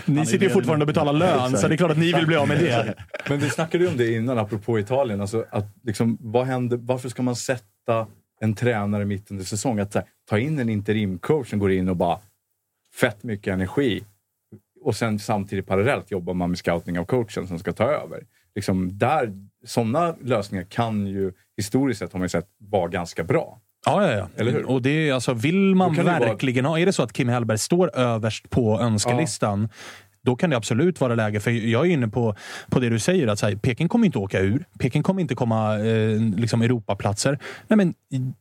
ni 0.12 0.26
sitter 0.26 0.46
ju 0.46 0.50
fortfarande 0.50 0.84
och 0.84 0.88
betalar 0.88 1.14
lön, 1.14 1.58
så 1.58 1.68
det 1.68 1.76
är 1.76 1.78
klart 1.78 1.92
att 1.92 1.98
ni 1.98 2.14
vill 2.14 2.28
bli 2.28 2.36
av 2.36 2.48
med 2.48 2.60
det. 2.60 2.96
Men 3.30 3.40
vi 3.40 3.50
snackade 3.50 3.84
ju 3.84 3.90
om 3.90 3.98
det 3.98 4.14
innan, 4.14 4.38
apropå 4.38 4.80
Italien. 4.80 5.22
Alltså, 5.22 5.46
att, 5.50 5.66
liksom, 5.84 6.18
vad 6.22 6.46
händer, 6.46 6.78
varför 6.78 7.10
ska 7.10 7.22
man 7.22 7.36
sätta 7.36 8.08
en 8.40 8.56
tränare 8.56 9.06
mitt 9.06 9.32
under 9.32 9.46
säsong? 9.46 9.80
Att 9.80 9.96
här, 9.96 10.04
ta 10.30 10.40
in 10.40 10.60
en 10.60 10.70
interimcoach 10.70 11.50
som 11.50 11.60
går 11.60 11.72
in 11.72 11.90
och 11.90 11.96
bara 11.96 12.20
fett 13.00 13.24
mycket 13.24 13.54
energi 13.54 14.04
och 14.88 14.96
sen 14.96 15.20
samtidigt 15.20 15.68
parallellt 15.68 16.12
jobbar 16.12 16.34
man 16.34 16.50
med 16.50 16.60
scouting 16.60 17.00
av 17.00 17.06
coachen 17.06 17.48
som 17.48 17.60
ska 17.60 17.74
ta 17.74 17.84
över. 17.84 18.24
Liksom 18.58 18.98
där, 18.98 19.34
sådana 19.66 20.16
lösningar 20.24 20.66
kan 20.70 21.08
ju 21.08 21.32
historiskt 21.58 22.00
sett 22.00 22.14
har 22.14 22.20
man 22.20 22.30
sett 22.30 22.48
vara 22.58 22.88
ganska 22.88 23.24
bra. 23.24 23.62
Ja, 23.86 24.08
ja, 24.08 24.18
ja. 24.18 24.30
Eller 24.36 24.52
hur? 24.52 24.66
Och 24.66 24.82
det 24.82 25.10
är, 25.10 25.14
alltså, 25.14 25.34
vill 25.34 25.76
man 25.76 25.94
verkligen 25.94 26.64
vara... 26.64 26.72
ha... 26.72 26.80
Är 26.80 26.86
det 26.86 26.94
så 26.94 27.04
att 27.04 27.14
Kim 27.14 27.30
Hellberg 27.30 27.58
står 27.58 27.96
överst 27.96 28.50
på 28.50 28.80
önskelistan, 28.80 29.62
ja 29.62 29.78
då 30.28 30.36
kan 30.36 30.50
det 30.50 30.58
absolut 30.58 31.02
vara 31.02 31.16
läge. 31.16 31.40
För 31.40 31.52
jag 31.52 31.86
är 31.86 31.92
inne 31.92 32.08
på, 32.08 32.36
på 32.70 32.80
det 32.80 32.90
du 32.90 33.00
säger, 33.00 33.28
att 33.28 33.42
här, 33.42 33.56
Peking 33.56 33.88
kommer 33.88 34.06
inte 34.06 34.18
åka 34.18 34.40
ur. 34.40 34.66
Peking 34.80 35.04
kommer 35.04 35.22
inte 35.22 35.36
komma 35.36 35.80
eh, 35.80 36.22
liksom 36.36 36.62
Europaplatser. 36.62 37.40
Nej, 37.68 37.78
men 37.78 37.94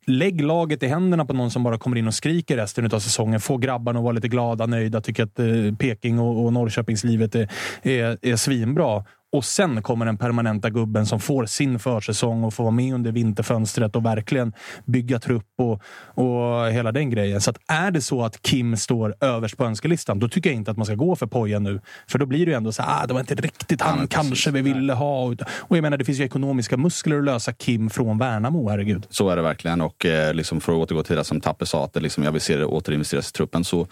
lägg 0.06 0.40
laget 0.40 0.82
i 0.82 0.86
händerna 0.86 1.24
på 1.24 1.32
någon 1.32 1.50
som 1.50 1.62
bara 1.62 1.78
kommer 1.78 1.96
in 1.96 2.06
och 2.06 2.14
skriker 2.14 2.56
resten 2.56 2.94
av 2.94 2.98
säsongen. 2.98 3.40
Få 3.40 3.56
grabbarna 3.56 3.98
att 3.98 4.02
vara 4.02 4.12
lite 4.12 4.28
glada, 4.28 4.66
nöjda, 4.66 5.00
tycka 5.00 5.24
att 5.24 5.38
eh, 5.38 5.46
Peking 5.78 6.18
och, 6.18 6.44
och 6.44 6.52
Norrköpingslivet 6.52 7.34
är, 7.34 7.48
är, 7.82 8.18
är 8.22 8.36
svinbra. 8.36 9.04
Och 9.32 9.44
sen 9.44 9.82
kommer 9.82 10.06
den 10.06 10.16
permanenta 10.16 10.70
gubben 10.70 11.06
som 11.06 11.20
får 11.20 11.46
sin 11.46 11.78
försäsong 11.78 12.44
och 12.44 12.54
får 12.54 12.64
vara 12.64 12.74
med 12.74 12.94
under 12.94 13.12
vinterfönstret 13.12 13.96
och 13.96 14.04
verkligen 14.04 14.52
bygga 14.84 15.18
trupp 15.18 15.46
och, 15.58 15.82
och 16.24 16.70
hela 16.72 16.92
den 16.92 17.10
grejen. 17.10 17.40
Så 17.40 17.50
att 17.50 17.58
är 17.68 17.90
det 17.90 18.00
så 18.00 18.24
att 18.24 18.42
Kim 18.42 18.76
står 18.76 19.14
överst 19.20 19.56
på 19.56 19.64
önskelistan, 19.64 20.18
då 20.18 20.28
tycker 20.28 20.50
jag 20.50 20.56
inte 20.56 20.70
att 20.70 20.76
man 20.76 20.86
ska 20.86 20.94
gå 20.94 21.16
för 21.16 21.26
Poja 21.26 21.58
nu. 21.58 21.80
För 22.06 22.18
då 22.18 22.26
blir 22.26 22.46
det 22.46 22.50
ju 22.50 22.56
ändå 22.56 22.72
så 22.72 22.82
här, 22.82 23.02
ah, 23.02 23.06
det 23.06 23.12
var 23.12 23.20
inte 23.20 23.34
riktigt 23.34 23.80
han 23.80 23.98
ja, 24.00 24.06
kanske 24.10 24.50
vi 24.50 24.62
ville 24.62 24.92
ha. 24.92 25.34
Och 25.48 25.76
jag 25.76 25.82
menar, 25.82 25.96
det 25.96 26.04
finns 26.04 26.20
ju 26.20 26.24
ekonomiska 26.24 26.76
muskler 26.76 27.18
att 27.18 27.24
lösa 27.24 27.52
Kim 27.52 27.90
från 27.90 28.18
Värnamo, 28.18 28.68
herregud. 28.68 29.06
Så 29.10 29.28
är 29.28 29.36
det 29.36 29.42
verkligen. 29.42 29.80
Och 29.80 30.06
eh, 30.06 30.34
liksom 30.34 30.60
för 30.60 30.72
att 30.72 30.78
återgå 30.78 31.02
till 31.02 31.16
det 31.16 31.24
som 31.24 31.40
Tappe 31.40 31.66
sa, 31.66 31.84
att 31.84 31.92
det 31.92 32.00
liksom, 32.00 32.24
jag 32.24 32.32
vill 32.32 32.40
se 32.40 32.56
det 32.56 32.64
återinvesteras 32.64 33.28
i 33.28 33.32
truppen. 33.32 33.64
Så 33.64 33.86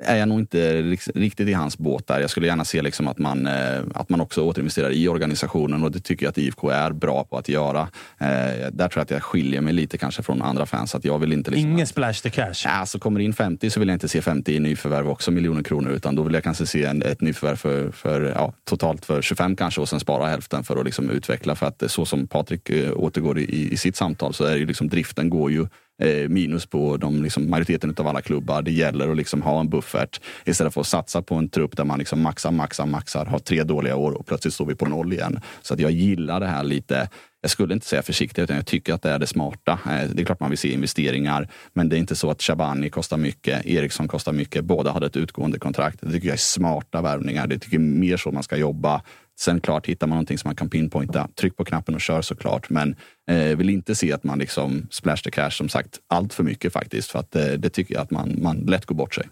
är 0.00 0.16
jag 0.16 0.28
nog 0.28 0.38
inte 0.38 0.82
riktigt 1.14 1.48
i 1.48 1.52
hans 1.52 1.78
båt 1.78 2.06
där. 2.06 2.20
Jag 2.20 2.30
skulle 2.30 2.46
gärna 2.46 2.64
se 2.64 2.82
liksom 2.82 3.08
att, 3.08 3.18
man, 3.18 3.46
eh, 3.46 3.80
att 3.94 4.08
man 4.08 4.20
också 4.20 4.42
återinvesterar 4.42 4.90
i 4.90 5.08
organisationen 5.08 5.82
och 5.84 5.92
det 5.92 6.00
tycker 6.00 6.26
jag 6.26 6.30
att 6.30 6.38
IFK 6.38 6.70
är 6.70 6.90
bra 6.90 7.24
på 7.24 7.38
att 7.38 7.48
göra. 7.48 7.80
Eh, 8.18 8.26
där 8.72 8.88
tror 8.88 8.90
jag 8.94 9.02
att 9.02 9.10
jag 9.10 9.22
skiljer 9.22 9.60
mig 9.60 9.72
lite 9.72 9.98
kanske 9.98 10.22
från 10.22 10.42
andra 10.42 10.66
fans. 10.66 10.94
Att 10.94 11.04
jag 11.04 11.18
vill 11.18 11.32
inte 11.32 11.50
liksom 11.50 11.70
Ingen 11.70 11.86
splash 11.86 12.12
the 12.12 12.30
cash? 12.30 12.54
Ja, 12.64 12.86
så 12.86 12.98
kommer 12.98 13.20
in 13.20 13.32
50 13.32 13.70
så 13.70 13.80
vill 13.80 13.88
jag 13.88 13.96
inte 13.96 14.08
se 14.08 14.22
50 14.22 14.54
i 14.54 14.60
nyförvärv 14.60 15.08
också, 15.08 15.30
miljoner 15.30 15.62
kronor. 15.62 15.90
Utan 15.90 16.14
då 16.14 16.22
vill 16.22 16.34
jag 16.34 16.44
kanske 16.44 16.66
se 16.66 16.84
en, 16.84 17.02
ett 17.02 17.20
nyförvärv 17.20 17.56
för, 17.56 17.90
för 17.90 18.32
ja, 18.34 18.52
totalt 18.64 19.04
för 19.04 19.22
25 19.22 19.56
kanske 19.56 19.80
och 19.80 19.88
sen 19.88 20.00
spara 20.00 20.26
hälften 20.26 20.64
för 20.64 20.76
att 20.76 20.84
liksom 20.84 21.10
utveckla. 21.10 21.54
För 21.54 21.66
att 21.66 21.82
så 21.86 22.04
som 22.04 22.26
Patrik 22.26 22.70
äh, 22.70 22.92
återgår 22.92 23.38
i, 23.38 23.72
i 23.72 23.76
sitt 23.76 23.96
samtal 23.96 24.34
så 24.34 24.44
är 24.44 24.56
ju 24.56 24.66
liksom 24.66 24.88
driften 24.88 25.30
går 25.30 25.50
ju 25.50 25.60
Eh, 25.60 25.68
Eh, 26.02 26.28
minus 26.28 26.66
på 26.66 26.96
de, 26.96 27.22
liksom, 27.22 27.50
majoriteten 27.50 27.94
av 27.98 28.08
alla 28.08 28.20
klubbar. 28.20 28.62
Det 28.62 28.72
gäller 28.72 29.08
att 29.08 29.16
liksom 29.16 29.42
ha 29.42 29.60
en 29.60 29.68
buffert 29.68 30.20
istället 30.44 30.74
för 30.74 30.80
att 30.80 30.86
satsa 30.86 31.22
på 31.22 31.34
en 31.34 31.48
trupp 31.48 31.76
där 31.76 31.84
man 31.84 31.98
liksom 31.98 32.22
maxar, 32.22 32.50
maxar, 32.50 32.86
maxar, 32.86 33.24
har 33.24 33.38
tre 33.38 33.62
dåliga 33.62 33.96
år 33.96 34.12
och 34.12 34.26
plötsligt 34.26 34.54
står 34.54 34.66
vi 34.66 34.74
på 34.74 34.86
noll 34.86 35.12
igen. 35.12 35.40
Så 35.62 35.74
att 35.74 35.80
jag 35.80 35.90
gillar 35.90 36.40
det 36.40 36.46
här 36.46 36.64
lite 36.64 37.08
jag 37.40 37.50
skulle 37.50 37.74
inte 37.74 37.86
säga 37.86 38.02
försiktigt, 38.02 38.44
utan 38.44 38.56
jag 38.56 38.66
tycker 38.66 38.94
att 38.94 39.02
det 39.02 39.10
är 39.10 39.18
det 39.18 39.26
smarta. 39.26 39.72
Eh, 39.72 40.10
det 40.10 40.22
är 40.22 40.24
klart 40.24 40.40
man 40.40 40.50
vill 40.50 40.58
se 40.58 40.72
investeringar, 40.72 41.48
men 41.72 41.88
det 41.88 41.96
är 41.96 41.98
inte 41.98 42.16
så 42.16 42.30
att 42.30 42.42
Shabani 42.42 42.90
kostar 42.90 43.16
mycket, 43.16 43.66
Eriksson 43.66 44.08
kostar 44.08 44.32
mycket. 44.32 44.64
Båda 44.64 44.92
hade 44.92 45.06
ett 45.06 45.16
utgående 45.16 45.58
kontrakt. 45.58 45.98
Det 46.00 46.12
tycker 46.12 46.26
jag 46.26 46.34
är 46.34 46.38
smarta 46.38 47.02
värvningar. 47.02 47.46
Det 47.46 47.58
tycker 47.58 47.76
jag 47.76 47.84
är 47.84 47.88
mer 47.88 48.16
så 48.16 48.30
man 48.30 48.42
ska 48.42 48.56
jobba. 48.56 49.02
Sen 49.38 49.60
klart, 49.60 49.86
hittar 49.86 50.06
man 50.06 50.16
någonting 50.16 50.38
som 50.38 50.48
man 50.48 50.56
kan 50.56 50.70
pinpointa, 50.70 51.28
tryck 51.40 51.56
på 51.56 51.64
knappen 51.64 51.94
och 51.94 52.00
kör 52.00 52.22
såklart. 52.22 52.70
Men 52.70 52.96
eh, 53.30 53.56
vill 53.56 53.70
inte 53.70 53.94
se 53.94 54.12
att 54.12 54.24
man 54.24 54.38
liksom 54.38 54.86
splash 54.90 55.16
the 55.16 55.30
cash, 55.30 55.50
som 55.50 55.68
sagt, 55.68 55.98
allt 56.08 56.34
för 56.34 56.44
mycket 56.44 56.72
faktiskt. 56.72 57.10
För 57.10 57.18
att 57.18 57.36
eh, 57.36 57.46
det 57.46 57.70
tycker 57.70 57.94
jag 57.94 58.02
att 58.02 58.10
man, 58.10 58.42
man 58.42 58.56
lätt 58.56 58.86
går 58.86 58.94
bort 58.94 59.14
sig. 59.14 59.28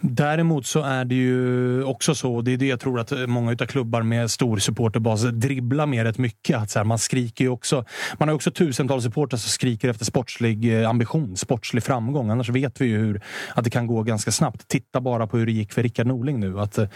Däremot 0.00 0.66
så 0.66 0.82
är 0.82 1.04
det 1.04 1.14
ju 1.14 1.84
också 1.84 2.14
så, 2.14 2.34
och 2.34 2.44
det 2.44 2.52
är 2.52 2.56
det 2.56 2.66
jag 2.66 2.80
tror 2.80 3.00
att 3.00 3.12
många 3.26 3.50
av 3.50 3.66
klubbar 3.66 4.02
med 4.02 4.30
stor 4.30 4.58
supporterbas 4.58 5.22
dribblar 5.22 5.86
med 5.86 6.04
rätt 6.04 6.18
mycket. 6.18 6.56
Att 6.56 6.70
så 6.70 6.78
här, 6.78 6.84
man 6.84 6.98
skriker 6.98 7.44
ju 7.44 7.50
också. 7.50 7.84
Man 8.18 8.28
har 8.28 8.34
också 8.34 8.50
tusentals 8.50 9.04
supportrar 9.04 9.38
som 9.38 9.48
skriker 9.48 9.88
efter 9.88 10.04
sportslig 10.04 10.80
eh, 10.80 10.88
ambition, 10.88 11.36
sportslig 11.36 11.82
framgång. 11.82 12.30
Annars 12.30 12.48
vet 12.48 12.80
vi 12.80 12.86
ju 12.86 12.98
hur, 12.98 13.20
att 13.54 13.64
det 13.64 13.70
kan 13.70 13.86
gå 13.86 14.02
ganska 14.02 14.32
snabbt. 14.32 14.68
Titta 14.68 15.00
bara 15.00 15.26
på 15.26 15.38
hur 15.38 15.46
det 15.46 15.52
gick 15.52 15.72
för 15.72 15.82
Rickard 15.82 16.06
Norling 16.06 16.40
nu. 16.40 16.60
Att, 16.60 16.78
eh, 16.78 16.88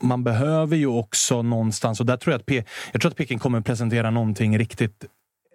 man 0.00 0.24
behöver 0.24 0.76
ju 0.76 0.86
också 0.86 1.42
någonstans, 1.42 2.00
och 2.00 2.06
där 2.06 2.16
tror 2.16 2.32
jag 2.32 2.38
att, 2.38 2.46
P, 2.46 2.64
jag 2.92 3.00
tror 3.00 3.10
att 3.10 3.16
Peking 3.16 3.38
kommer 3.38 3.60
presentera 3.60 4.10
någonting 4.10 4.58
riktigt 4.58 5.04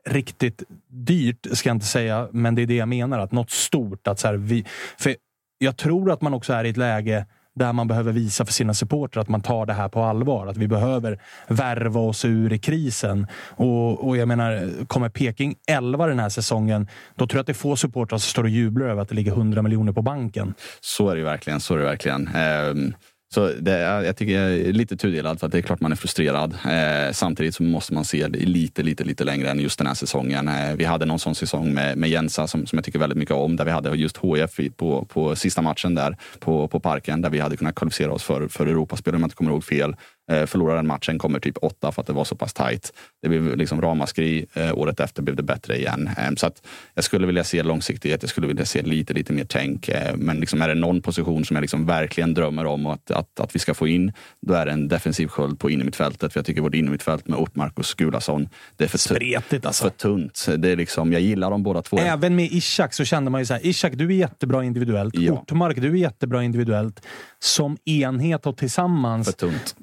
riktigt 0.06 0.64
dyrt, 0.88 1.48
ska 1.52 1.70
jag 1.70 1.76
inte 1.76 1.86
säga, 1.86 2.28
men 2.32 2.56
det 2.56 2.62
är 2.62 2.68
det 2.68 2.76
jag 2.76 2.88
menar. 2.88 3.20
Att 3.20 3.32
något 3.32 3.52
stort. 3.52 4.08
Att 4.08 4.20
så 4.20 4.28
här, 4.28 4.36
vi, 4.36 4.66
för 4.98 5.16
jag 5.64 5.78
tror 5.78 6.12
att 6.12 6.22
man 6.22 6.34
också 6.34 6.54
är 6.54 6.64
i 6.64 6.70
ett 6.70 6.78
läge 6.78 7.26
där 7.56 7.74
man 7.74 7.88
behöver 7.88 8.12
visa 8.12 8.46
för 8.46 8.54
sina 8.54 8.74
supportrar 8.74 9.22
att 9.22 9.30
man 9.30 9.42
tar 9.42 9.66
det 9.66 9.74
här 9.74 9.90
på 9.90 10.04
allvar. 10.04 10.48
Att 10.48 10.58
vi 10.58 10.68
behöver 10.68 11.20
värva 11.48 12.00
oss 12.00 12.26
ur 12.26 12.58
krisen. 12.58 13.28
Och, 13.50 14.08
och 14.08 14.18
jag 14.18 14.28
menar, 14.28 14.86
kommer 14.86 15.10
Peking 15.10 15.56
11 15.68 16.08
den 16.08 16.20
här 16.20 16.30
säsongen, 16.30 16.88
då 17.16 17.28
tror 17.28 17.38
jag 17.38 17.42
att 17.42 17.48
det 17.48 17.52
är 17.52 17.54
få 17.54 17.76
supportrar 17.76 18.18
som 18.18 18.30
står 18.30 18.44
och 18.44 18.50
jublar 18.50 18.88
över 18.88 19.02
att 19.02 19.10
det 19.10 19.16
ligger 19.16 19.32
100 19.32 19.62
miljoner 19.62 19.92
på 19.92 20.02
banken. 20.02 20.54
Så 20.82 21.10
är 21.10 21.16
det 21.16 21.24
verkligen. 21.24 21.60
Så 21.60 21.74
är 21.74 21.78
det 21.78 21.86
verkligen. 21.86 22.30
Um... 22.36 22.94
Så 23.34 23.52
det, 23.60 23.80
jag 23.80 24.18
tycker 24.18 24.34
jag 24.34 24.54
är 24.54 24.74
lite 24.74 24.98
tudelad 24.98 25.40
för 25.40 25.46
att 25.46 25.52
det 25.52 25.58
är 25.58 25.62
klart 25.62 25.80
man 25.80 25.92
är 25.92 25.96
frustrerad. 25.96 26.54
Eh, 26.54 27.12
samtidigt 27.12 27.56
så 27.56 27.64
måste 27.64 27.94
man 27.94 28.06
se 28.06 28.28
lite, 28.28 28.84
lite, 28.84 29.04
lite 29.04 29.24
längre 29.24 29.50
än 29.50 29.60
just 29.60 29.78
den 29.78 29.88
här 29.88 29.94
säsongen. 29.94 30.48
Eh, 30.48 30.76
vi 30.76 30.86
hade 30.86 31.06
någon 31.06 31.20
sån 31.20 31.36
säsong 31.36 31.74
med, 31.74 31.98
med 31.98 32.10
Jensa 32.10 32.48
som, 32.48 32.66
som 32.66 32.78
jag 32.78 32.86
tycker 32.86 33.00
väldigt 33.00 33.18
mycket 33.18 33.36
om, 33.36 33.56
där 33.56 33.66
vi 33.66 33.72
hade 33.72 33.96
just 33.96 34.18
HF 34.18 34.60
på, 34.78 35.06
på 35.06 35.36
sista 35.36 35.62
matchen 35.62 35.96
där 35.96 36.18
på, 36.40 36.68
på 36.68 36.80
Parken, 36.80 37.22
där 37.22 37.30
vi 37.30 37.40
hade 37.40 37.58
kunnat 37.58 37.76
kvalificera 37.76 38.12
oss 38.12 38.24
för, 38.24 38.48
för 38.48 38.68
Europaspel 38.68 39.16
om 39.16 39.22
jag 39.22 39.26
inte 39.26 39.36
kommer 39.36 39.52
ihåg 39.52 39.64
fel. 39.64 39.96
Eh, 40.32 40.46
förlorar 40.46 40.76
den 40.76 40.88
matchen, 40.88 41.20
kommer 41.20 41.40
typ 41.40 41.58
åtta 41.62 41.92
för 41.92 42.02
att 42.02 42.08
det 42.08 42.14
var 42.14 42.24
så 42.24 42.36
pass 42.36 42.54
tajt. 42.54 42.94
Det 43.22 43.30
blev 43.30 43.58
liksom 43.58 43.82
ramaskri. 43.82 44.46
Eh, 44.54 44.78
året 44.78 45.00
efter 45.00 45.22
blev 45.22 45.36
det 45.36 45.44
bättre 45.44 45.78
igen. 45.78 46.10
Eh, 46.18 46.36
så 46.36 46.48
att 46.48 46.68
jag 46.94 47.04
skulle 47.04 47.28
vilja 47.28 47.44
se 47.44 47.64
långsiktighet. 47.64 48.24
Jag 48.24 48.30
skulle 48.30 48.48
vilja 48.48 48.66
se 48.66 48.82
lite, 48.82 49.14
lite 49.14 49.34
mer 49.34 49.46
tänk. 49.46 49.90
Eh, 49.90 50.16
men 50.16 50.40
liksom 50.40 50.62
är 50.62 50.68
det 50.68 50.76
någon 50.76 51.02
position 51.02 51.46
som 51.46 51.56
jag 51.56 51.62
liksom 51.62 51.86
verkligen 51.86 52.34
drömmer 52.34 52.66
om 52.66 52.86
att, 52.86 53.12
att, 53.12 53.40
att 53.40 53.56
vi 53.56 53.60
ska 53.60 53.74
få 53.74 53.88
in, 53.88 54.14
då 54.42 54.54
är 54.54 54.66
det 54.66 54.72
en 54.72 54.88
defensiv 54.88 55.28
sköld 55.28 55.60
på 55.60 55.70
innermittfältet. 55.70 56.34
För 56.34 56.40
jag 56.40 56.46
tycker 56.46 56.62
vårt 56.62 56.76
innermittfält 56.76 57.28
med 57.28 57.40
Ortmark 57.40 57.80
och 57.80 57.86
Skulason, 57.86 58.50
det 58.78 58.84
är 58.84 58.88
för, 58.88 58.98
Spretigt 58.98 59.66
alltså. 59.66 59.84
för 59.84 59.90
tunt. 59.90 60.46
Det 60.58 60.70
är 60.70 60.76
liksom, 60.76 61.14
jag 61.14 61.22
gillar 61.22 61.52
dem 61.52 61.64
båda 61.64 61.82
två. 61.82 61.98
Även 61.98 62.36
med 62.36 62.46
Ishak 62.52 62.94
så 62.94 63.06
kände 63.06 63.32
man 63.32 63.42
ju 63.42 63.46
så 63.46 63.54
här, 63.54 63.66
Ishak 63.66 63.94
du 63.96 64.06
är 64.06 64.18
jättebra 64.18 64.64
individuellt. 64.64 65.16
Ja. 65.18 65.32
Ortmark 65.34 65.82
du 65.82 65.92
är 65.92 65.96
jättebra 65.96 66.44
individuellt. 66.44 67.02
Som 67.44 67.78
enhet 67.86 68.46
och 68.46 68.58
tillsammans. 68.58 69.36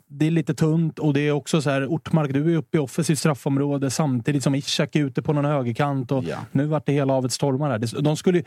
Det 0.09 0.27
är 0.27 0.31
lite 0.31 0.55
tunt 0.55 0.99
och 0.99 1.15
det 1.15 1.21
är 1.21 1.33
också 1.33 1.63
så 1.63 1.71
här, 1.71 1.87
Ortmark, 1.87 2.33
du 2.33 2.53
är 2.53 2.57
uppe 2.57 2.77
i 2.77 2.81
offensivt 2.81 3.19
straffområde 3.19 3.91
samtidigt 3.91 4.43
som 4.43 4.55
Ishak 4.55 4.97
är 4.97 5.01
ute 5.05 5.23
på 5.23 5.33
någon 5.33 5.45
högerkant. 5.45 6.13
Och 6.13 6.25
Ja. 6.25 6.37
Nu 6.53 6.67
vart 6.67 6.87
det 6.87 6.93
hela 6.93 7.13
havet 7.13 7.33
stormar 7.33 7.71
här. 7.71 8.03
De 8.03 8.17
skulle, 8.17 8.43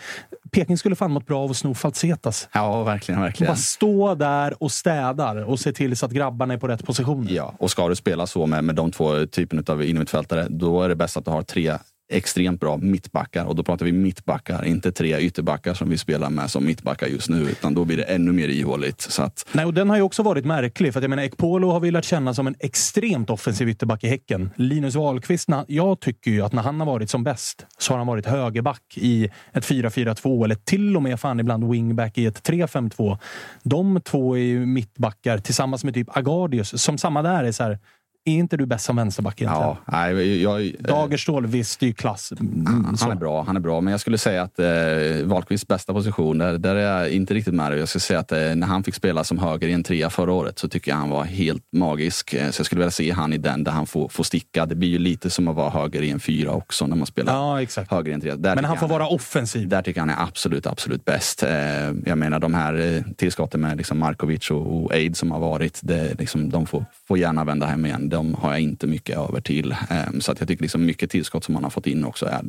Peking 0.52 0.78
skulle 0.78 0.96
fan 0.96 1.12
mått 1.12 1.28
bra 1.28 1.40
av 1.44 1.52
att 1.52 1.58
sno 1.58 1.74
Falsetas. 1.74 2.50
Ja, 2.54 2.84
verkligen, 2.84 3.22
verkligen. 3.22 3.52
Bara 3.52 3.58
stå 3.58 4.16
där 4.16 4.64
och 4.64 4.72
städar 4.72 5.36
och 5.44 5.60
se 5.60 5.74
till 5.74 5.98
så 5.98 6.06
att 6.06 6.12
grabbarna 6.12 6.54
är 6.54 6.58
på 6.58 6.68
rätt 6.68 6.86
position. 6.86 7.28
Ja, 7.30 7.54
och 7.60 7.72
ska 7.72 7.88
du 7.88 7.96
spela 7.96 8.28
så 8.28 8.46
med, 8.46 8.64
med 8.64 8.76
de 8.76 8.92
två 8.92 9.26
typerna 9.26 9.64
av 9.68 9.84
innermittfältare, 9.84 10.48
då 10.50 10.82
är 10.82 10.90
det 10.90 10.96
bäst 10.96 11.18
att 11.18 11.26
du 11.26 11.32
har 11.32 11.44
tre 11.44 11.78
extremt 12.14 12.60
bra 12.60 12.78
mittbackar. 12.78 13.46
Och 13.46 13.56
då 13.56 13.64
pratar 13.64 13.86
vi 13.86 13.92
mittbackar, 13.92 14.66
inte 14.66 14.92
tre 14.92 15.20
ytterbackar 15.20 15.74
som 15.74 15.90
vi 15.90 15.98
spelar 15.98 16.30
med 16.30 16.50
som 16.50 16.66
mittbackar 16.66 17.08
just 17.08 17.30
nu. 17.30 17.42
Utan 17.42 17.74
då 17.74 17.86
blir 17.86 17.98
det 17.98 18.04
ännu 18.04 18.32
mer 18.32 18.48
ihåligt. 18.48 19.02
Så 19.02 19.24
att, 19.24 19.46
Nej, 19.52 19.66
och 19.66 19.74
den 19.74 19.90
har 19.90 19.98
ju 19.98 20.02
också 20.02 20.24
varit 20.24 20.46
märklig. 20.46 20.94
För 20.94 21.00
att 21.00 21.04
jag 21.04 21.10
menar, 21.10 21.24
Ekpolo 21.24 21.72
har 21.72 21.80
vi 21.80 21.92
lärt 21.92 22.06
känna 22.06 22.34
som 22.34 22.48
en 22.48 22.56
extremt 22.60 23.30
offensiv 23.30 23.70
ytterback 23.70 24.04
i 24.04 24.08
Häcken. 24.08 24.50
Linus 24.56 24.96
Wahlqvist, 24.96 25.50
jag 25.68 26.00
tycker 26.00 26.32
ju 26.32 26.42
att 26.42 26.54
när 26.54 26.62
han 26.62 26.80
har 26.80 26.88
varit 26.88 27.10
som 27.10 27.24
bäst 27.24 27.66
så 27.78 27.94
har 27.94 27.98
han 27.98 28.08
varit 28.08 28.26
högerback 28.26 28.82
i 28.96 29.30
ett 29.54 29.66
4-4-2 29.66 30.44
eller 30.44 30.56
till 30.56 30.96
och 30.96 31.04
med 31.04 31.20
fan 31.20 31.40
ibland 31.40 31.72
wingback 31.72 32.18
i 32.18 32.26
ett 32.26 32.50
3-5-2. 32.50 33.18
De 33.64 34.02
två 34.02 34.38
är 34.38 34.42
ju 34.42 34.66
mittbackar 34.66 35.38
tillsammans 35.38 35.84
med 35.84 35.94
typ 35.94 36.18
Agardius 36.18 36.82
som 36.82 36.98
samma 36.98 37.22
där 37.22 37.44
är 37.44 37.52
så 37.52 37.64
här. 37.64 37.80
Är 38.26 38.34
inte 38.34 38.58
du 38.58 38.66
bäst 38.66 38.86
som 38.86 38.96
vänsterback 38.96 39.42
egentligen? 39.42 39.68
ja, 39.68 39.78
nej, 39.88 40.42
jag, 40.42 40.72
Dagerstål, 40.80 41.48
visst, 41.48 41.82
ju 41.82 41.94
klass. 41.94 42.32
Mm, 42.40 42.96
Han 43.02 43.12
är 43.12 43.16
bra, 43.16 43.44
han 43.44 43.56
är 43.56 43.60
bra. 43.60 43.82
Men 43.82 43.92
jag 43.92 44.00
skulle 44.00 44.18
säga 44.18 44.42
att 44.44 44.60
eh, 44.60 44.66
Wahlqvists 45.24 45.68
bästa 45.68 45.94
position, 45.94 46.38
där, 46.38 46.58
där 46.58 46.76
är 46.76 47.00
jag 47.00 47.10
inte 47.12 47.34
riktigt 47.34 47.54
med 47.54 47.72
dig. 47.72 47.80
Jag 47.80 47.88
skulle 47.90 48.02
säga 48.02 48.20
att 48.20 48.32
eh, 48.32 48.56
när 48.56 48.68
han 48.68 48.84
fick 48.84 48.96
spela 48.96 49.24
som 49.24 49.40
höger 49.40 49.68
i 49.68 49.72
en 49.72 49.84
trea 49.84 50.10
förra 50.10 50.32
året 50.32 50.60
så 50.60 50.68
tycker 50.68 50.92
jag 50.92 50.98
han 50.98 51.10
var 51.10 51.24
helt 51.24 51.64
magisk. 51.72 52.34
Eh, 52.34 52.50
så 52.50 52.60
jag 52.60 52.66
skulle 52.66 52.80
vilja 52.80 52.92
se 52.92 53.12
han 53.12 53.34
i 53.34 53.38
den 53.38 53.64
där 53.64 53.72
han 53.72 53.86
får, 53.86 54.08
får 54.10 54.24
sticka. 54.24 54.66
Det 54.66 54.76
blir 54.76 54.90
ju 54.90 55.00
lite 55.00 55.30
som 55.30 55.48
att 55.48 55.56
vara 55.56 55.70
höger 55.70 56.02
i 56.02 56.10
en 56.10 56.20
fyra 56.20 56.52
också 56.52 56.88
när 56.88 56.96
man 56.96 57.08
spelar 57.08 57.34
Ja, 57.34 57.62
exakt. 57.62 57.92
höger 57.92 58.12
i 58.12 58.14
en 58.14 58.22
trea. 58.22 58.36
Där 58.36 58.56
Men 58.56 58.66
han 58.66 58.78
får 58.78 58.90
jag 58.90 59.00
vara 59.00 59.08
offensiv. 59.08 59.68
Där 59.68 59.82
tycker 59.82 60.00
jag 60.02 60.08
han 60.08 60.18
är 60.18 60.28
absolut, 60.28 60.68
absolut 60.68 61.06
bäst. 61.06 61.44
Eh, 61.44 61.52
jag 62.06 62.18
menar 62.18 62.40
de 62.40 62.54
här 62.54 62.96
eh, 62.96 63.14
tillskotten 63.18 63.62
med 63.62 63.78
liksom 63.78 64.00
Markovic 64.00 64.52
och, 64.52 64.84
och 64.84 64.94
Aid 64.94 65.18
som 65.18 65.32
har 65.32 65.40
varit, 65.40 65.80
det, 65.84 66.20
liksom, 66.20 66.50
de 66.50 66.66
får, 66.66 66.86
får 67.08 67.18
gärna 67.18 67.44
vända 67.44 67.66
hem 67.66 67.86
igen. 67.86 68.10
De 68.14 68.34
har 68.34 68.52
jag 68.52 68.62
inte 68.62 68.88
mycket 68.88 69.18
över 69.18 69.42
till. 69.42 69.76
Ehm, 69.90 70.22
så 70.22 70.32
att 70.32 70.40
jag 70.40 70.48
tycker 70.48 70.64
liksom 70.64 70.86
mycket 70.86 71.12
tillskott 71.12 71.44
som 71.44 71.54
man 71.54 71.64
har 71.64 71.70
fått 71.70 71.88
in 71.88 72.06
också 72.06 72.26
är 72.26 72.44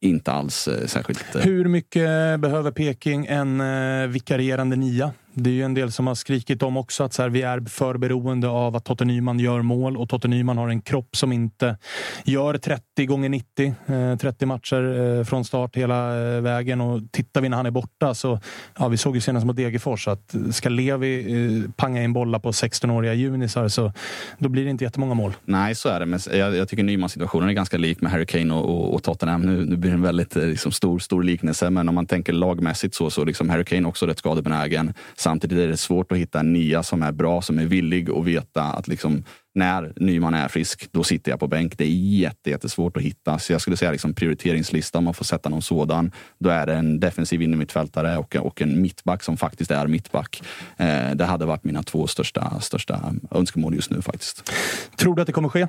inte 0.00 0.32
alls 0.32 0.68
eh, 0.68 0.86
särskilt... 0.86 1.34
Eh, 1.34 1.42
Hur 1.42 1.68
mycket 1.68 2.40
behöver 2.40 2.70
Peking 2.70 3.26
en 3.26 3.60
eh, 3.60 4.06
vikarierande 4.06 4.76
nia? 4.76 5.12
Det 5.36 5.50
är 5.50 5.54
ju 5.54 5.62
en 5.62 5.74
del 5.74 5.92
som 5.92 6.06
har 6.06 6.14
skrikit 6.14 6.62
om 6.62 6.76
också 6.76 7.04
att 7.04 7.12
så 7.12 7.22
här, 7.22 7.28
vi 7.28 7.42
är 7.42 7.60
för 7.68 7.98
beroende 7.98 8.48
av 8.48 8.76
att 8.76 8.84
Totte 8.84 9.04
Nyman 9.04 9.38
gör 9.38 9.62
mål 9.62 9.96
och 9.96 10.08
Totte 10.08 10.28
Nyman 10.28 10.58
har 10.58 10.68
en 10.68 10.80
kropp 10.80 11.16
som 11.16 11.32
inte 11.32 11.76
gör 12.24 12.58
30 12.58 13.06
gånger 13.06 13.28
90. 13.28 13.74
Eh, 13.86 14.16
30 14.16 14.46
matcher 14.46 15.18
eh, 15.18 15.24
från 15.24 15.44
start 15.44 15.76
hela 15.76 16.26
eh, 16.34 16.40
vägen 16.40 16.80
och 16.80 17.00
tittar 17.10 17.40
vi 17.40 17.48
när 17.48 17.56
han 17.56 17.66
är 17.66 17.70
borta 17.70 18.14
så 18.14 18.40
ja, 18.78 18.88
vi 18.88 18.96
såg 18.96 19.14
ju 19.14 19.20
senast 19.20 19.46
mot 19.46 19.56
Degerfors 19.56 20.08
att 20.08 20.34
ska 20.50 20.68
Levi 20.68 21.64
eh, 21.64 21.70
panga 21.76 22.02
in 22.02 22.12
bollar 22.12 22.38
på 22.38 22.50
16-åriga 22.50 23.14
junisar 23.14 23.68
så 23.68 23.92
då 24.38 24.48
blir 24.48 24.64
det 24.64 24.70
inte 24.70 24.84
jättemånga 24.84 25.14
mål. 25.14 25.32
Nej, 25.44 25.74
så 25.74 25.88
är 25.88 26.00
det. 26.00 26.06
Men 26.06 26.20
jag, 26.32 26.56
jag 26.56 26.68
tycker 26.68 26.82
Nymans 26.82 27.12
situationen 27.12 27.48
är 27.48 27.52
ganska 27.52 27.78
lik 27.78 28.00
med 28.00 28.12
Harry 28.12 28.26
Kane 28.26 28.54
och, 28.54 28.64
och, 28.64 28.94
och 28.94 29.02
Tottenham. 29.02 29.42
Nu, 29.42 29.64
nu 29.64 29.76
blir 29.76 29.90
det 29.90 29.96
en 29.96 30.02
väldigt 30.02 30.36
eh, 30.36 30.46
liksom, 30.46 30.72
stor, 30.72 30.98
stor 30.98 31.22
liknelse, 31.22 31.70
men 31.70 31.88
om 31.88 31.94
man 31.94 32.06
tänker 32.06 32.32
lagmässigt 32.32 32.94
så, 32.94 33.10
så 33.10 33.24
liksom 33.24 33.50
Harry 33.50 33.64
Kane 33.64 33.88
också 33.88 34.06
rätt 34.06 34.18
skadebenägen. 34.18 34.94
Samtidigt 35.24 35.58
är 35.58 35.68
det 35.68 35.76
svårt 35.76 36.12
att 36.12 36.18
hitta 36.18 36.40
en 36.40 36.52
nia 36.52 36.82
som 36.82 37.02
är 37.02 37.12
bra, 37.12 37.42
som 37.42 37.58
är 37.58 37.66
villig 37.66 38.10
att 38.10 38.24
veta 38.24 38.62
att 38.62 38.88
liksom, 38.88 39.24
när 39.54 39.92
Nyman 39.96 40.34
är 40.34 40.48
frisk, 40.48 40.88
då 40.92 41.04
sitter 41.04 41.30
jag 41.30 41.40
på 41.40 41.46
bänk. 41.46 41.78
Det 41.78 41.84
är 41.84 42.18
jätte, 42.18 42.50
jättesvårt 42.50 42.96
att 42.96 43.02
hitta. 43.02 43.38
Så 43.38 43.52
jag 43.52 43.60
skulle 43.60 43.76
säga 43.76 43.92
liksom 43.92 44.14
prioriteringslista, 44.14 44.98
om 44.98 45.04
man 45.04 45.14
får 45.14 45.24
sätta 45.24 45.48
någon 45.48 45.62
sådan. 45.62 46.12
Då 46.38 46.50
är 46.50 46.66
det 46.66 46.74
en 46.74 47.00
defensiv 47.00 47.42
innermittfältare 47.42 48.18
och, 48.18 48.36
och 48.36 48.62
en 48.62 48.82
mittback 48.82 49.22
som 49.22 49.36
faktiskt 49.36 49.70
är 49.70 49.86
mittback. 49.86 50.42
Eh, 50.76 51.10
det 51.14 51.24
hade 51.24 51.46
varit 51.46 51.64
mina 51.64 51.82
två 51.82 52.06
största, 52.06 52.60
största 52.60 53.14
önskemål 53.30 53.74
just 53.74 53.90
nu 53.90 54.02
faktiskt. 54.02 54.52
Tror 54.96 55.14
du 55.14 55.22
att 55.22 55.26
det 55.26 55.32
kommer 55.32 55.48
ske? 55.48 55.66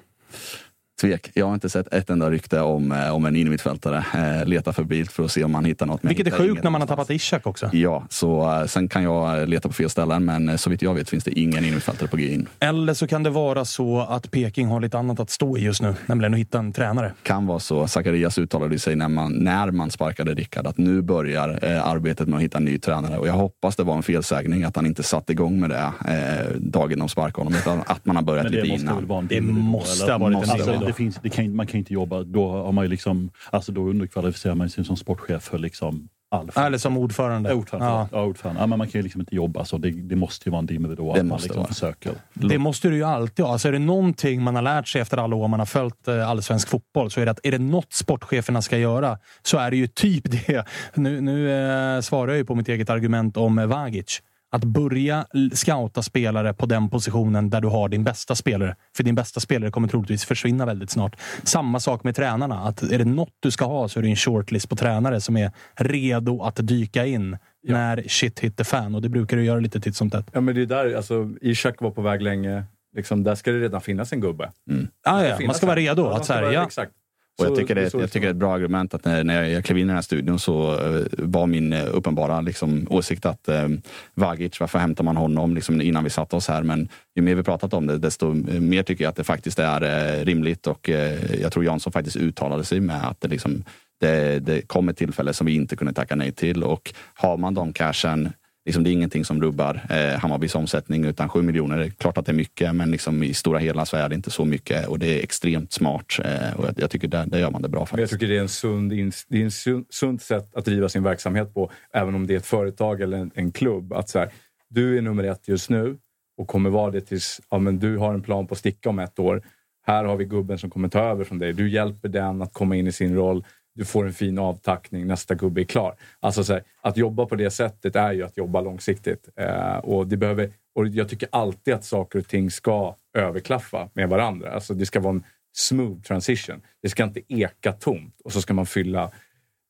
Tvek. 1.01 1.31
Jag 1.33 1.45
har 1.45 1.53
inte 1.53 1.69
sett 1.69 1.93
ett 1.93 2.09
enda 2.09 2.31
rykte 2.31 2.61
om, 2.61 2.91
eh, 2.91 3.15
om 3.15 3.25
en 3.25 3.35
innermittfältare. 3.35 4.05
Eh, 4.13 4.45
leta 4.45 4.73
förbi 4.73 5.05
för 5.05 5.23
att 5.23 5.31
se 5.31 5.43
om 5.43 5.51
man 5.51 5.65
hittar 5.65 5.85
något. 5.85 5.99
Vilket 6.03 6.27
är 6.27 6.31
sjukt 6.31 6.63
när 6.63 6.71
man 6.71 6.81
har 6.81 6.87
tappat 6.87 7.09
Ishak 7.09 7.47
också. 7.47 7.69
Ja, 7.73 8.05
så 8.09 8.51
eh, 8.51 8.65
sen 8.65 8.87
kan 8.87 9.03
jag 9.03 9.49
leta 9.49 9.67
på 9.67 9.73
fel 9.73 9.89
ställen, 9.89 10.25
men 10.25 10.49
eh, 10.49 10.55
så 10.55 10.69
vitt 10.69 10.81
jag 10.81 10.93
vet 10.93 11.09
finns 11.09 11.23
det 11.23 11.39
ingen 11.39 11.63
innermittfältare 11.63 12.09
på 12.09 12.17
G 12.17 12.33
in. 12.33 12.47
Eller 12.59 12.93
så 12.93 13.07
kan 13.07 13.23
det 13.23 13.29
vara 13.29 13.65
så 13.65 13.99
att 14.01 14.31
Peking 14.31 14.67
har 14.67 14.79
lite 14.79 14.97
annat 14.97 15.19
att 15.19 15.29
stå 15.29 15.57
i 15.57 15.61
just 15.61 15.81
nu, 15.81 15.95
nämligen 16.05 16.33
att 16.33 16.39
hitta 16.39 16.59
en 16.59 16.73
tränare. 16.73 17.13
Kan 17.23 17.45
vara 17.45 17.59
så. 17.59 17.87
Zacharias 17.87 18.37
uttalade 18.37 18.79
sig 18.79 18.95
när 18.95 19.09
man, 19.09 19.31
när 19.33 19.71
man 19.71 19.91
sparkade 19.91 20.33
Rickard 20.33 20.67
att 20.67 20.77
nu 20.77 21.01
börjar 21.01 21.59
eh, 21.61 21.87
arbetet 21.87 22.27
med 22.27 22.37
att 22.37 22.43
hitta 22.43 22.57
en 22.57 22.65
ny 22.65 22.77
tränare. 22.77 23.17
Och 23.17 23.27
jag 23.27 23.33
hoppas 23.33 23.75
det 23.75 23.83
var 23.83 23.95
en 23.95 24.03
felsägning 24.03 24.63
att 24.63 24.75
han 24.75 24.85
inte 24.85 25.03
satte 25.03 25.31
igång 25.31 25.59
med 25.59 25.69
det 25.69 25.91
eh, 26.07 26.55
dagen 26.59 26.99
de 26.99 27.09
sparkade 27.09 27.43
honom, 27.43 27.59
utan 27.59 27.81
att 27.85 28.05
man 28.05 28.15
har 28.15 28.23
börjat 28.23 28.51
lite 28.51 28.67
måste 28.67 28.83
innan. 28.83 29.27
Det 29.27 29.41
måste 29.41 30.11
ha 30.11 30.17
varit 30.17 30.49
en 30.49 30.57
dimridå. 30.57 30.84
Det 30.85 30.93
finns, 30.93 31.19
det 31.23 31.29
kan, 31.29 31.55
man 31.55 31.67
kan 31.67 31.77
inte 31.77 31.93
jobba, 31.93 32.23
då 32.23 32.49
har 32.51 32.71
man 32.71 32.85
ju 32.85 32.89
liksom, 32.89 33.31
alltså 33.49 33.71
då 33.71 33.81
underkvalificerar 33.81 34.55
man 34.55 34.69
sig 34.69 34.85
som 34.85 34.97
sportchef 34.97 35.43
för 35.43 35.57
liksom 35.57 36.09
all 36.35 36.49
Eller 36.55 36.77
som 36.77 36.97
ordförande. 36.97 37.49
Ja, 37.49 37.55
ordförande. 37.55 37.87
Ja. 37.87 38.07
Ja. 38.11 38.23
ordförande. 38.23 38.61
Ja, 38.61 38.67
men 38.67 38.77
man 38.77 38.87
kan 38.87 38.99
ju 38.99 39.03
liksom 39.03 39.21
inte 39.21 39.35
jobba 39.35 39.65
så. 39.65 39.77
Det, 39.77 39.91
det 39.91 40.15
måste 40.15 40.49
ju 40.49 40.51
vara 40.51 40.59
en 40.59 40.65
dimridå. 40.65 41.13
Det 41.13 41.19
att 41.19 41.25
man 41.25 41.39
liksom 41.39 41.57
vara. 41.57 41.67
försöker. 41.67 42.11
Det 42.33 42.57
måste 42.57 42.87
du 42.87 42.95
ju 42.95 43.03
alltid 43.03 43.45
ha. 43.45 43.51
Alltså 43.51 43.67
är 43.67 43.71
det 43.71 43.79
någonting 43.79 44.43
man 44.43 44.55
har 44.55 44.61
lärt 44.61 44.87
sig 44.87 45.01
efter 45.01 45.17
alla 45.17 45.35
år 45.35 45.47
man 45.47 45.59
har 45.59 45.65
följt 45.65 46.07
eh, 46.07 46.29
allsvensk 46.29 46.69
fotboll 46.69 47.11
så 47.11 47.21
är 47.21 47.25
det 47.25 47.31
att 47.31 47.39
är 47.43 47.51
det 47.51 47.59
något 47.59 47.93
sportcheferna 47.93 48.61
ska 48.61 48.77
göra 48.77 49.17
så 49.43 49.57
är 49.57 49.71
det 49.71 49.77
ju 49.77 49.87
typ 49.87 50.31
det. 50.31 50.65
Nu, 50.95 51.21
nu 51.21 51.51
eh, 51.51 52.01
svarar 52.01 52.27
jag 52.27 52.37
ju 52.37 52.45
på 52.45 52.55
mitt 52.55 52.69
eget 52.69 52.89
argument 52.89 53.37
om 53.37 53.59
eh, 53.59 53.65
Vagic. 53.65 54.21
Att 54.55 54.63
börja 54.63 55.25
scouta 55.53 56.01
spelare 56.01 56.53
på 56.53 56.65
den 56.65 56.89
positionen 56.89 57.49
där 57.49 57.61
du 57.61 57.67
har 57.67 57.89
din 57.89 58.03
bästa 58.03 58.35
spelare. 58.35 58.75
För 58.97 59.03
din 59.03 59.15
bästa 59.15 59.39
spelare 59.39 59.71
kommer 59.71 59.87
troligtvis 59.87 60.25
försvinna 60.25 60.65
väldigt 60.65 60.89
snart. 60.89 61.15
Samma 61.43 61.79
sak 61.79 62.03
med 62.03 62.15
tränarna. 62.15 62.59
Att 62.59 62.83
är 62.83 62.97
det 62.97 63.05
något 63.05 63.33
du 63.39 63.51
ska 63.51 63.65
ha 63.65 63.87
så 63.87 63.99
är 63.99 64.03
det 64.03 64.09
en 64.09 64.15
shortlist 64.15 64.69
på 64.69 64.75
tränare 64.75 65.21
som 65.21 65.37
är 65.37 65.51
redo 65.75 66.41
att 66.41 66.67
dyka 66.67 67.05
in 67.05 67.37
när 67.67 68.03
shit 68.07 68.39
hit 68.39 68.57
the 68.57 68.63
fan 68.63 68.95
och 68.95 69.01
det 69.01 69.09
brukar 69.09 69.37
det 69.37 69.43
göra 69.43 69.59
lite 69.59 69.79
titt 69.79 69.95
som 69.95 70.09
tätt. 70.09 70.29
Ja, 70.33 70.41
men 70.41 70.55
det 70.55 70.61
är 70.61 70.65
där, 70.65 70.95
alltså, 70.95 71.29
Ishak 71.41 71.81
var 71.81 71.91
på 71.91 72.01
väg 72.01 72.21
länge. 72.21 72.63
Liksom, 72.95 73.23
där 73.23 73.35
ska 73.35 73.51
det 73.51 73.59
redan 73.59 73.81
finnas 73.81 74.13
en 74.13 74.21
gubbe. 74.21 74.51
Mm. 74.71 74.87
Ah, 75.03 75.23
ja, 75.23 75.37
man 75.45 75.55
ska 75.55 75.65
vara 75.65 75.79
redo. 75.79 76.01
Ja, 76.01 76.17
att 76.17 76.25
så 76.25 76.33
här, 76.33 76.51
ja. 76.51 76.65
Exakt. 76.65 76.91
Och 77.37 77.45
jag 77.45 77.55
tycker, 77.55 77.75
det, 77.75 77.93
jag 77.93 78.11
tycker 78.11 78.21
det 78.21 78.27
är 78.27 78.31
ett 78.31 78.35
bra 78.35 78.53
argument 78.53 78.93
att 78.93 79.05
när, 79.05 79.23
när 79.23 79.43
jag 79.43 79.65
klev 79.65 79.77
in 79.77 79.83
i 79.83 79.87
den 79.87 79.95
här 79.95 80.01
studion 80.01 80.39
så 80.39 80.71
eh, 80.71 81.05
var 81.11 81.47
min 81.47 81.73
eh, 81.73 81.85
uppenbara 81.91 82.41
liksom, 82.41 82.87
åsikt 82.89 83.25
att 83.25 83.47
eh, 83.47 83.67
Vagic, 84.13 84.59
varför 84.59 84.79
hämtar 84.79 85.03
man 85.03 85.17
honom 85.17 85.55
liksom, 85.55 85.81
innan 85.81 86.03
vi 86.03 86.09
satte 86.09 86.35
oss 86.35 86.47
här? 86.47 86.63
Men 86.63 86.89
ju 87.15 87.21
mer 87.21 87.35
vi 87.35 87.43
pratat 87.43 87.73
om 87.73 87.87
det, 87.87 87.97
desto 87.97 88.33
mer 88.59 88.83
tycker 88.83 89.03
jag 89.03 89.09
att 89.09 89.15
det 89.15 89.23
faktiskt 89.23 89.59
är 89.59 89.81
eh, 89.81 90.25
rimligt 90.25 90.67
och 90.67 90.89
eh, 90.89 91.41
jag 91.41 91.51
tror 91.51 91.65
Jansson 91.65 91.93
faktiskt 91.93 92.15
uttalade 92.15 92.63
sig 92.63 92.79
med 92.79 93.07
att 93.09 93.21
det, 93.21 93.27
liksom, 93.27 93.63
det, 93.99 94.39
det 94.39 94.61
kom 94.61 94.89
ett 94.89 94.97
tillfälle 94.97 95.33
som 95.33 95.47
vi 95.47 95.55
inte 95.55 95.75
kunde 95.75 95.93
tacka 95.93 96.15
nej 96.15 96.31
till 96.31 96.63
och 96.63 96.93
har 97.13 97.37
man 97.37 97.53
de 97.53 97.73
cashen 97.73 98.29
Liksom 98.65 98.83
det 98.83 98.89
är 98.89 98.91
ingenting 98.91 99.25
som 99.25 99.41
rubbar 99.41 99.81
eh, 99.89 100.19
Hammarbys 100.19 100.55
omsättning 100.55 101.05
utan 101.05 101.29
7 101.29 101.41
miljoner, 101.41 101.77
det 101.77 101.85
är 101.85 101.89
klart 101.89 102.17
att 102.17 102.25
det 102.25 102.31
är 102.31 102.33
mycket 102.33 102.75
men 102.75 102.91
liksom 102.91 103.23
i 103.23 103.33
stora 103.33 103.59
hela 103.59 103.85
så 103.85 103.97
är 103.97 104.09
det 104.09 104.15
inte 104.15 104.31
så 104.31 104.45
mycket 104.45 104.87
och 104.87 104.99
det 104.99 105.19
är 105.19 105.23
extremt 105.23 105.73
smart 105.73 106.19
eh, 106.23 106.59
och 106.59 106.65
jag, 106.65 106.73
jag 106.77 106.89
tycker 106.89 107.07
där, 107.07 107.25
där 107.25 107.39
gör 107.39 107.51
man 107.51 107.61
det 107.61 107.69
bra 107.69 107.79
Men 107.79 107.81
jag 107.81 107.89
faktiskt. 107.89 108.11
tycker 108.11 108.27
det 108.27 108.37
är 108.37 108.41
en 108.41 108.49
sund, 108.49 108.89
det 109.27 109.37
är 109.37 109.43
en 109.43 109.51
sund, 109.51 109.85
sund 109.89 110.21
sätt 110.21 110.55
att 110.55 110.65
driva 110.65 110.89
sin 110.89 111.03
verksamhet 111.03 111.53
på, 111.53 111.71
även 111.93 112.15
om 112.15 112.27
det 112.27 112.33
är 112.33 112.37
ett 112.37 112.45
företag 112.45 113.01
eller 113.01 113.17
en, 113.17 113.31
en 113.35 113.51
klubb. 113.51 113.93
Att 113.93 114.09
så 114.09 114.19
här, 114.19 114.29
du 114.69 114.97
är 114.97 115.01
nummer 115.01 115.23
ett 115.23 115.47
just 115.47 115.69
nu 115.69 115.97
och 116.37 116.47
kommer 116.47 116.69
vara 116.69 116.91
det 116.91 117.01
tills 117.01 117.41
ja, 117.49 117.57
men 117.57 117.79
du 117.79 117.97
har 117.97 118.13
en 118.13 118.21
plan 118.21 118.47
på 118.47 118.53
att 118.53 118.59
sticka 118.59 118.89
om 118.89 118.99
ett 118.99 119.19
år. 119.19 119.41
Här 119.87 120.05
har 120.05 120.15
vi 120.15 120.25
gubben 120.25 120.57
som 120.57 120.69
kommer 120.69 120.87
ta 120.87 120.99
över 120.99 121.23
från 121.23 121.39
dig. 121.39 121.53
Du 121.53 121.69
hjälper 121.69 122.09
den 122.09 122.41
att 122.41 122.53
komma 122.53 122.75
in 122.75 122.87
i 122.87 122.91
sin 122.91 123.15
roll. 123.15 123.43
Du 123.75 123.85
får 123.85 124.05
en 124.05 124.13
fin 124.13 124.39
avtackning, 124.39 125.07
nästa 125.07 125.35
gubbe 125.35 125.61
är 125.61 125.65
klar. 125.65 125.95
Alltså 126.19 126.43
så 126.43 126.53
här, 126.53 126.63
att 126.81 126.97
jobba 126.97 127.25
på 127.25 127.35
det 127.35 127.51
sättet 127.51 127.95
är 127.95 128.13
ju 128.13 128.23
att 128.23 128.37
jobba 128.37 128.61
långsiktigt. 128.61 129.29
Eh, 129.35 129.77
och, 129.77 130.07
det 130.07 130.17
behöver, 130.17 130.51
och 130.75 130.87
jag 130.87 131.09
tycker 131.09 131.29
alltid 131.31 131.73
att 131.73 131.85
saker 131.85 132.19
och 132.19 132.27
ting 132.27 132.51
ska 132.51 132.95
överklaffa 133.17 133.89
med 133.93 134.09
varandra. 134.09 134.51
Alltså 134.51 134.73
det 134.73 134.85
ska 134.85 134.99
vara 134.99 135.13
en 135.13 135.23
smooth 135.53 136.01
transition. 136.01 136.61
Det 136.81 136.89
ska 136.89 137.03
inte 137.03 137.21
eka 137.27 137.71
tomt 137.71 138.21
och 138.23 138.31
så 138.31 138.41
ska 138.41 138.53
man 138.53 138.65
fylla 138.65 139.11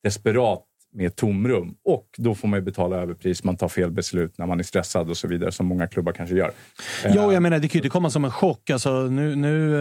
desperat 0.02 0.65
med 0.96 1.16
tomrum. 1.16 1.74
Och 1.84 2.06
då 2.16 2.34
får 2.34 2.48
man 2.48 2.58
ju 2.58 2.64
betala 2.64 2.96
överpris, 2.96 3.44
man 3.44 3.56
tar 3.56 3.68
fel 3.68 3.90
beslut 3.90 4.38
när 4.38 4.46
man 4.46 4.58
är 4.58 4.64
stressad 4.64 5.10
och 5.10 5.16
så 5.16 5.28
vidare, 5.28 5.52
som 5.52 5.66
många 5.66 5.86
klubbar 5.86 6.12
kanske 6.12 6.36
gör. 6.36 6.50
Ja, 7.04 7.32
jag 7.32 7.42
menar, 7.42 7.58
det 7.58 7.68
kan 7.68 7.78
ju 7.78 7.78
inte 7.78 7.88
komma 7.88 8.10
som 8.10 8.24
en 8.24 8.30
chock. 8.30 8.70
Alltså, 8.70 8.90
nu 8.90 9.36
nu 9.36 9.74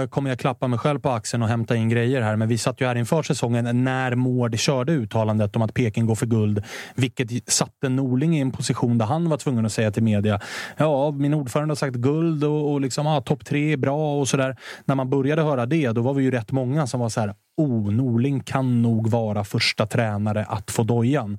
eh, 0.00 0.08
kommer 0.08 0.30
jag 0.30 0.38
klappa 0.38 0.68
mig 0.68 0.78
själv 0.78 1.00
på 1.00 1.10
axeln 1.10 1.42
och 1.42 1.48
hämta 1.48 1.76
in 1.76 1.88
grejer 1.88 2.22
här, 2.22 2.36
men 2.36 2.48
vi 2.48 2.58
satt 2.58 2.80
ju 2.80 2.86
här 2.86 2.94
inför 2.94 3.22
säsongen 3.22 3.84
när 3.84 4.14
Mård 4.14 4.58
körde 4.58 4.92
uttalandet 4.92 5.56
om 5.56 5.62
att 5.62 5.74
Peking 5.74 6.06
går 6.06 6.14
för 6.14 6.26
guld, 6.26 6.64
vilket 6.94 7.50
satte 7.50 7.88
Norling 7.88 8.36
i 8.36 8.40
en 8.40 8.50
position 8.50 8.98
där 8.98 9.06
han 9.06 9.28
var 9.28 9.36
tvungen 9.36 9.66
att 9.66 9.72
säga 9.72 9.90
till 9.90 10.02
media, 10.02 10.40
ja, 10.76 11.10
min 11.10 11.34
ordförande 11.34 11.72
har 11.72 11.76
sagt 11.76 11.96
guld 11.96 12.44
och, 12.44 12.72
och 12.72 12.80
liksom, 12.80 13.06
ah, 13.06 13.20
topp 13.20 13.44
tre 13.44 13.72
är 13.72 13.76
bra 13.76 14.20
och 14.20 14.28
sådär. 14.28 14.56
När 14.84 14.94
man 14.94 15.10
började 15.10 15.42
höra 15.42 15.66
det, 15.66 15.92
då 15.92 16.02
var 16.02 16.14
vi 16.14 16.24
ju 16.24 16.30
rätt 16.30 16.52
många 16.52 16.86
som 16.86 17.00
var 17.00 17.08
så 17.08 17.20
här, 17.20 17.34
oh, 17.60 17.92
Norling 17.92 18.40
kan 18.40 18.82
nog 18.82 19.08
vara 19.08 19.44
första 19.44 19.86
tränare 19.86 20.44
att 20.44 20.70
få 20.70 20.82
dojan 20.82 21.38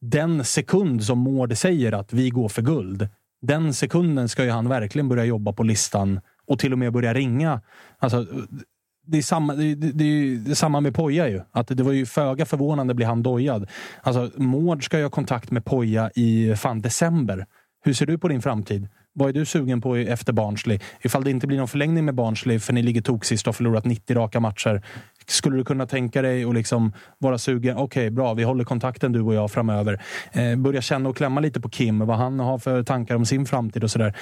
den 0.00 0.44
sekund 0.44 1.04
som 1.04 1.18
Mård 1.18 1.56
säger 1.56 1.92
att 1.92 2.12
vi 2.12 2.30
går 2.30 2.48
för 2.48 2.62
guld, 2.62 3.08
den 3.42 3.74
sekunden 3.74 4.28
ska 4.28 4.44
ju 4.44 4.50
han 4.50 4.68
verkligen 4.68 5.08
börja 5.08 5.24
jobba 5.24 5.52
på 5.52 5.62
listan 5.62 6.20
och 6.46 6.58
till 6.58 6.72
och 6.72 6.78
med 6.78 6.92
börja 6.92 7.14
ringa. 7.14 7.60
Alltså, 7.98 8.26
det 9.06 9.18
är 9.18 9.22
samma, 9.22 9.54
det, 9.54 9.64
är, 9.64 9.76
det 9.76 10.04
är 10.04 10.08
ju 10.08 10.36
det 10.36 10.50
är 10.50 10.54
samma 10.54 10.80
med 10.80 10.94
Poja 10.94 11.28
ju. 11.28 11.40
Att 11.52 11.68
det 11.68 11.82
var 11.82 11.92
ju 11.92 12.06
föga 12.06 12.46
förvånande 12.46 12.94
blir 12.94 13.06
han 13.06 13.22
dojad. 13.22 13.68
Alltså, 14.02 14.30
Mård 14.36 14.84
ska 14.84 14.98
ju 14.98 15.04
ha 15.04 15.10
kontakt 15.10 15.50
med 15.50 15.64
Poja 15.64 16.10
i 16.14 16.56
fan 16.56 16.80
december. 16.80 17.46
Hur 17.84 17.92
ser 17.92 18.06
du 18.06 18.18
på 18.18 18.28
din 18.28 18.42
framtid? 18.42 18.88
Vad 19.12 19.28
är 19.28 19.32
du 19.32 19.44
sugen 19.44 19.80
på 19.80 19.96
efter 19.96 20.32
Barnsley? 20.32 20.78
Ifall 21.00 21.24
det 21.24 21.30
inte 21.30 21.46
blir 21.46 21.58
någon 21.58 21.68
förlängning 21.68 22.04
med 22.04 22.14
Barnsley 22.14 22.58
för 22.58 22.72
ni 22.72 22.82
ligger 22.82 23.02
toksist 23.02 23.46
och 23.46 23.48
har 23.48 23.52
förlorat 23.52 23.84
90 23.84 24.16
raka 24.16 24.40
matcher. 24.40 24.82
Skulle 25.30 25.56
du 25.56 25.64
kunna 25.64 25.86
tänka 25.86 26.22
dig 26.22 26.44
att 26.44 26.54
liksom 26.54 26.92
vara 27.18 27.38
sugen? 27.38 27.76
Okej, 27.76 28.10
bra. 28.10 28.34
Vi 28.34 28.42
håller 28.42 28.64
kontakten 28.64 29.12
du 29.12 29.20
och 29.20 29.34
jag 29.34 29.50
framöver. 29.50 30.02
Eh, 30.32 30.56
börja 30.56 30.80
känna 30.80 31.08
och 31.08 31.16
klämma 31.16 31.40
lite 31.40 31.60
på 31.60 31.68
Kim, 31.68 31.98
vad 32.06 32.16
han 32.16 32.40
har 32.40 32.58
för 32.58 32.82
tankar 32.82 33.14
om 33.14 33.26
sin 33.26 33.46
framtid 33.46 33.84
och 33.84 33.90
sådär. 33.90 34.16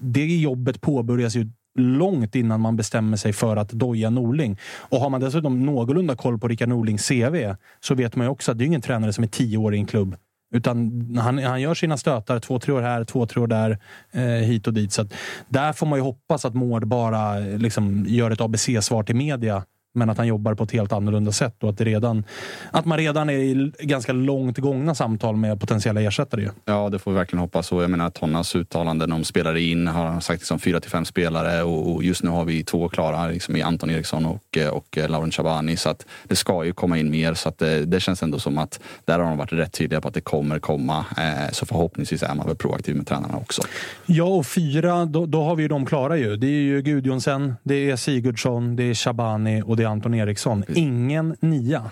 Det 0.00 0.26
jobbet 0.26 0.80
påbörjas 0.80 1.36
ju 1.36 1.50
långt 1.78 2.34
innan 2.34 2.60
man 2.60 2.76
bestämmer 2.76 3.16
sig 3.16 3.32
för 3.32 3.56
att 3.56 3.68
doja 3.68 4.10
Norling. 4.10 4.58
Och 4.76 5.00
har 5.00 5.10
man 5.10 5.20
dessutom 5.20 5.66
någorlunda 5.66 6.16
koll 6.16 6.38
på 6.38 6.48
Rickard 6.48 6.68
Norlings 6.68 7.08
CV 7.08 7.54
så 7.80 7.94
vet 7.94 8.16
man 8.16 8.26
ju 8.26 8.30
också 8.30 8.52
att 8.52 8.58
det 8.58 8.64
är 8.64 8.66
ingen 8.66 8.80
tränare 8.80 9.12
som 9.12 9.24
är 9.24 9.28
tio 9.28 9.58
år 9.58 9.74
i 9.74 9.78
en 9.78 9.86
klubb. 9.86 10.16
Utan 10.54 11.06
han, 11.18 11.38
han 11.38 11.60
gör 11.60 11.74
sina 11.74 11.96
stötar, 11.96 12.38
två, 12.38 12.58
tre 12.58 12.74
år 12.74 12.82
här, 12.82 13.04
två, 13.04 13.26
tre 13.26 13.42
år 13.42 13.46
där, 13.46 13.78
eh, 14.12 14.22
hit 14.22 14.66
och 14.66 14.74
dit. 14.74 14.92
Så 14.92 15.02
att 15.02 15.14
där 15.48 15.72
får 15.72 15.86
man 15.86 15.98
ju 15.98 16.02
hoppas 16.02 16.44
att 16.44 16.54
Mård 16.54 16.86
bara 16.86 17.38
eh, 17.38 17.58
liksom, 17.58 18.04
gör 18.08 18.30
ett 18.30 18.40
ABC-svar 18.40 19.02
till 19.02 19.16
media 19.16 19.62
men 19.94 20.10
att 20.10 20.18
han 20.18 20.26
jobbar 20.26 20.54
på 20.54 20.64
ett 20.64 20.72
helt 20.72 20.92
annorlunda 20.92 21.32
sätt 21.32 21.62
och 21.62 21.70
att, 21.70 21.78
det 21.78 21.84
redan, 21.84 22.24
att 22.70 22.84
man 22.84 22.98
redan 22.98 23.30
är 23.30 23.34
i 23.34 23.72
ganska 23.80 24.12
långt 24.12 24.58
gångna 24.58 24.94
samtal 24.94 25.36
med 25.36 25.60
potentiella 25.60 26.00
ersättare. 26.00 26.50
Ja, 26.64 26.88
det 26.88 26.98
får 26.98 27.10
vi 27.10 27.16
verkligen 27.16 27.40
hoppas. 27.40 27.72
Och 27.72 27.82
jag 27.82 27.90
menar 27.90 28.10
Tonnas 28.10 28.56
uttalanden 28.56 29.12
om 29.12 29.24
spelare 29.24 29.60
in 29.60 29.86
har 29.86 30.06
han 30.06 30.20
sagt 30.20 30.40
liksom 30.40 30.58
fyra 30.58 30.80
till 30.80 30.90
fem 30.90 31.04
spelare 31.04 31.62
och, 31.62 31.94
och 31.94 32.04
just 32.04 32.22
nu 32.22 32.30
har 32.30 32.44
vi 32.44 32.64
två 32.64 32.88
klara 32.88 33.26
liksom 33.26 33.56
i 33.56 33.62
Anton 33.62 33.90
Eriksson 33.90 34.26
och, 34.26 34.58
eh, 34.58 34.68
och 34.68 34.98
eh, 34.98 35.08
Lauren 35.08 35.30
Shabani. 35.30 35.76
Så 35.76 35.90
att 35.90 36.06
det 36.24 36.36
ska 36.36 36.64
ju 36.64 36.72
komma 36.72 36.98
in 36.98 37.10
mer. 37.10 37.34
Så 37.34 37.48
att 37.48 37.58
det, 37.58 37.84
det 37.84 38.00
känns 38.00 38.22
ändå 38.22 38.38
som 38.38 38.58
att 38.58 38.80
där 39.04 39.18
har 39.18 39.26
de 39.26 39.38
varit 39.38 39.52
rätt 39.52 39.72
tydliga 39.72 40.00
på 40.00 40.08
att 40.08 40.14
det 40.14 40.20
kommer 40.20 40.58
komma. 40.58 41.04
Eh, 41.18 41.52
så 41.52 41.66
förhoppningsvis 41.66 42.22
är 42.22 42.34
man 42.34 42.46
väl 42.46 42.56
proaktiv 42.56 42.96
med 42.96 43.06
tränarna 43.06 43.36
också. 43.36 43.62
Ja, 44.06 44.24
och 44.24 44.46
fyra, 44.46 45.04
då, 45.04 45.26
då 45.26 45.42
har 45.42 45.56
vi 45.56 45.62
ju 45.62 45.68
de 45.68 45.86
klara 45.86 46.16
ju. 46.16 46.36
Det 46.36 46.46
är 46.46 46.62
ju 46.62 46.82
Gudjonsen, 46.82 47.54
det 47.62 47.90
är 47.90 47.96
Sigurdsson, 47.96 48.76
det 48.76 48.82
är 48.82 48.94
Shabani 48.94 49.62
och 49.62 49.76
det 49.76 49.81
är 49.82 49.86
Anton 49.86 50.14
Eriksson. 50.14 50.64
Ingen 50.74 51.36
nia. 51.40 51.90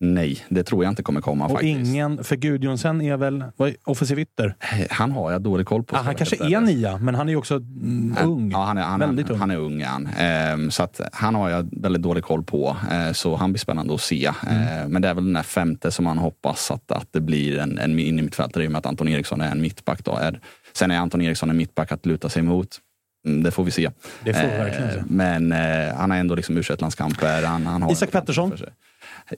Nej, 0.00 0.44
det 0.48 0.62
tror 0.62 0.84
jag 0.84 0.90
inte 0.90 1.02
kommer 1.02 1.20
komma 1.20 1.44
Och 1.44 1.50
faktiskt. 1.50 1.88
ingen, 1.90 2.24
för 2.24 2.36
Gudjonsen 2.36 3.00
är 3.00 3.16
väl 3.16 3.44
vad 3.56 3.68
är 3.68 3.76
offensiv 3.84 4.18
ytter? 4.18 4.54
Han 4.90 5.10
har 5.12 5.32
jag 5.32 5.42
dålig 5.42 5.66
koll 5.66 5.82
på. 5.82 5.96
Ah, 5.96 6.02
han 6.02 6.14
kanske 6.14 6.36
är 6.36 6.60
nia, 6.60 6.98
men 6.98 7.14
han 7.14 7.28
är 7.28 7.32
ju 7.32 7.36
också 7.36 7.54
mm, 7.54 8.16
ung. 8.24 8.50
Ja, 8.50 8.64
han 8.64 8.78
är, 8.78 8.82
han, 8.82 9.00
Väldigt 9.00 9.30
ung. 9.30 9.38
han 9.38 9.50
är 9.50 9.56
ung. 9.56 9.82
Han. 9.82 10.08
Ehm, 10.18 10.70
så 10.70 10.82
att 10.82 11.00
han 11.12 11.34
har 11.34 11.48
jag 11.48 11.68
väldigt 11.72 12.02
dålig 12.02 12.24
koll 12.24 12.42
på. 12.42 12.76
Eh, 12.90 13.12
så 13.12 13.36
han 13.36 13.52
blir 13.52 13.60
spännande 13.60 13.94
att 13.94 14.00
se. 14.00 14.30
Mm. 14.46 14.62
Eh, 14.62 14.88
men 14.88 15.02
det 15.02 15.08
är 15.08 15.14
väl 15.14 15.24
den 15.24 15.32
där 15.32 15.42
femte 15.42 15.90
som 15.90 16.04
man 16.04 16.18
hoppas 16.18 16.70
att, 16.70 16.92
att 16.92 17.08
det 17.10 17.20
blir 17.20 17.58
en, 17.58 17.78
en 17.78 17.98
innermittfältare 17.98 18.64
i 18.64 18.66
och 18.66 18.72
med 18.72 18.78
att 18.78 18.86
Anton 18.86 19.08
Eriksson 19.08 19.40
är 19.40 19.50
en 19.50 19.60
mittback. 19.60 20.04
Då. 20.04 20.18
Sen 20.72 20.90
är 20.90 20.98
Anton 20.98 21.22
Eriksson 21.22 21.50
en 21.50 21.56
mittback 21.56 21.92
att 21.92 22.06
luta 22.06 22.28
sig 22.28 22.42
mot. 22.42 22.80
Mm, 23.26 23.42
Det 23.42 23.50
får 23.50 23.64
vi 23.64 23.70
se. 23.70 23.90
Får 24.24 24.92
se. 24.92 25.02
Men 25.06 25.52
eh, 25.52 25.94
han 25.94 26.10
har 26.10 26.18
ändå 26.18 26.34
liksom 26.34 26.56
u 26.56 26.62
landskamper 26.78 27.42
han, 27.42 27.66
han 27.66 27.82
har 27.82 27.92
Isak 27.92 28.10
Pettersson? 28.10 28.52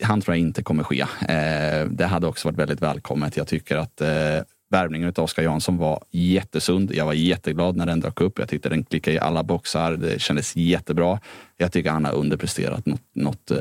Han 0.03 0.21
tror 0.21 0.37
jag 0.37 0.41
inte 0.41 0.63
kommer 0.63 0.83
ske. 0.85 1.01
Eh, 1.01 1.87
det 1.91 2.07
hade 2.07 2.27
också 2.27 2.49
varit 2.49 2.59
väldigt 2.59 2.83
välkommet. 2.83 3.37
Jag 3.37 3.47
tycker 3.47 3.77
att 3.77 4.01
eh, 4.01 4.09
värvningen 4.71 5.09
av 5.09 5.25
Oskar 5.25 5.43
Jansson 5.43 5.77
var 5.77 6.05
jättesund. 6.11 6.95
Jag 6.95 7.07
var 7.07 7.13
jätteglad 7.13 7.77
när 7.77 7.87
den 7.87 8.01
dök 8.01 8.21
upp. 8.21 8.39
Jag 8.39 8.49
tyckte 8.49 8.69
den 8.69 8.85
klickade 8.85 9.17
i 9.17 9.21
alla 9.21 9.43
boxar. 9.43 9.93
Det 9.93 10.21
kändes 10.21 10.57
jättebra. 10.57 11.21
Jag 11.57 11.73
tycker 11.73 11.91
han 11.91 12.05
har 12.05 12.13
underpresterat 12.13 12.87
något, 12.87 13.03
något 13.15 13.51
eh, 13.51 13.57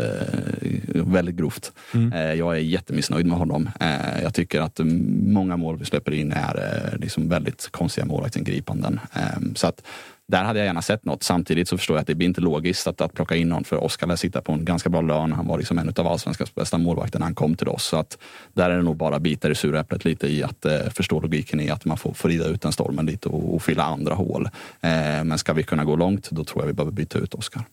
väldigt 0.92 1.36
grovt. 1.36 1.72
Mm. 1.94 2.14
Eh, 2.14 2.34
jag 2.34 2.56
är 2.56 2.60
jättemissnöjd 2.60 3.26
med 3.26 3.38
honom. 3.38 3.70
Eh, 3.80 4.22
jag 4.24 4.34
tycker 4.34 4.62
att 4.62 4.80
många 5.24 5.58
mål 5.58 5.78
vi 5.78 5.86
släpper 5.86 6.12
in 6.12 6.32
är 6.32 6.56
eh, 6.58 7.00
liksom 7.00 7.30
väldigt 7.30 7.70
konstiga 7.72 8.06
målvaktsingripanden. 8.06 9.00
Eh, 9.14 9.54
så 9.56 9.68
att 9.68 9.82
där 10.30 10.44
hade 10.44 10.60
jag 10.60 10.66
gärna 10.66 10.82
sett 10.82 11.06
något. 11.06 11.24
Samtidigt 11.24 11.68
så 11.68 11.78
förstår 11.78 11.98
jag 11.98 12.02
att 12.02 12.08
det 12.08 12.16
blir 12.16 12.28
inte 12.28 12.42
logiskt 12.42 12.88
att, 12.88 13.02
att 13.02 13.14
plocka 13.14 13.36
in 13.36 13.50
någon 13.50 13.64
för 13.64 13.84
Oskar 13.84 14.08
lär 14.08 14.16
sitta 14.16 14.42
på 14.42 14.52
en 14.52 14.66
ganska 14.66 14.90
bra 14.90 15.02
lön. 15.02 15.32
Han 15.32 15.48
var 15.48 15.58
liksom 15.58 15.78
en 15.78 15.94
av 15.98 16.08
allsvenskans 16.08 16.56
bästa 16.56 16.78
målvakter 16.78 17.20
när 17.20 17.26
han 17.26 17.36
kom 17.36 17.56
till 17.56 17.68
oss. 17.68 17.84
Så 17.84 17.98
att 17.98 18.18
där 18.54 18.70
är 18.70 18.78
det 18.78 18.84
nog 18.84 18.98
bara 18.98 19.20
bitar 19.20 19.50
i 19.50 19.56
suräpplet 19.56 20.06
lite 20.06 20.28
i 20.28 20.44
att 20.44 20.66
eh, 20.66 20.80
förstå 20.96 21.20
logiken 21.20 21.60
i 21.60 21.70
att 21.70 21.86
man 21.86 21.98
får, 21.98 22.14
får 22.14 22.30
rida 22.30 22.46
ut 22.46 22.62
den 22.62 22.72
stormen 22.72 23.06
lite 23.06 23.30
och, 23.30 23.56
och 23.56 23.64
fylla 23.64 23.84
andra 23.84 24.14
hål. 24.14 24.46
Eh, 24.82 25.24
men 25.24 25.38
ska 25.38 25.54
vi 25.54 25.64
kunna 25.64 25.84
gå 25.84 25.96
långt, 25.96 26.30
då 26.32 26.44
tror 26.44 26.62
jag 26.64 26.68
vi 26.68 26.74
behöver 26.74 26.92
byta 26.92 27.20
ut 27.20 27.34
Oskar. 27.34 27.64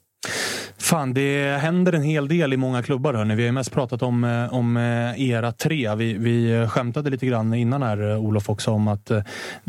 Fan, 0.79 1.15
det 1.15 1.59
händer 1.61 1.93
en 1.93 2.03
hel 2.03 2.29
del 2.29 2.53
i 2.53 2.57
många 2.57 2.83
klubbar. 2.83 3.15
Hörni. 3.15 3.35
Vi 3.35 3.45
har 3.45 3.53
mest 3.53 3.73
pratat 3.73 4.03
om, 4.03 4.25
eh, 4.25 4.55
om 4.55 4.77
eh, 4.77 5.31
era 5.31 5.53
tre. 5.53 5.95
Vi, 5.95 6.15
vi 6.15 6.67
skämtade 6.69 7.11
lite 7.11 7.27
grann 7.27 7.55
innan 7.55 7.83
här, 7.83 8.11
eh, 8.11 8.19
Olof, 8.19 8.51
också 8.51 8.71
om 8.71 8.89
att 8.89 9.07
det, 9.07 9.25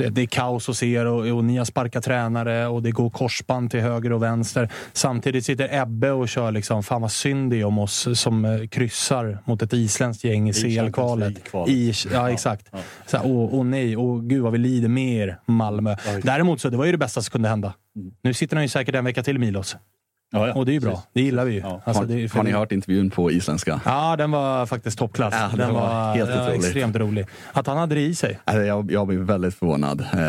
det 0.09 0.21
är 0.21 0.25
kaos 0.25 0.67
hos 0.67 0.83
er 0.83 1.05
och, 1.05 1.37
och 1.37 1.43
ni 1.43 1.57
har 1.57 1.65
sparkat 1.65 2.03
tränare 2.03 2.67
och 2.67 2.83
det 2.83 2.91
går 2.91 3.09
korsband 3.09 3.71
till 3.71 3.79
höger 3.79 4.11
och 4.11 4.23
vänster. 4.23 4.69
Samtidigt 4.93 5.45
sitter 5.45 5.81
Ebbe 5.81 6.11
och 6.11 6.29
kör 6.29 6.51
liksom, 6.51 6.83
fan 6.83 7.01
vad 7.01 7.11
synd 7.11 7.51
det 7.51 7.59
är 7.59 7.65
om 7.65 7.77
oss 7.77 8.07
som 8.13 8.67
kryssar 8.71 9.37
mot 9.45 9.61
ett 9.61 9.73
isländskt 9.73 10.23
gäng 10.23 10.49
i 10.49 10.53
CL-kvalet. 10.53 11.53
I, 11.67 11.93
ja, 12.13 12.31
exakt. 12.31 12.71
Så 13.05 13.17
här, 13.17 13.25
åh, 13.25 13.49
åh 13.51 13.65
nej, 13.65 13.97
åh 13.97 14.21
gud 14.21 14.43
vad 14.43 14.51
vi 14.51 14.57
lider 14.57 14.89
med 14.89 15.15
er, 15.15 15.39
Malmö. 15.45 15.95
Däremot 16.23 16.61
så, 16.61 16.69
det 16.69 16.77
var 16.77 16.85
ju 16.85 16.91
det 16.91 16.97
bästa 16.97 17.21
som 17.21 17.31
kunde 17.31 17.49
hända. 17.49 17.73
Nu 18.23 18.33
sitter 18.33 18.55
han 18.55 18.63
ju 18.63 18.69
säkert 18.69 18.95
en 18.95 19.05
vecka 19.05 19.23
till, 19.23 19.39
Milos. 19.39 19.77
Ja, 20.31 20.47
ja. 20.47 20.53
Och 20.53 20.65
det 20.65 20.71
är 20.71 20.73
ju 20.73 20.79
bra. 20.79 20.91
Precis. 20.91 21.07
Det 21.13 21.21
gillar 21.21 21.45
vi 21.45 21.53
ju. 21.53 21.59
Ja. 21.59 21.81
Alltså, 21.85 22.03
har, 22.03 22.07
det 22.07 22.13
är- 22.23 22.29
har 22.35 22.43
ni 22.43 22.51
hört 22.51 22.71
intervjun 22.71 23.09
på 23.09 23.31
isländska? 23.31 23.81
Ja, 23.85 24.15
den 24.15 24.31
var 24.31 24.65
faktiskt 24.65 24.97
toppklass. 24.99 25.33
Ja, 25.37 25.47
den 25.47 25.57
den 25.57 25.73
var 25.73 25.81
var, 25.81 26.15
helt 26.15 26.29
den 26.29 26.45
var 26.45 26.51
extremt 26.51 26.95
rolig. 26.95 27.27
Att 27.53 27.67
han 27.67 27.77
hade 27.77 27.95
det 27.95 28.01
i 28.01 28.15
sig. 28.15 28.39
Alltså, 28.43 28.63
Jag, 28.63 28.91
jag 28.91 29.07
blev 29.07 29.19
väldigt 29.19 29.55
förvånad. 29.55 30.01
Eh, 30.13 30.19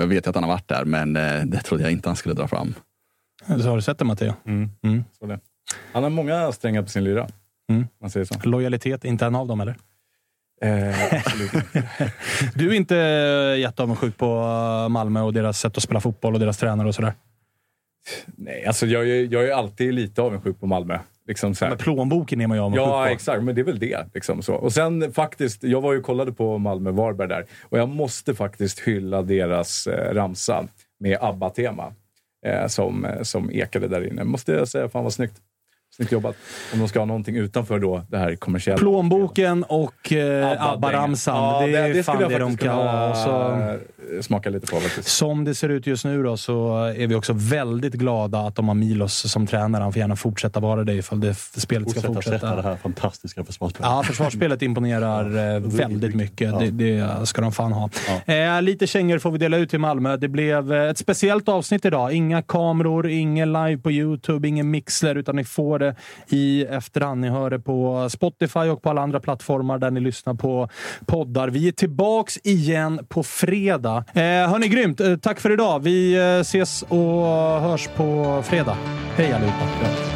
Jag 0.00 0.06
vet 0.06 0.26
ju 0.26 0.30
att 0.30 0.34
han 0.34 0.44
har 0.44 0.50
varit 0.50 0.68
där, 0.68 0.84
men 0.84 1.16
eh, 1.16 1.44
det 1.44 1.58
trodde 1.62 1.82
jag 1.82 1.92
inte 1.92 2.08
han 2.08 2.16
skulle 2.16 2.34
dra 2.34 2.48
fram. 2.48 2.74
Så 3.46 3.68
har 3.68 3.76
du 3.76 3.82
sett 3.82 3.98
det, 3.98 4.04
Matteo? 4.04 4.34
Mm. 4.46 4.70
Mm. 4.84 5.04
Så 5.18 5.26
det. 5.26 5.38
Han 5.92 6.02
har 6.02 6.10
många 6.10 6.52
strängar 6.52 6.82
på 6.82 6.88
sin 6.88 7.04
lyra. 7.04 7.26
Mm. 7.70 7.86
Man 8.00 8.10
säger 8.10 8.26
så. 8.26 8.34
Lojalitet, 8.42 9.04
inte 9.04 9.26
en 9.26 9.34
av 9.34 9.46
dem 9.46 9.60
eller? 9.60 9.76
Eh, 10.62 11.14
absolut. 11.26 11.50
Du 12.54 12.68
är 12.70 12.72
inte 12.74 12.94
jätteavundsjuk 13.58 14.16
på 14.16 14.26
Malmö 14.90 15.20
och 15.20 15.32
deras 15.32 15.58
sätt 15.60 15.76
att 15.76 15.82
spela 15.82 16.00
fotboll 16.00 16.34
och 16.34 16.40
deras 16.40 16.56
tränare 16.58 16.88
och 16.88 16.94
sådär? 16.94 17.12
Nej, 18.36 18.64
alltså 18.64 18.86
jag 18.86 19.08
är, 19.08 19.32
jag 19.32 19.48
är 19.48 19.52
alltid 19.52 19.94
lite 19.94 20.22
avundsjuk 20.22 20.60
på 20.60 20.66
Malmö. 20.66 20.98
Liksom 21.28 21.54
så 21.54 21.64
här. 21.64 21.70
Men 21.70 21.78
plånboken 21.78 22.40
är 22.40 22.46
man 22.46 22.56
ju 22.56 22.62
avundsjuk 22.62 22.86
Ja, 22.86 23.04
på. 23.04 23.10
exakt. 23.10 23.42
Men 23.42 23.54
det 23.54 23.60
är 23.60 23.64
väl 23.64 23.78
det. 23.78 24.06
Liksom 24.14 24.42
så. 24.42 24.54
Och 24.54 24.72
sen 24.72 25.12
faktiskt, 25.12 25.62
jag 25.62 25.80
var 25.80 25.92
ju 25.92 26.00
kollade 26.00 26.32
på 26.32 26.58
Malmö-Varberg 26.58 27.28
där 27.28 27.46
och 27.62 27.78
jag 27.78 27.88
måste 27.88 28.34
faktiskt 28.34 28.80
hylla 28.80 29.22
deras 29.22 29.86
eh, 29.86 30.14
ramsa 30.14 30.68
med 31.00 31.18
ABBA-tema 31.20 31.92
eh, 32.46 32.66
som, 32.66 33.04
eh, 33.04 33.22
som 33.22 33.50
ekade 33.50 33.88
där 33.88 34.06
inne. 34.06 34.24
Måste 34.24 34.52
jag 34.52 34.68
säga, 34.68 34.88
fan 34.88 35.04
vad 35.04 35.12
snyggt. 35.12 35.36
Snyggt 35.96 36.12
jobbat. 36.12 36.36
Om 36.72 36.78
de 36.78 36.88
ska 36.88 36.98
ha 36.98 37.06
någonting 37.06 37.36
utanför 37.36 37.78
då 37.78 38.02
det 38.08 38.18
här 38.18 38.36
kommersiella. 38.36 38.78
Plånboken 38.78 39.62
och 39.64 40.12
eh. 40.12 40.62
ABBA-ramsan. 40.62 41.36
Ja, 41.36 41.66
det 41.66 41.76
är 41.76 41.94
det 41.94 42.02
fan 42.02 42.16
skulle 42.16 42.28
det 42.28 42.38
de 42.38 42.56
kan 42.56 42.68
ha. 42.76 43.10
Och 43.10 43.16
så, 43.16 44.22
smaka 44.22 44.50
lite 44.50 44.66
på 44.66 44.80
faktiskt. 44.80 45.08
som 45.08 45.44
det 45.44 45.54
ser 45.54 45.68
ut 45.68 45.86
just 45.86 46.04
nu 46.04 46.22
då, 46.22 46.36
så 46.36 46.84
är 46.84 47.06
vi 47.06 47.14
också 47.14 47.32
väldigt 47.36 47.94
glada 47.94 48.38
att 48.40 48.54
de 48.56 48.68
har 48.68 48.74
Milos 48.74 49.32
som 49.32 49.46
tränare. 49.46 49.82
Han 49.82 49.92
får 49.92 50.00
gärna 50.00 50.16
fortsätta 50.16 50.60
vara 50.60 50.84
det 50.84 50.94
ifall 50.94 51.20
det 51.20 51.34
spelet 51.34 51.90
ska 51.90 52.00
Fortsätta 52.00 52.22
sätta 52.22 52.46
det 52.46 52.52
fortsätta. 52.52 52.68
här 52.68 52.76
fantastiska 52.76 53.44
försvarsspelet. 53.44 53.90
Ja, 53.90 54.02
försvarsspelet 54.02 54.62
imponerar 54.62 55.54
eh, 55.54 55.60
väldigt 55.60 56.14
mycket. 56.14 56.50
Ja. 56.52 56.58
Det, 56.58 56.70
det 56.70 57.26
ska 57.26 57.40
de 57.42 57.52
fan 57.52 57.72
ha. 57.72 57.90
Eh, 58.26 58.62
lite 58.62 58.86
kängor 58.86 59.18
får 59.18 59.30
vi 59.30 59.38
dela 59.38 59.56
ut 59.56 59.70
till 59.70 59.78
Malmö. 59.80 60.16
Det 60.16 60.28
blev 60.28 60.72
eh, 60.72 60.90
ett 60.90 60.98
speciellt 60.98 61.48
avsnitt 61.48 61.84
idag. 61.84 62.12
Inga 62.12 62.42
kameror, 62.42 63.06
ingen 63.08 63.52
live 63.52 63.78
på 63.78 63.90
Youtube, 63.92 64.48
ingen 64.48 64.70
mixler, 64.70 65.14
utan 65.14 65.36
ni 65.36 65.44
får 65.44 65.78
det 65.78 65.85
i 66.28 66.64
efterhand. 66.64 67.20
Ni 67.20 67.28
hör 67.28 67.50
det 67.50 67.58
på 67.58 68.08
Spotify 68.10 68.60
och 68.60 68.82
på 68.82 68.90
alla 68.90 69.02
andra 69.02 69.20
plattformar 69.20 69.78
där 69.78 69.90
ni 69.90 70.00
lyssnar 70.00 70.34
på 70.34 70.68
poddar. 71.06 71.48
Vi 71.48 71.68
är 71.68 71.72
tillbaks 71.72 72.38
igen 72.44 73.06
på 73.08 73.22
fredag. 73.22 74.04
Eh, 74.14 74.22
hörni, 74.22 74.68
grymt. 74.68 75.00
Eh, 75.00 75.16
tack 75.16 75.40
för 75.40 75.52
idag. 75.52 75.82
Vi 75.82 76.14
eh, 76.14 76.40
ses 76.40 76.82
och 76.82 77.26
hörs 77.60 77.88
på 77.96 78.42
fredag. 78.46 78.76
Hej 79.16 79.32
allihopa. 79.32 80.15